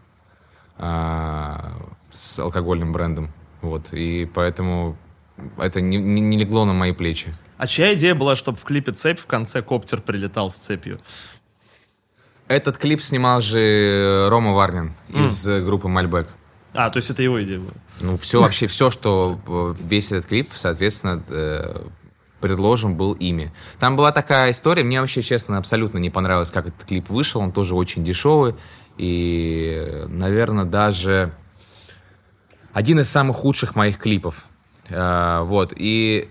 а, 0.77 1.73
с 2.11 2.39
алкогольным 2.39 2.91
брендом. 2.91 3.31
Вот. 3.61 3.93
И 3.93 4.29
поэтому 4.33 4.97
это 5.57 5.81
не, 5.81 5.97
не, 5.97 6.21
не 6.21 6.37
легло 6.37 6.65
на 6.65 6.73
мои 6.73 6.91
плечи. 6.91 7.33
А 7.57 7.67
чья 7.67 7.93
идея 7.93 8.15
была, 8.15 8.35
чтобы 8.35 8.57
в 8.57 8.63
клипе 8.63 8.91
«Цепь» 8.91 9.19
в 9.19 9.25
конце 9.25 9.61
коптер 9.61 10.01
прилетал 10.01 10.49
с 10.49 10.55
цепью? 10.55 10.99
Этот 12.47 12.77
клип 12.77 13.01
снимал 13.01 13.41
же 13.41 14.27
Рома 14.29 14.53
Варнин 14.53 14.93
Mm. 15.09 15.23
из 15.25 15.47
э, 15.47 15.61
группы 15.63 15.87
Мальбек. 15.87 16.27
А, 16.73 16.89
то 16.89 16.97
есть 16.97 17.09
это 17.09 17.23
его 17.23 17.41
идея 17.43 17.59
была. 17.59 17.71
Ну, 18.01 18.17
все 18.17 18.41
вообще, 18.41 18.67
все, 18.67 18.91
что 18.91 19.39
э, 19.47 19.75
весь 19.81 20.11
этот 20.11 20.27
клип, 20.27 20.51
соответственно, 20.53 21.23
э, 21.29 21.85
предложен 22.41 22.95
был 22.95 23.13
ими. 23.13 23.51
Там 23.79 23.95
была 23.95 24.11
такая 24.11 24.51
история, 24.51 24.83
мне 24.83 24.99
вообще, 25.01 25.21
честно, 25.21 25.57
абсолютно 25.57 25.97
не 25.97 26.09
понравилось, 26.09 26.51
как 26.51 26.67
этот 26.67 26.83
клип 26.85 27.09
вышел, 27.09 27.41
он 27.41 27.51
тоже 27.51 27.73
очень 27.75 28.03
дешевый, 28.03 28.55
и, 28.97 30.03
наверное, 30.09 30.65
даже 30.65 31.31
один 32.73 32.99
из 32.99 33.09
самых 33.09 33.37
худших 33.37 33.75
моих 33.75 33.97
клипов. 33.97 34.45
Э, 34.89 35.41
вот, 35.43 35.73
и, 35.75 36.29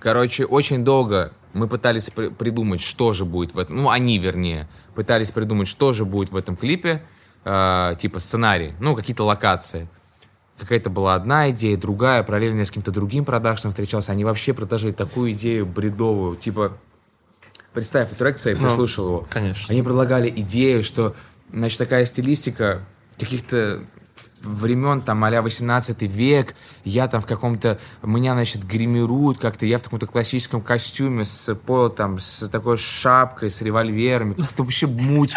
короче, 0.00 0.44
очень 0.46 0.84
долго 0.84 1.32
мы 1.52 1.68
пытались 1.68 2.08
при- 2.10 2.28
придумать, 2.30 2.80
что 2.80 3.12
же 3.12 3.24
будет 3.26 3.54
в 3.54 3.58
этом, 3.58 3.76
ну, 3.76 3.90
они, 3.90 4.18
вернее, 4.18 4.68
пытались 4.94 5.30
придумать, 5.30 5.68
что 5.68 5.92
же 5.92 6.04
будет 6.04 6.30
в 6.30 6.36
этом 6.36 6.56
клипе, 6.56 7.02
э, 7.44 7.94
типа 8.00 8.18
сценарий, 8.20 8.74
ну, 8.80 8.94
какие-то 8.94 9.24
локации. 9.24 9.88
Какая-то 10.58 10.90
была 10.90 11.14
одна 11.14 11.50
идея, 11.50 11.76
другая, 11.76 12.22
параллельно 12.22 12.60
я 12.60 12.64
с 12.64 12.68
каким-то 12.70 12.92
другим 12.92 13.24
продакшном 13.24 13.72
встречался. 13.72 14.12
Они 14.12 14.24
вообще 14.24 14.52
предложили 14.52 14.92
такую 14.92 15.32
идею 15.32 15.66
бредовую, 15.66 16.36
типа, 16.36 16.76
представь, 17.72 18.10
вот 18.10 18.18
трек 18.18 18.36
цей, 18.36 18.54
Ну, 18.54 18.64
послушал 18.68 19.06
его. 19.08 19.26
конечно. 19.30 19.66
Они 19.68 19.82
предлагали 19.82 20.28
идею, 20.28 20.82
что, 20.84 21.16
значит, 21.52 21.78
такая 21.78 22.04
стилистика 22.06 22.84
каких-то 23.18 23.82
времен, 24.42 25.00
там, 25.00 25.24
а 25.24 25.42
18 25.42 26.02
век, 26.02 26.54
я 26.84 27.08
там 27.08 27.20
в 27.22 27.26
каком-то, 27.26 27.78
меня, 28.02 28.34
значит, 28.34 28.64
гримируют 28.64 29.38
как-то, 29.38 29.66
я 29.66 29.78
в 29.78 29.82
каком-то 29.82 30.06
классическом 30.06 30.60
костюме 30.60 31.24
с, 31.24 31.54
по, 31.54 31.88
там, 31.88 32.18
с 32.18 32.48
такой 32.48 32.78
шапкой, 32.78 33.50
с 33.50 33.62
револьверами, 33.62 34.34
как-то 34.34 34.62
вообще 34.62 34.86
муть. 34.86 35.34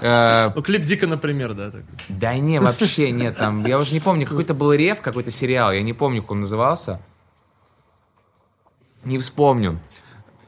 Э, 0.00 0.50
Ну, 0.54 0.62
клип 0.62 0.82
Дика, 0.82 1.06
например, 1.06 1.54
да. 1.54 1.72
Да 2.08 2.34
не, 2.34 2.60
вообще 2.60 3.10
нет, 3.10 3.36
там, 3.36 3.64
я 3.66 3.78
уже 3.78 3.94
не 3.94 4.00
помню, 4.00 4.26
какой-то 4.26 4.54
был 4.54 4.72
рев, 4.72 5.00
какой-то 5.00 5.30
сериал, 5.30 5.72
я 5.72 5.82
не 5.82 5.92
помню, 5.92 6.22
как 6.22 6.32
он 6.32 6.40
назывался. 6.40 7.00
Не 9.04 9.18
вспомню. 9.18 9.80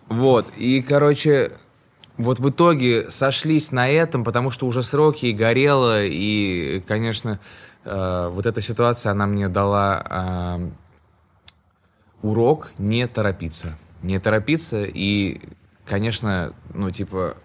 Вот, 0.08 0.46
и, 0.56 0.82
короче, 0.82 1.52
вот 2.16 2.38
в 2.38 2.48
итоге 2.48 3.10
сошлись 3.10 3.72
на 3.72 3.88
этом, 3.88 4.24
потому 4.24 4.50
что 4.50 4.66
уже 4.66 4.82
сроки 4.82 5.26
и 5.26 5.32
горело, 5.32 6.04
и, 6.04 6.82
конечно, 6.86 7.38
э, 7.86 8.28
вот 8.32 8.44
эта 8.44 8.60
ситуация, 8.60 9.12
она 9.12 9.26
мне 9.26 9.48
дала 9.48 10.58
э, 10.60 10.70
урок 12.22 12.72
не 12.78 13.06
торопиться. 13.06 13.78
Не 14.02 14.18
торопиться 14.18 14.84
и, 14.84 15.40
конечно, 15.86 16.52
ну, 16.74 16.90
типа, 16.90 17.36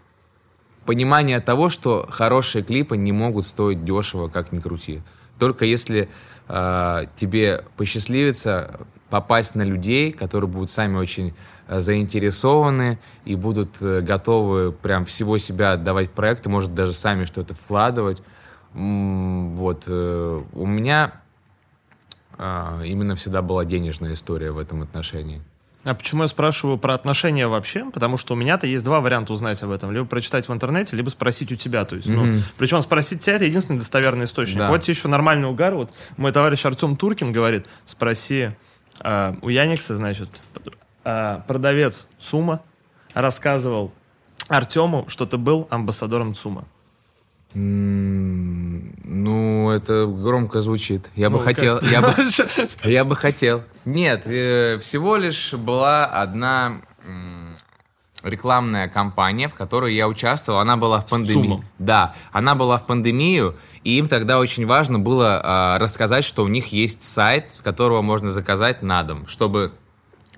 понимание 0.85 1.39
того, 1.39 1.69
что 1.69 2.07
хорошие 2.09 2.63
клипы 2.63 2.97
не 2.97 3.11
могут 3.11 3.45
стоить 3.45 3.85
дешево, 3.85 4.27
как 4.27 4.51
ни 4.51 4.59
крути. 4.59 5.01
Только 5.39 5.65
если 5.65 6.09
э, 6.47 7.05
тебе 7.15 7.63
посчастливится 7.77 8.81
попасть 9.09 9.55
на 9.55 9.63
людей, 9.63 10.11
которые 10.11 10.49
будут 10.49 10.71
сами 10.71 10.97
очень 10.97 11.33
э, 11.67 11.79
заинтересованы 11.79 12.99
и 13.25 13.35
будут 13.35 13.81
э, 13.81 14.01
готовы 14.01 14.71
прям 14.71 15.05
всего 15.05 15.37
себя 15.37 15.73
отдавать 15.73 16.11
проекту, 16.11 16.49
может 16.49 16.73
даже 16.73 16.93
сами 16.93 17.25
что-то 17.25 17.53
вкладывать. 17.53 18.21
Вот 18.73 19.83
э, 19.87 20.41
у 20.53 20.65
меня 20.65 21.13
э, 22.37 22.83
именно 22.85 23.15
всегда 23.15 23.41
была 23.41 23.65
денежная 23.65 24.13
история 24.13 24.51
в 24.51 24.57
этом 24.57 24.81
отношении. 24.81 25.41
А 25.83 25.95
почему 25.95 26.21
я 26.21 26.27
спрашиваю 26.27 26.77
про 26.77 26.93
отношения 26.93 27.47
вообще? 27.47 27.89
Потому 27.91 28.15
что 28.15 28.33
у 28.33 28.37
меня-то 28.37 28.67
есть 28.67 28.85
два 28.85 29.01
варианта 29.01 29.33
узнать 29.33 29.61
об 29.63 29.71
этом. 29.71 29.91
Либо 29.91 30.05
прочитать 30.05 30.47
в 30.47 30.53
интернете, 30.53 30.95
либо 30.95 31.09
спросить 31.09 31.51
у 31.51 31.55
тебя. 31.55 31.85
То 31.85 31.95
есть, 31.95 32.07
ну, 32.07 32.23
Мгм. 32.23 32.43
причем 32.57 32.81
спросить 32.81 33.21
тебя 33.21 33.35
это 33.35 33.45
единственный 33.45 33.79
достоверный 33.79 34.25
источник. 34.25 34.59
Да. 34.59 34.69
Вот 34.69 34.81
тебе 34.81 34.93
еще 34.93 35.07
нормальный 35.07 35.49
угар. 35.49 35.73
Вот 35.73 35.91
мой 36.17 36.31
товарищ 36.31 36.63
Артем 36.65 36.95
Туркин 36.95 37.31
говорит, 37.31 37.65
спроси 37.85 38.51
а, 38.99 39.35
у 39.41 39.49
Яникса, 39.49 39.95
значит, 39.95 40.29
а, 41.03 41.43
продавец 41.47 42.07
ЦУМа 42.19 42.61
рассказывал 43.15 43.91
Артему, 44.47 45.05
что 45.07 45.25
ты 45.25 45.37
был 45.37 45.67
амбассадором 45.71 46.35
ЦУМа. 46.35 46.65
Ну, 47.53 48.81
это 49.71 50.05
громко 50.07 50.61
звучит. 50.61 51.09
Я 51.15 51.29
бы 51.29 51.37
Ну, 51.37 51.43
хотел, 51.43 51.79
как? 51.79 51.89
я 51.91 52.01
бы, 52.01 52.15
я 52.89 53.05
бы 53.05 53.15
хотел. 53.15 53.63
Нет, 53.85 54.23
э, 54.25 54.77
всего 54.79 55.17
лишь 55.17 55.53
была 55.53 56.05
одна 56.05 56.81
м, 57.05 57.55
рекламная 58.23 58.87
кампания, 58.87 59.49
в 59.49 59.55
которой 59.55 59.95
я 59.95 60.07
участвовал. 60.07 60.59
Она 60.59 60.77
была 60.77 61.01
в 61.01 61.07
пандемии. 61.07 61.63
Да, 61.79 62.13
она 62.31 62.55
была 62.55 62.77
в 62.77 62.85
пандемию, 62.85 63.55
и 63.83 63.97
им 63.97 64.07
тогда 64.07 64.39
очень 64.39 64.65
важно 64.65 64.99
было 64.99 65.41
а, 65.43 65.79
рассказать, 65.79 66.23
что 66.23 66.43
у 66.43 66.47
них 66.47 66.67
есть 66.67 67.03
сайт, 67.03 67.53
с 67.53 67.61
которого 67.61 68.01
можно 68.01 68.29
заказать 68.29 68.81
на 68.83 69.01
дом, 69.03 69.27
чтобы 69.27 69.71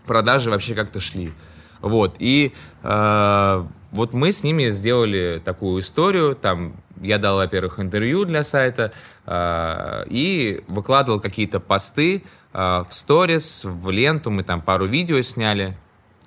продажи 0.06 0.50
вообще 0.50 0.76
как-то 0.76 1.00
шли. 1.00 1.34
Вот, 1.82 2.16
и 2.20 2.54
э, 2.84 3.66
вот 3.92 4.14
мы 4.14 4.32
с 4.32 4.44
ними 4.44 4.70
сделали 4.70 5.42
такую 5.44 5.82
историю, 5.82 6.34
там 6.34 6.76
я 7.02 7.18
дал, 7.18 7.38
во-первых, 7.38 7.80
интервью 7.80 8.26
для 8.26 8.44
сайта 8.44 8.94
э, 9.26 10.06
и 10.10 10.64
выкладывал 10.68 11.20
какие-то 11.20 11.60
посты 11.60 12.24
э, 12.54 12.58
в 12.58 12.94
сторис, 12.94 13.64
в 13.64 13.90
ленту, 13.90 14.32
мы 14.32 14.44
там 14.44 14.62
пару 14.62 14.86
видео 14.86 15.22
сняли, 15.22 15.78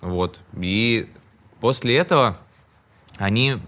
вот, 0.01 0.41
и 0.55 1.09
после 1.61 1.97
этого 1.97 2.39
они 3.19 3.59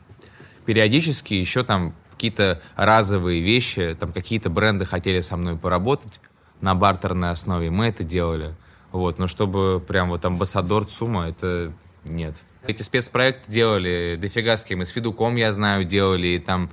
периодически 0.67 1.35
еще 1.35 1.65
там 1.65 1.95
какие-то 2.11 2.61
разовые 2.77 3.41
вещи, 3.41 3.97
там 3.99 4.13
какие-то 4.13 4.51
бренды 4.51 4.85
хотели 4.85 5.21
со 5.21 5.37
мной 5.37 5.57
поработать 5.57 6.21
на 6.61 6.75
бартерной 6.75 7.31
основе, 7.31 7.71
мы 7.71 7.87
это 7.87 8.03
делали. 8.03 8.55
Вот, 8.91 9.19
но 9.19 9.27
чтобы 9.27 9.81
прям 9.87 10.09
вот 10.09 10.25
амбассадор 10.25 10.87
ЦУМа, 10.87 11.29
это 11.29 11.73
нет. 12.05 12.37
Эти 12.67 12.83
спецпроекты 12.83 13.51
делали 13.51 14.19
дофига 14.21 14.57
с 14.57 14.65
кем. 14.65 14.83
И 14.83 14.87
с 14.87 14.91
Фидуком, 14.91 15.37
я 15.37 15.53
знаю, 15.53 15.85
делали, 15.85 16.29
и 16.29 16.39
там, 16.39 16.71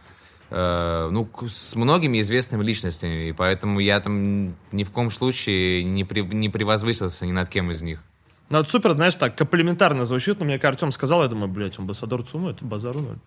э, 0.55 1.09
ну, 1.11 1.29
с 1.47 1.75
многими 1.75 2.21
известными 2.21 2.63
личностями. 2.63 3.29
И 3.29 3.33
поэтому 3.33 3.79
я 3.79 3.99
там 3.99 4.55
ни 4.71 4.83
в 4.83 4.91
коем 4.91 5.11
случае 5.11 5.83
не, 5.83 6.05
при- 6.05 6.21
не 6.21 6.47
превозвысился 6.49 7.25
ни 7.25 7.31
над 7.31 7.49
кем 7.49 7.71
из 7.71 7.81
них. 7.81 8.01
Ну, 8.49 8.59
это 8.59 8.69
супер, 8.69 8.93
знаешь, 8.93 9.15
так 9.15 9.35
комплиментарно 9.35 10.05
звучит, 10.05 10.39
но 10.39 10.45
мне 10.45 10.57
как 10.57 10.71
Артем 10.71 10.91
сказал, 10.91 11.23
я 11.23 11.27
думаю, 11.27 11.49
блядь, 11.49 11.77
амбассадор 11.77 12.23
ЦУМа, 12.23 12.51
это 12.51 12.63
базару 12.63 13.01
ноль. 13.01 13.17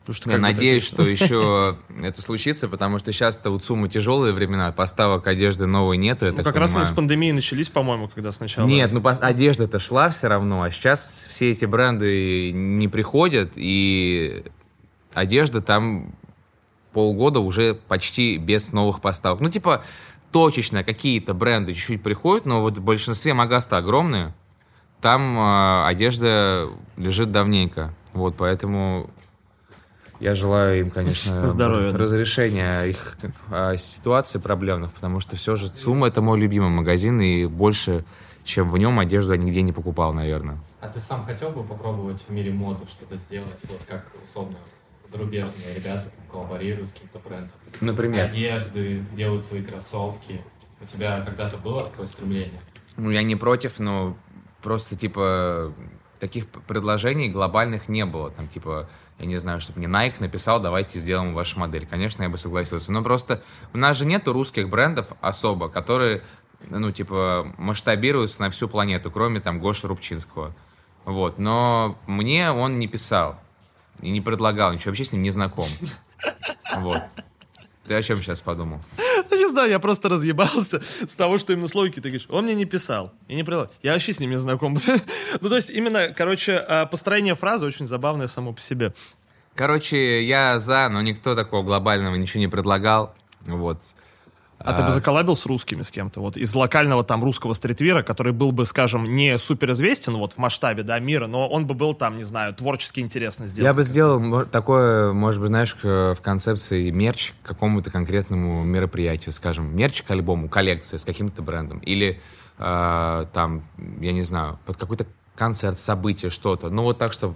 Потому 0.00 0.14
что 0.14 0.30
Я 0.30 0.38
надеюсь, 0.38 0.84
что 0.84 1.02
еще 1.02 1.78
это 2.00 2.22
случится, 2.22 2.68
потому 2.68 3.00
что 3.00 3.10
сейчас-то 3.10 3.50
у 3.50 3.58
ЦУМа 3.58 3.88
тяжелые 3.88 4.32
времена, 4.32 4.70
поставок 4.70 5.26
одежды 5.26 5.66
новой 5.66 5.96
нету, 5.96 6.26
я 6.26 6.32
Ну, 6.32 6.44
как 6.44 6.54
раз 6.54 6.76
они 6.76 6.84
с 6.84 6.90
пандемией 6.90 7.32
начались, 7.32 7.70
по-моему, 7.70 8.06
когда 8.06 8.30
сначала... 8.30 8.68
Нет, 8.68 8.92
ну 8.92 9.02
одежда-то 9.04 9.80
шла 9.80 10.10
все 10.10 10.28
равно, 10.28 10.62
а 10.62 10.70
сейчас 10.70 11.26
все 11.28 11.50
эти 11.50 11.64
бренды 11.64 12.52
не 12.52 12.86
приходят, 12.86 13.54
и 13.56 14.44
одежда 15.12 15.60
там 15.60 16.14
полгода 16.96 17.40
уже 17.40 17.74
почти 17.74 18.38
без 18.38 18.72
новых 18.72 19.02
поставок. 19.02 19.42
Ну, 19.42 19.50
типа, 19.50 19.84
точечно 20.32 20.82
какие-то 20.82 21.34
бренды 21.34 21.74
чуть-чуть 21.74 22.02
приходят, 22.02 22.46
но 22.46 22.62
вот 22.62 22.78
в 22.78 22.82
большинстве 22.82 23.34
магаз-то 23.34 23.76
огромные, 23.76 24.32
там 25.02 25.38
э, 25.38 25.86
одежда 25.88 26.66
лежит 26.96 27.32
давненько. 27.32 27.92
Вот, 28.14 28.36
поэтому 28.38 29.10
я 30.20 30.34
желаю 30.34 30.80
им, 30.80 30.90
конечно, 30.90 31.46
Здоровья, 31.54 31.92
да. 31.92 31.98
разрешения 31.98 32.84
их 32.84 33.18
э, 33.50 33.76
ситуаций 33.76 34.40
проблемных, 34.40 34.90
потому 34.94 35.20
что 35.20 35.36
все 35.36 35.54
же 35.54 35.68
ЦУМ 35.68 36.04
это 36.04 36.22
мой 36.22 36.40
любимый 36.40 36.70
магазин, 36.70 37.20
и 37.20 37.44
больше, 37.44 38.06
чем 38.42 38.70
в 38.70 38.78
нем, 38.78 38.98
одежду 38.98 39.32
я 39.32 39.38
нигде 39.38 39.60
не 39.60 39.72
покупал, 39.72 40.14
наверное. 40.14 40.56
А 40.80 40.88
ты 40.88 40.98
сам 40.98 41.26
хотел 41.26 41.50
бы 41.50 41.62
попробовать 41.62 42.24
в 42.26 42.32
мире 42.32 42.54
моды 42.54 42.86
что-то 42.86 43.18
сделать, 43.18 43.58
вот 43.68 43.82
как 43.86 44.06
условно 44.24 44.56
зарубежные 45.10 45.74
ребята 45.74 46.10
там, 46.16 46.26
коллаборируют 46.30 46.90
с 46.90 46.92
каким-то 46.92 47.18
брендом? 47.18 47.50
Например? 47.80 48.26
Одежды, 48.26 49.04
делают 49.12 49.44
свои 49.44 49.62
кроссовки. 49.62 50.40
У 50.80 50.84
тебя 50.84 51.22
когда-то 51.22 51.56
было 51.56 51.84
такое 51.84 52.06
стремление? 52.06 52.60
Ну, 52.96 53.10
я 53.10 53.22
не 53.22 53.36
против, 53.36 53.78
но 53.78 54.16
просто, 54.62 54.96
типа, 54.96 55.72
таких 56.18 56.48
предложений 56.48 57.30
глобальных 57.30 57.88
не 57.88 58.04
было. 58.04 58.30
Там, 58.30 58.48
типа, 58.48 58.88
я 59.18 59.26
не 59.26 59.36
знаю, 59.36 59.60
чтобы 59.60 59.78
мне 59.78 59.88
Nike 59.88 60.16
написал, 60.20 60.60
давайте 60.60 60.98
сделаем 60.98 61.34
вашу 61.34 61.58
модель. 61.58 61.86
Конечно, 61.86 62.22
я 62.22 62.28
бы 62.28 62.38
согласился. 62.38 62.92
Но 62.92 63.02
просто 63.02 63.42
у 63.72 63.78
нас 63.78 63.96
же 63.96 64.06
нету 64.06 64.32
русских 64.32 64.68
брендов 64.68 65.12
особо, 65.20 65.68
которые, 65.68 66.22
ну, 66.68 66.90
типа, 66.92 67.52
масштабируются 67.58 68.40
на 68.42 68.50
всю 68.50 68.68
планету, 68.68 69.10
кроме, 69.10 69.40
там, 69.40 69.60
Гоши 69.60 69.86
Рубчинского. 69.88 70.54
Вот. 71.04 71.38
Но 71.38 71.96
мне 72.06 72.50
он 72.50 72.78
не 72.78 72.88
писал 72.88 73.38
и 74.00 74.10
не 74.10 74.20
предлагал 74.20 74.72
ничего, 74.72 74.90
вообще 74.90 75.04
с 75.04 75.12
ним 75.12 75.22
не 75.22 75.30
знаком. 75.30 75.68
Вот. 76.76 77.02
Ты 77.86 77.94
о 77.94 78.02
чем 78.02 78.20
сейчас 78.20 78.40
подумал? 78.40 78.80
знаю, 79.56 79.70
я 79.70 79.78
просто 79.78 80.10
разъебался 80.10 80.82
с 81.06 81.16
того, 81.16 81.38
что 81.38 81.54
именно 81.54 81.66
слойки 81.68 81.94
ты 81.94 82.10
говоришь. 82.10 82.26
Он 82.28 82.44
мне 82.44 82.54
не 82.54 82.66
писал 82.66 83.12
и 83.26 83.34
не 83.34 83.42
прилал. 83.42 83.70
Я 83.82 83.94
вообще 83.94 84.12
с 84.12 84.20
ним 84.20 84.30
не 84.30 84.36
знаком. 84.36 84.78
ну, 85.40 85.48
то 85.48 85.56
есть 85.56 85.70
именно, 85.70 86.08
короче, 86.08 86.58
а, 86.58 86.84
построение 86.84 87.34
фразы 87.34 87.64
очень 87.64 87.86
забавное 87.86 88.26
само 88.26 88.52
по 88.52 88.60
себе. 88.60 88.92
Короче, 89.54 90.22
я 90.24 90.58
за, 90.58 90.90
но 90.90 91.00
никто 91.00 91.34
такого 91.34 91.62
глобального 91.62 92.14
ничего 92.16 92.40
не 92.40 92.48
предлагал. 92.48 93.14
Вот. 93.46 93.80
А, 94.66 94.76
ты 94.76 94.82
бы 94.82 94.90
заколабил 94.90 95.36
с 95.36 95.46
русскими 95.46 95.82
с 95.82 95.90
кем-то? 95.90 96.20
Вот 96.20 96.36
из 96.36 96.54
локального 96.54 97.04
там 97.04 97.22
русского 97.22 97.54
стритвира, 97.54 98.02
который 98.02 98.32
был 98.32 98.52
бы, 98.52 98.64
скажем, 98.64 99.04
не 99.04 99.38
суперизвестен 99.38 100.16
вот 100.16 100.34
в 100.34 100.38
масштабе, 100.38 100.82
да, 100.82 100.98
мира, 100.98 101.26
но 101.26 101.48
он 101.48 101.66
бы 101.66 101.74
был 101.74 101.94
там, 101.94 102.16
не 102.16 102.24
знаю, 102.24 102.54
творчески 102.54 103.00
интересно 103.00 103.46
сделан. 103.46 103.66
Я 103.66 103.74
бы 103.74 103.82
сделал 103.82 104.44
такое, 104.46 105.12
может 105.12 105.40
быть, 105.40 105.48
знаешь, 105.48 105.76
в 105.82 106.18
концепции 106.22 106.90
мерч 106.90 107.32
к 107.42 107.48
какому-то 107.48 107.90
конкретному 107.90 108.64
мероприятию, 108.64 109.32
скажем, 109.32 109.76
мерч 109.76 110.02
к 110.02 110.10
альбому, 110.10 110.48
коллекция 110.48 110.98
с 110.98 111.04
каким-то 111.04 111.42
брендом. 111.42 111.78
Или 111.78 112.20
э, 112.58 113.26
там, 113.32 113.62
я 114.00 114.12
не 114.12 114.22
знаю, 114.22 114.58
под 114.66 114.76
какой-то 114.76 115.06
концерт, 115.36 115.78
событие, 115.78 116.30
что-то. 116.30 116.70
Ну 116.70 116.82
вот 116.82 116.98
так, 116.98 117.12
что 117.12 117.34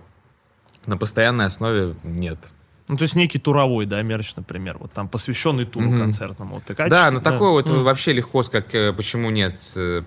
на 0.86 0.96
постоянной 0.96 1.46
основе 1.46 1.94
нет. 2.02 2.38
Ну, 2.90 2.96
то 2.96 3.02
есть 3.02 3.14
некий 3.14 3.38
туровой, 3.38 3.86
да, 3.86 4.02
мерч, 4.02 4.34
например, 4.34 4.78
вот 4.80 4.92
там 4.92 5.08
посвященный 5.08 5.64
туру 5.64 5.92
mm-hmm. 5.92 5.98
концертному. 6.00 6.54
Вот, 6.56 6.64
такая 6.64 6.90
да, 6.90 7.12
ну 7.12 7.20
да. 7.20 7.30
такой 7.30 7.52
вот 7.52 7.68
mm. 7.68 7.82
вообще 7.84 8.12
легко, 8.12 8.42
как 8.42 8.74
э, 8.74 8.92
почему 8.92 9.30
нет. 9.30 9.54
Э, 9.76 10.02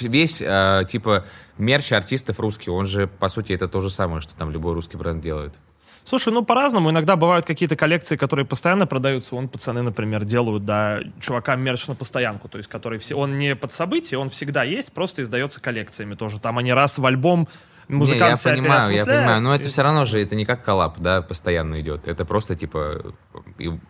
весь, 0.00 0.42
а, 0.44 0.82
типа, 0.82 1.26
мерч 1.58 1.92
артистов 1.92 2.40
русский, 2.40 2.70
он 2.70 2.86
же, 2.86 3.06
по 3.06 3.28
сути, 3.28 3.52
это 3.52 3.68
то 3.68 3.80
же 3.80 3.88
самое, 3.88 4.20
что 4.20 4.34
там 4.34 4.50
любой 4.50 4.74
русский 4.74 4.96
бренд 4.96 5.22
делает. 5.22 5.54
Слушай, 6.02 6.32
ну 6.32 6.44
по-разному. 6.44 6.90
Иногда 6.90 7.14
бывают 7.14 7.46
какие-то 7.46 7.76
коллекции, 7.76 8.16
которые 8.16 8.44
постоянно 8.44 8.88
продаются. 8.88 9.36
Вон 9.36 9.48
пацаны, 9.48 9.82
например, 9.82 10.24
делают, 10.24 10.64
да, 10.64 10.98
чувакам 11.20 11.60
мерч 11.60 11.86
на 11.86 11.94
постоянку. 11.94 12.48
То 12.48 12.58
есть, 12.58 12.68
который 12.68 12.98
все, 12.98 13.14
он 13.14 13.36
не 13.36 13.54
под 13.54 13.70
событие, 13.70 14.18
он 14.18 14.28
всегда 14.28 14.64
есть, 14.64 14.92
просто 14.92 15.22
издается 15.22 15.60
коллекциями 15.60 16.16
тоже. 16.16 16.40
Там 16.40 16.58
они 16.58 16.72
раз 16.72 16.98
в 16.98 17.06
альбом 17.06 17.46
музыкант 17.88 18.44
не, 18.44 18.50
я 18.50 18.56
понимаю, 18.56 18.94
я 18.94 19.04
понимаю, 19.04 19.42
но 19.42 19.54
это 19.54 19.68
все 19.68 19.82
равно 19.82 20.04
же, 20.04 20.20
это 20.20 20.34
не 20.36 20.44
как 20.44 20.64
коллап, 20.64 20.98
да, 21.00 21.22
постоянно 21.22 21.80
идет. 21.80 22.06
Это 22.08 22.24
просто, 22.24 22.54
типа, 22.54 23.14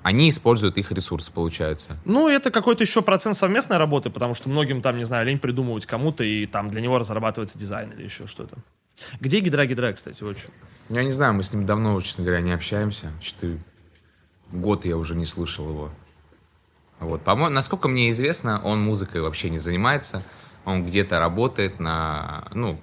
они 0.03 0.31
используют 0.31 0.79
их 0.79 0.93
ресурсы, 0.93 1.33
получается. 1.33 1.97
Ну, 2.05 2.29
это 2.29 2.51
какой-то 2.51 2.85
еще 2.85 3.03
процент 3.03 3.37
совместной 3.37 3.79
работы, 3.79 4.11
потому 4.11 4.35
что 4.35 4.49
многим 4.49 4.83
там, 4.83 4.99
не 4.99 5.05
знаю, 5.05 5.27
лень 5.27 5.39
придумывать 5.39 5.87
кому-то, 5.87 6.25
и 6.25 6.47
там 6.47 6.71
для 6.71 6.81
него 6.81 6.99
разрабатывается 6.99 7.59
дизайн 7.59 7.91
или 7.93 8.05
еще 8.05 8.27
что-то. 8.27 8.57
Где 9.21 9.41
Гидра 9.41 9.67
Гидра, 9.67 9.93
кстати, 9.93 10.23
очень? 10.23 10.51
Я 10.89 11.03
не 11.05 11.11
знаю, 11.11 11.35
мы 11.35 11.43
с 11.43 11.53
ним 11.53 11.67
давно, 11.67 12.01
честно 12.01 12.25
говоря, 12.25 12.41
не 12.41 12.53
общаемся. 12.53 13.13
Что 13.21 13.49
год 14.53 14.85
я 14.85 14.97
уже 14.97 15.15
не 15.15 15.27
слышал 15.27 15.69
его. 15.69 15.91
Вот, 17.01 17.23
по-моему, 17.23 17.55
насколько 17.55 17.89
мне 17.89 18.11
известно, 18.11 18.61
он 18.63 18.83
музыкой 18.83 19.21
вообще 19.21 19.51
не 19.51 19.59
занимается. 19.59 20.23
Он 20.65 20.85
где-то 20.85 21.19
работает 21.19 21.81
на, 21.81 22.49
ну, 22.55 22.81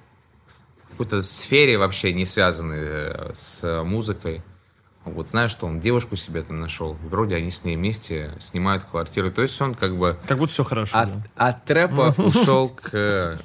какой-то 1.02 1.24
сфере 1.24 1.78
вообще 1.78 2.14
не 2.14 2.26
связанной 2.26 2.80
э, 2.82 3.32
с 3.34 3.84
музыкой. 3.84 4.44
Вот 5.04 5.30
знаешь, 5.30 5.50
что 5.50 5.66
он 5.66 5.80
девушку 5.80 6.16
себе 6.16 6.44
там 6.44 6.60
нашел. 6.60 6.94
Вроде 7.10 7.36
они 7.36 7.50
с 7.50 7.64
ней 7.64 7.76
вместе 7.76 8.32
снимают 8.40 8.84
квартиру. 8.84 9.32
То 9.32 9.42
есть 9.42 9.60
он 9.60 9.74
как 9.74 9.98
бы... 9.98 10.16
Как 10.28 10.38
будто 10.38 10.54
все 10.54 10.64
хорошо. 10.64 10.96
От, 10.96 11.10
да. 11.12 11.48
от 11.48 11.66
трэпа 11.66 12.14
ушел 12.18 12.70
к 12.70 12.90
э, 12.94 13.38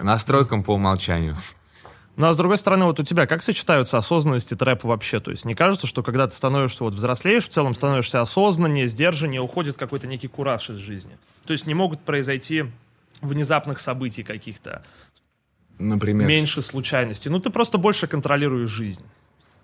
настройкам 0.00 0.64
по 0.64 0.72
умолчанию. 0.72 1.36
Ну, 2.16 2.26
а 2.26 2.34
с 2.34 2.36
другой 2.36 2.58
стороны, 2.58 2.84
вот 2.86 2.98
у 2.98 3.04
тебя 3.04 3.26
как 3.28 3.42
сочетаются 3.42 3.96
осознанность 3.96 4.50
и 4.50 4.56
трэп 4.56 4.82
вообще? 4.82 5.20
То 5.20 5.30
есть 5.30 5.44
не 5.44 5.54
кажется, 5.54 5.86
что 5.86 6.02
когда 6.02 6.26
ты 6.26 6.34
становишься, 6.34 6.82
вот 6.82 6.94
взрослеешь, 6.94 7.44
в 7.44 7.50
целом 7.50 7.74
становишься 7.74 8.20
осознаннее, 8.20 8.88
сдержаннее, 8.88 9.40
уходит 9.40 9.76
какой-то 9.76 10.08
некий 10.08 10.28
кураж 10.28 10.70
из 10.70 10.76
жизни? 10.76 11.16
То 11.46 11.52
есть 11.52 11.66
не 11.66 11.74
могут 11.74 12.00
произойти 12.00 12.64
внезапных 13.20 13.78
событий 13.78 14.22
каких-то, 14.22 14.82
Например? 15.78 16.26
Меньше 16.26 16.62
случайностей. 16.62 17.30
Ну, 17.30 17.40
ты 17.40 17.50
просто 17.50 17.78
больше 17.78 18.06
контролируешь 18.06 18.70
жизнь. 18.70 19.02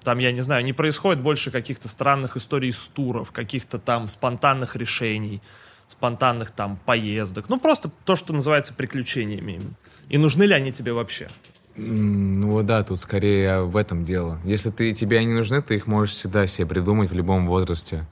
Там, 0.03 0.19
я 0.19 0.33
не 0.33 0.41
знаю, 0.41 0.65
не 0.65 0.73
происходит 0.73 1.23
больше 1.23 1.51
каких-то 1.51 1.89
странных 1.89 2.37
историй 2.37 2.73
с 2.73 2.89
туров, 2.89 3.33
каких-то 3.33 3.79
там 3.79 4.09
спонтанных 4.09 4.77
решений, 4.77 5.43
спонтанных 5.87 6.51
там 6.53 6.79
поездок. 6.85 7.49
Ну, 7.49 7.61
просто 7.61 7.91
то, 8.05 8.17
что 8.17 8.33
называется 8.33 8.73
приключениями. 8.73 9.61
И 10.09 10.19
нужны 10.19 10.45
ли 10.45 10.55
они 10.55 10.73
тебе 10.73 10.93
вообще? 10.93 11.29
Ну 11.77 12.63
да, 12.63 12.83
тут 12.83 13.01
скорее 13.01 13.63
в 13.63 13.77
этом 13.77 14.05
дело. 14.05 14.41
Если 14.45 14.71
ты, 14.71 14.93
тебе 14.93 15.19
они 15.19 15.33
нужны, 15.35 15.63
ты 15.63 15.77
их 15.77 15.87
можешь 15.87 16.15
всегда 16.15 16.47
себе 16.47 16.67
придумать 16.67 17.11
в 17.11 17.15
любом 17.15 17.47
возрасте. 17.47 18.07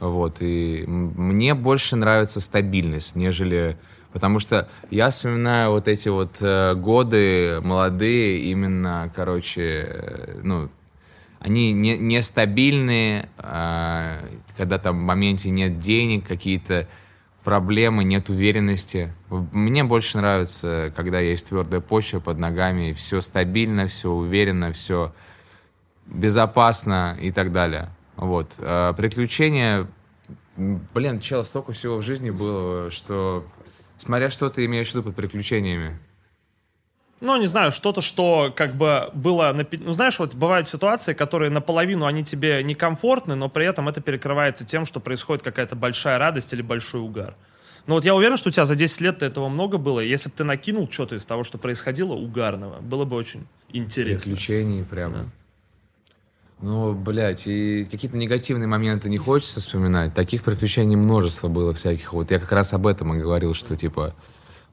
Вот. 0.00 0.38
И 0.40 0.84
мне 0.86 1.54
больше 1.54 1.96
нравится 1.96 2.40
стабильность, 2.40 3.16
нежели 3.16 3.76
Потому 4.18 4.40
что 4.40 4.68
я 4.90 5.10
вспоминаю 5.10 5.70
вот 5.70 5.86
эти 5.86 6.08
вот 6.08 6.38
э, 6.40 6.74
годы 6.74 7.60
молодые, 7.62 8.40
именно, 8.50 9.12
короче, 9.14 9.86
э, 9.88 10.40
ну, 10.42 10.68
они 11.38 11.70
не, 11.70 11.96
нестабильные, 11.96 13.28
э, 13.38 14.18
когда 14.56 14.78
там 14.78 14.98
в 14.98 15.02
моменте 15.02 15.50
нет 15.50 15.78
денег, 15.78 16.26
какие-то 16.26 16.88
проблемы, 17.44 18.02
нет 18.02 18.28
уверенности. 18.28 19.12
Мне 19.30 19.84
больше 19.84 20.18
нравится, 20.18 20.92
когда 20.96 21.20
есть 21.20 21.50
твердая 21.50 21.80
почва 21.80 22.18
под 22.18 22.38
ногами, 22.38 22.92
все 22.94 23.20
стабильно, 23.20 23.86
все 23.86 24.10
уверенно, 24.10 24.72
все 24.72 25.14
безопасно 26.06 27.16
и 27.20 27.30
так 27.30 27.52
далее. 27.52 27.90
Вот. 28.16 28.56
А 28.58 28.92
приключения... 28.94 29.86
Блин, 30.56 31.20
чел, 31.20 31.44
столько 31.44 31.70
всего 31.70 31.98
в 31.98 32.02
жизни 32.02 32.30
было, 32.30 32.90
что 32.90 33.46
Смотря 33.98 34.30
что 34.30 34.48
ты 34.48 34.64
имеешь 34.64 34.90
в 34.90 34.94
виду 34.94 35.02
под 35.04 35.16
приключениями. 35.16 35.98
Ну, 37.20 37.36
не 37.36 37.46
знаю, 37.46 37.72
что-то, 37.72 38.00
что 38.00 38.52
как 38.54 38.74
бы 38.74 39.10
было... 39.12 39.52
Ну, 39.72 39.92
знаешь, 39.92 40.18
вот 40.20 40.34
бывают 40.34 40.68
ситуации, 40.68 41.14
которые 41.14 41.50
наполовину, 41.50 42.06
они 42.06 42.24
тебе 42.24 42.62
некомфортны, 42.62 43.34
но 43.34 43.48
при 43.48 43.66
этом 43.66 43.88
это 43.88 44.00
перекрывается 44.00 44.64
тем, 44.64 44.86
что 44.86 45.00
происходит 45.00 45.42
какая-то 45.42 45.74
большая 45.74 46.18
радость 46.18 46.52
или 46.52 46.62
большой 46.62 47.00
угар. 47.00 47.34
Но 47.88 47.94
вот 47.94 48.04
я 48.04 48.14
уверен, 48.14 48.36
что 48.36 48.50
у 48.50 48.52
тебя 48.52 48.66
за 48.66 48.76
10 48.76 49.00
лет 49.00 49.22
этого 49.22 49.48
много 49.48 49.78
было. 49.78 50.00
Если 50.00 50.28
бы 50.28 50.34
ты 50.36 50.44
накинул 50.44 50.88
что-то 50.90 51.16
из 51.16 51.24
того, 51.24 51.42
что 51.42 51.58
происходило, 51.58 52.12
угарного, 52.12 52.80
было 52.80 53.04
бы 53.04 53.16
очень 53.16 53.46
интересно. 53.70 54.30
Приключений 54.30 54.84
прямо. 54.84 55.14
Да. 55.14 55.24
Ну, 56.60 56.92
блядь, 56.92 57.46
и 57.46 57.86
какие-то 57.88 58.16
негативные 58.16 58.66
моменты 58.66 59.08
не 59.08 59.18
хочется 59.18 59.60
вспоминать. 59.60 60.14
Таких 60.14 60.42
приключений 60.42 60.96
множество 60.96 61.48
было 61.48 61.72
всяких. 61.72 62.12
Вот 62.12 62.30
я 62.30 62.40
как 62.40 62.50
раз 62.50 62.74
об 62.74 62.86
этом 62.86 63.14
и 63.14 63.20
говорил, 63.20 63.54
что, 63.54 63.76
типа, 63.76 64.14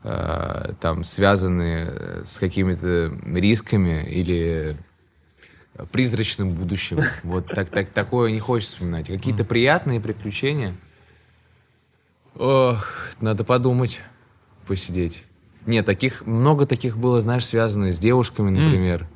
э, 0.03 0.74
там, 0.82 1.03
связаны 1.03 2.24
с 2.26 2.40
какими-то 2.40 3.16
рисками 3.26 4.03
или 4.03 4.78
призрачным 5.91 6.53
будущим. 6.53 6.99
Вот 7.24 7.48
так, 7.48 7.70
так, 7.70 7.90
такое 7.90 8.32
не 8.32 8.40
хочется 8.40 8.76
вспоминать. 8.76 9.07
Какие-то 9.07 9.44
приятные 9.44 9.99
приключения. 9.99 10.76
Ох, 12.36 12.88
надо 13.22 13.44
подумать, 13.44 14.02
посидеть. 14.68 15.24
Нет, 15.66 15.86
таких, 15.86 16.26
много 16.26 16.66
таких 16.66 16.98
было, 16.98 17.22
знаешь, 17.22 17.45
связано 17.45 17.91
с 17.91 17.99
девушками, 17.99 18.49
например. 18.49 19.07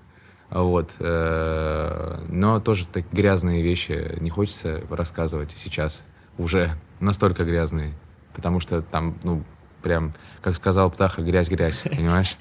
Вот. 0.50 0.96
Э, 1.00 2.20
но 2.28 2.60
тоже 2.60 2.88
так 2.88 3.06
грязные 3.12 3.62
вещи 3.62 4.16
не 4.20 4.30
хочется 4.30 4.82
рассказывать 4.90 5.56
сейчас. 5.58 6.04
Уже 6.38 6.72
настолько 7.00 7.44
грязные. 7.44 7.94
Потому 8.34 8.60
что 8.60 8.82
там, 8.82 9.18
ну, 9.24 9.44
прям, 9.82 10.14
как 10.42 10.56
сказал 10.56 10.90
Птаха, 10.90 11.22
грязь-грязь, 11.22 11.84
понимаешь? 11.96 12.38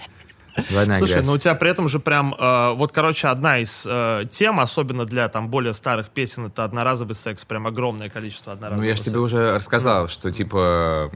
Двойная 0.71 0.99
Слушай, 0.99 1.13
грязь. 1.15 1.27
ну 1.27 1.33
у 1.35 1.39
тебя 1.39 1.55
при 1.55 1.71
этом 1.71 1.89
же 1.89 2.01
прям, 2.01 2.35
э, 2.35 2.73
вот, 2.75 2.91
короче, 2.91 3.29
одна 3.29 3.59
из 3.59 3.87
э, 3.89 4.25
тем, 4.31 4.59
особенно 4.59 5.05
для 5.05 5.29
там 5.29 5.51
более 5.51 5.73
старых 5.73 6.09
песен, 6.09 6.47
это 6.47 6.65
одноразовый 6.65 7.15
секс, 7.15 7.45
прям 7.45 7.67
огромное 7.67 8.09
количество 8.09 8.55
одноразового 8.55 8.83
Ну 8.83 8.89
я 8.89 8.97
же 8.97 9.03
тебе 9.03 9.19
уже 9.21 9.55
рассказал, 9.55 10.07
mm. 10.07 10.09
что 10.09 10.33
типа 10.33 11.13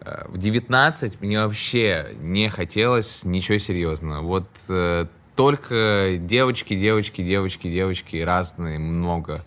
э, 0.00 0.24
в 0.28 0.38
19 0.38 1.20
мне 1.20 1.44
вообще 1.44 2.14
не 2.20 2.48
хотелось 2.48 3.24
ничего 3.24 3.58
серьезного. 3.58 4.20
Вот 4.20 4.46
э, 4.68 5.06
только 5.36 6.18
девочки, 6.20 6.74
девочки, 6.74 7.22
девочки, 7.22 7.70
девочки, 7.70 8.16
разные, 8.16 8.78
много. 8.78 9.44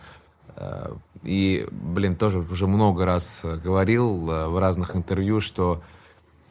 Э, 0.55 0.93
и, 1.23 1.67
блин, 1.71 2.15
тоже 2.15 2.39
уже 2.39 2.67
много 2.67 3.05
раз 3.05 3.45
говорил 3.63 4.29
э, 4.29 4.47
в 4.47 4.59
разных 4.59 4.95
интервью, 4.95 5.41
что 5.41 5.81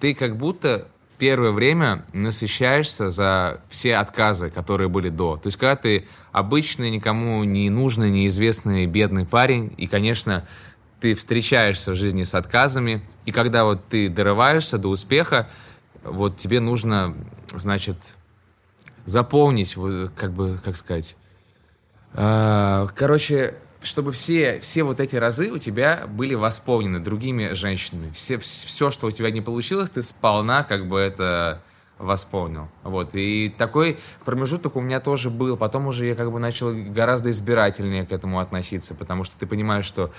ты 0.00 0.14
как 0.14 0.36
будто 0.36 0.88
первое 1.18 1.52
время 1.52 2.04
насыщаешься 2.12 3.08
за 3.08 3.60
все 3.68 3.96
отказы, 3.96 4.50
которые 4.50 4.88
были 4.88 5.08
до. 5.08 5.36
То 5.36 5.46
есть, 5.46 5.56
когда 5.56 5.76
ты 5.76 6.06
обычный, 6.32 6.90
никому 6.90 7.44
не 7.44 7.70
нужный, 7.70 8.10
неизвестный, 8.10 8.86
бедный 8.86 9.24
парень, 9.24 9.72
и, 9.76 9.86
конечно, 9.86 10.46
ты 11.00 11.14
встречаешься 11.14 11.92
в 11.92 11.96
жизни 11.96 12.24
с 12.24 12.34
отказами, 12.34 13.02
и 13.26 13.32
когда 13.32 13.64
вот 13.64 13.86
ты 13.88 14.08
дорываешься 14.08 14.78
до 14.78 14.88
успеха, 14.88 15.48
вот 16.02 16.36
тебе 16.36 16.60
нужно, 16.60 17.14
значит, 17.54 17.96
заполнить, 19.06 19.76
как 20.16 20.32
бы, 20.32 20.58
как 20.64 20.76
сказать, 20.76 21.16
а, 22.14 22.88
короче, 22.94 23.54
чтобы 23.82 24.12
все, 24.12 24.60
все 24.60 24.82
вот 24.82 25.00
эти 25.00 25.16
разы 25.16 25.50
у 25.50 25.58
тебя 25.58 26.06
были 26.08 26.34
восполнены 26.34 27.00
другими 27.00 27.52
женщинами. 27.52 28.10
Все, 28.12 28.38
все, 28.38 28.90
что 28.90 29.08
у 29.08 29.10
тебя 29.10 29.30
не 29.30 29.40
получилось, 29.40 29.90
ты 29.90 30.02
сполна 30.02 30.62
как 30.62 30.88
бы 30.88 30.98
это 30.98 31.60
восполнил. 31.98 32.68
Вот. 32.82 33.10
И 33.14 33.54
такой 33.56 33.98
промежуток 34.24 34.76
у 34.76 34.80
меня 34.80 35.00
тоже 35.00 35.30
был. 35.30 35.56
Потом 35.56 35.86
уже 35.86 36.06
я 36.06 36.14
как 36.14 36.32
бы 36.32 36.38
начал 36.38 36.72
гораздо 36.72 37.30
избирательнее 37.30 38.06
к 38.06 38.12
этому 38.12 38.40
относиться, 38.40 38.94
потому 38.94 39.24
что 39.24 39.36
ты 39.38 39.46
понимаешь, 39.46 39.84
что 39.84 40.10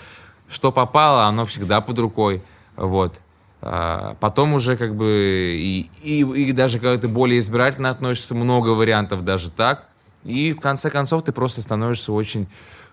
что 0.48 0.72
попало, 0.72 1.26
оно 1.26 1.46
всегда 1.46 1.82
под 1.82 1.98
рукой. 2.00 2.44
Вот. 2.76 3.20
А 3.68 4.16
потом 4.20 4.54
уже 4.54 4.78
как 4.78 4.96
бы 4.96 5.58
и, 5.60 5.90
и, 6.04 6.20
и 6.20 6.52
даже 6.52 6.78
когда 6.78 6.98
ты 7.00 7.08
более 7.08 7.40
избирательно 7.40 7.90
относишься, 7.90 8.36
много 8.36 8.70
вариантов 8.70 9.24
даже 9.24 9.50
так. 9.50 9.88
И 10.24 10.54
в 10.54 10.60
конце 10.60 10.92
концов 10.92 11.24
ты 11.24 11.32
просто 11.32 11.64
становишься 11.64 12.14
очень 12.14 12.48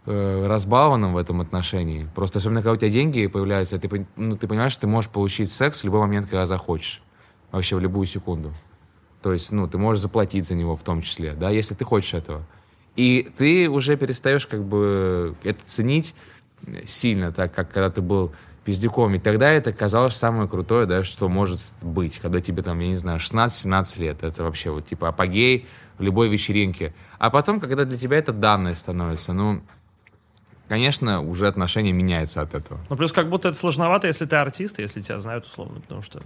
э, 0.06 0.46
разбалованным 0.46 1.12
в 1.12 1.18
этом 1.18 1.42
отношении. 1.42 2.08
Просто 2.14 2.38
особенно, 2.38 2.62
когда 2.62 2.72
у 2.72 2.76
тебя 2.76 2.88
деньги 2.88 3.26
появляются, 3.26 3.78
ты, 3.78 4.06
ну, 4.16 4.34
ты 4.34 4.48
понимаешь, 4.48 4.72
что 4.72 4.82
ты 4.82 4.86
можешь 4.86 5.10
получить 5.10 5.52
секс 5.52 5.80
в 5.80 5.84
любой 5.84 6.00
момент, 6.00 6.24
когда 6.24 6.46
захочешь. 6.46 7.02
Вообще 7.50 7.76
в 7.76 7.80
любую 7.80 8.06
секунду. 8.06 8.50
То 9.20 9.34
есть, 9.34 9.52
ну, 9.52 9.68
ты 9.68 9.76
можешь 9.76 10.00
заплатить 10.00 10.46
за 10.46 10.54
него 10.54 10.74
в 10.74 10.82
том 10.82 11.02
числе, 11.02 11.34
да, 11.34 11.50
если 11.50 11.74
ты 11.74 11.84
хочешь 11.84 12.14
этого. 12.14 12.46
И 12.96 13.30
ты 13.36 13.68
уже 13.68 13.98
перестаешь 13.98 14.46
как 14.46 14.64
бы 14.64 15.34
это 15.44 15.60
ценить 15.66 16.14
сильно, 16.86 17.30
так 17.30 17.54
как 17.54 17.70
когда 17.70 17.90
ты 17.90 18.00
был 18.00 18.32
пиздюком. 18.64 19.14
И 19.14 19.18
тогда 19.18 19.50
это 19.50 19.72
казалось 19.72 20.14
самое 20.14 20.48
крутое, 20.48 20.86
да, 20.86 21.02
что 21.02 21.28
может 21.28 21.60
быть, 21.82 22.18
когда 22.18 22.40
тебе 22.40 22.62
там, 22.62 22.78
я 22.80 22.88
не 22.88 22.96
знаю, 22.96 23.18
16-17 23.18 24.00
лет. 24.00 24.22
Это 24.22 24.44
вообще 24.44 24.70
вот 24.70 24.86
типа 24.86 25.08
апогей 25.08 25.66
любой 25.98 26.28
вечеринке. 26.28 26.94
А 27.18 27.30
потом, 27.30 27.60
когда 27.60 27.84
для 27.84 27.98
тебя 27.98 28.18
это 28.18 28.32
данное 28.32 28.74
становится, 28.74 29.32
ну, 29.32 29.62
конечно, 30.68 31.20
уже 31.20 31.48
отношение 31.48 31.92
меняется 31.92 32.40
от 32.42 32.54
этого. 32.54 32.80
Ну, 32.88 32.96
плюс 32.96 33.12
как 33.12 33.28
будто 33.28 33.48
это 33.48 33.58
сложновато, 33.58 34.06
если 34.06 34.26
ты 34.26 34.36
артист, 34.36 34.78
если 34.78 35.00
тебя 35.00 35.18
знают 35.18 35.46
условно, 35.46 35.80
потому 35.80 36.02
что 36.02 36.22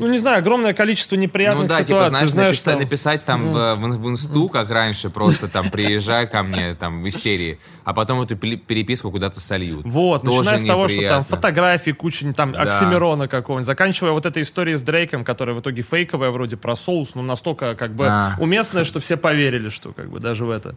ну, 0.00 0.08
не 0.08 0.18
знаю, 0.18 0.38
огромное 0.38 0.72
количество 0.72 1.14
неприятных 1.14 1.64
ну, 1.64 1.68
да, 1.68 1.84
ситуаций. 1.84 1.86
Типа, 1.86 2.08
знаешь, 2.10 2.30
знаешь, 2.30 2.54
написать, 2.54 2.74
что... 2.74 2.80
написать 2.80 3.24
там 3.24 3.52
в, 3.52 3.74
в, 3.76 4.02
в 4.02 4.08
инсту, 4.08 4.48
как 4.48 4.70
раньше, 4.70 5.10
просто 5.10 5.48
там 5.48 5.70
приезжай 5.70 6.26
ко 6.26 6.42
мне 6.42 6.74
там 6.74 7.06
из 7.06 7.16
серии, 7.16 7.58
а 7.84 7.92
потом 7.92 8.22
эту 8.22 8.36
переписку 8.36 9.10
куда-то 9.10 9.40
сольют. 9.40 9.84
Вот, 9.84 10.22
Тоже 10.22 10.38
начиная 10.38 10.58
с 10.58 10.64
того, 10.64 10.88
что 10.88 11.08
там 11.08 11.24
фотографии, 11.24 11.90
куча 11.90 12.32
там 12.32 12.52
да. 12.52 12.62
Оксимирона 12.62 13.28
какого-нибудь, 13.28 13.66
заканчивая 13.66 14.12
вот 14.12 14.26
этой 14.26 14.42
историей 14.42 14.76
с 14.76 14.82
Дрейком, 14.82 15.24
которая 15.24 15.54
в 15.54 15.60
итоге 15.60 15.82
фейковая 15.82 16.30
вроде 16.30 16.56
про 16.56 16.76
соус, 16.76 17.14
но 17.14 17.22
настолько 17.22 17.74
как 17.74 17.94
бы 17.94 18.06
а. 18.08 18.36
уместная, 18.38 18.84
что 18.84 19.00
все 19.00 19.16
поверили, 19.16 19.68
что 19.68 19.92
как 19.92 20.10
бы 20.10 20.18
даже 20.18 20.44
в 20.44 20.50
это. 20.50 20.76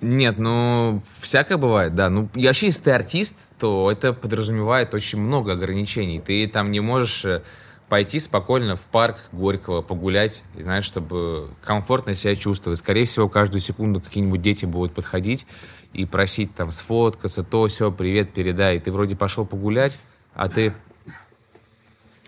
Нет, 0.00 0.38
ну, 0.38 1.02
всякое 1.18 1.56
бывает, 1.56 1.94
да. 1.94 2.08
Ну, 2.08 2.28
вообще, 2.34 2.66
если 2.66 2.82
ты 2.82 2.90
артист, 2.92 3.34
то 3.58 3.90
это 3.90 4.12
подразумевает 4.12 4.94
очень 4.94 5.18
много 5.18 5.52
ограничений. 5.52 6.20
Ты 6.20 6.46
там 6.46 6.70
не 6.70 6.78
можешь 6.78 7.24
э, 7.24 7.42
пойти 7.88 8.20
спокойно 8.20 8.76
в 8.76 8.82
парк 8.82 9.16
Горького, 9.32 9.82
погулять, 9.82 10.42
и, 10.56 10.62
знаешь, 10.62 10.84
чтобы 10.84 11.50
комфортно 11.64 12.14
себя 12.14 12.36
чувствовать. 12.36 12.78
Скорее 12.78 13.04
всего, 13.04 13.28
каждую 13.28 13.60
секунду 13.60 14.00
какие-нибудь 14.00 14.42
дети 14.42 14.64
будут 14.64 14.94
подходить 14.94 15.46
и 15.92 16.04
просить 16.04 16.54
там 16.54 16.70
сфоткаться, 16.70 17.42
то, 17.42 17.66
все, 17.66 17.90
привет, 17.90 18.32
передай. 18.32 18.78
Ты 18.78 18.92
вроде 18.92 19.16
пошел 19.16 19.46
погулять, 19.46 19.98
а 20.34 20.48
ты 20.48 20.74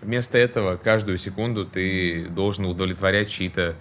вместо 0.01 0.37
этого 0.37 0.77
каждую 0.77 1.17
секунду 1.17 1.65
ты 1.65 2.25
должен 2.29 2.65
удовлетворять 2.65 3.29
чьи-то 3.29 3.75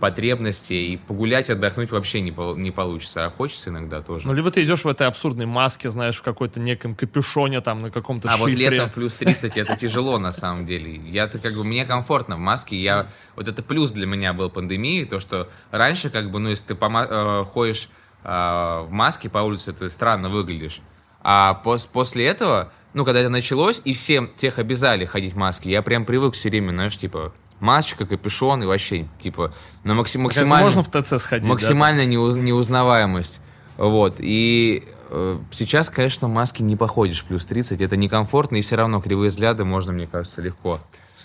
потребности, 0.00 0.72
и 0.72 0.96
погулять, 0.96 1.50
отдохнуть 1.50 1.90
вообще 1.90 2.20
не, 2.20 2.30
не 2.60 2.70
получится, 2.70 3.26
а 3.26 3.30
хочется 3.30 3.70
иногда 3.70 4.00
тоже. 4.00 4.26
Ну, 4.26 4.34
либо 4.34 4.50
ты 4.50 4.64
идешь 4.64 4.84
в 4.84 4.88
этой 4.88 5.06
абсурдной 5.06 5.46
маске, 5.46 5.90
знаешь, 5.90 6.16
в 6.16 6.22
какой-то 6.22 6.60
неком 6.60 6.94
капюшоне, 6.94 7.60
там, 7.60 7.82
на 7.82 7.90
каком-то 7.90 8.28
А 8.28 8.36
шифре. 8.36 8.52
вот 8.52 8.58
летом 8.72 8.90
плюс 8.90 9.14
30, 9.14 9.56
это 9.58 9.76
тяжело, 9.76 10.18
на 10.18 10.32
самом 10.32 10.66
деле. 10.66 10.94
Я-то, 10.94 11.38
как 11.38 11.54
бы, 11.54 11.64
мне 11.64 11.84
комфортно 11.84 12.36
в 12.36 12.40
маске, 12.40 12.76
я, 12.76 13.08
вот 13.36 13.48
это 13.48 13.62
плюс 13.62 13.92
для 13.92 14.06
меня 14.06 14.32
был 14.32 14.50
пандемии, 14.50 15.04
то, 15.04 15.20
что 15.20 15.48
раньше, 15.70 16.10
как 16.10 16.30
бы, 16.30 16.38
ну, 16.38 16.50
если 16.50 16.66
ты 16.66 16.74
пома- 16.74 17.06
э, 17.08 17.44
ходишь 17.44 17.88
э, 18.24 18.28
в 18.28 18.88
маске 18.90 19.28
по 19.28 19.38
улице, 19.38 19.72
ты 19.72 19.88
странно 19.90 20.28
выглядишь. 20.28 20.80
А 21.22 21.60
пос- 21.64 21.88
после 21.92 22.26
этого, 22.26 22.72
ну, 22.94 23.04
когда 23.04 23.20
это 23.20 23.28
началось, 23.28 23.80
и 23.84 23.92
всем 23.92 24.28
тех 24.28 24.58
обязали 24.58 25.04
ходить 25.04 25.34
в 25.34 25.36
маске, 25.36 25.70
я 25.70 25.82
прям 25.82 26.04
привык 26.04 26.34
все 26.34 26.48
время, 26.50 26.70
знаешь, 26.70 26.96
типа, 26.96 27.32
масочка, 27.60 28.06
капюшон 28.06 28.62
и 28.62 28.66
вообще, 28.66 29.06
типа, 29.20 29.52
на 29.84 29.94
максим, 29.94 30.22
максимально... 30.22 30.64
Можно 30.64 30.82
в 30.82 30.88
ТЦ 30.88 31.22
сходить, 31.22 31.48
Максимальная 31.48 32.04
да? 32.04 32.10
неуз, 32.10 32.36
неузнаваемость. 32.36 33.40
Вот. 33.76 34.16
И 34.18 34.84
э, 35.10 35.38
сейчас, 35.50 35.90
конечно, 35.90 36.28
маски 36.28 36.62
не 36.62 36.76
походишь 36.76 37.24
плюс 37.24 37.46
30. 37.46 37.80
Это 37.80 37.96
некомфортно, 37.96 38.56
и 38.56 38.62
все 38.62 38.76
равно 38.76 39.00
кривые 39.00 39.30
взгляды 39.30 39.64
можно, 39.64 39.92
мне 39.92 40.06
кажется, 40.06 40.42
легко 40.42 40.80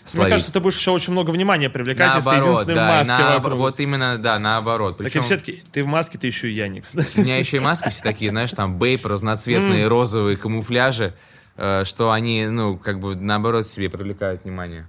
словить. 0.06 0.28
Мне 0.28 0.32
кажется, 0.32 0.54
ты 0.54 0.60
будешь 0.60 0.78
еще 0.78 0.92
очень 0.92 1.14
много 1.14 1.32
внимания 1.32 1.70
привлекать, 1.70 2.14
наоборот, 2.14 2.26
если 2.26 2.44
ты 2.44 2.50
единственный 2.50 2.76
да, 2.76 2.86
в 2.86 2.98
маске 2.98 3.24
на, 3.24 3.34
вокруг. 3.36 3.60
Вот 3.60 3.80
именно, 3.80 4.18
да, 4.18 4.40
наоборот. 4.40 4.98
Причем... 4.98 5.14
Так 5.14 5.22
и 5.22 5.26
все-таки 5.26 5.64
ты 5.72 5.84
в 5.84 5.88
маске, 5.88 6.18
ты 6.18 6.28
еще 6.28 6.50
и 6.50 6.54
Яникс. 6.54 6.96
У 7.16 7.22
меня 7.22 7.38
еще 7.38 7.58
и 7.58 7.60
маски 7.60 7.90
все 7.90 8.04
такие, 8.04 8.32
знаешь, 8.32 8.52
там 8.52 8.78
бейп, 8.78 9.06
разноцветные, 9.06 9.88
розовые, 9.88 10.38
камуфляжи, 10.38 11.14
э, 11.58 11.84
что 11.86 12.12
они, 12.12 12.46
ну, 12.46 12.78
как 12.78 13.00
бы, 13.00 13.16
наоборот, 13.16 13.66
себе 13.66 13.90
привлекают 13.90 14.44
внимание. 14.44 14.88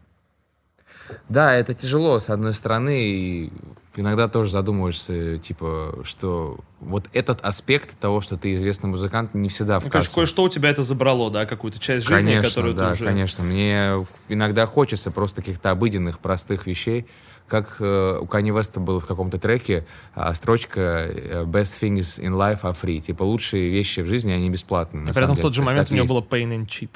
Да, 1.28 1.54
это 1.54 1.74
тяжело, 1.74 2.20
с 2.20 2.30
одной 2.30 2.54
стороны, 2.54 3.02
и 3.02 3.52
иногда 3.96 4.28
тоже 4.28 4.50
задумываешься, 4.50 5.38
типа, 5.38 6.00
что 6.04 6.58
вот 6.80 7.08
этот 7.12 7.40
аспект 7.42 7.98
того, 7.98 8.20
что 8.20 8.36
ты 8.36 8.52
известный 8.54 8.88
музыкант, 8.88 9.34
не 9.34 9.48
всегда 9.48 9.80
в 9.80 9.84
ну, 9.84 9.90
конечно, 9.90 10.14
кое-что 10.14 10.42
у 10.44 10.48
тебя 10.48 10.70
это 10.70 10.82
забрало, 10.82 11.30
да, 11.30 11.46
какую-то 11.46 11.78
часть 11.78 12.06
жизни, 12.06 12.30
конечно, 12.30 12.48
которую 12.48 12.74
да, 12.74 12.88
ты 12.88 12.92
уже... 12.94 13.04
конечно. 13.04 13.44
Мне 13.44 14.06
иногда 14.28 14.66
хочется 14.66 15.10
просто 15.10 15.42
каких-то 15.42 15.70
обыденных, 15.70 16.18
простых 16.18 16.66
вещей, 16.66 17.06
как 17.46 17.76
э, 17.80 18.18
у 18.20 18.24
Kanye 18.24 18.58
West 18.58 18.78
было 18.80 19.00
в 19.00 19.06
каком-то 19.06 19.38
треке 19.38 19.86
э, 20.14 20.34
строчка 20.34 21.10
«Best 21.44 21.80
things 21.82 22.18
in 22.18 22.32
life 22.34 22.62
are 22.62 22.76
free». 22.80 23.00
Типа, 23.00 23.22
лучшие 23.22 23.68
вещи 23.68 24.00
в 24.00 24.06
жизни, 24.06 24.32
они 24.32 24.48
бесплатные. 24.48 25.10
И 25.10 25.12
при 25.12 25.24
этом 25.24 25.36
в 25.36 25.40
тот 25.40 25.54
же 25.54 25.62
момент 25.62 25.90
у 25.90 25.94
него 25.94 26.06
было 26.06 26.20
pain 26.20 26.48
and 26.56 26.66
cheap. 26.66 26.90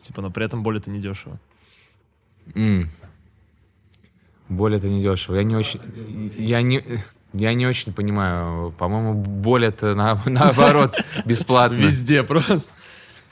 Типа, 0.00 0.20
но 0.20 0.30
при 0.30 0.44
этом 0.44 0.62
более 0.62 0.80
это 0.80 0.90
недешево. 0.90 1.38
Mm. 2.54 2.88
Боль 4.48 4.76
это 4.76 4.88
не 4.88 5.02
дешево. 5.02 5.36
Я 5.36 5.42
не 5.42 5.56
очень... 5.56 5.80
Я 6.36 6.62
не... 6.62 6.82
Я 7.34 7.52
не 7.52 7.66
очень 7.66 7.92
понимаю. 7.92 8.72
По-моему, 8.78 9.12
боль 9.12 9.66
это 9.66 9.94
на, 9.94 10.18
наоборот 10.24 10.96
бесплатно. 11.26 11.76
Везде 11.76 12.22
просто. 12.22 12.70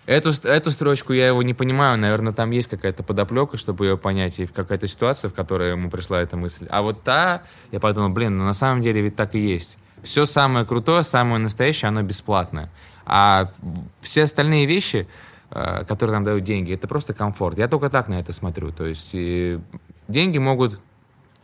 Эту, 0.05 0.31
эту 0.47 0.71
строчку 0.71 1.13
я 1.13 1.29
его 1.29 1.43
не 1.43 1.55
понимаю. 1.55 1.99
Наверное, 1.99 2.33
там 2.33 2.51
есть 2.51 2.69
какая-то 2.69 3.03
подоплека, 3.03 3.57
чтобы 3.57 3.87
ее 3.87 3.97
понять, 3.97 4.39
и 4.39 4.47
какая-то 4.47 4.87
ситуация, 4.87 5.31
в 5.31 5.35
которой 5.35 5.71
ему 5.71 5.91
пришла 5.91 6.21
эта 6.21 6.37
мысль. 6.37 6.67
А 6.71 6.83
вот 6.83 7.03
та, 7.03 7.43
я 7.73 7.81
подумал, 7.81 8.11
блин, 8.11 8.37
ну 8.39 8.45
на 8.45 8.55
самом 8.55 8.83
деле 8.83 9.01
ведь 9.01 9.17
так 9.17 9.35
и 9.35 9.41
есть. 9.41 9.79
Все 10.03 10.27
самое 10.27 10.65
крутое, 10.65 11.03
самое 11.03 11.39
настоящее, 11.39 11.89
оно 11.89 12.03
бесплатное. 12.03 12.71
А 13.05 13.51
все 14.01 14.25
остальные 14.25 14.67
вещи, 14.67 15.09
э, 15.51 15.85
которые 15.85 16.15
нам 16.15 16.25
дают 16.25 16.45
деньги, 16.45 16.73
это 16.73 16.87
просто 16.87 17.15
комфорт. 17.15 17.59
Я 17.59 17.67
только 17.67 17.91
так 17.91 18.07
на 18.09 18.21
это 18.21 18.33
смотрю. 18.33 18.71
То 18.71 18.87
есть 18.87 19.13
деньги 20.07 20.39
могут 20.39 20.79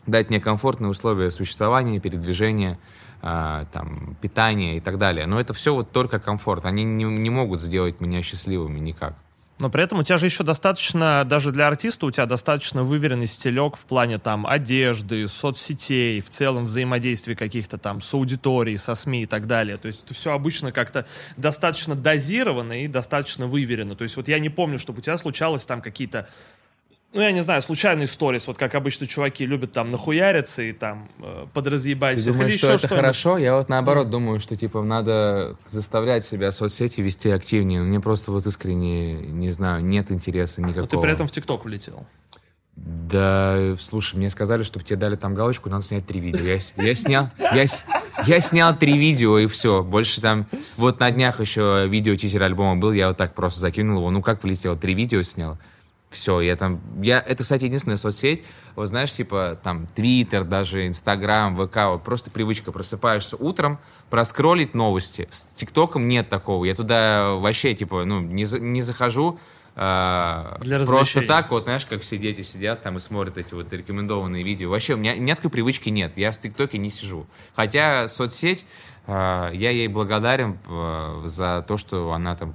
дать 0.07 0.31
мне 0.31 0.41
комфортные 0.41 0.91
условия 0.91 1.31
существования, 1.31 2.01
передвижения, 2.01 2.79
э, 3.23 3.65
там, 3.73 4.16
питания 4.20 4.77
и 4.77 4.81
так 4.81 4.99
далее. 4.99 5.27
Но 5.27 5.41
это 5.41 5.53
все 5.53 5.74
вот 5.74 5.93
только 5.93 6.19
комфорт. 6.19 6.65
Они 6.65 6.85
не, 6.85 7.05
не 7.05 7.31
могут 7.31 7.61
сделать 7.61 8.01
меня 8.01 8.23
счастливыми 8.23 8.79
никак. 8.79 9.15
Но 9.62 9.70
при 9.70 9.85
этом 9.85 10.01
у 10.01 10.03
тебя 10.03 10.19
же 10.19 10.27
еще 10.27 10.43
достаточно, 10.43 11.24
даже 11.24 11.53
для 11.53 11.69
артиста, 11.69 12.07
у 12.07 12.11
тебя 12.11 12.27
достаточно 12.27 12.83
выверенный 12.83 13.29
стилек 13.29 13.77
в 13.77 13.85
плане 13.85 14.19
там 14.19 14.45
одежды, 14.45 15.29
соцсетей, 15.29 16.20
в 16.20 16.31
целом 16.31 16.66
взаимодействия 16.66 17.37
каких-то 17.37 17.79
там 17.79 18.01
с 18.01 18.12
аудиторией, 18.12 18.77
со 18.77 18.97
СМИ 18.97 19.23
и 19.23 19.27
так 19.27 19.47
далее. 19.47 19.77
То 19.77 19.87
есть 19.87 20.03
это 20.03 20.15
все 20.15 20.33
обычно 20.33 20.73
как-то 20.73 21.07
достаточно 21.37 21.95
дозировано 21.95 22.83
и 22.83 22.89
достаточно 22.89 23.47
выверено. 23.47 23.95
То 23.95 24.03
есть 24.03 24.16
вот 24.16 24.27
я 24.27 24.41
не 24.41 24.49
помню, 24.49 24.81
чтобы 24.81 24.99
у 24.99 25.03
тебя 25.03 25.16
случалось 25.16 25.65
там 25.65 25.81
какие-то 25.81 26.29
ну, 27.12 27.20
я 27.20 27.32
не 27.32 27.43
знаю, 27.43 27.60
случайный 27.60 28.06
сторис, 28.06 28.47
вот 28.47 28.56
как 28.56 28.74
обычно 28.74 29.06
чуваки 29.06 29.44
любят 29.44 29.72
там 29.72 29.90
нахуяриться 29.90 30.62
и 30.62 30.72
там 30.72 31.10
э, 31.20 31.47
подразъебать 31.52 32.24
Ты 32.24 32.32
думаешь, 32.32 32.55
что 32.55 32.72
это 32.72 32.89
хорошо? 32.89 33.36
Я 33.36 33.55
вот 33.56 33.68
наоборот 33.68 34.06
mm. 34.06 34.10
думаю, 34.10 34.40
что 34.40 34.56
типа 34.56 34.82
надо 34.82 35.56
заставлять 35.70 36.24
себя 36.24 36.51
соцсети 36.51 37.02
вести 37.02 37.28
активнее. 37.28 37.82
Мне 37.82 38.01
просто 38.01 38.32
вот 38.32 38.47
искренне, 38.47 39.14
не 39.14 39.51
знаю, 39.51 39.84
нет 39.84 40.10
интереса 40.10 40.62
никакого. 40.62 40.82
Но 40.82 40.86
ты 40.86 40.98
при 40.98 41.12
этом 41.12 41.28
в 41.28 41.30
ТикТок 41.30 41.66
влетел. 41.66 42.06
Да, 42.76 43.76
слушай, 43.78 44.16
мне 44.16 44.30
сказали, 44.30 44.62
чтобы 44.62 44.86
тебе 44.86 44.97
дали 44.97 45.16
там 45.16 45.34
галочку, 45.34 45.68
надо 45.68 45.84
снять 45.84 46.06
три 46.06 46.20
видео. 46.20 46.47
Я, 46.47 46.59
я 46.82 46.94
снял, 46.94 47.28
я, 47.39 47.64
я 48.24 48.40
снял 48.40 48.74
три 48.74 48.97
видео 48.97 49.39
и 49.39 49.47
все. 49.47 49.82
Больше 49.82 50.22
там, 50.22 50.47
вот 50.78 50.98
на 50.98 51.10
днях 51.10 51.40
еще 51.40 51.86
видео 51.86 52.14
тизер 52.14 52.43
альбома 52.43 52.80
был, 52.80 52.93
я 52.93 53.09
вот 53.09 53.18
так 53.18 53.34
просто 53.34 53.60
закинул 53.60 53.98
его. 53.98 54.10
Ну 54.10 54.22
как 54.22 54.43
влетел, 54.43 54.76
три 54.78 54.94
видео 54.94 55.20
снял. 55.22 55.59
Все, 56.12 56.40
я 56.40 56.56
там, 56.56 56.80
я, 57.02 57.18
это, 57.20 57.43
кстати, 57.43 57.64
единственная 57.64 57.97
соцсеть, 57.97 58.44
вот 58.76 58.86
знаешь, 58.86 59.12
типа, 59.12 59.59
там, 59.62 59.86
Твиттер, 59.86 60.44
даже 60.44 60.86
Инстаграм, 60.86 61.56
ВК, 61.56 61.76
вот 61.86 62.02
просто 62.05 62.30
привычка, 62.30 62.70
просыпаешься 62.70 63.36
утром, 63.36 63.78
проскроллить 64.10 64.74
новости. 64.74 65.28
С 65.30 65.47
ТикТоком 65.55 66.06
нет 66.09 66.28
такого, 66.28 66.64
я 66.64 66.74
туда 66.74 67.32
вообще, 67.34 67.74
типа, 67.74 68.05
ну, 68.05 68.20
не, 68.20 68.44
не 68.60 68.82
захожу, 68.82 69.39
а, 69.74 70.59
Для 70.60 70.84
просто 70.84 71.22
так, 71.22 71.51
вот, 71.51 71.64
знаешь, 71.64 71.86
как 71.86 72.02
все 72.02 72.18
дети 72.18 72.43
сидят 72.43 72.82
там 72.82 72.97
и 72.97 73.01
смотрят 73.01 73.39
эти 73.39 73.55
вот 73.55 73.72
рекомендованные 73.72 74.43
видео. 74.43 74.68
Вообще, 74.68 74.94
у 74.94 74.97
меня, 74.98 75.14
у 75.14 75.20
меня 75.20 75.34
такой 75.34 75.51
привычки 75.51 75.89
нет, 75.89 76.12
я 76.16 76.30
в 76.30 76.39
ТикТоке 76.39 76.76
не 76.76 76.90
сижу. 76.90 77.26
Хотя 77.56 78.06
соцсеть, 78.09 78.66
а, 79.06 79.51
я 79.52 79.70
ей 79.70 79.89
благодарен 79.89 80.59
а, 80.66 81.22
за 81.24 81.64
то, 81.66 81.78
что 81.78 82.12
она 82.12 82.36
там, 82.36 82.55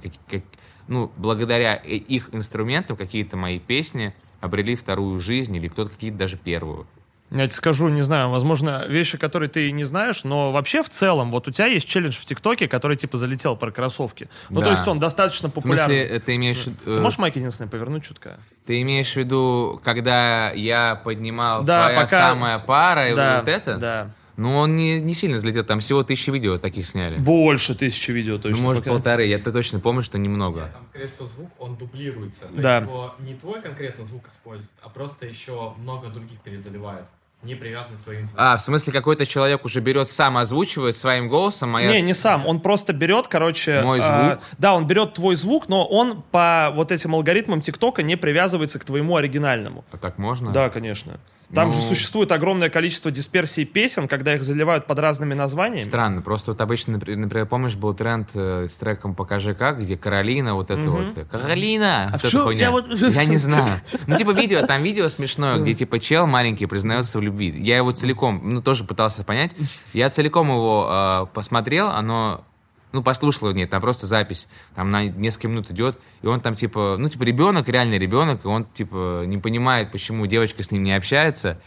ну, 0.88 1.12
благодаря 1.16 1.74
их 1.74 2.30
инструментам 2.32 2.96
какие-то 2.96 3.36
мои 3.36 3.58
песни 3.58 4.14
обрели 4.40 4.74
вторую 4.74 5.18
жизнь 5.18 5.54
или 5.56 5.68
кто-то 5.68 5.90
какие-то 5.90 6.18
даже 6.18 6.36
первую. 6.36 6.86
Я 7.30 7.46
тебе 7.46 7.48
скажу, 7.56 7.88
не 7.90 8.00
знаю, 8.00 8.30
возможно, 8.30 8.86
вещи, 8.86 9.18
которые 9.18 9.50
ты 9.50 9.70
не 9.70 9.84
знаешь, 9.84 10.24
но 10.24 10.50
вообще 10.50 10.82
в 10.82 10.88
целом, 10.88 11.30
вот 11.30 11.46
у 11.46 11.50
тебя 11.50 11.66
есть 11.66 11.86
челлендж 11.86 12.16
в 12.16 12.24
ТикТоке, 12.24 12.68
который 12.68 12.96
типа 12.96 13.18
залетел 13.18 13.54
про 13.54 13.70
кроссовки. 13.70 14.30
Ну, 14.48 14.60
Да. 14.60 14.66
то 14.66 14.70
есть 14.72 14.88
он 14.88 14.98
достаточно 14.98 15.50
В 15.50 15.52
популярный. 15.52 16.00
смысле, 16.00 16.20
ты 16.20 16.36
имеешь, 16.36 16.64
Ты 16.64 16.72
э, 16.86 17.00
можешь 17.00 17.18
майк 17.18 17.36
единственное 17.36 17.68
повернуть 17.68 18.04
чутка? 18.04 18.38
ты 18.64 18.80
имеешь 18.80 19.12
в 19.12 19.16
виду, 19.16 19.78
когда 19.84 20.52
я 20.52 20.94
поднимал 21.04 21.64
Да, 21.64 21.82
твоя 21.90 22.00
пока- 22.00 22.28
самая 22.30 22.58
пара 22.60 23.10
и 23.10 23.14
да, 23.14 23.40
вот 23.40 23.48
это? 23.48 23.76
Да. 23.76 24.10
Ну, 24.38 24.56
он 24.56 24.76
не, 24.76 25.00
не 25.00 25.14
сильно 25.14 25.38
взлетел, 25.38 25.64
там 25.64 25.80
всего 25.80 26.04
тысячи 26.04 26.30
видео 26.30 26.58
таких 26.58 26.86
сняли. 26.86 27.18
Больше 27.18 27.74
тысячи 27.74 28.12
видео 28.12 28.38
точно. 28.38 28.58
ну, 28.58 28.62
может, 28.68 28.84
пока. 28.84 28.94
полторы, 28.94 29.26
я 29.26 29.36
то 29.40 29.50
точно 29.50 29.80
помню, 29.80 30.00
что 30.00 30.16
немного. 30.16 30.70
Там, 30.72 30.86
скорее 30.88 31.08
всего, 31.08 31.26
звук, 31.26 31.50
он 31.58 31.74
дублируется. 31.74 32.42
То 32.42 32.62
Да. 32.62 32.76
его 32.76 33.14
не 33.18 33.34
твой 33.34 33.60
конкретно 33.60 34.04
звук 34.06 34.28
используют, 34.28 34.70
а 34.80 34.90
просто 34.90 35.26
еще 35.26 35.74
много 35.78 36.06
других 36.08 36.38
перезаливают. 36.40 37.08
Не 37.42 37.56
привязаны 37.56 37.96
к 37.96 37.98
твоим 37.98 38.26
звукам. 38.26 38.44
А, 38.44 38.56
в 38.56 38.62
смысле, 38.62 38.92
какой-то 38.92 39.26
человек 39.26 39.64
уже 39.64 39.80
берет 39.80 40.08
сам, 40.08 40.36
озвучивает 40.36 40.94
своим 40.94 41.28
голосом, 41.28 41.74
а 41.74 41.82
я... 41.82 41.90
Не, 41.90 42.00
не 42.00 42.14
сам. 42.14 42.46
Он 42.46 42.60
просто 42.60 42.92
берет, 42.92 43.26
короче... 43.26 43.80
Мой 43.82 43.98
а, 44.00 44.30
звук? 44.30 44.44
да, 44.58 44.74
он 44.74 44.86
берет 44.86 45.14
твой 45.14 45.34
звук, 45.34 45.68
но 45.68 45.84
он 45.84 46.22
по 46.22 46.70
вот 46.74 46.92
этим 46.92 47.16
алгоритмам 47.16 47.60
ТикТока 47.60 48.04
не 48.04 48.14
привязывается 48.16 48.78
к 48.78 48.84
твоему 48.84 49.16
оригинальному. 49.16 49.84
А 49.90 49.96
так 49.96 50.18
можно? 50.18 50.52
Да, 50.52 50.68
конечно. 50.68 51.18
Там 51.54 51.68
Ну- 51.68 51.74
же 51.74 51.80
существует 51.80 52.30
огромное 52.30 52.68
количество 52.68 53.10
дисперсий 53.10 53.64
песен, 53.64 54.06
когда 54.06 54.34
их 54.34 54.42
заливают 54.42 54.86
под 54.86 54.98
разными 54.98 55.32
названиями. 55.32 55.82
Странно, 55.82 56.20
просто 56.20 56.50
вот 56.50 56.60
обычно, 56.60 56.98
напри- 56.98 57.16
например, 57.16 57.46
помнишь, 57.46 57.74
был 57.74 57.94
тренд 57.94 58.28
э, 58.34 58.66
с 58.68 58.76
треком 58.76 59.14
«Покажи 59.14 59.54
как», 59.54 59.80
где 59.80 59.96
Каролина, 59.96 60.54
вот 60.54 60.70
это 60.70 60.90
вот. 60.90 61.14
Каролина! 61.30 62.10
вот 62.12 62.20
в 62.20 62.24
эта 62.24 62.30
чём? 62.32 62.42
хуйня. 62.44 62.60
Я 62.60 62.70
вот- 62.70 62.86
Я 63.00 63.24
не 63.24 63.36
знаю. 63.38 63.80
Ну, 64.06 64.16
типа 64.18 64.32
видео, 64.32 64.66
там 64.66 64.82
видео 64.82 65.08
смешное, 65.08 65.58
где 65.58 65.72
типа 65.72 65.98
чел 65.98 66.26
маленький 66.26 66.66
признается 66.66 67.18
в 67.18 67.22
любви. 67.22 67.48
Я 67.58 67.78
его 67.78 67.92
целиком, 67.92 68.40
ну, 68.44 68.60
тоже 68.60 68.84
пытался 68.84 69.24
понять. 69.24 69.56
Я 69.94 70.10
целиком 70.10 70.48
его 70.48 70.86
э, 70.90 71.26
посмотрел, 71.32 71.88
оно 71.88 72.44
ну, 72.92 73.02
послушал, 73.02 73.52
нет, 73.52 73.70
там 73.70 73.80
просто 73.80 74.06
запись, 74.06 74.48
там 74.74 74.90
на 74.90 75.04
несколько 75.04 75.48
минут 75.48 75.70
идет, 75.70 75.98
и 76.22 76.26
он 76.26 76.40
там, 76.40 76.54
типа, 76.54 76.96
ну, 76.98 77.08
типа, 77.08 77.22
ребенок, 77.22 77.68
реальный 77.68 77.98
ребенок, 77.98 78.44
и 78.44 78.48
он, 78.48 78.64
типа, 78.64 79.24
не 79.26 79.38
понимает, 79.38 79.92
почему 79.92 80.26
девочка 80.26 80.62
с 80.62 80.70
ним 80.70 80.82
не 80.82 80.92
общается, 80.92 81.60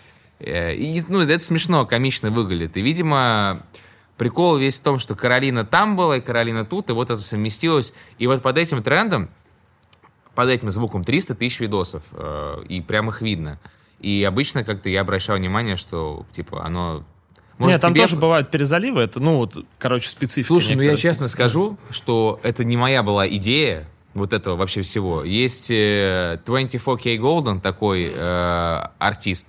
Э, 0.44 0.74
и, 0.74 1.04
ну, 1.08 1.22
это 1.22 1.40
смешно, 1.40 1.86
комично 1.86 2.30
выглядит, 2.32 2.76
и, 2.78 2.82
видимо, 2.82 3.62
прикол 4.18 4.58
весь 4.58 4.80
в 4.80 4.84
том, 4.84 5.00
что 5.00 5.16
Каролина 5.16 5.66
там 5.66 5.96
была, 5.96 6.18
и 6.18 6.22
Каролина 6.22 6.66
тут, 6.66 6.90
и 6.90 6.94
вот 6.94 7.10
это 7.10 7.22
совместилось, 7.22 7.94
и 8.18 8.28
вот 8.28 8.42
под 8.42 8.58
этим 8.58 8.82
трендом, 8.82 9.30
под 10.34 10.50
этим 10.50 10.72
звуком 10.72 11.04
300 11.04 11.36
тысяч 11.36 11.60
видосов, 11.60 12.04
э, 12.14 12.64
и 12.68 12.82
прям 12.82 13.10
их 13.10 13.22
видно, 13.22 13.60
и 14.00 14.24
обычно 14.24 14.64
как-то 14.64 14.90
я 14.90 15.02
обращал 15.02 15.38
внимание, 15.38 15.78
что, 15.78 16.26
типа, 16.34 16.66
оно... 16.66 17.04
может, 17.62 17.76
Нет, 17.76 17.82
там 17.82 17.94
тебе- 17.94 18.02
тоже 18.04 18.18
бывают 18.18 18.52
перезаливы, 18.52 19.02
это, 19.02 19.20
ну, 19.20 19.38
вот, 19.38 19.64
короче, 19.80 20.10
специфика. 20.10 20.48
Слушай, 20.48 20.76
ну 20.76 20.82
я 20.82 20.96
честно 20.96 21.28
скажу, 21.28 21.78
что 21.90 22.40
это 22.44 22.64
не 22.64 22.76
моя 22.78 23.04
была 23.04 23.28
идея 23.28 23.88
вот 24.14 24.34
этого 24.34 24.56
вообще 24.56 24.82
всего. 24.82 25.24
Есть 25.24 25.72
э, 25.72 26.40
24K 26.46 27.18
Golden, 27.18 27.62
такой 27.62 28.12
э, 28.14 28.82
артист 29.00 29.48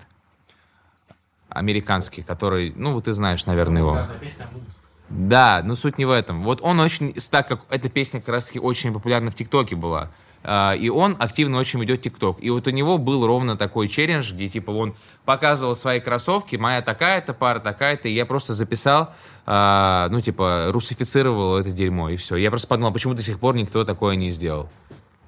американский, 1.48 2.22
который, 2.22 2.72
ну 2.76 2.92
вот 2.92 3.04
ты 3.04 3.12
знаешь, 3.12 3.44
наверное, 3.46 3.82
его. 3.82 3.94
«Муз». 3.94 4.62
Да, 5.08 5.60
но 5.62 5.74
суть 5.74 5.98
не 5.98 6.06
в 6.06 6.10
этом. 6.10 6.42
Вот 6.42 6.60
он 6.62 6.80
очень, 6.80 7.12
так 7.30 7.46
как 7.46 7.60
эта 7.68 7.90
песня 7.90 8.20
как 8.20 8.30
раз 8.30 8.46
таки 8.46 8.58
очень 8.58 8.92
популярна 8.94 9.30
в 9.30 9.34
ТикТоке 9.34 9.76
была, 9.76 10.02
а, 10.02 10.10
и 10.44 10.88
он 10.88 11.16
активно 11.20 11.58
очень 11.58 11.80
ведет 11.80 12.02
ТикТок. 12.02 12.38
И 12.40 12.50
вот 12.50 12.66
у 12.66 12.70
него 12.70 12.98
был 12.98 13.26
ровно 13.26 13.56
такой 13.56 13.88
челлендж, 13.88 14.32
где 14.32 14.48
типа 14.48 14.70
он 14.70 14.94
показывал 15.24 15.76
свои 15.76 16.00
кроссовки, 16.00 16.56
моя 16.56 16.82
такая-то 16.82 17.32
пара, 17.32 17.60
такая-то, 17.60 18.08
и 18.08 18.12
я 18.12 18.26
просто 18.26 18.54
записал, 18.54 19.14
а, 19.46 20.08
ну 20.10 20.20
типа 20.20 20.66
русифицировал 20.70 21.58
это 21.58 21.70
дерьмо, 21.70 22.10
и 22.10 22.16
все. 22.16 22.36
Я 22.36 22.50
просто 22.50 22.66
подумал, 22.66 22.92
почему 22.92 23.14
до 23.14 23.22
сих 23.22 23.38
пор 23.38 23.54
никто 23.54 23.84
такое 23.84 24.16
не 24.16 24.30
сделал. 24.30 24.68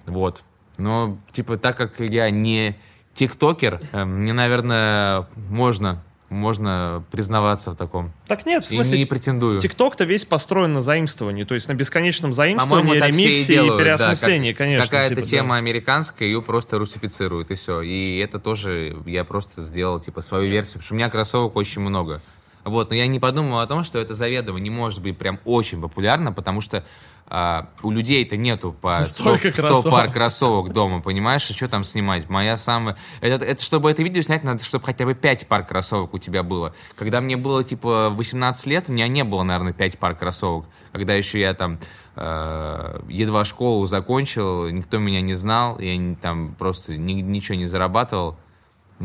Вот. 0.07 0.43
Но, 0.78 1.16
типа, 1.32 1.57
так 1.57 1.77
как 1.77 2.01
я 2.01 2.31
не 2.31 2.77
тиктокер, 3.15 3.81
э, 3.93 4.05
мне, 4.05 4.32
наверное, 4.32 5.28
можно, 5.49 6.03
можно 6.35 7.05
признаваться 7.11 7.70
в 7.70 7.77
таком. 7.77 8.12
Так 8.27 8.44
нет, 8.47 8.65
в 8.65 8.70
И 8.70 8.74
смысле, 8.74 8.98
не 8.98 9.05
претендую. 9.06 9.61
ТикТок-то 9.61 10.05
весь 10.05 10.24
построен 10.24 10.73
на 10.73 10.82
заимствовании, 10.82 11.44
то 11.44 11.55
есть 11.55 11.69
на 11.69 11.74
бесконечном 11.74 12.32
заимствовании, 12.32 12.94
все 12.97 13.05
и 13.06 13.09
ремиксе 13.09 13.52
и, 13.52 13.56
делают, 13.56 13.77
да, 13.77 13.82
переосмыслении, 13.85 14.52
как- 14.52 14.59
конечно. 14.59 14.85
Какая-то 14.86 15.15
типа, 15.15 15.20
да. 15.23 15.31
тема 15.31 15.56
американская, 15.56 16.28
ее 16.28 16.43
просто 16.43 16.78
русифицируют, 16.78 17.51
и 17.51 17.55
все. 17.55 17.81
И 17.82 18.19
это 18.19 18.39
тоже 18.39 18.97
я 19.06 19.24
просто 19.24 19.62
сделал, 19.62 20.01
типа, 20.01 20.20
свою 20.23 20.51
версию, 20.51 20.74
потому 20.74 20.85
что 20.85 20.94
у 20.94 20.97
меня 20.97 21.11
кроссовок 21.11 21.56
очень 21.56 21.81
много. 21.81 22.20
Вот, 22.65 22.89
но 22.90 22.97
я 22.97 23.06
не 23.06 23.20
подумал 23.20 23.61
о 23.61 23.66
том, 23.66 23.85
что 23.85 23.98
это 23.98 24.15
заведомо 24.15 24.59
не 24.59 24.70
может 24.70 25.02
быть 25.02 25.19
прям 25.19 25.39
очень 25.44 25.81
популярно, 25.82 26.32
потому 26.32 26.61
что 26.62 26.82
а, 27.27 27.69
у 27.83 27.91
людей-то 27.91 28.37
нету 28.37 28.73
по 28.81 29.01
100, 29.05 29.15
Столько 29.23 29.53
100 29.53 29.61
кроссовок. 29.63 29.91
пар 29.93 30.13
кроссовок 30.13 30.73
дома, 30.73 31.01
понимаешь? 31.01 31.49
И 31.51 31.55
что 31.55 31.69
там 31.69 31.85
снимать? 31.85 32.29
Моя 32.29 32.57
самая... 32.57 32.97
Это, 33.21 33.45
это, 33.45 33.63
чтобы 33.63 33.91
это 33.91 34.03
видео 34.03 34.23
снять, 34.23 34.45
надо, 34.45 34.63
чтобы 34.65 34.85
хотя 34.85 35.05
бы 35.05 35.15
5 35.15 35.49
пар 35.49 35.65
кроссовок 35.65 36.15
у 36.15 36.19
тебя 36.19 36.43
было. 36.43 36.75
Когда 36.97 37.21
мне 37.21 37.37
было, 37.37 37.65
типа, 37.65 38.11
18 38.11 38.67
лет, 38.67 38.89
у 38.89 38.93
меня 38.93 39.09
не 39.09 39.25
было, 39.25 39.43
наверное, 39.43 39.73
5 39.73 39.99
пар 39.99 40.15
кроссовок. 40.15 40.67
Когда 40.93 41.15
еще 41.15 41.41
я 41.41 41.55
там 41.55 41.79
э, 42.17 43.01
едва 43.09 43.45
школу 43.45 43.87
закончил, 43.87 44.69
никто 44.69 44.99
меня 44.99 45.21
не 45.21 45.35
знал, 45.35 45.79
я 45.81 46.15
там 46.21 46.55
просто 46.55 46.97
ни- 46.97 47.21
ничего 47.21 47.57
не 47.57 47.67
зарабатывал. 47.67 48.37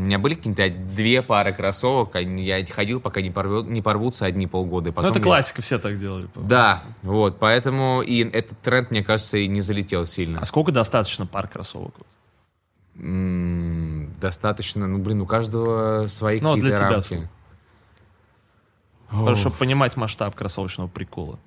У 0.00 0.02
меня 0.02 0.18
были 0.18 0.34
какие-то 0.34 0.70
две 0.70 1.20
пары 1.20 1.52
кроссовок, 1.52 2.14
я 2.14 2.64
ходил, 2.64 3.00
пока 3.00 3.20
не, 3.20 3.30
порвет- 3.30 3.66
не 3.68 3.82
порвутся 3.82 4.24
одни 4.24 4.46
полгода. 4.46 4.88
и 4.88 4.92
Ну, 4.92 4.94
потом 4.96 5.10
это 5.10 5.18
я- 5.18 5.24
классика, 5.24 5.60
все 5.60 5.78
так 5.78 5.98
делали. 5.98 6.26
Да, 6.36 6.82
вот, 7.02 7.38
поэтому 7.38 8.00
и 8.00 8.24
этот 8.24 8.58
тренд, 8.60 8.90
мне 8.90 9.04
кажется, 9.04 9.36
и 9.36 9.46
не 9.46 9.60
залетел 9.60 10.06
сильно. 10.06 10.40
А 10.40 10.46
сколько 10.46 10.72
достаточно 10.72 11.26
пар 11.26 11.48
кроссовок? 11.48 11.94
М, 12.96 14.10
Достаточно, 14.18 14.86
ну, 14.86 14.98
блин, 14.98 15.20
у 15.20 15.26
каждого 15.26 16.06
свои 16.06 16.40
Ну, 16.40 16.52
а 16.52 16.54
для 16.54 16.62
какие-то 16.62 16.78
тебя 16.78 16.90
рамки. 16.90 17.04
сколько? 17.06 17.30
Просто 19.10 19.36
чтобы 19.40 19.56
понимать 19.56 19.96
масштаб 19.96 20.34
кроссовочного 20.34 20.88
прикола. 20.88 21.38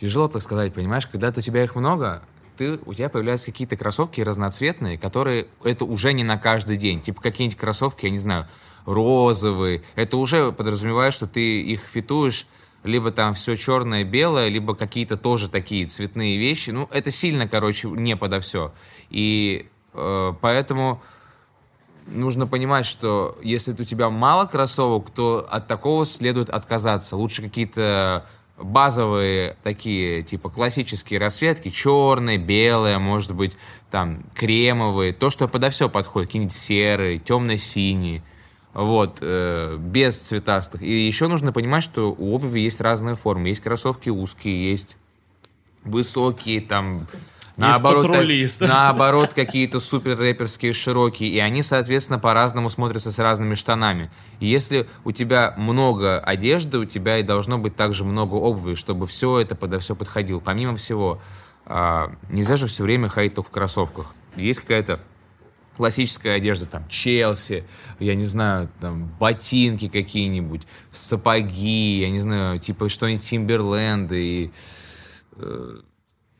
Тяжело 0.00 0.28
так 0.28 0.40
сказать, 0.42 0.72
понимаешь, 0.72 1.06
когда 1.06 1.28
у 1.28 1.32
тебя 1.32 1.64
их 1.64 1.76
много, 1.76 2.22
ты, 2.60 2.78
у 2.84 2.92
тебя 2.92 3.08
появляются 3.08 3.46
какие-то 3.46 3.74
кроссовки 3.78 4.20
разноцветные, 4.20 4.98
которые 4.98 5.46
это 5.64 5.86
уже 5.86 6.12
не 6.12 6.24
на 6.24 6.36
каждый 6.36 6.76
день. 6.76 7.00
Типа 7.00 7.22
какие-нибудь 7.22 7.58
кроссовки, 7.58 8.04
я 8.04 8.10
не 8.10 8.18
знаю, 8.18 8.46
розовые. 8.84 9.82
Это 9.94 10.18
уже 10.18 10.52
подразумевает, 10.52 11.14
что 11.14 11.26
ты 11.26 11.62
их 11.62 11.80
фитуешь 11.80 12.46
либо 12.84 13.12
там 13.12 13.32
все 13.32 13.56
черное, 13.56 14.04
белое, 14.04 14.48
либо 14.48 14.74
какие-то 14.74 15.16
тоже 15.16 15.48
такие 15.48 15.86
цветные 15.86 16.36
вещи. 16.36 16.68
Ну, 16.68 16.86
это 16.90 17.10
сильно, 17.10 17.48
короче, 17.48 17.88
не 17.88 18.14
подо 18.14 18.40
все. 18.40 18.74
И 19.08 19.66
э, 19.94 20.34
поэтому 20.38 21.00
нужно 22.08 22.46
понимать, 22.46 22.84
что 22.84 23.38
если 23.42 23.72
у 23.72 23.84
тебя 23.84 24.10
мало 24.10 24.44
кроссовок, 24.44 25.08
то 25.08 25.46
от 25.50 25.66
такого 25.66 26.04
следует 26.04 26.50
отказаться. 26.50 27.16
Лучше 27.16 27.40
какие-то 27.40 28.26
базовые 28.60 29.56
такие, 29.62 30.22
типа 30.22 30.50
классические 30.50 31.20
расцветки, 31.20 31.70
черные, 31.70 32.38
белые, 32.38 32.98
может 32.98 33.34
быть, 33.34 33.56
там 33.90 34.22
кремовые, 34.34 35.12
то, 35.12 35.30
что 35.30 35.48
подо 35.48 35.70
все 35.70 35.88
подходит, 35.88 36.28
какие-нибудь 36.28 36.54
серые, 36.54 37.18
темно-синие, 37.18 38.22
вот, 38.72 39.18
э, 39.20 39.76
без 39.78 40.18
цветастых. 40.18 40.82
И 40.82 41.06
еще 41.06 41.26
нужно 41.26 41.52
понимать, 41.52 41.82
что 41.82 42.14
у 42.16 42.34
обуви 42.34 42.60
есть 42.60 42.80
разные 42.80 43.16
формы. 43.16 43.48
Есть 43.48 43.62
кроссовки 43.62 44.10
узкие, 44.10 44.70
есть 44.70 44.96
высокие, 45.84 46.60
там, 46.60 47.06
наоборот, 47.56 48.02
так- 48.02 48.12
патрулист. 48.12 48.60
наоборот, 48.60 49.34
какие-то 49.34 49.80
супер 49.80 50.16
рэперские 50.18 50.72
широкие, 50.72 51.30
и 51.30 51.38
они, 51.38 51.62
соответственно, 51.62 52.18
по-разному 52.18 52.70
смотрятся 52.70 53.12
с 53.12 53.18
разными 53.18 53.54
штанами. 53.54 54.10
И 54.40 54.46
если 54.46 54.86
у 55.04 55.12
тебя 55.12 55.54
много 55.56 56.18
одежды, 56.18 56.78
у 56.78 56.84
тебя 56.84 57.18
и 57.18 57.22
должно 57.22 57.58
быть 57.58 57.76
также 57.76 58.04
много 58.04 58.34
обуви, 58.34 58.74
чтобы 58.74 59.06
все 59.06 59.40
это 59.40 59.54
подо 59.54 59.78
все 59.78 59.94
подходило. 59.94 60.40
Помимо 60.40 60.76
всего, 60.76 61.20
а, 61.66 62.12
нельзя 62.28 62.56
же 62.56 62.66
все 62.66 62.82
время 62.82 63.08
ходить 63.08 63.34
только 63.34 63.48
в 63.48 63.52
кроссовках. 63.52 64.14
Есть 64.36 64.60
какая-то 64.60 65.00
классическая 65.76 66.34
одежда, 66.34 66.66
там, 66.66 66.86
Челси, 66.88 67.64
я 68.00 68.14
не 68.14 68.24
знаю, 68.24 68.68
там, 68.80 69.06
ботинки 69.18 69.88
какие-нибудь, 69.88 70.62
сапоги, 70.90 72.00
я 72.00 72.10
не 72.10 72.20
знаю, 72.20 72.58
типа 72.58 72.88
что-нибудь 72.88 73.24
Тимберленды 73.24 74.22
и... 74.22 74.50
Э, 75.36 75.78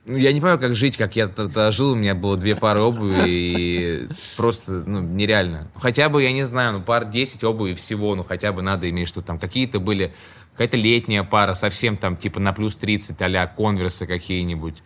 ну, 0.07 0.17
я 0.17 0.33
не 0.33 0.41
понимаю, 0.41 0.59
как 0.59 0.75
жить, 0.75 0.97
как 0.97 1.15
я 1.17 1.29
тогда 1.29 1.71
жил, 1.71 1.93
у 1.93 1.95
меня 1.95 2.15
было 2.15 2.37
две 2.37 2.57
пары 2.57 2.81
обуви, 2.81 3.23
и 3.27 4.09
просто, 4.37 4.83
ну, 4.87 5.01
нереально. 5.01 5.71
Хотя 5.77 6.09
бы, 6.09 6.23
я 6.23 6.33
не 6.33 6.43
знаю, 6.43 6.75
ну, 6.75 6.81
пар 6.81 7.05
10 7.05 7.45
обуви 7.45 7.75
всего, 7.75 8.15
ну, 8.15 8.25
хотя 8.25 8.53
бы 8.53 8.63
надо 8.63 8.89
иметь, 8.89 9.09
что 9.09 9.21
там 9.21 9.39
какие-то 9.39 9.79
были, 9.79 10.15
какая-то 10.53 10.79
летняя 10.79 11.23
пара, 11.23 11.53
совсем 11.53 11.97
там, 11.97 12.17
типа, 12.17 12.41
на 12.41 12.53
плюс 12.53 12.77
30, 12.77 13.21
а-ля 13.21 13.47
конверсы 13.47 14.07
какие-нибудь. 14.07 14.83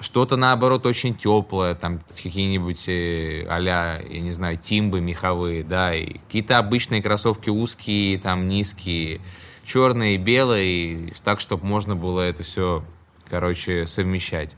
Что-то, 0.00 0.36
наоборот, 0.36 0.84
очень 0.84 1.14
теплое, 1.14 1.74
там 1.74 2.00
какие-нибудь 2.08 2.88
э, 2.88 3.46
а 3.48 3.60
я 3.60 4.02
не 4.02 4.30
знаю, 4.30 4.56
тимбы 4.56 5.00
меховые, 5.00 5.62
да, 5.62 5.94
и 5.94 6.18
какие-то 6.18 6.58
обычные 6.58 7.02
кроссовки 7.02 7.50
узкие, 7.50 8.18
там, 8.18 8.48
низкие, 8.48 9.20
черные, 9.64 10.16
белые, 10.16 11.12
так, 11.22 11.40
чтобы 11.40 11.66
можно 11.66 11.96
было 11.96 12.20
это 12.20 12.42
все, 12.42 12.84
короче, 13.30 13.86
совмещать. 13.86 14.56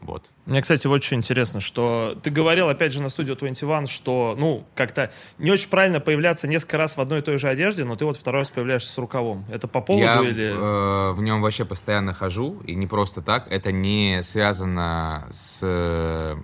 Вот. 0.00 0.30
Мне, 0.46 0.62
кстати, 0.62 0.86
очень 0.86 1.18
интересно, 1.18 1.60
что 1.60 2.18
ты 2.22 2.30
говорил, 2.30 2.68
опять 2.68 2.92
же, 2.92 3.02
на 3.02 3.10
студию 3.10 3.36
21, 3.36 3.86
что, 3.86 4.34
ну, 4.38 4.64
как-то 4.74 5.12
не 5.38 5.50
очень 5.50 5.68
правильно 5.68 6.00
появляться 6.00 6.48
несколько 6.48 6.78
раз 6.78 6.96
в 6.96 7.00
одной 7.00 7.18
и 7.18 7.22
той 7.22 7.38
же 7.38 7.48
одежде, 7.48 7.84
но 7.84 7.96
ты 7.96 8.06
вот 8.06 8.16
второй 8.16 8.40
раз 8.40 8.50
появляешься 8.50 8.90
с 8.90 8.96
рукавом. 8.96 9.44
Это 9.50 9.68
по 9.68 9.82
поводу 9.82 10.24
Я, 10.24 10.28
или... 10.28 10.54
Э, 10.54 11.12
в 11.12 11.20
нем 11.22 11.42
вообще 11.42 11.66
постоянно 11.66 12.14
хожу, 12.14 12.60
и 12.66 12.74
не 12.74 12.86
просто 12.86 13.20
так. 13.20 13.46
Это 13.52 13.72
не 13.72 14.22
связано 14.22 15.28
с 15.30 15.60
э, 15.62 16.36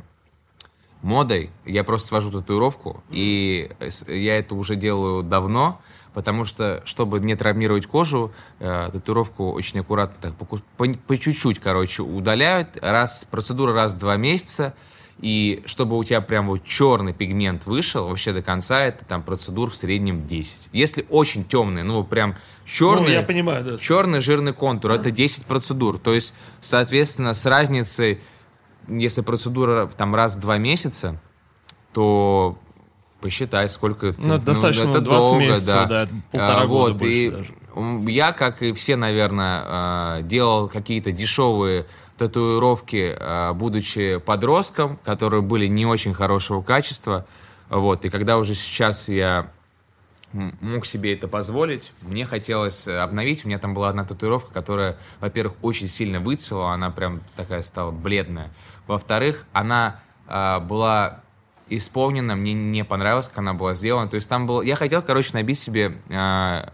модой. 1.01 1.51
Я 1.65 1.83
просто 1.83 2.09
свожу 2.09 2.31
татуировку, 2.31 3.03
и 3.11 3.71
я 4.07 4.39
это 4.39 4.55
уже 4.55 4.77
делаю 4.77 5.23
давно, 5.23 5.81
потому 6.17 6.47
что, 6.47 6.81
чтобы 6.87 7.21
не 7.21 7.37
травмировать 7.37 7.87
кожу, 7.87 8.33
э, 8.59 8.89
татуировку 8.91 9.53
очень 9.53 9.81
аккуратно, 9.81 10.17
так, 10.23 10.35
по, 10.35 10.47
по, 10.57 10.87
по 10.95 11.19
чуть-чуть, 11.19 11.59
короче, 11.59 12.05
удаляют. 12.05 12.79
Раз, 12.81 13.27
процедура 13.31 13.75
раз 13.75 13.93
в 13.93 13.99
два 13.99 14.17
месяца. 14.17 14.75
И 15.21 15.63
чтобы 15.67 15.99
у 15.99 16.05
тебя 16.05 16.23
прям 16.23 16.47
вот 16.47 16.65
черный 16.65 17.13
пигмент 17.13 17.67
вышел, 17.67 18.09
вообще 18.09 18.33
до 18.33 18.41
конца, 18.41 18.81
это 18.81 19.05
там 19.05 19.23
процедур 19.23 19.71
в 19.71 19.77
среднем 19.77 20.27
10. 20.27 20.71
Если 20.73 21.05
очень 21.11 21.45
темный, 21.45 21.83
ну 21.83 22.03
прям 22.03 22.35
черный, 22.65 23.09
ну, 23.09 23.11
я 23.11 23.23
понимаю, 23.23 23.63
да. 23.63 23.77
черный 23.77 24.23
жирный 24.23 24.55
контур, 24.55 24.93
это 24.93 25.11
10 25.11 25.45
процедур. 25.45 25.99
То 25.99 26.15
есть, 26.15 26.33
соответственно, 26.63 27.35
с 27.35 27.45
разницей, 27.45 28.21
если 28.89 29.21
процедура 29.21 29.87
там 29.95 30.15
раз 30.15 30.37
в 30.37 30.41
два 30.41 30.57
месяца, 30.57 31.21
то 31.93 32.59
посчитай, 33.21 33.69
сколько 33.69 34.15
ну, 34.19 34.35
это, 34.35 34.47
достаточно 34.47 34.87
ну, 34.87 34.91
это 34.93 35.01
20 35.01 35.23
долго, 35.23 35.41
месяцев, 35.41 35.67
да, 35.67 35.87
да 35.87 36.09
полтора 36.31 36.61
а, 36.61 36.67
года 36.67 36.93
вот, 36.93 36.99
больше 36.99 37.17
и 37.17 37.31
даже. 37.31 37.53
Я, 38.11 38.33
как 38.33 38.63
и 38.63 38.73
все, 38.73 38.97
наверное, 38.97 39.63
а, 39.65 40.23
делал 40.23 40.69
какие-то 40.69 41.13
дешевые 41.13 41.87
татуировки, 42.17 43.15
а, 43.19 43.53
будучи 43.53 44.19
подростком, 44.19 44.99
которые 45.05 45.43
были 45.43 45.67
не 45.67 45.87
очень 45.87 46.15
хорошего 46.15 46.63
качества. 46.63 47.27
Вот, 47.69 48.05
и 48.05 48.11
когда 48.11 48.39
уже 48.39 48.55
сейчас 48.55 49.09
я 49.09 49.51
мог 50.33 50.87
себе 50.87 51.15
это 51.15 51.29
позволить, 51.29 51.93
мне 52.03 52.27
хотелось 52.27 52.87
обновить. 52.87 53.45
У 53.45 53.49
меня 53.49 53.59
там 53.59 53.75
была 53.75 53.89
одна 53.89 54.05
татуировка, 54.05 54.53
которая, 54.53 54.99
во-первых, 55.21 55.57
очень 55.63 55.89
сильно 55.89 56.21
выцвела, 56.21 56.73
она 56.73 56.91
прям 56.91 57.23
такая 57.37 57.63
стала 57.63 57.91
бледная. 57.91 58.51
Во-вторых, 58.87 59.47
она 59.53 60.01
э, 60.29 60.61
была 60.61 61.23
исполнена, 61.69 62.37
мне 62.37 62.55
не 62.55 62.85
понравилось, 62.85 63.29
как 63.29 63.39
она 63.39 63.55
была 63.55 63.75
сделана. 63.75 64.09
То 64.09 64.17
есть 64.17 64.29
там 64.29 64.47
было... 64.47 64.63
Я 64.63 64.77
хотел, 64.77 65.03
короче, 65.03 65.31
набить 65.35 65.59
себе 65.59 65.99
э, 66.09 66.69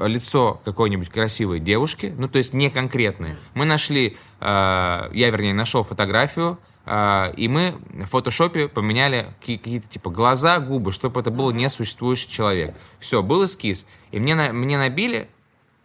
лицо 0.00 0.60
какой-нибудь 0.64 1.08
красивой 1.08 1.60
девушки, 1.60 2.14
ну, 2.16 2.28
то 2.28 2.38
есть 2.38 2.52
не 2.52 2.70
конкретное. 2.70 3.38
Мы 3.54 3.64
нашли, 3.64 4.16
э, 4.40 4.44
я, 4.44 5.30
вернее, 5.30 5.54
нашел 5.54 5.82
фотографию, 5.82 6.58
э, 6.84 7.32
и 7.36 7.48
мы 7.48 7.74
в 7.92 8.06
фотошопе 8.06 8.68
поменяли 8.68 9.32
какие-то, 9.40 9.88
типа, 9.88 10.10
глаза, 10.10 10.58
губы, 10.58 10.92
чтобы 10.92 11.20
это 11.20 11.30
был 11.30 11.50
несуществующий 11.52 12.30
человек. 12.30 12.74
Все, 12.98 13.22
был 13.22 13.44
эскиз. 13.44 13.86
И 14.10 14.18
мне, 14.18 14.34
мне 14.34 14.78
набили, 14.78 15.28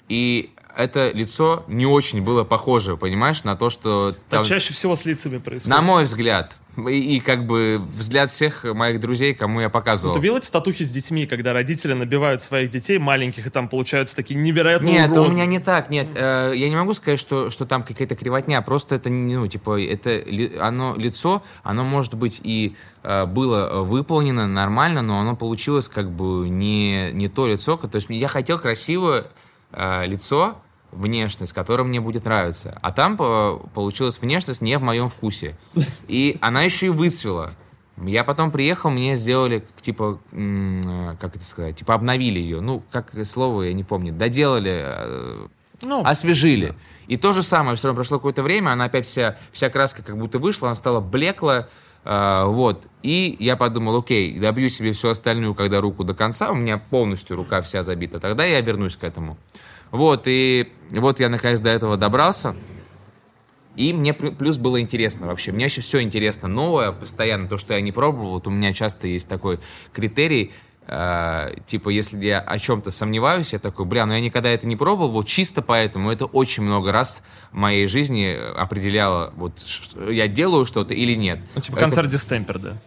и 0.10 0.54
это 0.76 1.12
лицо 1.12 1.64
не 1.68 1.86
очень 1.86 2.22
было 2.22 2.44
похоже, 2.44 2.98
понимаешь, 2.98 3.44
на 3.44 3.56
то, 3.56 3.70
что... 3.70 4.16
Там... 4.30 4.42
Так 4.42 4.48
чаще 4.48 4.74
всего 4.74 4.96
с 4.96 5.06
лицами 5.06 5.38
происходит. 5.38 5.76
На 5.76 5.82
мой 5.82 6.06
взгляд. 6.06 6.56
И, 6.76 7.18
и 7.18 7.20
как 7.20 7.46
бы 7.46 7.80
взгляд 7.96 8.32
всех 8.32 8.64
моих 8.64 9.00
друзей, 9.00 9.36
кому 9.36 9.62
я 9.62 9.70
показывал. 9.70 10.16
Ну, 10.16 10.20
ты 10.20 10.24
видел 10.24 10.38
эти 10.38 10.50
татухи 10.50 10.84
с 10.84 10.90
детьми, 10.90 11.28
когда 11.28 11.54
родители 11.54 11.94
набивают 11.94 12.42
своих 12.42 12.72
детей 12.72 12.98
маленьких, 12.98 13.46
и 13.46 13.50
там 13.52 13.70
получаются 13.70 14.16
такие 14.16 14.40
невероятные 14.40 14.94
Нет, 14.94 15.12
урод... 15.12 15.30
у 15.30 15.32
меня 15.32 15.46
не 15.46 15.60
так, 15.60 15.92
нет. 15.92 16.08
Э, 16.16 16.52
я 16.56 16.70
не 16.70 16.76
могу 16.76 16.96
сказать, 16.96 17.20
что, 17.20 17.52
что 17.52 17.68
там 17.68 17.84
какая-то 17.84 18.16
кривотня, 18.16 18.60
просто 18.64 18.96
это, 18.96 19.10
ну, 19.10 19.48
типа, 19.48 19.80
это 19.84 20.24
оно, 20.60 20.96
лицо, 20.98 21.44
оно 21.62 21.84
может 21.84 22.16
быть 22.16 22.42
и 22.44 22.76
э, 23.04 23.28
было 23.28 23.84
выполнено 23.84 24.48
нормально, 24.48 25.04
но 25.04 25.20
оно 25.20 25.36
получилось 25.36 25.88
как 25.88 26.10
бы 26.10 26.50
не, 26.50 27.12
не 27.12 27.28
то 27.28 27.46
лицо. 27.46 27.78
То 27.78 27.96
есть 27.98 28.10
я 28.10 28.28
хотел 28.28 28.58
красивое 28.58 29.28
э, 29.74 30.06
лицо, 30.06 30.58
внешность, 30.92 31.54
которая 31.54 31.86
мне 31.86 32.00
будет 32.00 32.26
нравиться. 32.26 32.78
А 32.82 32.92
там 32.92 33.18
э, 33.20 33.60
получилась 33.74 34.20
внешность 34.20 34.62
не 34.62 34.78
в 34.78 34.84
моем 34.84 35.10
вкусе. 35.10 35.58
И 36.08 36.38
она 36.42 36.62
еще 36.62 36.88
и 36.88 36.90
выцвела. 36.90 37.54
Я 37.98 38.24
потом 38.24 38.52
приехал, 38.52 38.90
мне 38.90 39.16
сделали, 39.16 39.66
типа, 39.82 40.20
э, 40.32 41.16
как 41.20 41.36
это 41.36 41.46
сказать, 41.46 41.76
типа 41.76 41.94
обновили 41.94 42.40
ее. 42.40 42.60
Ну, 42.60 42.84
как 42.92 43.14
слово, 43.26 43.64
я 43.64 43.74
не 43.74 43.84
помню. 43.84 44.14
Доделали, 44.14 44.84
э, 44.86 45.48
ну, 45.82 46.04
освежили. 46.04 46.68
Да. 46.68 46.76
И 47.08 47.18
то 47.18 47.34
же 47.34 47.44
самое, 47.44 47.76
все 47.76 47.88
равно 47.88 47.98
прошло 47.98 48.18
какое-то 48.18 48.44
время, 48.44 48.72
она 48.72 48.86
опять 48.86 49.06
вся, 49.06 49.38
вся 49.52 49.70
краска 49.70 50.02
как 50.04 50.18
будто 50.18 50.40
вышла, 50.40 50.70
она 50.70 50.76
стала 50.76 51.02
блеклая, 51.02 51.68
Uh, 52.04 52.48
вот. 52.50 52.88
И 53.02 53.36
я 53.40 53.56
подумал, 53.56 54.00
окей, 54.00 54.38
добью 54.38 54.70
себе 54.70 54.92
всю 54.92 55.10
остальную, 55.10 55.56
когда 55.56 55.80
руку 55.80 56.04
до 56.04 56.14
конца, 56.14 56.52
у 56.52 56.56
меня 56.56 56.78
полностью 56.78 57.38
рука 57.38 57.62
вся 57.62 57.82
забита, 57.82 58.20
тогда 58.20 58.44
я 58.44 58.60
вернусь 58.60 58.98
к 58.98 59.04
этому. 59.04 59.38
Вот, 59.92 60.24
и 60.26 60.72
вот 60.92 61.20
я 61.20 61.30
наконец 61.30 61.60
до 61.60 61.70
этого 61.70 61.98
добрался. 61.98 62.56
И 63.76 63.94
мне 63.94 64.14
плюс 64.14 64.58
было 64.58 64.80
интересно 64.80 65.28
вообще. 65.28 65.52
Мне 65.52 65.66
вообще 65.66 65.82
все 65.82 66.02
интересно. 66.02 66.48
Новое, 66.48 66.92
постоянно, 66.92 67.48
то, 67.48 67.58
что 67.58 67.74
я 67.74 67.82
не 67.82 67.92
пробовал. 67.92 68.32
Вот 68.32 68.48
у 68.48 68.52
меня 68.52 68.72
часто 68.74 69.08
есть 69.08 69.28
такой 69.28 69.60
критерий, 69.94 70.52
э, 70.88 71.56
типа, 71.66 71.90
если 71.90 72.24
я 72.26 72.40
о 72.40 72.60
чем-то 72.60 72.92
сомневаюсь, 72.92 73.54
я 73.54 73.60
такой, 73.60 73.86
бля, 73.86 74.06
ну 74.06 74.14
я 74.14 74.20
никогда 74.20 74.50
это 74.50 74.68
не 74.68 74.76
пробовал, 74.76 75.12
вот 75.12 75.28
чисто 75.28 75.62
поэтому 75.62 76.12
это 76.12 76.26
очень 76.26 76.64
много 76.64 76.92
раз 76.92 77.24
в 77.52 77.56
моей 77.56 77.88
жизни 77.88 78.38
определяло, 78.56 79.34
вот 79.36 79.54
я 80.10 80.28
делаю 80.28 80.66
что-то 80.66 80.94
или 80.94 81.16
нет. 81.16 81.40
Ну, 81.56 81.62
типа 81.62 81.76
это... 81.76 81.86
концерт 81.86 82.10
Дистемпер, 82.10 82.60
да? 82.60 82.78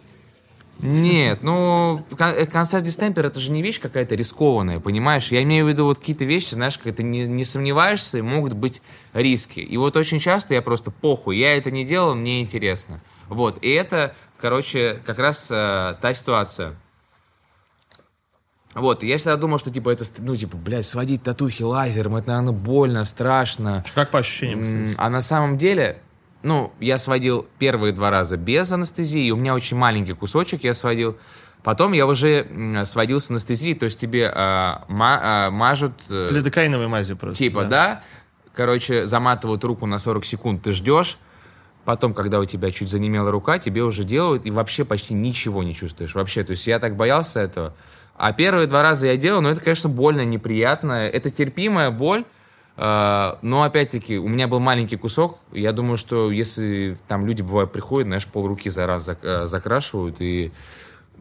Нет, 0.79 1.39
ну, 1.41 2.05
э, 2.19 2.45
концерт 2.45 2.83
дистемпер 2.83 3.25
это 3.25 3.39
же 3.39 3.51
не 3.51 3.63
вещь 3.63 3.79
какая-то 3.79 4.13
рискованная, 4.13 4.79
понимаешь? 4.79 5.29
Я 5.29 5.41
имею 5.41 5.65
в 5.65 5.69
виду 5.69 5.85
вот 5.85 5.97
какие-то 5.97 6.23
вещи, 6.23 6.53
знаешь, 6.53 6.77
когда 6.77 6.97
ты 6.97 7.03
не, 7.03 7.25
не 7.27 7.43
сомневаешься, 7.43 8.19
и 8.19 8.21
могут 8.21 8.53
быть 8.53 8.81
риски. 9.13 9.59
И 9.59 9.75
вот 9.77 9.97
очень 9.97 10.19
часто 10.19 10.53
я 10.53 10.61
просто 10.61 10.91
похуй, 10.91 11.37
я 11.37 11.57
это 11.57 11.71
не 11.71 11.83
делал, 11.83 12.13
мне 12.13 12.41
интересно. 12.41 13.01
Вот, 13.27 13.57
и 13.63 13.69
это, 13.71 14.15
короче, 14.39 14.99
как 15.03 15.17
раз 15.17 15.47
э, 15.49 15.95
та 15.99 16.13
ситуация. 16.13 16.75
Вот, 18.73 19.01
я 19.01 19.17
всегда 19.17 19.37
думал, 19.37 19.57
что, 19.57 19.71
типа, 19.71 19.89
это, 19.89 20.05
ну, 20.19 20.35
типа, 20.35 20.55
блядь, 20.55 20.85
сводить 20.85 21.23
татухи 21.23 21.63
лазером, 21.63 22.15
это, 22.15 22.29
наверное, 22.29 22.53
больно, 22.53 23.05
страшно. 23.05 23.83
Как 23.95 24.11
по 24.11 24.19
ощущениям, 24.19 24.63
кстати? 24.63 24.95
А 24.97 25.09
на 25.09 25.21
самом 25.21 25.57
деле, 25.57 26.01
ну, 26.43 26.71
я 26.79 26.99
сводил 26.99 27.47
первые 27.57 27.93
два 27.93 28.11
раза 28.11 28.37
без 28.37 28.71
анестезии, 28.71 29.31
у 29.31 29.35
меня 29.35 29.55
очень 29.55 29.77
маленький 29.77 30.13
кусочек 30.13 30.63
я 30.63 30.73
сводил. 30.73 31.17
Потом 31.63 31.91
я 31.93 32.05
уже 32.05 32.47
сводил 32.85 33.19
с 33.19 33.29
анестезией, 33.29 33.75
то 33.75 33.85
есть 33.85 33.99
тебе 33.99 34.31
а, 34.33 34.85
ма, 34.87 35.19
а, 35.21 35.51
мажут... 35.51 35.93
Э, 36.07 36.29
Лидокаиновой 36.31 36.87
мазью 36.87 37.17
просто. 37.17 37.37
Типа, 37.37 37.63
да. 37.63 37.69
да. 37.69 38.03
Короче, 38.53 39.05
заматывают 39.05 39.63
руку 39.63 39.85
на 39.85 39.99
40 39.99 40.23
секунд, 40.23 40.63
ты 40.63 40.71
ждешь. 40.71 41.17
Потом, 41.83 42.13
когда 42.13 42.39
у 42.39 42.45
тебя 42.45 42.71
чуть 42.71 42.89
занемела 42.89 43.31
рука, 43.31 43.59
тебе 43.59 43.83
уже 43.83 44.03
делают, 44.03 44.45
и 44.45 44.51
вообще 44.51 44.85
почти 44.85 45.13
ничего 45.13 45.63
не 45.63 45.73
чувствуешь. 45.73 46.15
Вообще, 46.15 46.43
то 46.43 46.51
есть 46.51 46.67
я 46.67 46.79
так 46.79 46.95
боялся 46.95 47.39
этого. 47.39 47.73
А 48.17 48.33
первые 48.33 48.67
два 48.67 48.81
раза 48.81 49.07
я 49.07 49.17
делал, 49.17 49.41
но 49.41 49.49
это, 49.49 49.61
конечно, 49.61 49.89
больно, 49.89 50.25
неприятно. 50.25 51.07
Это 51.07 51.29
терпимая 51.29 51.91
боль, 51.91 52.25
а, 52.75 53.39
но 53.41 53.63
опять-таки, 53.63 54.17
у 54.17 54.27
меня 54.27 54.47
был 54.47 54.59
маленький 54.59 54.97
кусок. 54.97 55.39
Я 55.51 55.71
думаю, 55.71 55.97
что 55.97 56.31
если 56.31 56.97
там 57.07 57.25
люди 57.25 57.41
бывают 57.41 57.71
приходят, 57.71 58.07
знаешь, 58.07 58.27
полруки 58.27 58.69
за 58.69 58.85
раз 58.87 59.09
э, 59.09 59.45
закрашивают, 59.45 60.17
и 60.19 60.51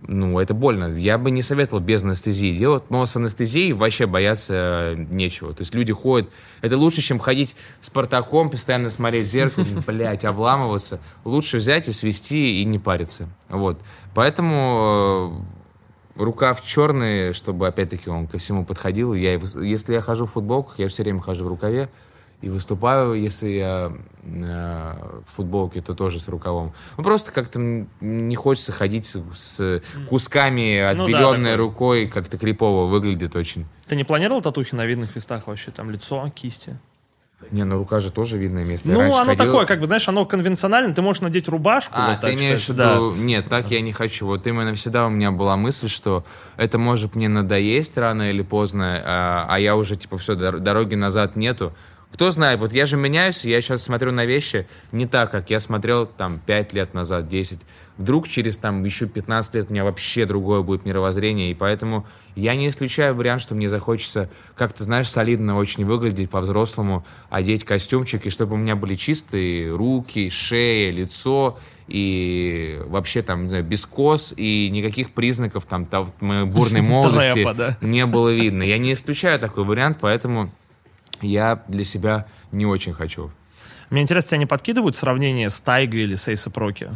ну, 0.02 0.38
это 0.38 0.54
больно. 0.54 0.96
Я 0.96 1.18
бы 1.18 1.30
не 1.30 1.42
советовал 1.42 1.82
без 1.82 2.04
анестезии 2.04 2.56
делать, 2.56 2.84
но 2.90 3.04
с 3.06 3.16
анестезией 3.16 3.72
вообще 3.72 4.06
бояться 4.06 4.94
нечего. 4.96 5.52
То 5.52 5.62
есть 5.62 5.74
люди 5.74 5.92
ходят... 5.92 6.28
Это 6.60 6.76
лучше, 6.76 7.00
чем 7.00 7.18
ходить 7.18 7.56
с 7.80 7.90
портаком, 7.90 8.50
постоянно 8.50 8.90
смотреть 8.90 9.26
в 9.26 9.30
зеркало, 9.30 9.64
блядь, 9.86 10.24
обламываться. 10.24 11.00
Лучше 11.24 11.56
взять 11.56 11.88
и 11.88 11.92
свести 11.92 12.60
и 12.60 12.64
не 12.64 12.78
париться. 12.78 13.28
Вот. 13.48 13.80
Поэтому 14.14 15.40
э, 15.40 15.65
рукав 16.16 16.64
черный, 16.64 17.32
чтобы, 17.32 17.68
опять-таки, 17.68 18.10
он 18.10 18.26
ко 18.26 18.38
всему 18.38 18.64
подходил. 18.64 19.14
Я, 19.14 19.34
если 19.34 19.94
я 19.94 20.00
хожу 20.00 20.26
в 20.26 20.32
футболках, 20.32 20.78
я 20.78 20.88
все 20.88 21.02
время 21.02 21.20
хожу 21.20 21.44
в 21.44 21.48
рукаве 21.48 21.88
и 22.42 22.48
выступаю, 22.48 23.14
если 23.14 23.48
я 23.48 23.92
э, 24.24 24.92
в 25.26 25.34
футболке, 25.34 25.80
то 25.80 25.94
тоже 25.94 26.20
с 26.20 26.28
рукавом. 26.28 26.72
Ну, 26.96 27.02
просто 27.02 27.32
как-то 27.32 27.58
не 28.00 28.36
хочется 28.36 28.72
ходить 28.72 29.06
с, 29.06 29.22
с 29.34 29.82
кусками 30.08 30.78
отбеленной 30.78 31.38
ну, 31.38 31.44
да, 31.44 31.56
рукой, 31.56 32.08
как-то 32.08 32.36
крипово 32.36 32.86
выглядит 32.86 33.34
очень. 33.36 33.66
Ты 33.88 33.96
не 33.96 34.04
планировал 34.04 34.42
татухи 34.42 34.74
на 34.74 34.84
видных 34.84 35.16
местах 35.16 35.46
вообще? 35.46 35.70
Там 35.70 35.90
лицо, 35.90 36.30
кисти? 36.34 36.78
Не, 37.50 37.64
ну 37.64 37.78
рука 37.78 38.00
же 38.00 38.10
тоже 38.10 38.38
видное 38.38 38.64
место. 38.64 38.88
Ну, 38.88 39.00
оно 39.00 39.32
ходил... 39.32 39.46
такое, 39.46 39.66
как 39.66 39.80
бы, 39.80 39.86
знаешь, 39.86 40.08
оно 40.08 40.24
конвенциональное, 40.24 40.94
ты 40.94 41.02
можешь 41.02 41.22
надеть 41.22 41.48
рубашку. 41.48 41.94
А, 41.96 42.12
вот 42.12 42.20
ты 42.20 42.28
так, 42.28 42.34
имеешь 42.34 42.64
в 42.64 42.68
виду... 42.68 42.76
Да. 42.76 42.98
Нет, 43.16 43.48
так 43.48 43.70
я 43.70 43.80
не 43.80 43.92
хочу. 43.92 44.26
Вот 44.26 44.46
именно 44.46 44.74
всегда 44.74 45.06
у 45.06 45.10
меня 45.10 45.30
была 45.30 45.56
мысль, 45.56 45.88
что 45.88 46.24
это 46.56 46.78
может 46.78 47.14
мне 47.16 47.28
надоесть 47.28 47.96
рано 47.96 48.30
или 48.30 48.42
поздно, 48.42 49.02
а, 49.04 49.46
а 49.48 49.60
я 49.60 49.76
уже, 49.76 49.96
типа, 49.96 50.18
все, 50.18 50.34
дороги 50.34 50.94
назад 50.94 51.36
нету. 51.36 51.72
Кто 52.12 52.30
знает, 52.30 52.60
вот 52.60 52.72
я 52.72 52.86
же 52.86 52.96
меняюсь, 52.96 53.44
я 53.44 53.60
сейчас 53.60 53.82
смотрю 53.82 54.12
на 54.12 54.24
вещи 54.24 54.66
не 54.92 55.06
так, 55.06 55.30
как 55.30 55.50
я 55.50 55.60
смотрел 55.60 56.06
там 56.06 56.40
5 56.46 56.72
лет 56.72 56.94
назад, 56.94 57.26
10. 57.26 57.60
Вдруг 57.98 58.28
через 58.28 58.58
там 58.58 58.84
еще 58.84 59.06
15 59.06 59.54
лет 59.54 59.66
у 59.68 59.72
меня 59.72 59.84
вообще 59.84 60.24
другое 60.24 60.62
будет 60.62 60.86
мировоззрение, 60.86 61.50
и 61.50 61.54
поэтому 61.54 62.06
я 62.36 62.54
не 62.54 62.68
исключаю 62.68 63.14
вариант, 63.14 63.40
что 63.40 63.54
мне 63.54 63.68
захочется 63.68 64.28
как-то, 64.54 64.84
знаешь, 64.84 65.08
солидно 65.08 65.56
очень 65.56 65.86
выглядеть 65.86 66.28
по-взрослому, 66.28 67.04
одеть 67.30 67.64
костюмчик, 67.64 68.26
и 68.26 68.30
чтобы 68.30 68.54
у 68.54 68.58
меня 68.58 68.76
были 68.76 68.94
чистые 68.94 69.74
руки, 69.74 70.28
шея, 70.28 70.92
лицо, 70.92 71.58
и 71.88 72.78
вообще 72.86 73.22
там, 73.22 73.44
не 73.44 73.48
знаю, 73.48 73.64
без 73.64 73.86
кос, 73.86 74.34
и 74.36 74.68
никаких 74.70 75.12
признаков 75.12 75.64
там, 75.64 75.86
там 75.86 76.12
бурной 76.50 76.80
молодости 76.82 77.48
не 77.80 78.04
было 78.04 78.28
видно. 78.28 78.62
Я 78.62 78.76
не 78.76 78.92
исключаю 78.92 79.40
такой 79.40 79.64
вариант, 79.64 79.98
поэтому 80.00 80.52
я 81.22 81.64
для 81.68 81.84
себя 81.84 82.26
не 82.52 82.66
очень 82.66 82.92
хочу. 82.92 83.30
Мне 83.88 84.02
интересно, 84.02 84.30
тебя 84.30 84.38
не 84.38 84.46
подкидывают 84.46 84.94
сравнение 84.94 85.48
с 85.48 85.58
Тайгой 85.60 86.02
или 86.02 86.16
с 86.16 86.28
Эйса 86.28 86.50
Проки? 86.50 86.90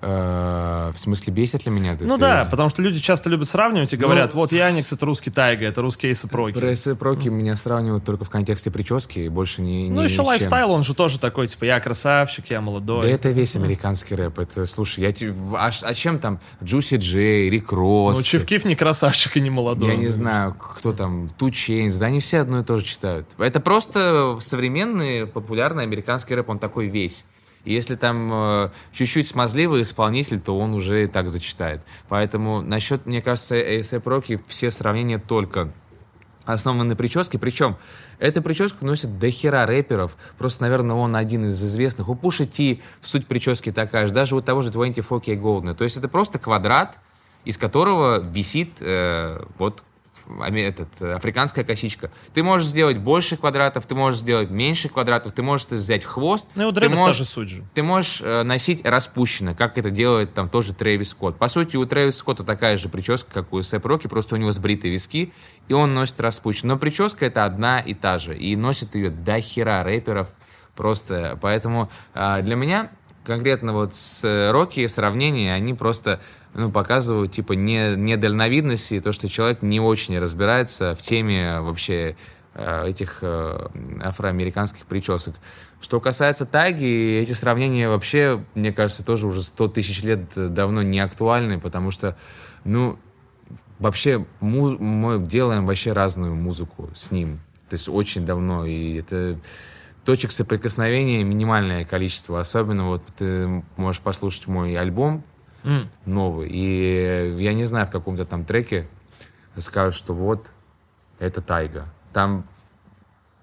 Э, 0.00 0.92
в 0.94 0.98
смысле, 0.98 1.32
бесит 1.32 1.66
ли 1.66 1.72
меня? 1.72 1.96
Ну 2.00 2.16
да, 2.18 2.46
потому 2.50 2.68
что 2.68 2.82
люди 2.82 3.00
часто 3.00 3.30
любят 3.30 3.48
сравнивать 3.48 3.92
и 3.92 3.96
говорят, 3.96 4.34
ну, 4.34 4.40
вот 4.40 4.52
Яникс 4.52 4.92
это 4.92 5.06
русский 5.06 5.30
Tyga, 5.30 5.66
это 5.66 5.82
русский 5.82 6.08
A$AP 6.08 6.28
Rocky. 6.28 6.54
Про 6.54 6.68
A$AP 6.68 6.94
Rocky 6.96 7.28
меня 7.28 7.56
сравнивают 7.56 8.04
только 8.04 8.24
в 8.24 8.30
контексте 8.30 8.70
прически 8.70 9.20
и 9.20 9.28
больше 9.28 9.62
не 9.62 9.88
Ну 9.88 10.02
еще 10.02 10.22
lifestyle, 10.22 10.70
он 10.70 10.84
же 10.84 10.94
тоже 10.94 11.18
такой, 11.18 11.46
типа, 11.46 11.64
я 11.64 11.80
красавчик, 11.80 12.50
я 12.50 12.60
молодой. 12.60 13.02
Да 13.02 13.08
это 13.08 13.30
весь 13.30 13.56
американский 13.56 14.14
рэп. 14.14 14.38
Это, 14.38 14.66
слушай, 14.66 15.00
я 15.00 15.12
а, 15.54 15.70
а 15.82 15.94
чем 15.94 16.18
там 16.18 16.40
Juicy 16.62 16.96
J, 16.96 17.50
Rick 17.50 17.72
Ross? 17.72 18.16
Ну 18.16 18.22
Chief 18.22 18.45
Keef 18.45 18.64
не 18.64 18.76
красавчик 18.76 19.36
и 19.36 19.40
не 19.40 19.50
молодой. 19.50 19.90
Я 19.90 19.96
не 19.96 20.08
знаю, 20.08 20.54
кто 20.54 20.92
там, 20.92 21.28
2 21.38 21.50
Chainz, 21.50 21.94
да 21.94 22.06
они 22.06 22.20
все 22.20 22.40
одно 22.40 22.60
и 22.60 22.64
то 22.64 22.78
же 22.78 22.84
читают. 22.84 23.28
Это 23.38 23.60
просто 23.60 24.38
современный 24.40 25.26
популярный 25.26 25.82
американский 25.82 26.34
рэп, 26.34 26.50
он 26.50 26.58
такой 26.58 26.88
весь. 26.88 27.24
Если 27.66 27.96
там 27.96 28.30
э, 28.32 28.70
чуть-чуть 28.92 29.26
смазливый 29.26 29.82
исполнитель, 29.82 30.40
то 30.40 30.58
он 30.58 30.74
уже 30.74 31.04
и 31.04 31.06
так 31.06 31.28
зачитает. 31.28 31.82
Поэтому 32.08 32.62
насчет, 32.62 33.06
мне 33.06 33.20
кажется, 33.20 33.56
ASAP 33.56 34.02
Rocky 34.04 34.40
все 34.48 34.70
сравнения 34.70 35.18
только 35.18 35.72
основаны 36.44 36.84
на 36.84 36.96
прическе. 36.96 37.38
Причем 37.38 37.76
эта 38.18 38.40
прическа 38.40 38.84
носит 38.86 39.18
до 39.18 39.30
хера 39.30 39.66
рэперов. 39.66 40.16
Просто, 40.38 40.62
наверное, 40.62 40.96
он 40.96 41.16
один 41.16 41.46
из 41.46 41.62
известных. 41.62 42.08
У 42.08 42.14
Пуши 42.14 42.46
Ти 42.46 42.80
суть 43.00 43.26
прически 43.26 43.72
такая 43.72 44.06
же. 44.06 44.14
Даже 44.14 44.36
у 44.36 44.40
того 44.40 44.62
же 44.62 44.70
24K 44.70 45.38
Golden. 45.40 45.74
То 45.74 45.84
есть 45.84 45.96
это 45.96 46.08
просто 46.08 46.38
квадрат, 46.38 46.98
из 47.44 47.58
которого 47.58 48.20
висит 48.20 48.76
э, 48.80 49.44
вот 49.58 49.82
этот, 50.40 51.00
африканская 51.00 51.64
косичка. 51.64 52.10
Ты 52.34 52.42
можешь 52.42 52.68
сделать 52.68 52.98
больше 52.98 53.36
квадратов, 53.36 53.86
ты 53.86 53.94
можешь 53.94 54.20
сделать 54.20 54.50
меньше 54.50 54.88
квадратов, 54.88 55.32
ты 55.32 55.42
можешь 55.42 55.66
взять 55.68 56.04
хвост. 56.04 56.46
Ну 56.54 56.64
и 56.64 56.66
у 56.66 56.72
ты 56.72 56.88
можешь, 56.88 57.18
тоже 57.18 57.28
суть 57.28 57.48
же. 57.48 57.64
Ты 57.74 57.82
можешь 57.82 58.20
э, 58.22 58.42
носить 58.42 58.84
распущенно, 58.84 59.54
как 59.54 59.78
это 59.78 59.90
делает 59.90 60.34
там 60.34 60.48
тоже 60.48 60.74
Трэвис 60.74 61.10
Скотт. 61.10 61.38
По 61.38 61.48
сути, 61.48 61.76
у 61.76 61.86
Трэвиса 61.86 62.18
Скотта 62.18 62.44
такая 62.44 62.76
же 62.76 62.88
прическа, 62.88 63.32
как 63.32 63.52
у 63.52 63.62
Сэп 63.62 63.84
Рокки, 63.86 64.06
просто 64.06 64.34
у 64.34 64.38
него 64.38 64.52
сбритые 64.52 64.92
виски, 64.92 65.32
и 65.68 65.72
он 65.72 65.94
носит 65.94 66.20
распущенно. 66.20 66.74
Но 66.74 66.78
прическа 66.78 67.26
это 67.26 67.44
одна 67.44 67.80
и 67.80 67.94
та 67.94 68.18
же, 68.18 68.36
и 68.36 68.56
носит 68.56 68.94
ее 68.94 69.10
до 69.10 69.40
хера 69.40 69.82
рэперов. 69.82 70.28
Просто 70.74 71.38
поэтому 71.40 71.90
э, 72.14 72.42
для 72.42 72.56
меня 72.56 72.90
конкретно 73.26 73.72
вот 73.72 73.94
с 73.94 74.50
Рокки 74.52 74.86
сравнения, 74.86 75.52
они 75.52 75.74
просто 75.74 76.20
ну, 76.56 76.70
показывают, 76.70 77.32
типа, 77.32 77.52
не, 77.52 77.94
недальновидность 77.96 78.90
и 78.92 79.00
то, 79.00 79.12
что 79.12 79.28
человек 79.28 79.60
не 79.60 79.78
очень 79.78 80.18
разбирается 80.18 80.94
в 80.94 81.02
теме 81.02 81.60
вообще 81.60 82.16
э, 82.54 82.88
этих 82.88 83.18
э, 83.20 83.68
афроамериканских 84.02 84.86
причесок. 84.86 85.34
Что 85.82 86.00
касается 86.00 86.46
тайги, 86.46 87.18
эти 87.20 87.32
сравнения 87.32 87.90
вообще, 87.90 88.42
мне 88.54 88.72
кажется, 88.72 89.04
тоже 89.04 89.26
уже 89.26 89.42
100 89.42 89.68
тысяч 89.68 90.02
лет 90.02 90.22
давно 90.34 90.80
не 90.82 90.98
актуальны, 90.98 91.60
потому 91.60 91.90
что, 91.90 92.16
ну, 92.64 92.98
вообще 93.78 94.24
муз- 94.40 94.78
мы 94.78 95.22
делаем 95.22 95.66
вообще 95.66 95.92
разную 95.92 96.34
музыку 96.34 96.88
с 96.94 97.10
ним. 97.10 97.40
То 97.68 97.74
есть 97.74 97.90
очень 97.90 98.24
давно, 98.24 98.64
и 98.64 98.94
это 98.94 99.38
точек 100.06 100.32
соприкосновения 100.32 101.22
минимальное 101.22 101.84
количество. 101.84 102.40
Особенно 102.40 102.86
вот 102.86 103.02
ты 103.18 103.62
можешь 103.76 104.00
послушать 104.00 104.46
мой 104.46 104.74
альбом 104.74 105.22
mm. 105.66 105.86
новый. 106.06 106.48
И 106.50 107.36
я 107.38 107.52
не 107.52 107.64
знаю, 107.64 107.86
в 107.86 107.90
каком-то 107.90 108.24
там 108.24 108.44
треке 108.44 108.86
скажут, 109.58 109.94
что 109.94 110.14
вот, 110.14 110.46
это 111.18 111.42
тайга. 111.42 111.86
Там, 112.12 112.46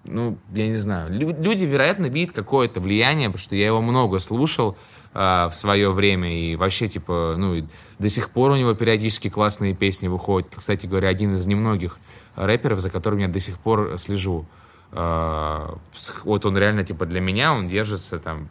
ну, 0.06 0.38
я 0.54 0.68
не 0.68 0.78
знаю. 0.78 1.12
Люди, 1.12 1.66
вероятно, 1.66 2.08
видят 2.08 2.36
какое-то 2.36 2.80
влияние, 2.80 3.30
потому 3.30 3.44
что 3.44 3.56
я 3.56 3.68
его 3.68 3.82
много 3.82 4.20
слушал 4.20 4.78
э, 5.14 5.48
в 5.50 5.54
свое 5.54 5.92
время. 5.92 6.34
И 6.36 6.56
вообще, 6.56 6.88
типа, 6.88 7.36
ну, 7.38 7.68
до 8.00 8.10
сих 8.10 8.30
пор 8.30 8.52
у 8.52 8.56
него 8.56 8.74
периодически 8.74 9.30
классные 9.30 9.74
песни 9.74 10.08
выходят. 10.08 10.54
Кстати 10.56 10.86
говоря, 10.86 11.10
один 11.10 11.36
из 11.36 11.46
немногих 11.46 11.98
рэперов, 12.36 12.80
за 12.80 12.90
которым 12.90 13.20
я 13.20 13.28
до 13.28 13.40
сих 13.40 13.58
пор 13.60 13.98
слежу. 13.98 14.46
Э, 14.92 15.76
вот 16.24 16.46
он 16.46 16.58
реально, 16.58 16.84
типа, 16.84 17.06
для 17.06 17.22
меня, 17.22 17.54
он 17.54 17.68
держится 17.68 18.20
там 18.20 18.50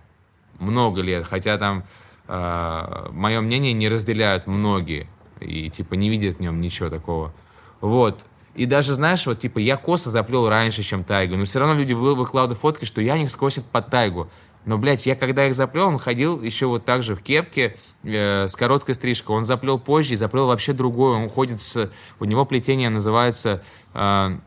много 0.59 1.01
лет. 1.01 1.27
Хотя 1.27 1.59
там 1.59 1.85
э, 2.33 3.09
мое 3.11 3.41
мнение 3.41 3.73
не 3.73 3.89
разделяют 3.89 4.47
многие 4.47 5.07
и 5.41 5.69
типа 5.69 5.95
не 5.95 6.09
видят 6.09 6.39
в 6.39 6.41
нем 6.41 6.61
ничего 6.61 6.89
такого. 6.89 7.33
Вот. 7.81 8.27
И 8.55 8.67
даже, 8.67 8.95
знаешь, 8.95 9.27
вот, 9.27 9.39
типа, 9.39 9.59
я 9.59 9.77
косы 9.77 10.11
заплел 10.11 10.49
раньше, 10.49 10.83
чем 10.83 11.05
Тайгу, 11.05 11.37
но 11.37 11.45
все 11.45 11.59
равно 11.59 11.75
люди 11.75 11.95
вы, 11.95 12.15
выкладывают 12.15 12.61
фотки, 12.61 12.85
что 12.85 13.01
я 13.01 13.17
них 13.17 13.31
скосит 13.31 13.65
под 13.65 13.89
Тайгу. 13.89 14.29
Но, 14.65 14.79
блядь, 14.79 15.07
я 15.07 15.17
когда 15.17 15.47
их 15.47 15.55
заплел, 15.55 15.89
он 15.89 15.99
ходил 15.99 16.41
еще 16.41 16.67
вот 16.67 16.85
так 16.85 17.03
же 17.03 17.17
в 17.17 17.23
кепке 17.23 17.77
э, 18.05 18.47
с 18.47 18.55
короткой 18.55 18.95
стрижкой. 18.95 19.35
Он 19.35 19.45
заплел 19.45 19.79
позже 19.79 20.13
и 20.13 20.17
заплел 20.17 20.47
вообще 20.47 20.73
другой. 20.73 21.17
Он 21.17 21.29
ходит 21.29 21.61
с... 21.61 21.91
У 22.21 22.25
него 22.25 22.45
плетение 22.45 22.91
называется... 22.91 23.63
Э, 23.95 24.39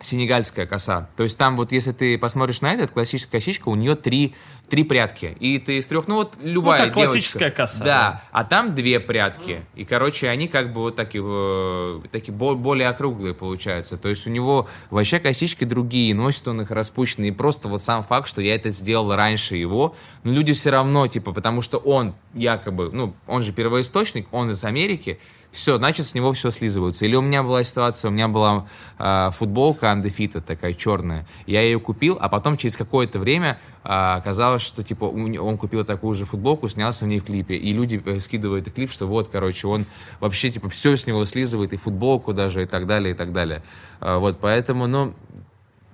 сенегальская 0.00 0.66
коса. 0.66 1.08
То 1.16 1.22
есть 1.22 1.36
там 1.38 1.56
вот, 1.56 1.72
если 1.72 1.92
ты 1.92 2.18
посмотришь 2.18 2.60
на 2.60 2.72
этот, 2.72 2.90
классическая 2.90 3.38
косичка, 3.38 3.68
у 3.68 3.74
нее 3.74 3.96
три, 3.96 4.34
три 4.68 4.84
прядки. 4.84 5.36
И 5.40 5.58
ты 5.58 5.78
из 5.78 5.86
трех, 5.86 6.08
ну 6.08 6.16
вот 6.16 6.36
любая 6.40 6.86
ну, 6.86 6.92
классическая 6.92 7.50
коса. 7.50 7.78
Да, 7.78 7.84
да, 7.84 8.22
а 8.32 8.44
там 8.44 8.74
две 8.74 9.00
прядки. 9.00 9.62
И, 9.74 9.84
короче, 9.84 10.28
они 10.28 10.48
как 10.48 10.72
бы 10.72 10.80
вот 10.80 10.96
такие, 10.96 11.22
э, 11.24 12.00
такие 12.10 12.32
более 12.32 12.88
округлые 12.88 13.34
получаются. 13.34 13.96
То 13.98 14.08
есть 14.08 14.26
у 14.26 14.30
него 14.30 14.68
вообще 14.90 15.20
косички 15.20 15.64
другие, 15.64 16.14
носит 16.14 16.48
он 16.48 16.62
их 16.62 16.70
распущенные. 16.70 17.30
И 17.30 17.34
просто 17.34 17.68
вот 17.68 17.82
сам 17.82 18.04
факт, 18.04 18.28
что 18.28 18.40
я 18.40 18.54
это 18.54 18.70
сделал 18.70 19.14
раньше 19.14 19.56
его, 19.56 19.94
но 20.24 20.32
люди 20.32 20.52
все 20.52 20.70
равно, 20.70 21.06
типа, 21.06 21.32
потому 21.32 21.60
что 21.62 21.78
он 21.78 22.14
якобы, 22.34 22.90
ну, 22.92 23.14
он 23.26 23.42
же 23.42 23.52
первоисточник, 23.52 24.28
он 24.32 24.50
из 24.50 24.64
Америки, 24.64 25.18
все, 25.52 25.78
значит, 25.78 26.06
с 26.06 26.14
него 26.14 26.32
все 26.32 26.50
слизывается. 26.50 27.04
Или 27.04 27.16
у 27.16 27.20
меня 27.20 27.42
была 27.42 27.64
ситуация, 27.64 28.08
у 28.08 28.12
меня 28.12 28.28
была 28.28 28.66
э, 28.98 29.30
футболка 29.32 29.86
Undefeated 29.86 30.42
такая 30.42 30.74
черная, 30.74 31.26
я 31.46 31.62
ее 31.62 31.80
купил, 31.80 32.18
а 32.20 32.28
потом 32.28 32.56
через 32.56 32.76
какое-то 32.76 33.18
время 33.18 33.58
э, 33.82 33.88
оказалось, 33.88 34.62
что, 34.62 34.82
типа, 34.82 35.04
он 35.04 35.58
купил 35.58 35.84
такую 35.84 36.14
же 36.14 36.24
футболку, 36.24 36.68
снялся 36.68 37.04
в 37.04 37.08
ней 37.08 37.20
в 37.20 37.24
клипе, 37.24 37.56
и 37.56 37.72
люди 37.72 38.00
э, 38.04 38.20
скидывают 38.20 38.72
клип, 38.72 38.90
что 38.90 39.06
вот, 39.06 39.28
короче, 39.28 39.66
он 39.66 39.86
вообще, 40.20 40.50
типа, 40.50 40.68
все 40.68 40.96
с 40.96 41.06
него 41.06 41.24
слизывает, 41.24 41.72
и 41.72 41.76
футболку 41.76 42.32
даже, 42.32 42.62
и 42.62 42.66
так 42.66 42.86
далее, 42.86 43.14
и 43.14 43.16
так 43.16 43.32
далее. 43.32 43.62
Э, 44.00 44.18
вот, 44.18 44.38
поэтому, 44.40 44.86
ну, 44.86 45.14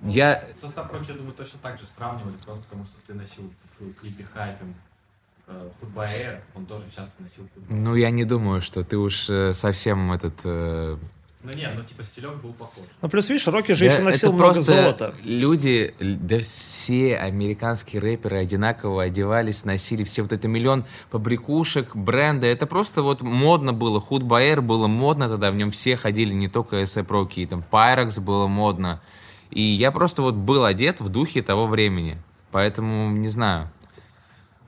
я... 0.03 0.43
Со 0.59 0.69
Сапрок, 0.69 1.01
я 1.07 1.15
думаю, 1.15 1.33
точно 1.33 1.59
так 1.61 1.79
же 1.79 1.87
сравнивали, 1.87 2.35
просто 2.45 2.63
потому 2.63 2.85
что 2.85 2.95
ты 3.07 3.13
носил 3.15 3.51
в 3.79 3.93
клипе 3.93 4.27
Хайпинг 4.31 4.75
э, 5.47 5.69
футбоэр, 5.79 6.41
он 6.55 6.65
тоже 6.65 6.85
часто 6.95 7.21
носил 7.21 7.47
футбол. 7.53 7.77
Ну, 7.77 7.95
я 7.95 8.09
не 8.09 8.25
думаю, 8.25 8.61
что 8.61 8.83
ты 8.83 8.97
уж 8.97 9.29
э, 9.29 9.53
совсем 9.53 10.11
этот... 10.11 10.33
э, 10.43 10.97
Ну 11.43 11.51
не, 11.53 11.69
ну 11.75 11.83
типа 11.83 12.03
стилек 12.03 12.35
был 12.41 12.51
похож. 12.53 12.83
Ну, 13.01 13.09
плюс, 13.09 13.29
видишь, 13.29 13.47
Рокки 13.47 13.71
же 13.73 13.85
еще 13.85 13.97
Да, 13.99 14.03
носил 14.03 14.29
это 14.29 14.37
много 14.37 14.53
просто 14.53 14.81
золота. 14.81 15.13
люди, 15.23 15.93
да 15.99 16.39
все 16.39 17.15
американские 17.17 18.01
рэперы 18.01 18.37
одинаково 18.37 19.03
одевались, 19.03 19.63
носили 19.63 20.03
все 20.03 20.23
вот 20.23 20.33
это 20.33 20.47
миллион 20.47 20.83
побрякушек, 21.09 21.95
бренда. 21.95 22.47
Это 22.47 22.67
просто 22.67 23.01
вот 23.01 23.21
модно 23.21 23.71
было. 23.71 24.01
Худ 24.01 24.23
Байер 24.23 24.61
было 24.61 24.87
модно 24.87 25.29
тогда, 25.29 25.51
в 25.51 25.55
нем 25.55 25.71
все 25.71 25.95
ходили, 25.95 26.33
не 26.33 26.49
только 26.49 26.83
эсэп 26.83 27.09
Роки, 27.11 27.45
там 27.45 27.63
Pyrex 27.71 28.19
было 28.19 28.47
модно. 28.47 28.99
И 29.51 29.61
я 29.61 29.91
просто 29.91 30.21
вот 30.21 30.35
был 30.35 30.65
одет 30.65 30.99
в 30.99 31.07
духе 31.09 31.41
того 31.41 31.67
времени. 31.67 32.17
Поэтому 32.51 33.11
не 33.11 33.29
знаю. 33.29 33.69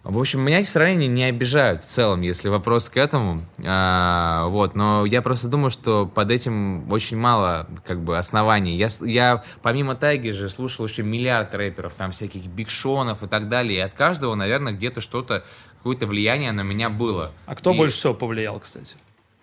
В 0.03 0.17
общем, 0.17 0.39
меня 0.39 0.61
эти 0.61 0.67
сравнения 0.67 1.07
не 1.07 1.23
обижают 1.25 1.83
в 1.83 1.87
целом, 1.87 2.21
если 2.21 2.47
вопрос 2.47 2.89
к 2.89 2.95
этому. 2.95 3.43
А, 3.65 4.47
вот, 4.47 4.73
но 4.73 5.05
я 5.05 5.21
просто 5.21 5.49
думаю, 5.49 5.71
что 5.71 6.05
под 6.07 6.31
этим 6.31 6.89
очень 6.89 7.17
мало 7.17 7.67
как 7.85 7.99
бы 7.99 8.17
оснований. 8.17 8.77
Я, 8.77 8.87
я 9.01 9.43
помимо 9.61 9.95
Тайги 9.95 10.29
же 10.29 10.49
слушал 10.49 10.85
еще 10.85 11.03
миллиард 11.03 11.53
рэперов, 11.53 11.93
там 11.95 12.11
всяких 12.11 12.45
бигшонов 12.45 13.23
и 13.23 13.27
так 13.27 13.49
далее. 13.49 13.79
И 13.79 13.81
от 13.81 13.93
каждого, 13.93 14.35
наверное, 14.35 14.71
где-то 14.71 15.01
что-то, 15.01 15.43
какое-то 15.79 16.07
влияние 16.07 16.53
на 16.53 16.61
меня 16.61 16.89
было. 16.89 17.33
А 17.45 17.55
кто 17.55 17.73
И 17.73 17.77
больше 17.77 17.97
всего 17.97 18.13
повлиял, 18.13 18.57
кстати, 18.59 18.95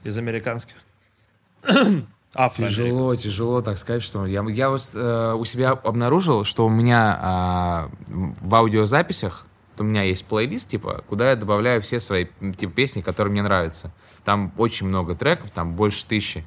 из 0.05 0.17
американских? 0.17 0.77
Тяжело, 2.55 3.17
тяжело 3.17 3.63
так 3.63 3.79
сказать, 3.79 4.03
что 4.03 4.27
я, 4.27 4.45
я 4.51 4.69
вот, 4.69 4.91
э, 4.93 5.35
у 5.39 5.45
себя 5.47 5.71
обнаружил, 5.71 6.45
что 6.45 6.67
у 6.67 6.69
меня 6.69 7.19
а, 7.19 7.91
в 8.09 8.55
аудиозаписях 8.55 9.47
у 9.81 9.85
меня 9.85 10.03
есть 10.03 10.25
плейлист, 10.27 10.69
типа, 10.69 11.05
куда 11.09 11.31
я 11.31 11.37
добавляю 11.37 11.81
все 11.83 12.01
свои 12.01 12.27
типа, 12.59 12.73
песни, 12.73 13.01
которые 13.01 13.33
мне 13.33 13.43
нравятся. 13.43 13.93
Там 14.25 14.53
очень 14.57 14.87
много 14.87 15.15
треков, 15.15 15.51
там 15.51 15.75
больше 15.75 16.05
тысячи. 16.07 16.45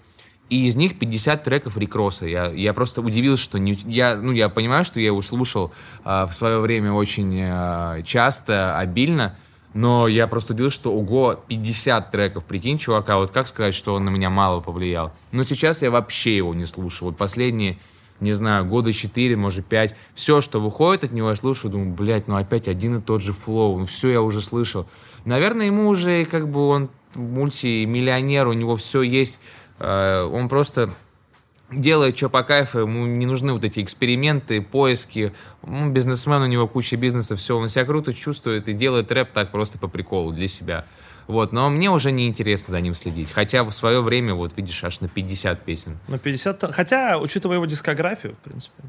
И 0.49 0.67
из 0.67 0.75
них 0.75 0.97
50 0.97 1.43
треков 1.43 1.77
рекроса. 1.77 2.25
Я, 2.25 2.47
я 2.47 2.73
просто 2.73 3.01
удивился, 3.01 3.43
что 3.43 3.59
не, 3.59 3.73
я, 3.85 4.17
ну, 4.19 4.31
я 4.31 4.49
понимаю, 4.49 4.83
что 4.83 4.99
я 4.99 5.07
его 5.07 5.21
слушал 5.21 5.71
а, 6.03 6.25
в 6.25 6.33
свое 6.33 6.59
время 6.59 6.91
очень 6.91 7.39
а, 7.41 8.01
часто, 8.01 8.77
обильно, 8.77 9.37
но 9.75 10.07
я 10.07 10.27
просто 10.27 10.53
удивился, 10.53 10.75
что 10.75 10.93
ого, 10.93 11.35
50 11.35 12.09
треков, 12.09 12.45
прикинь, 12.45 12.79
чувака, 12.79 13.17
вот 13.17 13.29
как 13.29 13.47
сказать, 13.47 13.75
что 13.75 13.93
он 13.93 14.05
на 14.05 14.09
меня 14.09 14.31
мало 14.31 14.59
повлиял. 14.61 15.13
Но 15.31 15.43
сейчас 15.43 15.83
я 15.83 15.91
вообще 15.91 16.35
его 16.35 16.55
не 16.55 16.65
слушаю. 16.65 17.09
Вот 17.09 17.17
последние, 17.17 17.77
не 18.19 18.33
знаю, 18.33 18.65
года 18.65 18.91
4, 18.91 19.35
может 19.35 19.65
5, 19.65 19.95
все, 20.13 20.41
что 20.41 20.59
выходит 20.59 21.05
от 21.05 21.11
него, 21.11 21.29
я 21.29 21.35
слушаю, 21.35 21.71
думаю, 21.71 21.91
блядь, 21.91 22.27
ну 22.27 22.35
опять 22.35 22.67
один 22.67 22.97
и 22.97 23.01
тот 23.01 23.21
же 23.21 23.33
флоу, 23.33 23.79
ну 23.79 23.85
все 23.85 24.09
я 24.09 24.21
уже 24.21 24.41
слышал. 24.41 24.87
Наверное, 25.25 25.67
ему 25.67 25.87
уже 25.87 26.25
как 26.25 26.47
бы 26.49 26.67
он 26.67 26.89
мультимиллионер, 27.15 28.47
у 28.47 28.53
него 28.53 28.75
все 28.75 29.01
есть, 29.01 29.39
э, 29.79 30.23
он 30.23 30.49
просто 30.49 30.93
делает 31.71 32.17
что 32.17 32.29
по 32.29 32.43
кайфу, 32.43 32.79
ему 32.79 33.05
не 33.05 33.25
нужны 33.25 33.53
вот 33.53 33.63
эти 33.63 33.81
эксперименты, 33.81 34.61
поиски. 34.61 35.33
Ну, 35.65 35.89
бизнесмен, 35.89 36.41
у 36.41 36.47
него 36.47 36.67
куча 36.67 36.97
бизнеса, 36.97 37.35
все, 37.35 37.57
он 37.57 37.69
себя 37.69 37.85
круто 37.85 38.13
чувствует 38.13 38.67
и 38.67 38.73
делает 38.73 39.11
рэп 39.11 39.31
так 39.31 39.51
просто 39.51 39.77
по 39.77 39.87
приколу 39.87 40.31
для 40.31 40.47
себя. 40.47 40.85
Вот, 41.29 41.53
но 41.53 41.69
мне 41.69 41.91
уже 41.91 42.11
не 42.11 42.27
интересно 42.27 42.71
за 42.71 42.81
ним 42.81 42.95
следить. 42.95 43.31
Хотя 43.31 43.63
в 43.63 43.71
свое 43.71 44.01
время, 44.01 44.33
вот 44.33 44.57
видишь, 44.57 44.83
аж 44.83 44.99
на 44.99 45.07
50 45.07 45.61
песен. 45.63 45.99
Ну, 46.07 46.17
50... 46.17 46.57
та- 46.57 46.71
Хотя, 46.71 47.19
учитывая 47.19 47.57
его 47.57 47.65
дискографию, 47.67 48.33
в 48.33 48.37
принципе. 48.49 48.83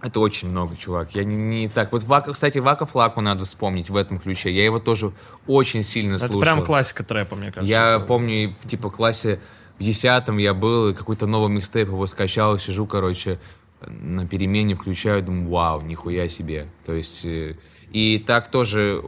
Это 0.00 0.20
очень 0.20 0.48
много, 0.50 0.76
чувак. 0.76 1.16
Я 1.16 1.24
не, 1.24 1.34
не 1.36 1.68
так. 1.68 1.90
Вот, 1.90 2.04
Вака, 2.04 2.32
кстати, 2.32 2.58
Вака 2.58 2.86
Флаку 2.86 3.20
надо 3.20 3.44
вспомнить 3.44 3.90
в 3.90 3.96
этом 3.96 4.20
ключе. 4.20 4.52
Я 4.52 4.64
его 4.64 4.78
тоже 4.78 5.12
очень 5.48 5.82
сильно 5.82 6.14
Это 6.14 6.26
слушал. 6.28 6.40
прям 6.42 6.64
классика 6.64 7.02
трэпа, 7.02 7.34
мне 7.34 7.50
кажется. 7.50 7.68
Я 7.68 7.96
Это- 7.96 8.06
помню, 8.06 8.54
в 8.62 8.68
типа 8.68 8.88
классе 8.90 9.40
в 9.80 9.82
десятом 9.82 10.38
я 10.38 10.54
был, 10.54 10.94
какой-то 10.94 11.26
новый 11.26 11.50
микстейп 11.50 11.88
его 11.88 12.06
скачал, 12.06 12.56
сижу, 12.58 12.86
короче, 12.86 13.40
на 13.84 14.28
перемене 14.28 14.76
включаю, 14.76 15.24
думаю, 15.24 15.48
вау, 15.50 15.80
нихуя 15.80 16.28
себе. 16.28 16.68
То 16.86 16.92
есть, 16.92 17.24
э, 17.24 17.56
и 17.90 18.18
так 18.24 18.52
тоже 18.52 19.02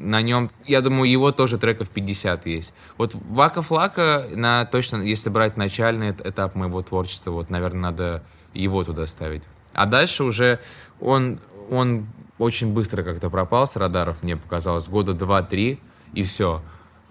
на 0.00 0.22
нем, 0.22 0.50
я 0.66 0.80
думаю, 0.80 1.10
его 1.10 1.30
тоже 1.32 1.58
треков 1.58 1.90
50 1.90 2.46
есть. 2.46 2.74
Вот 2.96 3.14
Вака 3.14 3.62
Флака, 3.62 4.26
на, 4.34 4.64
точно, 4.64 5.02
если 5.02 5.28
брать 5.28 5.56
начальный 5.56 6.10
эт- 6.10 6.26
этап 6.26 6.54
моего 6.54 6.82
творчества, 6.82 7.30
вот, 7.30 7.50
наверное, 7.50 7.82
надо 7.82 8.22
его 8.54 8.82
туда 8.82 9.06
ставить. 9.06 9.42
А 9.72 9.86
дальше 9.86 10.24
уже 10.24 10.58
он, 11.00 11.38
он 11.70 12.06
очень 12.38 12.72
быстро 12.72 13.02
как-то 13.02 13.30
пропал 13.30 13.66
с 13.66 13.76
радаров, 13.76 14.22
мне 14.22 14.36
показалось, 14.36 14.88
года 14.88 15.12
два-три, 15.12 15.78
и 16.14 16.22
все. 16.22 16.62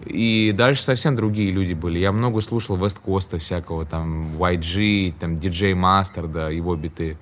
И 0.06 0.54
дальше 0.56 0.82
совсем 0.82 1.16
другие 1.16 1.52
люди 1.52 1.74
были. 1.74 2.00
Я 2.00 2.12
много 2.12 2.42
слушал 2.42 2.78
Вест 2.78 3.00
Коста 3.00 3.38
всякого, 3.38 3.86
там, 3.86 4.36
YG, 4.38 5.14
там, 5.20 5.36
DJ 5.36 5.74
Master, 5.74 6.28
да, 6.28 6.50
его 6.50 6.76
биты. 6.76 7.18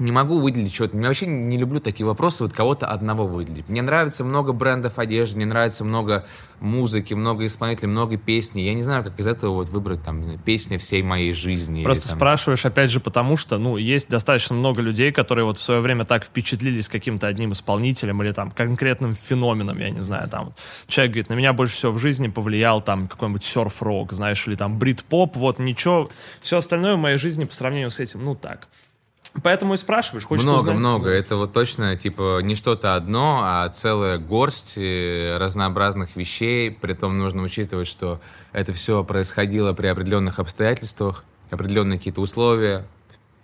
Не 0.00 0.12
могу 0.12 0.38
выделить 0.38 0.74
что-то. 0.74 0.96
Я 0.96 1.08
вообще 1.08 1.26
не 1.26 1.58
люблю 1.58 1.78
такие 1.78 2.06
вопросы, 2.06 2.42
вот 2.42 2.54
кого-то 2.54 2.86
одного 2.86 3.26
выделить. 3.26 3.68
Мне 3.68 3.82
нравится 3.82 4.24
много 4.24 4.52
брендов 4.54 4.98
одежды, 4.98 5.36
мне 5.36 5.44
нравится 5.44 5.84
много 5.84 6.24
музыки, 6.58 7.12
много 7.12 7.44
исполнителей, 7.44 7.88
много 7.90 8.16
песней. 8.16 8.64
Я 8.64 8.72
не 8.72 8.82
знаю, 8.82 9.04
как 9.04 9.20
из 9.20 9.26
этого 9.26 9.54
вот 9.54 9.68
выбрать 9.68 10.02
там 10.02 10.24
знаю, 10.24 10.38
песни 10.38 10.78
всей 10.78 11.02
моей 11.02 11.34
жизни. 11.34 11.80
или 11.80 11.84
Просто 11.84 12.08
там- 12.08 12.16
спрашиваешь, 12.16 12.64
опять 12.64 12.90
же, 12.90 13.00
потому 13.00 13.36
что, 13.36 13.58
ну, 13.58 13.76
есть 13.76 14.08
достаточно 14.08 14.56
много 14.56 14.80
людей, 14.80 15.12
которые 15.12 15.44
вот 15.44 15.58
в 15.58 15.62
свое 15.62 15.80
время 15.80 16.06
так 16.06 16.24
впечатлились 16.24 16.88
каким-то 16.88 17.26
одним 17.26 17.52
исполнителем 17.52 18.22
или 18.22 18.32
там 18.32 18.50
конкретным 18.50 19.16
феноменом, 19.28 19.78
я 19.78 19.90
не 19.90 20.00
знаю, 20.00 20.30
там. 20.30 20.54
Человек 20.86 21.12
говорит, 21.12 21.28
на 21.28 21.34
меня 21.34 21.52
больше 21.52 21.74
всего 21.76 21.92
в 21.92 21.98
жизни 21.98 22.28
повлиял 22.28 22.80
там 22.80 23.06
какой-нибудь 23.06 23.44
серф-рок, 23.44 24.14
знаешь, 24.14 24.46
или 24.46 24.54
там 24.54 24.78
брит-поп, 24.78 25.36
вот 25.36 25.58
ничего, 25.58 26.08
все 26.40 26.56
остальное 26.56 26.94
в 26.96 26.98
моей 26.98 27.18
жизни 27.18 27.44
по 27.44 27.54
сравнению 27.54 27.90
с 27.90 28.00
этим, 28.00 28.24
ну, 28.24 28.34
так. 28.34 28.68
Поэтому 29.42 29.74
и 29.74 29.76
спрашиваешь, 29.76 30.26
хочешь 30.26 30.44
много, 30.44 30.58
узнать? 30.58 30.76
много. 30.76 31.10
Это 31.10 31.36
вот 31.36 31.52
точно, 31.52 31.96
типа, 31.96 32.40
не 32.42 32.56
что-то 32.56 32.96
одно, 32.96 33.40
а 33.42 33.68
целая 33.68 34.18
горсть 34.18 34.74
э, 34.76 35.36
разнообразных 35.38 36.16
вещей. 36.16 36.70
Притом 36.70 37.16
нужно 37.18 37.42
учитывать, 37.42 37.86
что 37.86 38.20
это 38.52 38.72
все 38.72 39.04
происходило 39.04 39.72
при 39.72 39.86
определенных 39.86 40.40
обстоятельствах, 40.40 41.24
определенные 41.50 41.98
какие-то 41.98 42.20
условия. 42.20 42.86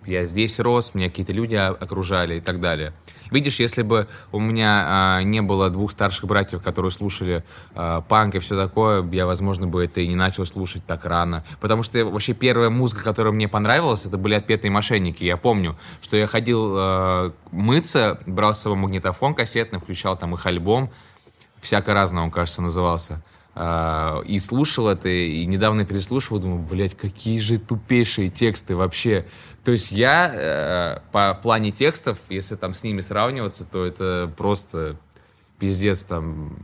Я 0.05 0.25
здесь 0.25 0.59
рос, 0.59 0.95
меня 0.95 1.09
какие-то 1.09 1.33
люди 1.33 1.55
окружали 1.55 2.37
и 2.37 2.41
так 2.41 2.61
далее. 2.61 2.93
Видишь, 3.31 3.61
если 3.61 3.83
бы 3.83 4.09
у 4.33 4.41
меня 4.41 4.85
а, 4.87 5.23
не 5.23 5.43
было 5.43 5.71
двух 5.71 5.91
старших 5.91 6.27
братьев, 6.27 6.63
которые 6.63 6.91
слушали 6.91 7.45
а, 7.75 8.01
панк 8.03 8.37
и 8.37 8.39
все 8.39 8.57
такое, 8.57 9.03
я, 9.13 9.27
возможно, 9.27 9.67
бы 9.67 9.85
это 9.85 10.01
и 10.01 10.09
не 10.09 10.15
начал 10.15 10.47
слушать 10.47 10.85
так 10.87 11.05
рано. 11.05 11.45
Потому 11.61 11.83
что 11.83 12.05
вообще 12.05 12.35
первая 12.35 12.71
музыка, 12.71 13.03
которая 13.03 13.33
мне 13.33 13.49
понравилась, 13.49 14.07
это 14.07 14.19
были 14.19 14.35
отпетые 14.35 14.71
мошенники. 14.71 15.25
Я 15.25 15.37
помню, 15.37 15.77
что 16.03 16.17
я 16.17 16.27
ходил 16.27 16.75
а, 16.77 17.33
мыться, 17.51 18.21
брал 18.27 18.55
с 18.55 18.61
собой 18.61 18.79
магнитофон 18.79 19.35
кассетный, 19.35 19.81
включал 19.81 20.17
там 20.17 20.35
их 20.35 20.47
альбом, 20.47 20.91
всяко 21.61 21.95
разно 21.95 22.23
он, 22.23 22.31
кажется, 22.31 22.63
назывался. 22.63 23.23
И 24.27 24.39
слушал 24.39 24.87
это, 24.87 25.09
и 25.09 25.47
недавно 25.47 25.87
переслушивал, 25.87 26.41
думаю, 26.41 26.61
блядь, 26.61 26.95
какие 26.95 27.39
же 27.39 27.57
тупейшие 27.57 28.29
тексты 28.29 28.77
вообще. 28.77 29.25
То 29.67 29.73
есть 29.73 29.91
я 29.91 30.31
э, 30.33 30.99
по 31.11 31.35
в 31.35 31.43
плане 31.43 31.73
текстов, 31.73 32.21
если 32.29 32.55
там 32.55 32.73
с 32.73 32.85
ними 32.85 33.01
сравниваться, 33.01 33.65
то 33.65 33.85
это 33.85 34.33
просто 34.37 34.95
пиздец 35.59 36.05
там 36.05 36.57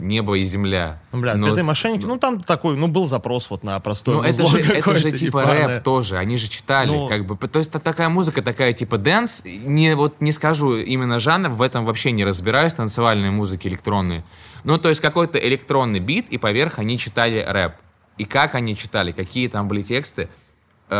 небо 0.00 0.36
и 0.36 0.42
земля. 0.42 1.00
Ну, 1.12 1.20
бля, 1.20 1.36
Но 1.36 1.46
«Отпетые 1.46 1.62
с- 1.62 1.66
мошенники», 1.68 2.04
ну, 2.04 2.18
там 2.18 2.40
такой, 2.40 2.76
ну, 2.76 2.88
был 2.88 3.06
запрос 3.06 3.50
вот 3.50 3.62
на 3.62 3.78
простое 3.78 4.16
ну, 4.16 4.22
это 4.24 4.44
же, 4.46 4.58
это 4.58 4.96
же 4.96 5.12
типа 5.12 5.42
ебаное. 5.42 5.68
рэп 5.68 5.84
тоже, 5.84 6.18
они 6.18 6.36
же 6.38 6.48
читали, 6.48 6.90
Ну. 6.90 7.06
как 7.06 7.24
бы. 7.24 7.36
То 7.36 7.60
есть 7.60 7.70
это 7.70 7.78
такая 7.78 8.08
музыка, 8.08 8.42
такая 8.42 8.72
типа 8.72 8.98
dance. 8.98 9.44
Не, 9.44 9.94
вот 9.94 10.20
не 10.20 10.32
скажу 10.32 10.78
именно 10.78 11.20
жанр, 11.20 11.50
в 11.50 11.62
этом 11.62 11.84
вообще 11.84 12.10
не 12.10 12.24
разбираюсь, 12.24 12.72
танцевальные 12.74 13.30
музыки 13.30 13.68
электронные. 13.68 14.24
Ну, 14.64 14.76
то 14.76 14.88
есть 14.88 15.00
какой-то 15.00 15.38
электронный 15.38 16.00
бит, 16.00 16.30
и 16.30 16.38
поверх 16.38 16.80
они 16.80 16.98
читали 16.98 17.46
рэп. 17.48 17.74
И 18.18 18.24
как 18.24 18.56
они 18.56 18.76
читали, 18.76 19.12
какие 19.12 19.46
там 19.46 19.68
были 19.68 19.82
тексты. 19.82 20.28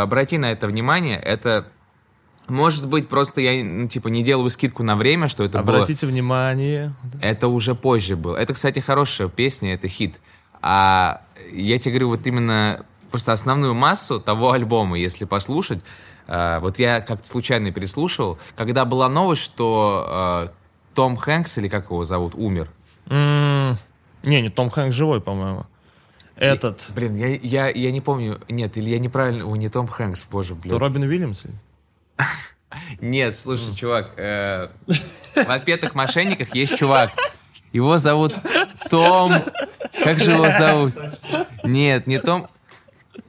Обрати 0.00 0.38
на 0.38 0.50
это 0.50 0.66
внимание, 0.66 1.18
это... 1.18 1.66
Может 2.48 2.88
быть, 2.88 3.08
просто 3.08 3.40
я, 3.40 3.62
ну, 3.64 3.86
типа, 3.86 4.08
не 4.08 4.22
делаю 4.24 4.50
скидку 4.50 4.82
на 4.82 4.96
время, 4.96 5.28
что 5.28 5.44
это 5.44 5.62
было... 5.62 5.76
Обратите 5.76 6.06
внимание. 6.06 6.92
Это 7.20 7.46
уже 7.48 7.74
позже 7.74 8.16
было. 8.16 8.36
Это, 8.36 8.52
кстати, 8.52 8.80
хорошая 8.80 9.28
песня, 9.28 9.74
это 9.74 9.86
хит. 9.88 10.18
А 10.60 11.22
я 11.52 11.78
тебе 11.78 11.92
говорю, 11.92 12.08
вот 12.08 12.26
именно 12.26 12.84
просто 13.10 13.32
основную 13.32 13.74
массу 13.74 14.20
того 14.20 14.52
альбома, 14.52 14.98
если 14.98 15.24
послушать, 15.24 15.80
э, 16.26 16.58
вот 16.60 16.78
я 16.78 17.00
как-то 17.00 17.26
случайно 17.26 17.70
переслушал, 17.70 18.38
когда 18.56 18.84
была 18.84 19.08
новость, 19.08 19.42
что 19.42 20.48
э, 20.48 20.48
Том 20.94 21.16
Хэнкс, 21.16 21.58
или 21.58 21.68
как 21.68 21.84
его 21.90 22.04
зовут, 22.04 22.34
умер. 22.34 22.68
М, 23.08 23.76
Не, 24.24 24.40
не 24.40 24.50
Том 24.50 24.68
Хэнкс 24.70 24.94
живой, 24.94 25.20
по-моему. 25.20 25.66
Этот, 26.42 26.86
Блин, 26.94 27.14
я, 27.14 27.28
я, 27.28 27.68
я 27.68 27.90
не 27.92 28.00
помню. 28.00 28.40
Нет, 28.48 28.76
или 28.76 28.90
я 28.90 28.98
неправильно... 28.98 29.46
О, 29.46 29.56
не 29.56 29.68
Том 29.68 29.86
Хэнкс, 29.86 30.26
боже, 30.30 30.54
блин. 30.54 30.70
то 30.74 30.78
Робин 30.78 31.02
Уильямс. 31.04 31.44
Нет, 33.00 33.36
слушай, 33.36 33.74
чувак, 33.74 34.12
э, 34.16 34.68
в 35.34 35.50
«Отпетых 35.50 35.94
мошенниках» 35.94 36.54
есть 36.54 36.76
чувак. 36.76 37.10
Его 37.72 37.98
зовут 37.98 38.34
Том... 38.90 39.32
Как 40.04 40.18
же 40.18 40.32
его 40.32 40.50
зовут? 40.50 40.94
Нет, 41.64 42.06
не 42.06 42.18
Том... 42.18 42.48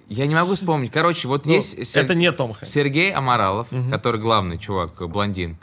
Я 0.07 0.25
не 0.27 0.35
могу 0.35 0.55
вспомнить. 0.55 0.91
Короче, 0.91 1.27
вот 1.27 1.45
Ну, 1.45 1.53
есть... 1.53 1.85
Сер- 1.87 2.03
Это 2.05 2.15
не 2.15 2.31
Том 2.31 2.53
Хэнкс. 2.53 2.69
Сергей 2.69 3.11
Амаралов, 3.13 3.67
который 3.91 4.19
главный 4.19 4.57
чувак, 4.57 4.95
блондин. 5.09 5.57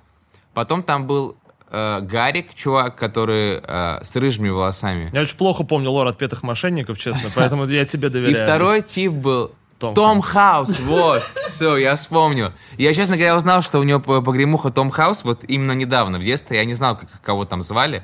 Потом 0.55 0.83
там 0.83 1.07
был 1.07 1.37
э, 1.71 2.01
Гарик, 2.03 2.55
чувак, 2.55 2.97
который 2.97 3.61
э, 3.63 4.01
с 4.03 4.15
рыжими 4.17 4.49
волосами. 4.49 5.11
Я 5.13 5.23
очень 5.23 5.37
плохо 5.37 5.65
помню 5.65 5.91
лор 5.91 6.07
отпетых 6.09 6.43
мошенников, 6.43 6.99
честно, 6.99 7.29
поэтому 7.35 7.67
я 7.67 7.85
тебе 7.85 8.09
И 8.09 8.11
доверяю. 8.11 8.45
второй 8.45 8.83
тип 8.83 9.13
был 9.13 9.53
Том 9.79 9.95
Том, 9.95 10.21
Хаус, 10.21 10.79
вот, 10.81 11.23
все, 11.49 11.77
я 11.77 11.97
вспомнил. 11.97 12.53
Я, 12.77 12.93
честно 12.93 13.17
говоря, 13.17 13.37
узнал, 13.37 13.63
что 13.63 13.79
у 13.79 13.83
него 13.83 14.01
погремуха 14.01 14.71
Том 14.71 14.91
Хаус 14.91 15.25
вот 15.25 15.45
именно 15.45 15.73
недавно, 15.73 16.19
в 16.19 16.23
детстве. 16.23 16.59
Я 16.59 16.65
не 16.65 16.75
знал, 16.75 16.97
как, 16.99 17.09
кого 17.23 17.45
там 17.45 17.63
звали. 17.63 18.03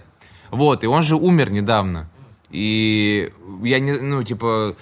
Вот, 0.50 0.84
и 0.84 0.86
он 0.86 1.02
же 1.02 1.16
умер 1.16 1.50
недавно. 1.50 2.08
И 2.50 3.30
я 3.62 3.78
не, 3.80 3.92
ну, 3.92 4.22
типа, 4.22 4.76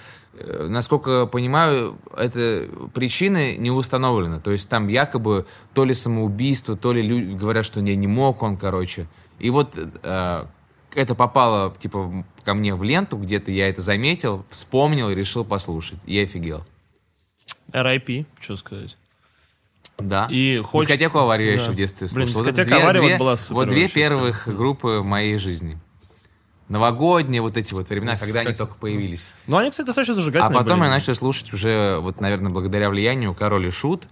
насколько 0.67 1.25
понимаю, 1.27 1.97
это 2.15 2.67
причины 2.93 3.55
не 3.57 3.71
установлены. 3.71 4.39
То 4.39 4.51
есть 4.51 4.69
там 4.69 4.87
якобы 4.87 5.45
то 5.73 5.85
ли 5.85 5.93
самоубийство, 5.93 6.75
то 6.75 6.93
ли 6.93 7.01
люди 7.01 7.35
говорят, 7.35 7.65
что 7.65 7.81
не, 7.81 7.95
не 7.95 8.07
мог 8.07 8.43
он, 8.43 8.57
короче. 8.57 9.07
И 9.39 9.49
вот 9.49 9.77
э, 9.77 10.45
это 10.93 11.15
попало, 11.15 11.73
типа, 11.79 12.25
ко 12.43 12.53
мне 12.53 12.75
в 12.75 12.83
ленту, 12.83 13.17
где-то 13.17 13.51
я 13.51 13.69
это 13.69 13.81
заметил, 13.81 14.45
вспомнил 14.49 15.09
и 15.09 15.15
решил 15.15 15.45
послушать. 15.45 15.99
И 16.05 16.15
я 16.15 16.23
офигел. 16.23 16.63
R.I.P., 17.73 18.25
что 18.39 18.57
сказать. 18.57 18.97
Да. 19.97 20.27
И 20.29 20.57
хочется- 20.57 20.93
Дискотеку 20.93 21.19
аварию 21.19 21.51
я 21.51 21.57
Да. 21.57 21.61
еще 21.63 21.71
в 21.71 21.75
детстве 21.75 22.07
Блин, 22.13 22.27
слушал. 22.27 22.43
Вот 22.43 22.51
дискотека 22.53 22.81
«Авария» 22.81 23.01
вот 23.01 23.19
была 23.19 23.37
супер 23.37 23.55
Вот 23.55 23.69
две 23.69 23.87
первых 23.87 24.47
группы 24.47 24.99
в 24.99 25.05
моей 25.05 25.37
жизни. 25.37 25.79
Новогодние 26.67 27.41
вот 27.41 27.57
эти 27.57 27.73
вот 27.73 27.89
времена, 27.89 28.17
когда 28.17 28.39
они 28.39 28.53
только 28.53 28.75
появились. 28.75 29.31
Ну, 29.45 29.57
они, 29.57 29.69
кстати, 29.69 29.85
достаточно 29.85 30.13
А 30.13 30.17
зажигательные 30.17 30.59
потом 30.59 30.79
были. 30.79 30.87
я 30.87 30.95
начал 30.95 31.13
слушать 31.13 31.53
уже, 31.53 31.99
вот, 31.99 32.19
наверное, 32.19 32.51
благодаря 32.51 32.89
влиянию 32.89 33.35
Король 33.35 33.67
и 33.67 33.71
Шут. 33.71 34.07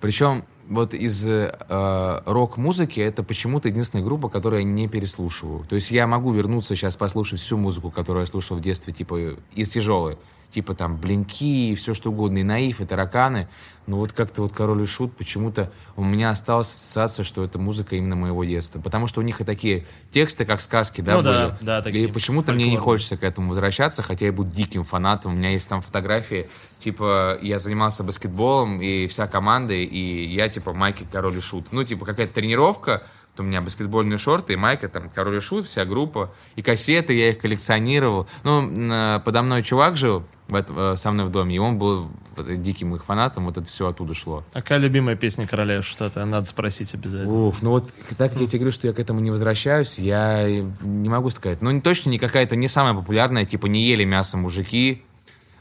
Причем 0.00 0.44
вот 0.68 0.92
из 0.92 1.26
э, 1.26 2.22
рок-музыки 2.26 3.00
это 3.00 3.22
почему-то 3.22 3.68
единственная 3.68 4.04
группа, 4.04 4.28
которую 4.28 4.60
я 4.62 4.64
не 4.68 4.88
переслушиваю. 4.88 5.64
То 5.64 5.76
есть 5.76 5.90
я 5.90 6.06
могу 6.06 6.32
вернуться 6.32 6.74
сейчас 6.74 6.96
послушать 6.96 7.40
всю 7.40 7.56
музыку, 7.58 7.90
которую 7.90 8.22
я 8.22 8.26
слушал 8.26 8.56
в 8.56 8.60
детстве, 8.60 8.92
типа 8.92 9.36
из 9.54 9.70
тяжелой. 9.70 10.18
Типа 10.54 10.72
там 10.76 10.96
Блинки, 10.98 11.72
и 11.72 11.74
все 11.74 11.94
что 11.94 12.10
угодно, 12.10 12.38
и 12.38 12.42
Наив, 12.44 12.80
и 12.80 12.84
Тараканы. 12.86 13.48
Но 13.88 13.96
вот 13.96 14.12
как-то 14.12 14.42
вот 14.42 14.52
Король 14.52 14.82
и 14.82 14.86
Шут 14.86 15.16
почему-то 15.16 15.72
у 15.96 16.04
меня 16.04 16.30
осталась 16.30 16.70
ассоциация, 16.70 17.24
что 17.24 17.42
это 17.42 17.58
музыка 17.58 17.96
именно 17.96 18.14
моего 18.14 18.44
детства. 18.44 18.80
Потому 18.80 19.08
что 19.08 19.20
у 19.20 19.24
них 19.24 19.40
и 19.40 19.44
такие 19.44 19.84
тексты, 20.12 20.44
как 20.44 20.60
сказки, 20.60 21.00
да, 21.00 21.16
Ну 21.16 21.22
да, 21.22 21.48
были. 21.48 21.56
да, 21.60 21.78
И 21.80 21.82
такие 21.82 22.08
почему-то 22.08 22.52
мне 22.52 22.70
не 22.70 22.76
хочется 22.78 23.16
к 23.16 23.24
этому 23.24 23.48
возвращаться, 23.48 24.02
хотя 24.02 24.26
я 24.26 24.32
буду 24.32 24.52
диким 24.52 24.84
фанатом. 24.84 25.32
У 25.34 25.36
меня 25.36 25.50
есть 25.50 25.68
там 25.68 25.82
фотографии, 25.82 26.48
типа, 26.78 27.36
я 27.42 27.58
занимался 27.58 28.04
баскетболом, 28.04 28.80
и 28.80 29.08
вся 29.08 29.26
команда, 29.26 29.74
и 29.74 30.24
я, 30.32 30.48
типа, 30.48 30.72
майки 30.72 31.04
Король 31.10 31.38
и 31.38 31.40
Шут. 31.40 31.72
Ну, 31.72 31.82
типа, 31.82 32.06
какая-то 32.06 32.32
тренировка, 32.32 33.02
у 33.38 33.42
меня 33.42 33.60
баскетбольные 33.60 34.18
шорты, 34.18 34.52
и 34.52 34.56
майка, 34.56 34.88
там, 34.88 35.10
Король 35.10 35.36
и 35.36 35.40
Шут, 35.40 35.66
вся 35.66 35.84
группа, 35.84 36.32
и 36.56 36.62
кассеты, 36.62 37.14
я 37.14 37.30
их 37.30 37.38
коллекционировал. 37.38 38.26
Ну, 38.44 38.62
н- 38.70 39.20
подо 39.22 39.42
мной 39.42 39.62
чувак 39.62 39.96
жил 39.96 40.24
в 40.48 40.54
эт- 40.54 40.72
э, 40.92 40.96
со 40.96 41.10
мной 41.10 41.26
в 41.26 41.30
доме, 41.30 41.56
и 41.56 41.58
он 41.58 41.78
был 41.78 42.08
диким 42.36 42.94
их 42.94 43.04
фанатом, 43.04 43.46
вот 43.46 43.56
это 43.56 43.66
все 43.66 43.88
оттуда 43.88 44.14
шло. 44.14 44.44
А 44.52 44.62
какая 44.62 44.78
любимая 44.78 45.16
песня 45.16 45.46
короля 45.46 45.82
что-то? 45.82 46.24
Надо 46.24 46.46
спросить 46.46 46.94
обязательно. 46.94 47.46
Уф, 47.46 47.62
ну 47.62 47.70
вот 47.70 47.90
так 48.16 48.32
как 48.32 48.40
я 48.40 48.46
тебе 48.46 48.58
говорю, 48.60 48.72
что 48.72 48.86
я 48.86 48.92
к 48.92 48.98
этому 49.00 49.20
не 49.20 49.30
возвращаюсь, 49.30 49.98
я 49.98 50.46
и 50.48 50.64
не 50.82 51.08
могу 51.08 51.30
сказать. 51.30 51.60
Ну, 51.62 51.70
не- 51.70 51.80
точно 51.80 52.10
не 52.10 52.18
какая-то, 52.18 52.56
не 52.56 52.68
самая 52.68 52.94
популярная, 52.94 53.44
типа 53.44 53.66
«Не 53.66 53.82
ели 53.82 54.04
мясо 54.04 54.36
мужики». 54.36 55.02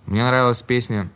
Мне 0.05 0.25
нравилась 0.25 0.61
песня, 0.61 1.09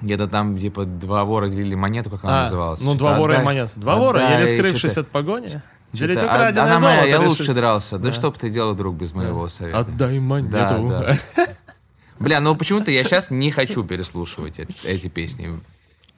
где-то 0.00 0.26
там, 0.28 0.56
типа, 0.58 0.84
два 0.84 1.24
вора 1.24 1.48
делили 1.48 1.74
монету, 1.74 2.10
как 2.10 2.24
она 2.24 2.40
А, 2.40 2.42
называлась. 2.44 2.80
ну, 2.82 2.94
два 2.94 3.16
вора 3.18 3.34
и 3.34 3.36
«Отдай- 3.38 3.44
монета. 3.44 3.72
Два 3.76 3.96
вора, 3.96 4.18
отдай», 4.18 4.42
еле 4.42 4.46
скрывшись 4.58 4.96
от 4.96 5.08
погони. 5.08 5.60
Что-то, 5.94 6.06
Делить 6.12 6.22
«А- 6.22 6.26
украденное 6.34 6.64
Она 6.64 6.78
моя, 6.78 7.04
я 7.04 7.20
лучше 7.20 7.52
дрался. 7.54 7.98
Да, 7.98 8.06
Да. 8.06 8.12
что 8.12 8.30
бы 8.30 8.38
ты 8.38 8.50
делал, 8.50 8.74
друг, 8.74 8.96
без 8.96 9.12
моего 9.12 9.48
совета? 9.48 9.78
Отдай 9.80 10.18
монету. 10.18 10.50
Да, 10.52 11.16
да. 11.36 11.46
Бля, 12.18 12.40
ну 12.40 12.54
почему-то 12.54 12.90
я 12.90 13.02
сейчас 13.04 13.30
не 13.30 13.50
хочу 13.50 13.84
переслушивать 13.84 14.58
эти, 14.58 15.08
песни. 15.08 15.48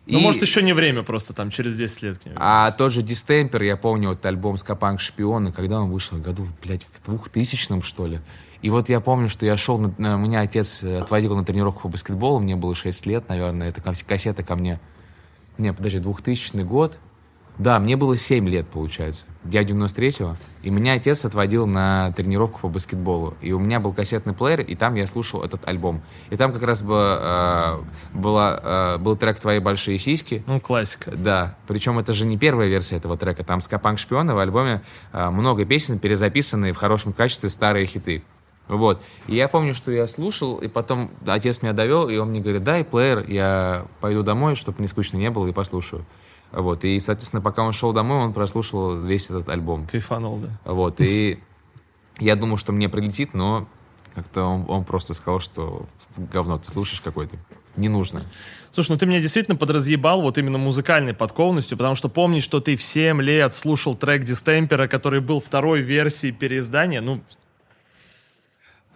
Ну, 0.07 0.19
И- 0.19 0.23
может, 0.23 0.43
еще 0.43 0.63
не 0.63 0.75
время 0.75 1.03
просто 1.03 1.33
там, 1.33 1.51
через 1.51 1.77
10 1.77 2.03
лет. 2.03 2.21
а 2.37 2.71
тот 2.73 2.93
же 2.93 3.01
Дистемпер, 3.01 3.63
я 3.63 3.77
помню, 3.79 4.11
вот 4.11 4.25
альбом 4.27 4.59
Скопанк 4.59 5.01
Шпиона, 5.01 5.51
когда 5.51 5.81
он 5.81 5.89
вышел, 5.89 6.19
году, 6.19 6.47
блядь, 6.63 6.83
в 6.93 7.03
2000 7.11 7.81
что 7.83 8.07
ли. 8.07 8.21
И 8.61 8.69
вот 8.71 8.91
я 8.91 9.01
помню, 9.01 9.29
что 9.31 9.47
я 9.47 9.57
шел, 9.57 9.79
на, 9.79 9.95
на- 9.97 10.17
меня 10.17 10.41
отец 10.41 10.83
э, 10.83 10.99
отводил 11.01 11.35
на 11.37 11.45
тренировку 11.45 11.81
по 11.83 11.89
баскетболу, 11.89 12.39
мне 12.39 12.55
было 12.55 12.75
6 12.75 13.07
лет, 13.07 13.29
наверное, 13.31 13.71
это 13.71 13.81
кас- 13.81 14.03
кассета 14.03 14.43
ко 14.43 14.57
мне. 14.57 14.79
Не, 15.57 15.73
подожди, 15.73 15.99
2000 16.01 16.57
год. 16.65 16.99
Да, 17.59 17.79
мне 17.79 17.97
было 17.97 18.17
7 18.17 18.49
лет, 18.49 18.67
получается. 18.67 19.27
Я 19.45 19.63
93-го. 19.63 20.37
И 20.63 20.71
меня 20.71 20.95
отец 20.95 21.25
отводил 21.25 21.67
на 21.67 22.13
тренировку 22.13 22.61
по 22.61 22.69
баскетболу. 22.69 23.35
И 23.41 23.53
у 23.53 23.61
меня 23.61 23.79
был 23.79 23.93
кассетный 23.93 24.33
плеер, 24.33 24.63
и 24.63 24.75
там 24.75 24.97
я 24.97 25.07
слушал 25.07 25.43
этот 25.43 25.67
альбом. 25.69 26.03
И 26.31 26.37
там 26.37 26.53
как 26.53 26.63
раз 26.63 26.83
бы, 26.83 26.97
э, 26.97 27.83
была, 28.13 28.61
э, 28.61 28.99
был 28.99 29.17
трек 29.17 29.39
«Твои 29.39 29.61
большие 29.61 29.99
сиськи». 29.99 30.43
Ну, 30.47 30.61
классика. 30.61 31.13
Да, 31.13 31.57
причем 31.69 31.99
это 31.99 32.13
же 32.13 32.27
не 32.27 32.37
первая 32.37 32.69
версия 32.69 32.97
этого 32.97 33.17
трека. 33.17 33.45
Там 33.45 33.61
«Скопанк 33.61 34.01
шпиона» 34.01 34.35
в 34.35 34.39
альбоме 34.39 34.83
а, 35.13 35.31
много 35.31 35.65
песен, 35.65 35.99
перезаписанные 35.99 36.73
в 36.73 36.77
хорошем 36.77 37.13
качестве 37.13 37.51
старые 37.51 37.87
хиты. 37.87 38.25
Вот. 38.67 39.01
И 39.27 39.37
я 39.37 39.49
помню, 39.49 39.75
что 39.75 39.93
я 39.93 40.07
слушал, 40.07 40.57
и 40.59 40.69
потом 40.69 41.11
отец 41.27 41.63
меня 41.63 41.73
довел, 41.73 42.09
и 42.09 42.17
он 42.17 42.31
мне 42.31 42.41
говорит, 42.41 42.65
дай 42.65 42.83
плеер, 42.83 43.25
я 43.29 43.87
пойду 44.01 44.23
домой, 44.23 44.55
чтобы 44.55 44.79
мне 44.79 44.89
скучно 44.89 45.19
не 45.19 45.31
было, 45.31 45.47
и 45.47 45.53
послушаю. 45.53 46.05
Вот. 46.55 46.85
И, 46.85 47.01
соответственно, 47.01 47.43
пока 47.43 47.65
он 47.65 47.73
шел 47.73 47.93
домой, 47.93 48.19
он 48.25 48.33
прослушал 48.33 49.01
весь 49.01 49.25
этот 49.25 49.49
альбом. 49.49 49.87
Кайфанул, 49.87 50.39
да. 50.39 50.73
Вот. 50.73 51.01
И 51.01 51.41
я 52.19 52.37
думал, 52.37 52.57
что 52.57 52.73
мне 52.73 52.89
прилетит, 52.89 53.35
но 53.35 53.67
как-то 54.15 54.45
он, 54.45 54.65
он 54.69 54.85
просто 54.85 55.15
сказал, 55.15 55.41
что 55.41 55.87
говно 56.17 56.59
ты 56.59 56.71
слушаешь 56.71 57.01
какой-то. 57.01 57.37
Не 57.77 57.89
нужно. 57.89 58.23
Слушай, 58.71 58.93
ну 58.93 58.99
ты 58.99 59.07
меня 59.07 59.21
действительно 59.21 59.57
подразъебал 59.57 60.23
вот 60.23 60.39
именно 60.39 60.59
музыкальной 60.59 61.13
подкованностью, 61.13 61.77
потому 61.77 61.97
что 61.97 62.09
помнишь, 62.09 62.45
что 62.45 62.61
ты 62.61 62.77
в 62.77 62.85
7 62.85 63.21
лет 63.21 63.53
слушал 63.53 63.97
трек 63.97 64.23
Дистемпера, 64.23 64.87
который 64.87 65.21
был 65.21 65.41
второй 65.41 65.81
версией 65.81 66.33
переиздания, 66.33 67.01
ну, 67.01 67.21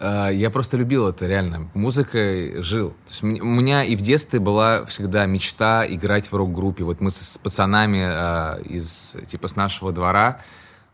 Я 0.01 0.51
просто 0.53 0.77
любил 0.77 1.09
это, 1.09 1.27
реально. 1.27 1.69
Музыкой 1.75 2.63
жил. 2.63 2.91
То 2.91 2.97
есть 3.09 3.23
у 3.23 3.27
меня 3.27 3.83
и 3.83 3.97
в 3.97 4.01
детстве 4.01 4.39
была 4.39 4.85
всегда 4.85 5.27
мечта 5.27 5.85
играть 5.89 6.31
в 6.31 6.37
рок-группе. 6.37 6.85
Вот 6.85 7.01
мы 7.01 7.11
с, 7.11 7.39
пацанами 7.39 8.03
а, 8.05 8.61
из, 8.65 9.17
типа, 9.27 9.49
с 9.49 9.57
нашего 9.57 9.91
двора 9.91 10.41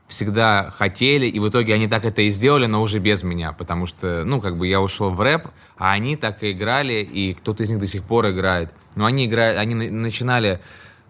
всегда 0.09 0.70
хотели, 0.74 1.26
и 1.26 1.39
в 1.39 1.48
итоге 1.48 1.74
они 1.74 1.89
так 1.89 2.05
это 2.05 2.22
и 2.22 2.31
сделали, 2.31 2.66
но 2.66 2.81
уже 2.81 2.98
без 2.98 3.22
меня, 3.22 3.52
потому 3.52 3.86
что, 3.86 4.22
ну, 4.24 4.40
как 4.40 4.56
бы 4.56 4.66
я 4.66 4.81
ушел 4.81 5.10
в 5.10 5.20
рэп, 5.20 5.48
а 5.76 5.93
они 5.93 6.16
так 6.16 6.43
и 6.43 6.52
играли, 6.52 6.94
и 7.02 7.35
кто-то 7.35 7.62
из 7.62 7.70
них 7.70 7.81
до 7.81 7.86
сих 7.86 8.05
пор 8.05 8.31
играет. 8.31 8.70
Но 8.97 9.06
они 9.06 9.26
играют, 9.26 9.59
они 9.59 9.74
на- 9.74 9.90
начинали 9.90 10.60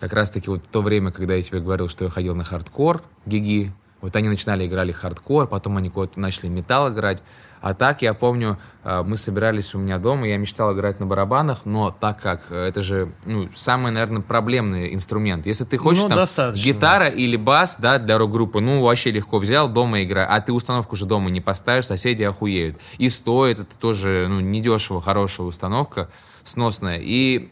как 0.00 0.12
раз-таки 0.12 0.50
вот 0.50 0.60
в 0.64 0.68
то 0.68 0.82
время, 0.82 1.12
когда 1.12 1.34
я 1.34 1.42
тебе 1.42 1.60
говорил, 1.60 1.88
что 1.88 2.04
я 2.04 2.10
ходил 2.10 2.34
на 2.34 2.44
хардкор, 2.44 3.02
гиги, 3.26 3.72
вот 4.04 4.14
они 4.16 4.28
начинали 4.28 4.66
играли 4.66 4.92
хардкор, 4.92 5.46
потом 5.46 5.78
они 5.78 5.88
куда-то 5.88 6.20
начали 6.20 6.48
металл 6.48 6.92
играть. 6.92 7.22
А 7.62 7.72
так, 7.72 8.02
я 8.02 8.12
помню, 8.12 8.58
э, 8.82 9.02
мы 9.02 9.16
собирались 9.16 9.74
у 9.74 9.78
меня 9.78 9.96
дома, 9.96 10.28
я 10.28 10.36
мечтал 10.36 10.74
играть 10.74 11.00
на 11.00 11.06
барабанах, 11.06 11.64
но 11.64 11.90
так 11.90 12.20
как 12.20 12.42
э, 12.50 12.66
это 12.66 12.82
же, 12.82 13.14
ну, 13.24 13.48
самый, 13.54 13.92
наверное, 13.92 14.20
проблемный 14.20 14.92
инструмент. 14.92 15.46
Если 15.46 15.64
ты 15.64 15.78
хочешь 15.78 16.02
Ну, 16.02 16.10
там 16.10 16.18
достаточно. 16.18 16.62
гитара 16.62 17.06
или 17.06 17.36
бас, 17.36 17.76
да, 17.78 17.96
для 17.98 18.18
рок-группы, 18.18 18.60
ну, 18.60 18.82
вообще 18.82 19.10
легко 19.10 19.38
взял, 19.38 19.70
дома 19.70 20.02
играй, 20.02 20.26
а 20.26 20.38
ты 20.42 20.52
установку 20.52 20.96
же 20.96 21.06
дома 21.06 21.30
не 21.30 21.40
поставишь, 21.40 21.86
соседи 21.86 22.24
охуеют. 22.24 22.76
И 22.98 23.08
стоит 23.08 23.58
это 23.58 23.74
тоже, 23.78 24.26
ну, 24.28 24.40
недешево, 24.40 25.00
хорошая 25.00 25.46
установка, 25.46 26.10
сносная. 26.42 26.98
И, 27.00 27.48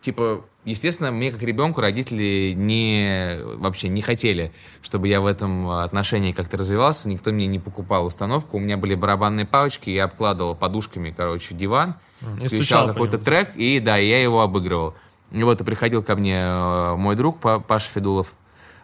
типа, 0.00 0.44
естественно, 0.64 1.10
мне 1.10 1.30
как 1.30 1.42
ребенку 1.42 1.80
родители 1.80 2.54
не, 2.56 3.38
вообще 3.56 3.88
не 3.88 4.02
хотели, 4.02 4.52
чтобы 4.82 5.08
я 5.08 5.20
в 5.20 5.26
этом 5.26 5.70
отношении 5.70 6.32
как-то 6.32 6.56
развивался, 6.56 7.08
никто 7.08 7.32
мне 7.32 7.46
не 7.46 7.58
покупал 7.58 8.06
установку, 8.06 8.56
у 8.56 8.60
меня 8.60 8.76
были 8.76 8.94
барабанные 8.94 9.46
палочки, 9.46 9.90
я 9.90 10.04
обкладывал 10.04 10.54
подушками, 10.54 11.14
короче, 11.16 11.54
диван, 11.54 11.94
И 12.42 12.46
включал 12.46 12.88
какой-то 12.88 13.18
трек, 13.18 13.56
и 13.56 13.80
да, 13.80 13.96
я 13.96 14.22
его 14.22 14.42
обыгрывал. 14.42 14.94
И 15.30 15.42
вот 15.42 15.60
и 15.60 15.64
приходил 15.64 16.02
ко 16.02 16.14
мне 16.14 16.36
э, 16.36 16.94
мой 16.96 17.16
друг 17.16 17.40
Па- 17.40 17.58
Паша 17.58 17.88
Федулов, 17.88 18.34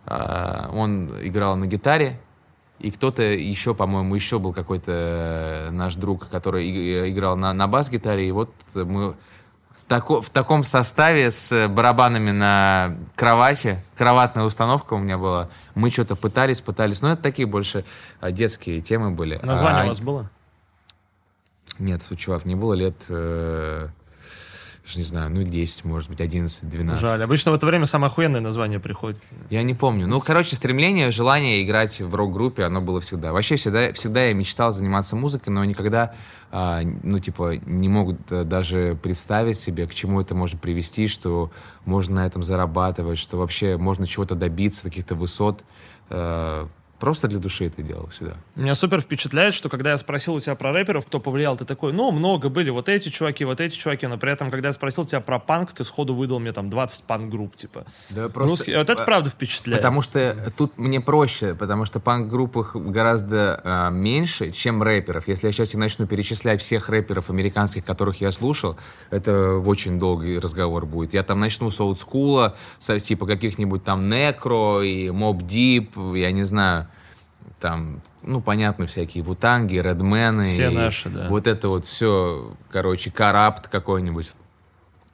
Э, 0.08 0.68
он 0.72 1.10
играл 1.22 1.56
на 1.56 1.66
гитаре, 1.66 2.18
и 2.78 2.90
кто-то 2.90 3.22
еще, 3.22 3.74
по-моему, 3.74 4.14
еще 4.14 4.38
был 4.38 4.52
какой-то 4.52 4.92
э, 4.92 5.70
наш 5.70 5.96
друг, 5.96 6.28
который 6.28 7.10
играл 7.10 7.36
на, 7.36 7.52
на 7.52 7.66
бас-гитаре, 7.66 8.28
и 8.28 8.30
вот 8.30 8.50
мы 8.74 9.14
тако, 9.88 10.20
в 10.20 10.30
таком 10.30 10.62
составе 10.62 11.30
с 11.30 11.68
барабанами 11.68 12.30
на 12.30 12.96
кровати, 13.16 13.82
кроватная 13.96 14.44
установка 14.44 14.94
у 14.94 14.98
меня 14.98 15.18
была. 15.18 15.48
Мы 15.74 15.90
что-то 15.90 16.14
пытались, 16.14 16.60
пытались, 16.60 17.02
но 17.02 17.12
это 17.12 17.22
такие 17.22 17.46
больше 17.46 17.84
а, 18.20 18.30
детские 18.30 18.80
темы 18.80 19.10
были. 19.10 19.40
Название 19.42 19.82
А, 19.82 19.84
у 19.86 19.88
вас 19.88 20.00
было? 20.00 20.30
Нет, 21.78 22.02
чувак, 22.16 22.44
не 22.44 22.54
было 22.54 22.74
лет, 22.74 23.06
э, 23.08 23.88
не 24.96 25.02
знаю, 25.02 25.30
ну 25.30 25.42
10, 25.42 25.84
может 25.84 26.08
быть, 26.08 26.20
11, 26.20 26.68
12. 26.68 27.00
Жаль. 27.00 27.22
Обычно 27.22 27.52
в 27.52 27.54
это 27.54 27.66
время 27.66 27.86
самое 27.86 28.10
охуенное 28.10 28.40
название 28.40 28.80
приходит. 28.80 29.20
Я 29.50 29.62
не 29.62 29.74
помню. 29.74 30.06
Ну, 30.06 30.20
короче, 30.20 30.56
стремление, 30.56 31.10
желание 31.10 31.62
играть 31.62 32.00
в 32.00 32.14
рок-группе, 32.14 32.64
оно 32.64 32.80
было 32.80 33.00
всегда. 33.00 33.32
Вообще, 33.32 33.56
всегда, 33.56 33.92
всегда 33.92 34.24
я 34.24 34.34
мечтал 34.34 34.72
заниматься 34.72 35.16
музыкой, 35.16 35.52
но 35.52 35.64
никогда, 35.64 36.14
а, 36.50 36.82
ну, 37.02 37.18
типа, 37.18 37.56
не 37.66 37.88
могут 37.88 38.32
э, 38.32 38.44
даже 38.44 38.98
представить 39.02 39.58
себе, 39.58 39.86
к 39.86 39.94
чему 39.94 40.20
это 40.20 40.34
может 40.34 40.60
привести, 40.60 41.08
что 41.08 41.50
можно 41.84 42.22
на 42.22 42.26
этом 42.26 42.42
зарабатывать, 42.42 43.18
что 43.18 43.36
вообще 43.36 43.76
можно 43.76 44.06
чего-то 44.06 44.34
добиться, 44.34 44.82
каких-то 44.82 45.14
высот. 45.14 45.64
Э, 46.10 46.66
Просто 46.98 47.28
для 47.28 47.38
души 47.38 47.66
это 47.66 47.82
делал 47.82 48.08
всегда. 48.08 48.34
Меня 48.56 48.74
супер 48.74 49.00
впечатляет, 49.00 49.54
что 49.54 49.68
когда 49.68 49.92
я 49.92 49.98
спросил 49.98 50.34
у 50.34 50.40
тебя 50.40 50.56
про 50.56 50.72
рэперов, 50.72 51.06
кто 51.06 51.20
повлиял, 51.20 51.56
ты 51.56 51.64
такой, 51.64 51.92
ну, 51.92 52.10
много 52.10 52.48
были 52.48 52.70
вот 52.70 52.88
эти 52.88 53.08
чуваки, 53.08 53.44
вот 53.44 53.60
эти 53.60 53.76
чуваки, 53.76 54.06
но 54.06 54.18
при 54.18 54.32
этом, 54.32 54.50
когда 54.50 54.68
я 54.68 54.72
спросил 54.72 55.04
тебя 55.04 55.20
про 55.20 55.38
панк, 55.38 55.72
ты 55.72 55.84
сходу 55.84 56.14
выдал 56.14 56.40
мне 56.40 56.52
там 56.52 56.68
20 56.68 57.04
панк-групп, 57.04 57.54
типа. 57.56 57.84
Да 58.10 58.28
Русский- 58.34 58.74
Вот 58.74 58.90
это 58.90 59.02
э, 59.02 59.04
правда 59.04 59.30
впечатляет. 59.30 59.80
Потому 59.80 60.02
что 60.02 60.52
тут 60.56 60.76
мне 60.76 61.00
проще, 61.00 61.54
потому 61.54 61.84
что 61.84 62.00
панк-группах 62.00 62.74
гораздо 62.74 63.60
а, 63.64 63.90
меньше, 63.90 64.50
чем 64.50 64.82
рэперов. 64.82 65.28
Если 65.28 65.46
я 65.46 65.52
сейчас 65.52 65.74
начну 65.74 66.06
перечислять 66.06 66.60
всех 66.60 66.88
рэперов 66.88 67.30
американских, 67.30 67.84
которых 67.84 68.20
я 68.20 68.32
слушал, 68.32 68.76
это 69.10 69.58
очень 69.58 69.98
долгий 70.00 70.38
разговор 70.38 70.84
будет. 70.86 71.14
Я 71.14 71.22
там 71.22 71.38
начну 71.40 71.70
с 71.70 71.80
олдскула, 71.80 72.56
со, 72.78 72.98
типа 72.98 73.26
каких-нибудь 73.26 73.84
там 73.84 74.08
Некро 74.08 74.80
и 74.82 75.10
Моб 75.10 75.42
Дип, 75.42 75.96
я 76.14 76.32
не 76.32 76.42
знаю, 76.42 76.87
там, 77.60 78.00
ну, 78.22 78.40
понятно, 78.40 78.86
всякие 78.86 79.22
Вутанги, 79.22 79.76
Редмены. 79.76 80.46
Все 80.46 80.70
и 80.70 80.74
наши, 80.74 81.08
да. 81.08 81.28
Вот 81.28 81.46
это 81.46 81.68
вот 81.68 81.86
все, 81.86 82.52
короче, 82.70 83.10
Карапт 83.10 83.68
какой-нибудь. 83.68 84.30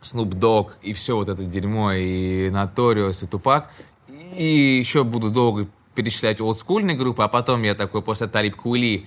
Snoop 0.02 0.30
Dogg 0.30 0.72
и 0.82 0.92
все 0.92 1.16
вот 1.16 1.28
это 1.28 1.42
дерьмо, 1.44 1.92
и 1.92 2.48
Notorious, 2.50 3.24
и 3.24 3.26
Тупак. 3.26 3.70
И 4.36 4.78
еще 4.78 5.04
буду 5.04 5.30
долго 5.30 5.66
перечислять 5.94 6.40
олдскульные 6.40 6.96
группы, 6.96 7.22
а 7.22 7.28
потом 7.28 7.62
я 7.62 7.74
такой 7.74 8.02
после 8.02 8.26
Талиб 8.26 8.56
Кули, 8.56 9.06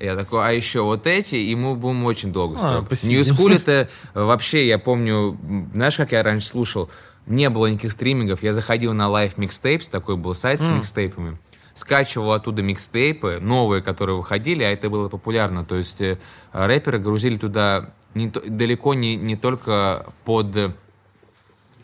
я 0.00 0.16
такой, 0.16 0.46
а 0.46 0.50
еще 0.50 0.82
вот 0.82 1.06
эти, 1.06 1.36
и 1.36 1.54
мы 1.54 1.76
будем 1.76 2.04
очень 2.04 2.32
долго. 2.32 2.56
А, 2.60 2.80
School 2.80 3.54
это 3.54 3.88
вообще, 4.12 4.66
я 4.66 4.78
помню, 4.78 5.38
знаешь, 5.72 5.96
как 5.96 6.12
я 6.12 6.22
раньше 6.22 6.48
слушал? 6.48 6.90
Не 7.26 7.48
было 7.48 7.68
никаких 7.68 7.92
стримингов, 7.92 8.42
я 8.42 8.52
заходил 8.52 8.92
на 8.92 9.04
Live 9.04 9.36
Mixtapes, 9.36 9.88
такой 9.90 10.16
был 10.16 10.34
сайт 10.34 10.60
с 10.60 10.66
микстейпами, 10.66 11.38
скачивал 11.74 12.32
оттуда 12.32 12.62
микстейпы, 12.62 13.38
новые, 13.40 13.82
которые 13.82 14.16
выходили, 14.16 14.62
а 14.62 14.70
это 14.70 14.88
было 14.88 15.08
популярно. 15.08 15.64
То 15.64 15.76
есть 15.76 16.00
э, 16.00 16.18
рэперы 16.52 16.98
грузили 16.98 17.36
туда 17.36 17.90
не 18.14 18.28
далеко 18.28 18.94
не, 18.94 19.16
не 19.16 19.36
только 19.36 20.06
под 20.24 20.76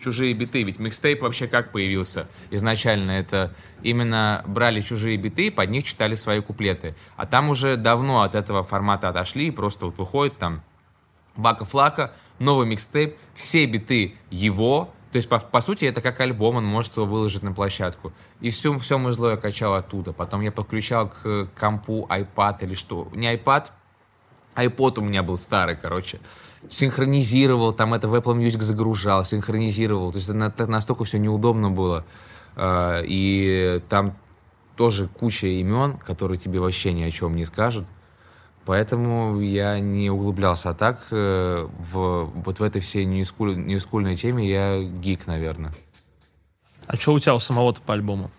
чужие 0.01 0.33
биты. 0.33 0.63
Ведь 0.63 0.79
микстейп 0.79 1.23
вообще 1.23 1.47
как 1.47 1.73
появился 1.73 2.29
изначально? 2.51 3.13
Это 3.13 3.55
именно 3.83 4.43
брали 4.47 4.81
чужие 4.81 5.17
биты, 5.17 5.51
под 5.51 5.71
них 5.71 5.85
читали 5.85 6.15
свои 6.15 6.41
куплеты. 6.41 6.95
А 7.17 7.27
там 7.27 7.51
уже 7.51 7.77
давно 7.77 8.23
от 8.23 8.35
этого 8.35 8.63
формата 8.63 9.09
отошли, 9.09 9.49
и 9.49 9.51
просто 9.51 9.87
вот 9.87 9.99
выходит 9.99 10.39
там 10.39 10.63
Бака 11.37 11.65
Флака, 11.65 12.13
новый 12.39 12.67
микстейп, 12.67 13.17
все 13.35 13.67
биты 13.67 14.15
его, 14.31 14.93
то 15.13 15.17
есть, 15.17 15.29
по, 15.29 15.39
по 15.41 15.61
сути, 15.61 15.85
это 15.87 16.01
как 16.01 16.21
альбом, 16.21 16.57
он 16.57 16.65
может 16.65 16.97
его 16.97 17.07
выложить 17.07 17.43
на 17.43 17.53
площадку. 17.53 18.13
И 18.41 18.51
все, 18.51 18.77
все 18.79 19.13
зло 19.13 19.31
я 19.31 19.37
качал 19.37 19.75
оттуда. 19.75 20.13
Потом 20.13 20.41
я 20.41 20.53
подключал 20.53 21.09
к 21.09 21.49
компу 21.59 22.07
iPad 22.09 22.59
или 22.61 22.75
что. 22.77 23.09
Не 23.13 23.35
iPad, 23.35 23.67
iPod 24.55 25.01
у 25.01 25.03
меня 25.03 25.23
был 25.23 25.37
старый, 25.37 25.77
короче. 25.77 26.21
Синхронизировал, 26.69 27.73
там 27.73 27.95
это 27.95 28.09
в 28.09 28.15
Apple 28.15 28.37
Music 28.39 28.63
загружал, 28.63 29.25
синхронизировал. 29.25 30.13
То 30.13 30.19
есть, 30.19 30.29
это 30.29 30.39
на- 30.39 30.67
настолько 30.67 31.05
все 31.05 31.19
неудобно 31.19 31.71
было. 31.71 32.05
А, 32.55 33.03
И 33.05 33.83
там 33.89 34.17
тоже 34.77 35.09
куча 35.09 35.47
имен, 35.47 35.97
которые 35.99 36.39
тебе 36.39 36.61
вообще 36.61 36.93
ни 36.93 37.03
о 37.03 37.11
чем 37.11 37.35
не 37.35 37.45
скажут. 37.45 37.87
Поэтому 38.67 39.41
я 39.41 39.81
не 39.81 40.11
углублялся. 40.11 40.71
А 40.71 40.75
так, 40.75 41.07
э, 41.11 41.67
в, 41.93 42.25
вот 42.35 42.61
в 42.61 42.63
этой 42.63 42.81
всей 42.81 43.05
ньюскуль- 43.05 43.55
ньюскульной 43.57 44.17
теме 44.17 44.49
я 44.49 44.83
гик, 44.83 45.27
наверное. 45.27 45.73
А 46.87 46.97
что 46.97 47.13
у 47.15 47.19
тебя 47.19 47.35
у 47.35 47.39
самого-то 47.41 47.81
по 47.81 47.95
альбому? 47.95 48.31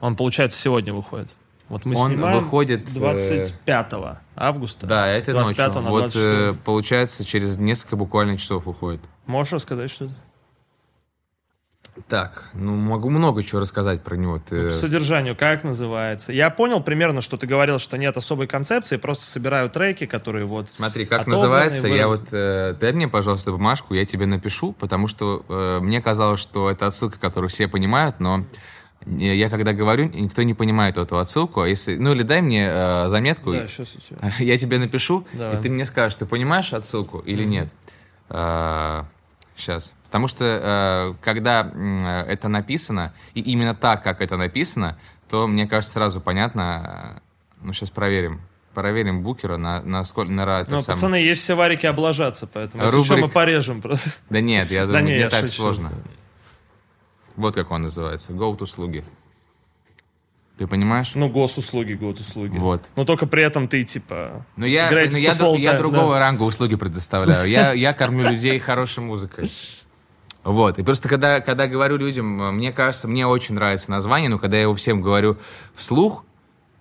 Он, 0.00 0.16
получается, 0.16 0.58
сегодня 0.60 0.92
выходит. 0.92 1.28
Вот 1.68 1.84
мы 1.84 1.96
Он 1.96 2.12
снимаем 2.12 2.42
выходит, 2.42 2.88
э, 2.88 2.92
25 2.94 4.20
августа. 4.36 4.86
Да, 4.86 5.06
это 5.06 5.32
25 5.32 5.66
ночью. 5.68 5.82
на 5.82 5.90
Вот, 5.90 6.00
26. 6.00 6.24
э, 6.26 6.54
получается, 6.64 7.24
через 7.24 7.58
несколько 7.58 7.96
буквально 7.96 8.36
часов 8.38 8.66
уходит. 8.68 9.02
Можешь 9.26 9.52
рассказать 9.52 9.90
что-то? 9.90 10.14
Так, 12.06 12.44
ну 12.54 12.76
могу 12.76 13.10
много 13.10 13.42
чего 13.42 13.60
рассказать 13.60 14.02
про 14.02 14.14
него. 14.14 14.38
Ты- 14.38 14.68
По 14.68 14.72
содержанию, 14.72 15.34
как 15.36 15.64
называется? 15.64 16.32
Я 16.32 16.48
понял 16.50 16.80
примерно, 16.82 17.20
что 17.20 17.36
ты 17.36 17.46
говорил, 17.46 17.78
что 17.78 17.98
нет 17.98 18.16
особой 18.16 18.46
концепции, 18.46 18.96
просто 18.98 19.24
собираю 19.24 19.68
треки, 19.68 20.06
которые 20.06 20.44
вот... 20.46 20.68
Смотри, 20.70 21.06
как 21.06 21.26
называется, 21.26 21.88
я 21.88 22.04
выраб- 22.04 22.08
вот... 22.08 22.28
э, 22.32 22.74
дай 22.80 22.92
мне, 22.92 23.08
пожалуйста, 23.08 23.50
бумажку, 23.52 23.94
я 23.94 24.04
тебе 24.04 24.26
напишу, 24.26 24.72
потому 24.74 25.08
что 25.08 25.44
э, 25.48 25.78
мне 25.80 26.00
казалось, 26.00 26.40
что 26.40 26.70
это 26.70 26.86
отсылка, 26.86 27.18
которую 27.18 27.50
все 27.50 27.66
понимают, 27.68 28.20
но 28.20 28.44
я 29.06 29.32
я 29.32 29.48
когда 29.50 29.72
говорю, 29.72 30.04
никто 30.12 30.42
не 30.42 30.54
понимает 30.54 30.96
эту 30.98 31.18
отсылку, 31.18 31.62
а 31.62 31.68
если... 31.68 31.96
Ну 31.96 32.12
или 32.12 32.22
дай 32.22 32.42
мне 32.42 32.68
э, 32.70 33.08
заметку, 33.08 33.52
Да, 33.52 33.66
сейчас 33.66 33.88
тебя. 33.90 34.32
я 34.38 34.56
тебе 34.56 34.78
напишу, 34.78 35.26
Давай. 35.32 35.58
и 35.58 35.62
ты 35.62 35.68
мне 35.70 35.84
скажешь, 35.84 36.16
ты 36.16 36.26
понимаешь 36.26 36.72
отсылку 36.72 37.18
или 37.20 37.44
нет. 37.44 37.72
сейчас. 39.56 39.94
Потому 40.08 40.26
что 40.28 40.44
э, 40.44 41.14
когда 41.22 41.70
э, 41.72 42.22
это 42.32 42.48
написано, 42.48 43.12
и 43.34 43.40
именно 43.40 43.74
так, 43.74 44.02
как 44.02 44.20
это 44.22 44.36
написано, 44.36 44.98
то, 45.28 45.46
мне 45.46 45.66
кажется, 45.66 45.92
сразу 45.94 46.20
понятно. 46.20 47.16
э, 47.16 47.20
Ну, 47.62 47.72
сейчас 47.72 47.90
проверим. 47.90 48.40
Проверим 48.74 49.22
букера 49.22 49.56
на, 49.56 49.82
на 49.82 50.04
сколько... 50.04 50.30
На, 50.32 50.60
это 50.60 50.70
Ну, 50.70 50.78
самое. 50.80 50.96
пацаны, 50.96 51.14
есть 51.16 51.42
все 51.42 51.54
варики 51.54 51.84
облажаться, 51.86 52.46
поэтому 52.46 52.84
если 52.84 52.96
Рубрик- 52.96 53.04
что, 53.04 53.16
мы 53.16 53.28
порежем. 53.28 53.82
просто. 53.82 54.10
Да 54.30 54.40
нет, 54.40 54.70
я 54.70 54.82
Да 54.86 54.98
думаю, 54.98 55.04
не, 55.06 55.12
не, 55.12 55.18
я 55.18 55.28
так 55.30 55.40
шучу. 55.46 55.56
сложно. 55.56 55.90
Вот 57.36 57.54
как 57.54 57.70
он 57.70 57.82
называется. 57.82 58.32
Go 58.32 58.56
to 58.56 58.66
слуги. 58.66 59.04
Ты 60.58 60.66
понимаешь? 60.66 61.12
Ну, 61.14 61.28
госуслуги, 61.28 61.92
госуслуги. 61.92 62.56
Вот. 62.58 62.82
Но 62.96 63.04
только 63.04 63.26
при 63.26 63.42
этом 63.44 63.68
ты, 63.68 63.84
типа... 63.84 64.44
Но 64.56 64.66
я, 64.66 64.90
но 64.90 64.98
я, 64.98 65.04
я 65.04 65.34
time, 65.34 65.78
другого 65.78 66.14
да. 66.14 66.18
ранга 66.20 66.42
услуги 66.42 66.74
предоставляю. 66.74 67.48
Я, 67.48 67.72
я 67.74 67.92
кормлю 67.92 68.30
людей 68.30 68.58
хорошей 68.58 69.04
музыкой. 69.04 69.52
Вот. 70.44 70.78
И 70.78 70.82
просто 70.82 71.08
когда, 71.08 71.40
когда 71.40 71.66
говорю 71.66 71.96
людям, 71.96 72.56
мне 72.56 72.72
кажется, 72.72 73.08
мне 73.08 73.26
очень 73.26 73.54
нравится 73.54 73.90
название, 73.90 74.30
но 74.30 74.38
когда 74.38 74.56
я 74.56 74.62
его 74.62 74.74
всем 74.74 75.02
говорю 75.02 75.36
вслух, 75.74 76.24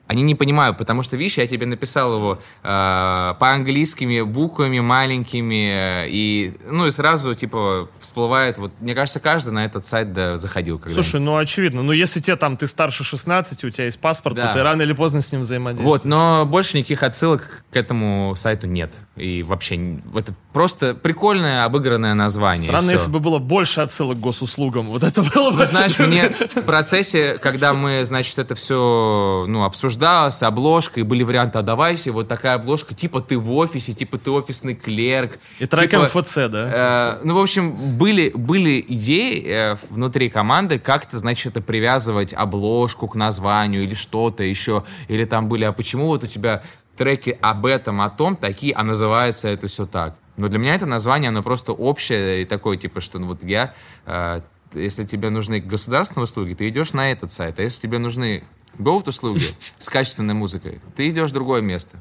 они 0.07 0.23
не 0.23 0.35
понимают, 0.35 0.77
потому 0.77 1.03
что, 1.03 1.17
видишь, 1.17 1.38
я 1.38 1.47
тебе 1.47 1.65
написал 1.65 2.15
его 2.15 2.39
э, 2.63 3.34
по-английскими 3.39 4.21
буквами 4.21 4.79
маленькими, 4.79 6.05
э, 6.05 6.07
и, 6.09 6.53
ну, 6.69 6.88
и 6.88 6.91
сразу, 6.91 7.35
типа, 7.35 7.89
всплывает, 7.99 8.57
вот, 8.57 8.71
мне 8.79 8.95
кажется, 8.95 9.19
каждый 9.19 9.49
на 9.51 9.65
этот 9.65 9.85
сайт 9.85 10.13
да, 10.13 10.38
заходил 10.38 10.81
Слушай, 10.93 11.19
ну, 11.19 11.38
очевидно. 11.38 11.84
Ну, 11.84 11.91
если 11.91 12.19
тебе 12.19 12.35
там, 12.35 12.57
ты 12.57 12.67
старше 12.67 13.03
16, 13.03 13.63
у 13.63 13.69
тебя 13.69 13.85
есть 13.85 13.99
паспорт, 13.99 14.35
Да. 14.35 14.47
то 14.47 14.53
ты 14.53 14.63
рано 14.63 14.81
или 14.81 14.93
поздно 14.93 15.21
с 15.21 15.31
ним 15.31 15.41
взаимодействуешь. 15.41 15.88
Вот, 15.88 16.05
но 16.05 16.45
больше 16.45 16.77
никаких 16.77 17.03
отсылок 17.03 17.63
к 17.71 17.75
этому 17.75 18.35
сайту 18.38 18.67
нет. 18.67 18.93
И 19.15 19.43
вообще, 19.43 19.99
это 20.15 20.34
просто 20.53 20.93
прикольное 20.93 21.65
обыгранное 21.65 22.13
название. 22.13 22.67
Странно, 22.67 22.91
если 22.91 23.09
бы 23.09 23.19
было 23.19 23.39
больше 23.39 23.81
отсылок 23.81 24.17
к 24.17 24.19
госуслугам. 24.19 24.88
Вот 24.88 25.03
это 25.03 25.21
было 25.21 25.51
бы... 25.51 25.59
Ну, 25.59 25.65
знаешь, 25.65 25.97
мне 25.99 26.29
в 26.29 26.61
процессе, 26.65 27.38
когда 27.38 27.73
мы, 27.73 28.05
значит, 28.05 28.38
это 28.39 28.55
все, 28.55 29.45
ну, 29.47 29.63
обсуждалось, 29.98 30.44
обложка, 30.44 30.99
и 30.99 31.03
были 31.03 31.24
варианты, 31.24 31.57
а 31.57 31.61
давайте 31.61 32.11
вот 32.11 32.28
такая 32.28 32.56
обложка, 32.56 32.94
типа 32.94 33.22
ты 33.22 33.38
в 33.38 33.52
офисе, 33.52 33.94
типа 33.94 34.18
ты 34.18 34.32
офисный 34.32 34.76
клерк. 34.76 35.40
И 35.60 35.65
трек 35.65 35.90
типа, 35.90 36.10
МФЦ, 36.14 36.36
да? 36.49 37.18
Э, 37.19 37.22
ну, 37.24 37.36
в 37.36 37.40
общем, 37.40 37.74
были, 37.98 38.30
были 38.30 38.84
идеи 38.88 39.44
э, 39.45 39.78
внутри 39.90 40.30
команды 40.30 40.80
как-то, 40.80 41.18
значит, 41.18 41.53
это 41.53 41.61
привязывать 41.61 42.34
обложку 42.34 43.07
к 43.07 43.15
названию 43.15 43.84
или 43.84 43.95
что-то 43.95 44.44
еще. 44.44 44.84
Или 45.07 45.26
там 45.26 45.49
были, 45.49 45.64
а 45.64 45.72
почему 45.72 46.07
вот 46.07 46.24
у 46.24 46.28
тебя 46.28 46.61
треки 46.95 47.38
об 47.41 47.65
этом, 47.65 48.02
о 48.02 48.10
том 48.10 48.36
такие, 48.36 48.74
а 48.74 48.84
называется 48.84 49.48
это 49.48 49.68
все 49.68 49.86
так. 49.86 50.15
Но 50.38 50.48
для 50.48 50.60
меня 50.60 50.76
это 50.76 50.86
название, 50.86 51.30
оно 51.30 51.41
просто 51.41 51.72
общее 51.72 52.44
и 52.44 52.45
такое, 52.45 52.78
типа, 52.78 53.02
что 53.02 53.19
ну, 53.19 53.28
вот 53.28 53.44
я... 53.44 53.74
э, 54.06 54.41
если 54.74 55.06
тебе 55.06 55.30
нужны 55.30 55.61
государственные 55.61 56.26
услуги, 56.26 56.53
ты 56.53 56.68
идешь 56.68 56.94
на 56.94 57.11
этот 57.11 57.32
сайт. 57.32 57.57
А 57.57 57.64
если 57.64 57.82
тебе 57.82 57.99
нужны 57.99 58.44
GoTo 58.78 59.10
услуги 59.10 59.44
с 59.80 59.90
качественной 59.90 60.34
музыкой, 60.34 60.82
ты 60.95 61.10
идешь 61.10 61.32
в 61.32 61.34
другое 61.34 61.62
место. 61.62 61.98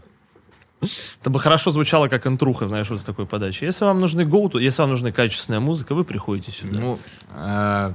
Это 1.20 1.30
бы 1.30 1.40
хорошо 1.40 1.70
звучало 1.70 2.08
как 2.08 2.26
интруха, 2.26 2.68
знаешь, 2.68 2.90
вот 2.90 3.00
с 3.00 3.04
такой 3.04 3.26
подачей. 3.26 3.66
Если 3.66 3.84
вам 3.84 3.98
нужны 3.98 4.24
гоуту, 4.24 4.58
если 4.58 4.82
вам 4.82 4.90
нужна 4.90 5.10
качественная 5.10 5.60
музыка, 5.60 5.94
вы 5.94 6.04
приходите 6.04 6.52
сюда. 6.52 6.78
Ну, 6.78 6.98
э, 7.34 7.94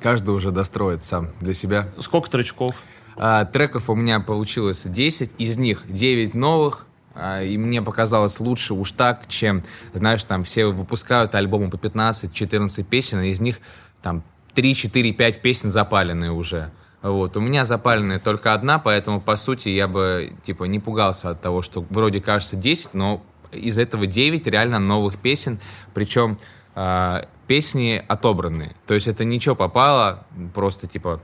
каждый 0.00 0.30
уже 0.34 0.50
достроит 0.50 1.04
сам 1.04 1.30
для 1.40 1.54
себя. 1.54 1.88
Сколько 1.98 2.30
тречков? 2.30 2.76
А, 3.16 3.44
треков 3.44 3.90
у 3.90 3.94
меня 3.94 4.20
получилось 4.20 4.84
10, 4.84 5.32
из 5.38 5.56
них 5.58 5.84
9 5.88 6.34
новых, 6.34 6.86
а, 7.14 7.42
и 7.42 7.56
мне 7.58 7.82
показалось 7.82 8.38
лучше 8.38 8.74
уж 8.74 8.92
так, 8.92 9.26
чем, 9.28 9.62
знаешь, 9.92 10.24
там 10.24 10.44
все 10.44 10.66
выпускают 10.66 11.34
альбомы 11.34 11.70
по 11.70 11.76
15-14 11.76 12.84
песен, 12.84 13.20
и 13.20 13.28
из 13.28 13.40
них 13.40 13.60
там 14.02 14.22
3, 14.54 14.74
4, 14.74 15.12
5 15.12 15.42
песен 15.42 15.70
запаленные 15.70 16.30
уже. 16.30 16.70
Вот. 17.02 17.36
У 17.36 17.40
меня 17.40 17.64
запаленная 17.64 18.18
только 18.18 18.52
одна, 18.52 18.78
поэтому, 18.78 19.20
по 19.20 19.36
сути, 19.36 19.70
я 19.70 19.88
бы, 19.88 20.34
типа, 20.44 20.64
не 20.64 20.78
пугался 20.78 21.30
от 21.30 21.40
того, 21.40 21.62
что 21.62 21.84
вроде 21.88 22.20
кажется 22.20 22.56
10, 22.56 22.94
но 22.94 23.22
из 23.52 23.78
этого 23.78 24.06
9 24.06 24.46
реально 24.46 24.78
новых 24.78 25.18
песен, 25.18 25.58
причем 25.94 26.38
э, 26.74 27.22
песни 27.46 28.04
отобранные. 28.06 28.76
То 28.86 28.94
есть 28.94 29.08
это 29.08 29.24
ничего 29.24 29.54
попало, 29.54 30.26
просто, 30.54 30.86
типа, 30.86 31.20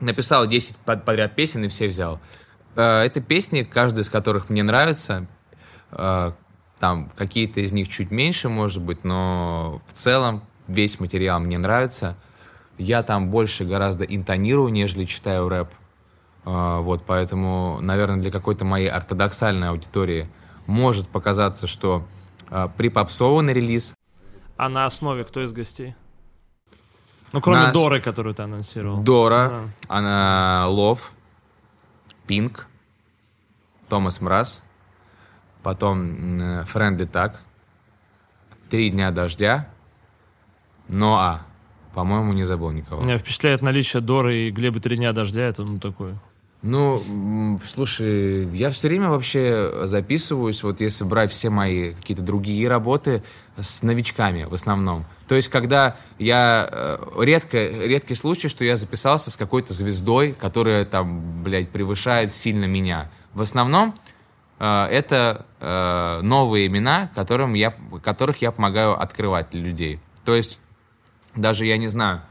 написал 0.00 0.46
10 0.46 0.76
подряд 0.78 1.36
песен 1.36 1.64
и 1.64 1.68
все 1.68 1.86
взял. 1.86 2.18
Э, 2.74 3.02
это 3.02 3.20
песни, 3.20 3.62
каждая 3.62 4.04
из 4.04 4.10
которых 4.10 4.48
мне 4.48 4.62
нравится. 4.62 5.26
Э, 5.92 6.32
там 6.80 7.10
какие-то 7.16 7.60
из 7.60 7.72
них 7.72 7.88
чуть 7.88 8.10
меньше, 8.10 8.48
может 8.48 8.82
быть, 8.82 9.04
но 9.04 9.80
в 9.86 9.92
целом 9.92 10.42
весь 10.66 10.98
материал 10.98 11.40
мне 11.40 11.58
нравится. 11.58 12.16
Я 12.78 13.02
там 13.02 13.30
больше 13.30 13.64
гораздо 13.64 14.04
интонирую, 14.04 14.72
нежели 14.72 15.04
читаю 15.04 15.48
рэп. 15.48 15.68
Э, 16.44 16.78
вот, 16.80 17.04
поэтому, 17.06 17.78
наверное, 17.80 18.20
для 18.20 18.30
какой-то 18.30 18.64
моей 18.64 18.88
ортодоксальной 18.88 19.68
аудитории 19.68 20.28
может 20.66 21.08
показаться, 21.08 21.66
что 21.66 22.06
припопсованный 22.76 23.52
релиз. 23.52 23.94
А 24.56 24.68
на 24.68 24.86
основе 24.86 25.24
кто 25.24 25.42
из 25.42 25.52
гостей? 25.52 25.94
Ну, 27.32 27.40
кроме 27.40 27.62
Нас... 27.62 27.72
Доры, 27.72 28.00
которую 28.00 28.34
ты 28.34 28.42
анонсировал. 28.42 29.02
Дора, 29.02 29.50
а. 29.50 29.68
она 29.88 30.68
Лов, 30.68 31.12
Пинк, 32.28 32.68
Томас 33.88 34.20
Мраз, 34.20 34.62
потом 35.62 36.64
Френдли 36.66 37.06
Так, 37.06 37.42
Три 38.70 38.90
дня 38.90 39.10
дождя, 39.10 39.68
Ноа. 40.88 41.42
По-моему, 41.94 42.32
не 42.32 42.44
забыл 42.44 42.70
никого. 42.70 43.02
Меня 43.02 43.18
впечатляет 43.18 43.62
наличие 43.62 44.02
Доры 44.02 44.48
и 44.48 44.50
Глеба 44.50 44.80
Три 44.80 44.96
дня 44.96 45.12
дождя. 45.12 45.42
Это 45.42 45.62
ну 45.62 45.78
такое. 45.78 46.18
Ну, 46.66 47.60
слушай, 47.66 48.48
я 48.56 48.70
все 48.70 48.88
время 48.88 49.10
вообще 49.10 49.82
записываюсь, 49.84 50.62
вот 50.62 50.80
если 50.80 51.04
брать 51.04 51.30
все 51.30 51.50
мои 51.50 51.92
какие-то 51.92 52.22
другие 52.22 52.66
работы 52.68 53.22
с 53.58 53.82
новичками 53.82 54.44
в 54.44 54.54
основном. 54.54 55.04
То 55.28 55.34
есть, 55.34 55.48
когда 55.48 55.98
я... 56.18 56.66
Э, 56.72 56.98
редко, 57.18 57.58
редкий 57.58 58.14
случай, 58.14 58.48
что 58.48 58.64
я 58.64 58.78
записался 58.78 59.30
с 59.30 59.36
какой-то 59.36 59.74
звездой, 59.74 60.32
которая 60.32 60.86
там, 60.86 61.42
блядь, 61.42 61.68
превышает 61.68 62.32
сильно 62.32 62.64
меня. 62.64 63.10
В 63.34 63.42
основном 63.42 63.94
э, 64.58 64.86
это 64.90 65.44
э, 65.60 66.20
новые 66.22 66.66
имена, 66.68 67.10
которым 67.14 67.52
я, 67.52 67.74
которых 68.02 68.40
я 68.40 68.50
помогаю 68.52 68.98
открывать 68.98 69.52
людей. 69.52 70.00
То 70.24 70.34
есть, 70.34 70.58
даже, 71.36 71.64
я 71.64 71.78
не 71.78 71.88
знаю, 71.88 72.22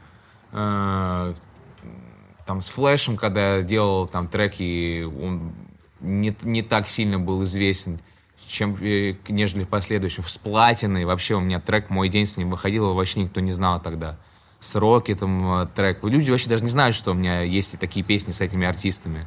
там 2.46 2.62
с 2.62 2.68
Флэшем, 2.68 3.16
когда 3.16 3.56
я 3.56 3.62
делал 3.62 4.06
там 4.06 4.28
треки, 4.28 5.02
он 5.04 5.52
не, 6.00 6.36
не 6.42 6.62
так 6.62 6.88
сильно 6.88 7.18
был 7.18 7.42
известен, 7.44 7.98
чем, 8.46 8.76
э, 8.80 9.14
нежели 9.28 9.64
в 9.64 9.68
последующем. 9.68 10.22
С 10.24 10.36
Платиной 10.38 11.04
вообще 11.04 11.34
у 11.34 11.40
меня 11.40 11.60
трек 11.60 11.90
«Мой 11.90 12.08
день» 12.08 12.26
с 12.26 12.36
ним 12.36 12.50
выходил, 12.50 12.92
вообще 12.94 13.20
никто 13.20 13.40
не 13.40 13.52
знал 13.52 13.80
тогда. 13.80 14.18
С 14.60 14.74
Рокетом 14.74 15.62
э, 15.62 15.66
трек. 15.74 16.04
Люди 16.04 16.30
вообще 16.30 16.50
даже 16.50 16.64
не 16.64 16.70
знают, 16.70 16.94
что 16.94 17.12
у 17.12 17.14
меня 17.14 17.40
есть 17.42 17.78
такие 17.78 18.04
песни 18.04 18.32
с 18.32 18.40
этими 18.40 18.66
артистами. 18.66 19.26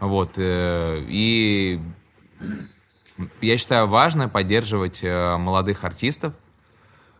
Вот. 0.00 0.32
Э, 0.36 1.04
и 1.08 1.80
я 3.40 3.58
считаю 3.58 3.86
важно 3.86 4.28
поддерживать 4.28 5.02
молодых 5.02 5.84
артистов, 5.84 6.34
Э, 6.34 6.49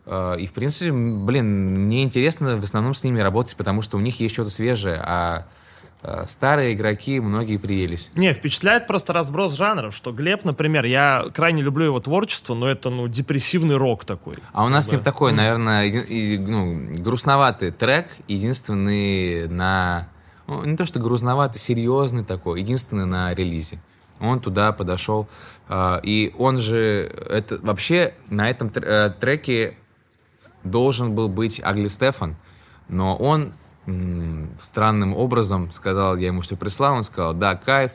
и, 0.07 0.47
в 0.47 0.51
принципе, 0.53 0.91
блин, 0.91 1.85
мне 1.85 2.03
интересно 2.03 2.57
в 2.57 2.63
основном 2.63 2.95
с 2.95 3.03
ними 3.03 3.19
работать, 3.19 3.55
потому 3.55 3.81
что 3.81 3.97
у 3.97 3.99
них 3.99 4.19
есть 4.19 4.33
что-то 4.33 4.49
свежее, 4.49 4.99
а 5.03 5.45
э, 6.01 6.25
старые 6.27 6.73
игроки, 6.73 7.19
многие 7.19 7.57
приелись. 7.57 8.09
Не, 8.15 8.33
впечатляет 8.33 8.87
просто 8.87 9.13
разброс 9.13 9.53
жанров, 9.53 9.95
что 9.95 10.11
Глеб, 10.11 10.43
например, 10.43 10.85
я 10.85 11.25
крайне 11.33 11.61
люблю 11.61 11.85
его 11.85 11.99
творчество, 11.99 12.55
но 12.55 12.67
это, 12.67 12.89
ну, 12.89 13.07
депрессивный 13.07 13.75
рок 13.75 14.03
такой. 14.03 14.35
А 14.53 14.65
у 14.65 14.69
нас 14.69 14.87
с 14.87 14.91
ним 14.91 15.01
такой, 15.01 15.33
наверное, 15.33 15.85
и, 15.85 16.37
ну, 16.39 16.89
грустноватый 16.95 17.71
трек, 17.71 18.07
единственный 18.27 19.47
на... 19.47 20.07
Ну, 20.47 20.65
не 20.65 20.75
то, 20.75 20.85
что 20.87 20.99
грустноватый, 20.99 21.61
серьезный 21.61 22.25
такой, 22.25 22.61
единственный 22.61 23.05
на 23.05 23.33
релизе. 23.35 23.79
Он 24.19 24.39
туда 24.39 24.71
подошел, 24.71 25.29
э, 25.69 25.99
и 26.03 26.33
он 26.39 26.57
же, 26.57 27.11
это 27.29 27.59
вообще 27.61 28.15
на 28.29 28.49
этом 28.49 28.71
треке 28.71 29.77
должен 30.63 31.13
был 31.13 31.27
быть 31.27 31.61
Агли 31.63 31.87
Стефан, 31.87 32.35
но 32.87 33.15
он 33.15 33.53
странным 34.61 35.15
образом 35.15 35.71
сказал, 35.71 36.17
я 36.17 36.27
ему 36.27 36.41
что 36.41 36.55
прислал, 36.55 36.95
он 36.95 37.03
сказал, 37.03 37.33
да, 37.33 37.55
кайф, 37.55 37.93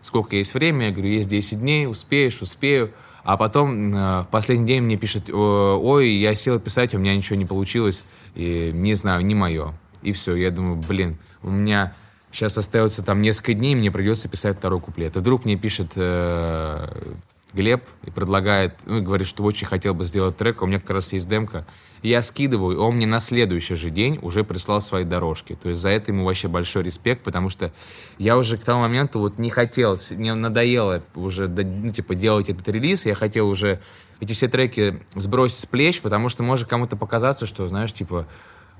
сколько 0.00 0.36
есть 0.36 0.54
время, 0.54 0.86
я 0.86 0.92
говорю, 0.92 1.08
есть 1.10 1.28
10 1.28 1.60
дней, 1.60 1.86
успеешь, 1.86 2.40
успею, 2.42 2.92
а 3.24 3.36
потом 3.36 3.94
э, 3.94 4.22
в 4.22 4.28
последний 4.30 4.66
день 4.66 4.82
мне 4.84 4.96
пишет, 4.96 5.28
ой, 5.30 6.10
я 6.10 6.34
сел 6.36 6.60
писать, 6.60 6.94
у 6.94 6.98
меня 6.98 7.16
ничего 7.16 7.36
не 7.36 7.44
получилось, 7.44 8.04
и 8.36 8.70
не 8.72 8.94
знаю, 8.94 9.24
не 9.24 9.34
мое. 9.34 9.74
И 10.02 10.12
все, 10.12 10.36
я 10.36 10.52
думаю, 10.52 10.76
блин, 10.76 11.18
у 11.42 11.50
меня 11.50 11.92
сейчас 12.30 12.56
остается 12.56 13.02
там 13.02 13.20
несколько 13.20 13.54
дней, 13.54 13.74
мне 13.74 13.90
придется 13.90 14.28
писать 14.28 14.58
второй 14.58 14.80
куплет. 14.80 15.16
Вдруг 15.16 15.44
мне 15.44 15.56
пишет 15.56 15.92
э, 15.96 17.14
Глеб 17.56 17.82
и 18.04 18.10
предлагает, 18.10 18.74
ну, 18.84 19.02
говорит, 19.02 19.26
что 19.26 19.42
очень 19.42 19.66
хотел 19.66 19.94
бы 19.94 20.04
сделать 20.04 20.36
трек, 20.36 20.60
а 20.60 20.64
у 20.64 20.68
меня 20.68 20.78
как 20.78 20.90
раз 20.90 21.12
есть 21.12 21.28
демка, 21.28 21.66
я 22.02 22.22
скидываю, 22.22 22.80
он 22.80 22.96
мне 22.96 23.06
на 23.06 23.18
следующий 23.18 23.74
же 23.74 23.90
день 23.90 24.18
уже 24.22 24.44
прислал 24.44 24.80
свои 24.80 25.04
дорожки. 25.04 25.56
То 25.60 25.70
есть 25.70 25.80
за 25.80 25.88
это 25.88 26.12
ему 26.12 26.24
вообще 26.24 26.46
большой 26.46 26.82
респект, 26.82 27.24
потому 27.24 27.48
что 27.48 27.72
я 28.18 28.36
уже 28.36 28.58
к 28.58 28.62
тому 28.62 28.82
моменту 28.82 29.18
вот 29.18 29.38
не 29.38 29.50
хотел, 29.50 29.98
мне 30.10 30.34
надоело 30.34 31.02
уже, 31.14 31.48
ну, 31.48 31.90
типа, 31.90 32.14
делать 32.14 32.48
этот 32.50 32.68
релиз, 32.68 33.06
я 33.06 33.14
хотел 33.14 33.48
уже 33.48 33.80
эти 34.20 34.34
все 34.34 34.48
треки 34.48 35.02
сбросить 35.14 35.58
с 35.58 35.66
плеч, 35.66 36.00
потому 36.00 36.28
что 36.28 36.42
может 36.42 36.68
кому-то 36.68 36.96
показаться, 36.96 37.46
что, 37.46 37.66
знаешь, 37.66 37.92
типа, 37.92 38.26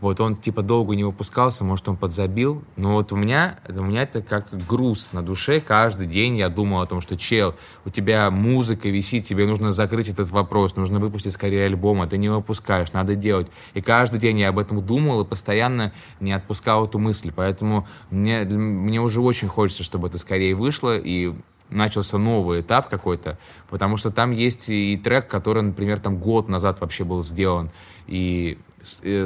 вот 0.00 0.20
он 0.20 0.36
типа 0.36 0.62
долго 0.62 0.94
не 0.94 1.04
выпускался, 1.04 1.64
может 1.64 1.88
он 1.88 1.96
подзабил, 1.96 2.62
но 2.76 2.92
вот 2.92 3.12
у 3.12 3.16
меня, 3.16 3.58
у 3.68 3.82
меня 3.82 4.02
это 4.02 4.20
как 4.20 4.46
груз 4.66 5.12
на 5.12 5.22
душе. 5.22 5.60
Каждый 5.60 6.06
день 6.06 6.36
я 6.36 6.48
думал 6.50 6.82
о 6.82 6.86
том, 6.86 7.00
что 7.00 7.16
чел, 7.16 7.54
у 7.84 7.90
тебя 7.90 8.30
музыка 8.30 8.88
висит, 8.88 9.24
тебе 9.24 9.46
нужно 9.46 9.72
закрыть 9.72 10.08
этот 10.08 10.30
вопрос, 10.30 10.76
нужно 10.76 10.98
выпустить 10.98 11.32
скорее 11.32 11.66
альбом, 11.66 12.02
а 12.02 12.06
ты 12.06 12.18
не 12.18 12.28
выпускаешь, 12.28 12.92
надо 12.92 13.14
делать. 13.14 13.48
И 13.72 13.80
каждый 13.80 14.20
день 14.20 14.38
я 14.38 14.50
об 14.50 14.58
этом 14.58 14.84
думал 14.84 15.22
и 15.22 15.24
постоянно 15.24 15.92
не 16.20 16.32
отпускал 16.32 16.86
эту 16.86 16.98
мысль. 16.98 17.32
Поэтому 17.34 17.86
мне, 18.10 18.44
мне 18.44 19.00
уже 19.00 19.22
очень 19.22 19.48
хочется, 19.48 19.82
чтобы 19.82 20.08
это 20.08 20.18
скорее 20.18 20.54
вышло 20.54 20.96
и 20.96 21.32
начался 21.70 22.18
новый 22.18 22.60
этап 22.60 22.88
какой-то, 22.88 23.38
потому 23.68 23.96
что 23.96 24.10
там 24.10 24.30
есть 24.30 24.68
и 24.68 24.96
трек, 24.96 25.26
который, 25.26 25.62
например, 25.62 25.98
там 25.98 26.16
год 26.18 26.48
назад 26.48 26.80
вообще 26.80 27.04
был 27.04 27.22
сделан, 27.22 27.70
и 28.06 28.58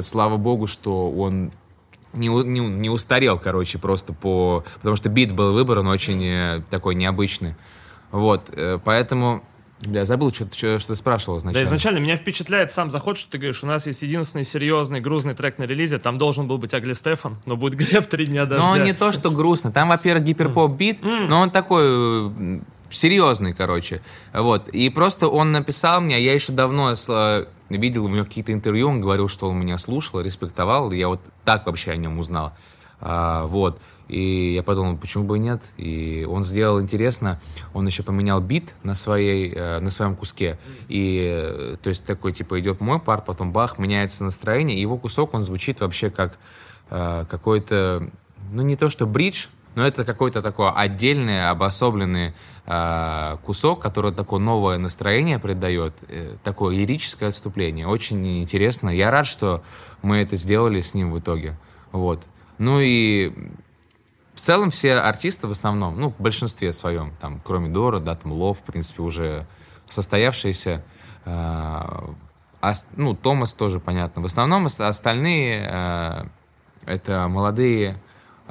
слава 0.01 0.37
богу, 0.37 0.67
что 0.67 1.11
он 1.11 1.51
не, 2.13 2.27
не, 2.27 2.59
не 2.59 2.89
устарел, 2.89 3.39
короче, 3.39 3.77
просто 3.77 4.13
по... 4.13 4.63
Потому 4.75 4.95
что 4.95 5.09
бит 5.09 5.31
был 5.31 5.53
выбран 5.53 5.87
очень 5.87 6.23
э, 6.23 6.61
такой 6.69 6.95
необычный. 6.95 7.55
Вот, 8.11 8.49
э, 8.53 8.79
поэтому... 8.83 9.43
Бля, 9.81 10.05
забыл, 10.05 10.31
что, 10.31 10.45
что, 10.45 10.77
что 10.77 10.89
ты 10.89 10.95
спрашивал 10.95 11.39
изначально. 11.39 11.63
Да, 11.63 11.67
изначально 11.67 11.97
меня 11.97 12.15
впечатляет 12.15 12.71
сам 12.71 12.91
заход, 12.91 13.17
что 13.17 13.31
ты 13.31 13.39
говоришь, 13.39 13.63
у 13.63 13.67
нас 13.67 13.87
есть 13.87 14.03
единственный 14.03 14.43
серьезный 14.43 14.99
грузный 14.99 15.33
трек 15.33 15.57
на 15.57 15.63
релизе, 15.63 15.97
там 15.97 16.19
должен 16.19 16.47
был 16.47 16.59
быть 16.59 16.73
Агли 16.75 16.93
Стефан, 16.93 17.37
но 17.47 17.57
будет 17.57 17.73
Глеб 17.75 18.05
три 18.05 18.27
дня 18.27 18.45
дождя. 18.45 18.63
Но 18.63 18.73
он 18.73 18.83
не 18.83 18.93
то, 18.93 19.11
что 19.11 19.31
грустно, 19.31 19.71
там, 19.71 19.89
во-первых, 19.89 20.23
гиперпоп 20.23 20.71
бит, 20.73 20.99
mm. 20.99 21.27
но 21.27 21.39
он 21.39 21.49
такой 21.49 22.61
серьезный, 22.91 23.53
короче. 23.53 24.03
Вот, 24.33 24.67
и 24.67 24.89
просто 24.89 25.27
он 25.27 25.51
написал 25.51 25.99
мне, 26.01 26.21
я 26.21 26.33
еще 26.33 26.51
давно 26.51 26.95
видел 27.77 28.05
у 28.05 28.09
него 28.09 28.25
какие-то 28.25 28.53
интервью, 28.53 28.89
он 28.89 29.01
говорил, 29.01 29.27
что 29.27 29.49
он 29.49 29.59
меня 29.59 29.77
слушал, 29.77 30.21
респектовал, 30.21 30.91
я 30.91 31.07
вот 31.07 31.21
так 31.45 31.65
вообще 31.65 31.91
о 31.91 31.95
нем 31.95 32.19
узнал. 32.19 32.53
А, 32.99 33.45
вот. 33.47 33.79
И 34.07 34.53
я 34.55 34.61
подумал, 34.61 34.97
почему 34.97 35.23
бы 35.23 35.37
и 35.37 35.39
нет. 35.39 35.63
И 35.77 36.27
он 36.29 36.43
сделал 36.43 36.81
интересно, 36.81 37.39
он 37.73 37.87
еще 37.87 38.03
поменял 38.03 38.41
бит 38.41 38.75
на, 38.83 38.93
своей, 38.93 39.53
э, 39.55 39.79
на 39.79 39.89
своем 39.89 40.15
куске. 40.15 40.59
И, 40.89 41.29
э, 41.33 41.77
то 41.81 41.89
есть, 41.89 42.05
такой, 42.05 42.33
типа, 42.33 42.59
идет 42.59 42.81
мой 42.81 42.99
пар, 42.99 43.21
потом 43.21 43.53
бах, 43.53 43.79
меняется 43.79 44.25
настроение, 44.25 44.77
и 44.77 44.81
его 44.81 44.97
кусок, 44.97 45.33
он 45.33 45.43
звучит 45.43 45.79
вообще 45.79 46.09
как 46.09 46.37
э, 46.89 47.25
какой-то, 47.29 48.09
ну, 48.51 48.63
не 48.63 48.75
то 48.75 48.89
что 48.89 49.07
бридж, 49.07 49.47
Но 49.75 49.85
это 49.85 50.03
какой-то 50.03 50.41
такой 50.41 50.69
отдельный, 50.69 51.49
обособленный 51.49 52.33
э, 52.65 53.37
кусок, 53.43 53.81
который 53.81 54.11
такое 54.11 54.39
новое 54.39 54.77
настроение 54.77 55.39
придает, 55.39 55.93
э, 56.09 56.35
такое 56.43 56.75
лирическое 56.75 57.29
отступление. 57.29 57.87
Очень 57.87 58.39
интересно. 58.41 58.89
Я 58.89 59.11
рад, 59.11 59.25
что 59.25 59.63
мы 60.01 60.17
это 60.17 60.35
сделали 60.35 60.81
с 60.81 60.93
ним 60.93 61.11
в 61.11 61.19
итоге. 61.19 61.57
Вот. 61.93 62.27
Ну 62.57 62.79
и 62.81 63.33
в 64.33 64.39
целом 64.39 64.71
все 64.71 64.95
артисты 64.95 65.47
в 65.47 65.51
основном, 65.51 65.99
ну, 65.99 66.09
в 66.09 66.21
большинстве 66.21 66.73
своем, 66.73 67.13
там, 67.21 67.41
кроме 67.43 67.69
Дора, 67.69 67.99
да, 67.99 68.15
там, 68.15 68.33
Лов, 68.33 68.59
в 68.59 68.63
принципе, 68.63 69.03
уже 69.03 69.47
состоявшиеся, 69.87 70.83
э, 71.25 71.29
а, 72.61 72.73
ну, 72.95 73.15
Томас 73.15 73.53
тоже, 73.53 73.79
понятно. 73.79 74.21
В 74.21 74.25
основном 74.25 74.65
остальные 74.65 75.67
э, 75.67 76.23
это 76.85 77.27
молодые 77.27 77.97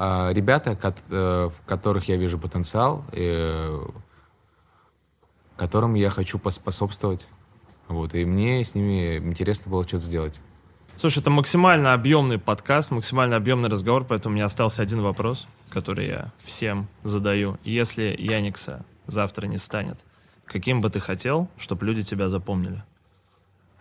ребята, 0.00 0.78
э, 1.10 1.48
в 1.48 1.66
которых 1.66 2.08
я 2.08 2.16
вижу 2.16 2.38
потенциал, 2.38 3.04
э, 3.12 3.80
которым 5.56 5.94
я 5.94 6.08
хочу 6.08 6.38
поспособствовать. 6.38 7.28
Вот, 7.86 8.14
и 8.14 8.24
мне 8.24 8.64
с 8.64 8.74
ними 8.74 9.18
интересно 9.18 9.70
было 9.70 9.84
что-то 9.84 10.06
сделать. 10.06 10.40
Слушай, 10.96 11.18
это 11.18 11.30
максимально 11.30 11.92
объемный 11.92 12.38
подкаст, 12.38 12.90
максимально 12.90 13.36
объемный 13.36 13.68
разговор, 13.68 14.04
поэтому 14.04 14.32
у 14.32 14.36
меня 14.36 14.46
остался 14.46 14.80
один 14.80 15.02
вопрос, 15.02 15.46
который 15.68 16.08
я 16.08 16.32
всем 16.44 16.88
задаю. 17.02 17.58
Если 17.64 18.14
Яникса 18.18 18.84
завтра 19.06 19.46
не 19.46 19.58
станет, 19.58 19.98
каким 20.46 20.80
бы 20.80 20.88
ты 20.88 21.00
хотел, 21.00 21.48
чтобы 21.58 21.84
люди 21.84 22.02
тебя 22.02 22.28
запомнили? 22.28 22.82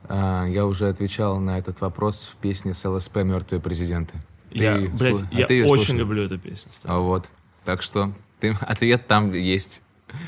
А, 0.07 0.45
я 0.45 0.65
уже 0.65 0.87
отвечал 0.89 1.39
на 1.39 1.57
этот 1.57 1.81
вопрос 1.81 2.23
в 2.23 2.35
песне 2.37 2.73
с 2.73 2.87
ЛСП 2.87 3.17
«Мертвые 3.17 3.61
президенты». 3.61 4.15
Ты 4.51 4.59
я, 4.59 4.77
блядь, 4.77 5.17
слу... 5.17 5.27
я 5.31 5.45
а 5.45 5.67
очень 5.67 5.67
слушай. 5.67 5.97
люблю 5.97 6.23
эту 6.23 6.38
песню. 6.38 6.71
А 6.84 6.99
вот. 6.99 7.30
Так 7.65 7.81
что 7.81 8.13
ты, 8.39 8.55
ответ 8.61 9.07
там 9.07 9.34
есть. 9.34 9.81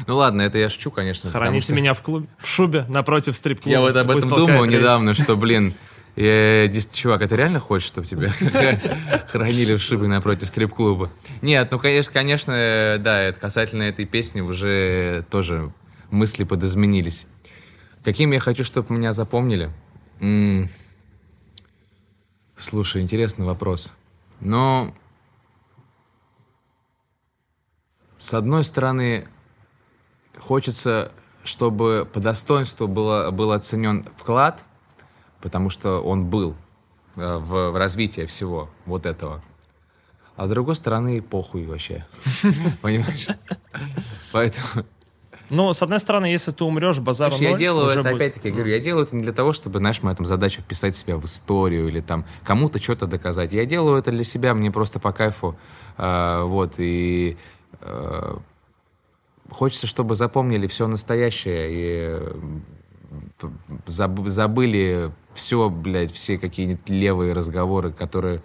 Ну 0.05 0.15
ладно, 0.15 0.43
это 0.43 0.57
я 0.57 0.69
шучу, 0.69 0.91
конечно. 0.91 1.31
Храните 1.31 1.65
что... 1.65 1.73
меня 1.73 1.93
в 1.93 2.01
клубе, 2.01 2.27
в 2.37 2.47
шубе 2.47 2.85
напротив 2.87 3.35
стрип-клуба. 3.35 3.71
Я 3.71 3.81
вот 3.81 3.95
об 3.95 4.11
этом 4.11 4.29
думал 4.29 4.65
недавно, 4.65 5.13
что, 5.15 5.35
блин, 5.37 5.73
я, 6.15 6.69
чувак, 6.91 7.21
это 7.21 7.35
реально 7.35 7.59
хочешь, 7.59 7.87
чтобы 7.87 8.05
тебя 8.05 8.29
хранили 9.27 9.75
в 9.75 9.81
шубе 9.81 10.07
напротив 10.07 10.49
стрип-клуба? 10.49 11.09
Нет, 11.41 11.69
ну, 11.71 11.79
конечно, 11.79 12.13
конечно, 12.13 12.97
да, 12.99 13.21
это 13.21 13.39
касательно 13.39 13.83
этой 13.83 14.05
песни 14.05 14.41
уже 14.41 15.25
тоже 15.31 15.71
мысли 16.11 16.43
подизменились. 16.43 17.27
Каким 18.03 18.31
я 18.31 18.39
хочу, 18.39 18.63
чтобы 18.63 18.93
меня 18.93 19.13
запомнили? 19.13 19.71
М 20.19 20.63
-м 20.63 20.69
Слушай, 22.57 23.01
интересный 23.01 23.45
вопрос. 23.45 23.91
Но, 24.41 24.93
с 28.17 28.33
одной 28.33 28.63
стороны, 28.63 29.27
хочется, 30.39 31.11
чтобы 31.43 32.07
по 32.11 32.19
достоинству 32.19 32.87
было, 32.87 33.29
был 33.31 33.51
оценен 33.51 34.03
вклад, 34.17 34.65
потому 35.41 35.69
что 35.69 36.01
он 36.01 36.25
был 36.25 36.55
э, 37.15 37.37
в, 37.37 37.71
в 37.71 37.77
развитии 37.77 38.25
всего 38.25 38.69
вот 38.85 39.05
этого. 39.05 39.43
А 40.35 40.47
с 40.47 40.49
другой 40.49 40.75
стороны, 40.75 41.21
похуй 41.21 41.67
вообще. 41.67 42.05
Понимаешь? 42.81 43.27
Поэтому 44.31 44.85
ну, 45.51 45.73
с 45.73 45.83
одной 45.83 45.99
стороны, 45.99 46.25
если 46.25 46.51
ты 46.51 46.63
умрешь, 46.63 46.99
базар 46.99 47.31
ноль, 47.31 47.41
я 47.41 47.57
делаю 47.57 47.89
это, 47.89 48.03
будет... 48.03 48.15
опять-таки, 48.15 48.51
говорю, 48.51 48.71
я 48.71 48.79
делаю 48.79 49.05
это 49.05 49.15
не 49.15 49.21
для 49.21 49.33
того, 49.33 49.51
чтобы, 49.51 49.79
знаешь, 49.79 50.01
мою 50.01 50.15
там 50.15 50.25
задачу 50.25 50.61
вписать 50.61 50.95
себя 50.95 51.17
в 51.17 51.25
историю 51.25 51.89
или 51.89 51.99
там 51.99 52.25
кому-то 52.43 52.81
что-то 52.81 53.05
доказать. 53.05 53.51
Я 53.51 53.65
делаю 53.65 53.99
это 53.99 54.11
для 54.11 54.23
себя, 54.23 54.53
мне 54.53 54.71
просто 54.71 54.99
по 54.99 55.11
кайфу. 55.11 55.57
Э, 55.97 56.43
вот, 56.43 56.75
и 56.77 57.37
э, 57.81 58.37
хочется, 59.49 59.87
чтобы 59.87 60.15
запомнили 60.15 60.67
все 60.67 60.87
настоящее 60.87 61.67
и 61.69 62.19
забыли 63.85 65.11
все, 65.33 65.69
блядь, 65.69 66.11
все 66.11 66.37
какие-нибудь 66.37 66.89
левые 66.89 67.33
разговоры, 67.33 67.91
которые 67.91 68.41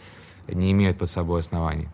не 0.49 0.73
имеют 0.73 0.99
под 0.99 1.09
собой 1.09 1.41
оснований. 1.41 1.89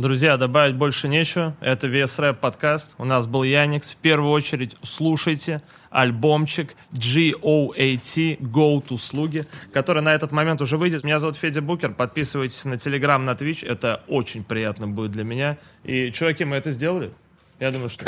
Друзья, 0.00 0.38
добавить 0.38 0.76
больше 0.76 1.08
нечего. 1.08 1.54
Это 1.60 1.86
вес 1.86 2.18
рэп 2.18 2.40
подкаст. 2.40 2.94
У 2.96 3.04
нас 3.04 3.26
был 3.26 3.42
Яникс. 3.42 3.92
В 3.92 3.96
первую 3.96 4.32
очередь 4.32 4.74
слушайте 4.80 5.60
альбомчик 5.90 6.74
GOAT 6.90 8.38
Go 8.40 8.82
to 8.82 8.96
Слуги, 8.96 9.44
который 9.74 10.00
на 10.00 10.14
этот 10.14 10.32
момент 10.32 10.62
уже 10.62 10.78
выйдет. 10.78 11.04
Меня 11.04 11.20
зовут 11.20 11.36
Федя 11.36 11.60
Букер. 11.60 11.92
Подписывайтесь 11.92 12.64
на 12.64 12.78
Телеграм, 12.78 13.22
на 13.26 13.32
Twitch. 13.32 13.66
Это 13.66 14.02
очень 14.08 14.42
приятно 14.42 14.88
будет 14.88 15.10
для 15.10 15.22
меня. 15.22 15.58
И, 15.84 16.10
чуваки, 16.12 16.46
мы 16.46 16.56
это 16.56 16.70
сделали. 16.70 17.12
Я 17.58 17.70
думаю, 17.70 17.90
что... 17.90 18.06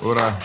Ура! 0.00 0.40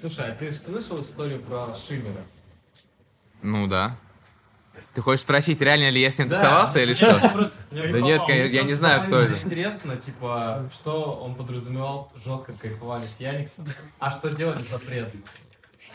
Слушай, 0.00 0.32
а 0.32 0.34
ты 0.34 0.50
слышал 0.50 1.00
историю 1.00 1.40
про 1.42 1.76
Шиммера? 1.76 2.24
Ну 3.42 3.68
да. 3.68 3.96
Ты 4.94 5.02
хочешь 5.02 5.20
спросить, 5.20 5.60
реально 5.60 5.90
ли 5.90 6.00
я 6.00 6.10
с 6.10 6.18
ним 6.18 6.28
тусовался 6.28 6.80
или 6.80 6.94
что? 6.94 7.50
Да 7.70 8.00
нет, 8.00 8.22
я 8.28 8.62
не 8.62 8.74
знаю, 8.74 9.06
кто 9.06 9.20
это. 9.20 9.34
Интересно, 9.44 9.96
типа, 9.96 10.68
что 10.72 11.20
он 11.22 11.34
подразумевал, 11.34 12.12
жестко 12.24 12.52
кайфовали 12.52 13.04
с 13.04 13.20
Яниксом, 13.20 13.66
а 13.98 14.10
что 14.10 14.30
делали 14.30 14.64
запрет? 14.68 15.12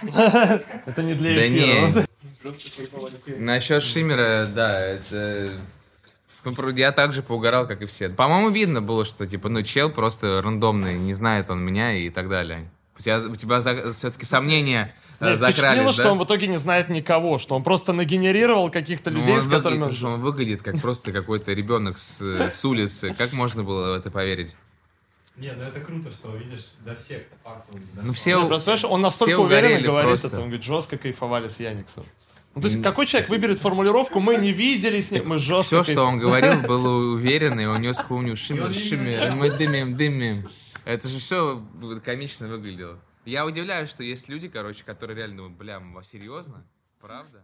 Это 0.01 1.03
не 1.03 1.13
для 1.13 1.35
эфира. 1.35 1.91
Да 1.91 2.01
не. 2.01 3.37
Насчет 3.39 3.81
Шиммера, 3.81 4.45
да, 4.45 4.79
это... 4.79 5.51
Ну, 6.43 6.69
я 6.75 6.91
также 6.91 7.23
поугорал, 7.23 7.65
как 7.67 7.81
и 7.81 7.85
все. 7.87 8.07
По-моему, 8.09 8.49
видно 8.49 8.81
было, 8.81 9.03
что, 9.03 9.25
типа, 9.25 9.49
ну, 9.49 9.63
чел 9.63 9.89
просто 9.89 10.41
рандомный, 10.43 10.93
не 10.93 11.13
знает 11.13 11.49
он 11.49 11.59
меня 11.61 11.93
и 11.97 12.11
так 12.11 12.29
далее. 12.29 12.69
У 12.97 13.01
тебя, 13.01 13.17
у 13.17 13.35
тебя 13.35 13.59
все-таки 13.91 14.25
сомнения 14.25 14.93
нет, 15.19 15.39
закрались, 15.39 15.85
да? 15.85 15.91
что 15.93 16.11
он 16.11 16.19
в 16.19 16.23
итоге 16.23 16.47
не 16.47 16.57
знает 16.57 16.89
никого, 16.89 17.37
что 17.37 17.55
он 17.55 17.63
просто 17.63 17.93
нагенерировал 17.93 18.69
каких-то 18.69 19.11
ну, 19.11 19.19
людей, 19.19 19.35
ну, 19.35 19.41
с 19.41 19.47
которыми... 19.47 19.79
Выглядит, 19.79 19.97
что 19.97 20.07
он 20.09 20.21
выглядит 20.21 20.61
как 20.61 20.81
просто 20.81 21.11
какой-то 21.11 21.53
ребенок 21.53 21.97
с, 21.97 22.21
с 22.21 22.65
улицы. 22.65 23.15
Как 23.17 23.33
можно 23.33 23.63
было 23.63 23.93
в 23.93 23.99
это 23.99 24.11
поверить? 24.11 24.55
Не, 25.37 25.51
ну 25.51 25.63
это 25.63 25.81
круто, 25.81 26.09
что 26.11 26.33
видишь, 26.35 26.67
до 26.85 26.95
всех 26.95 27.23
фактов. 27.43 27.75
Ну 28.01 28.13
все, 28.13 28.39
Нет, 28.39 28.47
просто, 28.47 28.87
он 28.87 29.01
настолько 29.01 29.39
уверенно 29.39 29.81
говорит 29.81 30.09
просто. 30.11 30.27
это, 30.27 30.37
он 30.37 30.43
говорит, 30.43 30.63
жестко 30.63 30.97
кайфовали 30.97 31.49
с 31.49 31.59
Яниксом. 31.59 32.05
Ну, 32.55 32.61
то 32.61 32.67
есть, 32.69 32.81
какой 32.81 33.05
человек 33.05 33.29
выберет 33.29 33.59
формулировку, 33.59 34.21
мы 34.21 34.37
не 34.37 34.53
видели 34.53 35.01
с 35.01 35.11
ним, 35.11 35.27
мы 35.27 35.39
жестко... 35.39 35.83
Все, 35.83 35.93
что 35.93 36.05
он 36.05 36.19
говорил, 36.19 36.61
было 36.61 36.87
уверенно, 37.15 37.59
и 37.59 37.65
у 37.65 37.75
него 37.75 37.93
склонил 37.93 38.37
шиммер, 38.37 38.73
шиммер, 38.73 39.33
мы 39.33 39.51
дымим, 39.51 39.97
дымим. 39.97 40.47
Это 40.85 41.09
же 41.09 41.19
все 41.19 41.61
комично 42.05 42.47
выглядело. 42.47 42.97
Я 43.25 43.45
удивляюсь, 43.45 43.89
что 43.89 44.03
есть 44.03 44.29
люди, 44.29 44.47
короче, 44.47 44.83
которые 44.83 45.17
реально 45.17 45.37
думают, 45.37 45.57
бля, 45.57 45.81
серьезно? 46.03 46.65
Правда? 46.99 47.43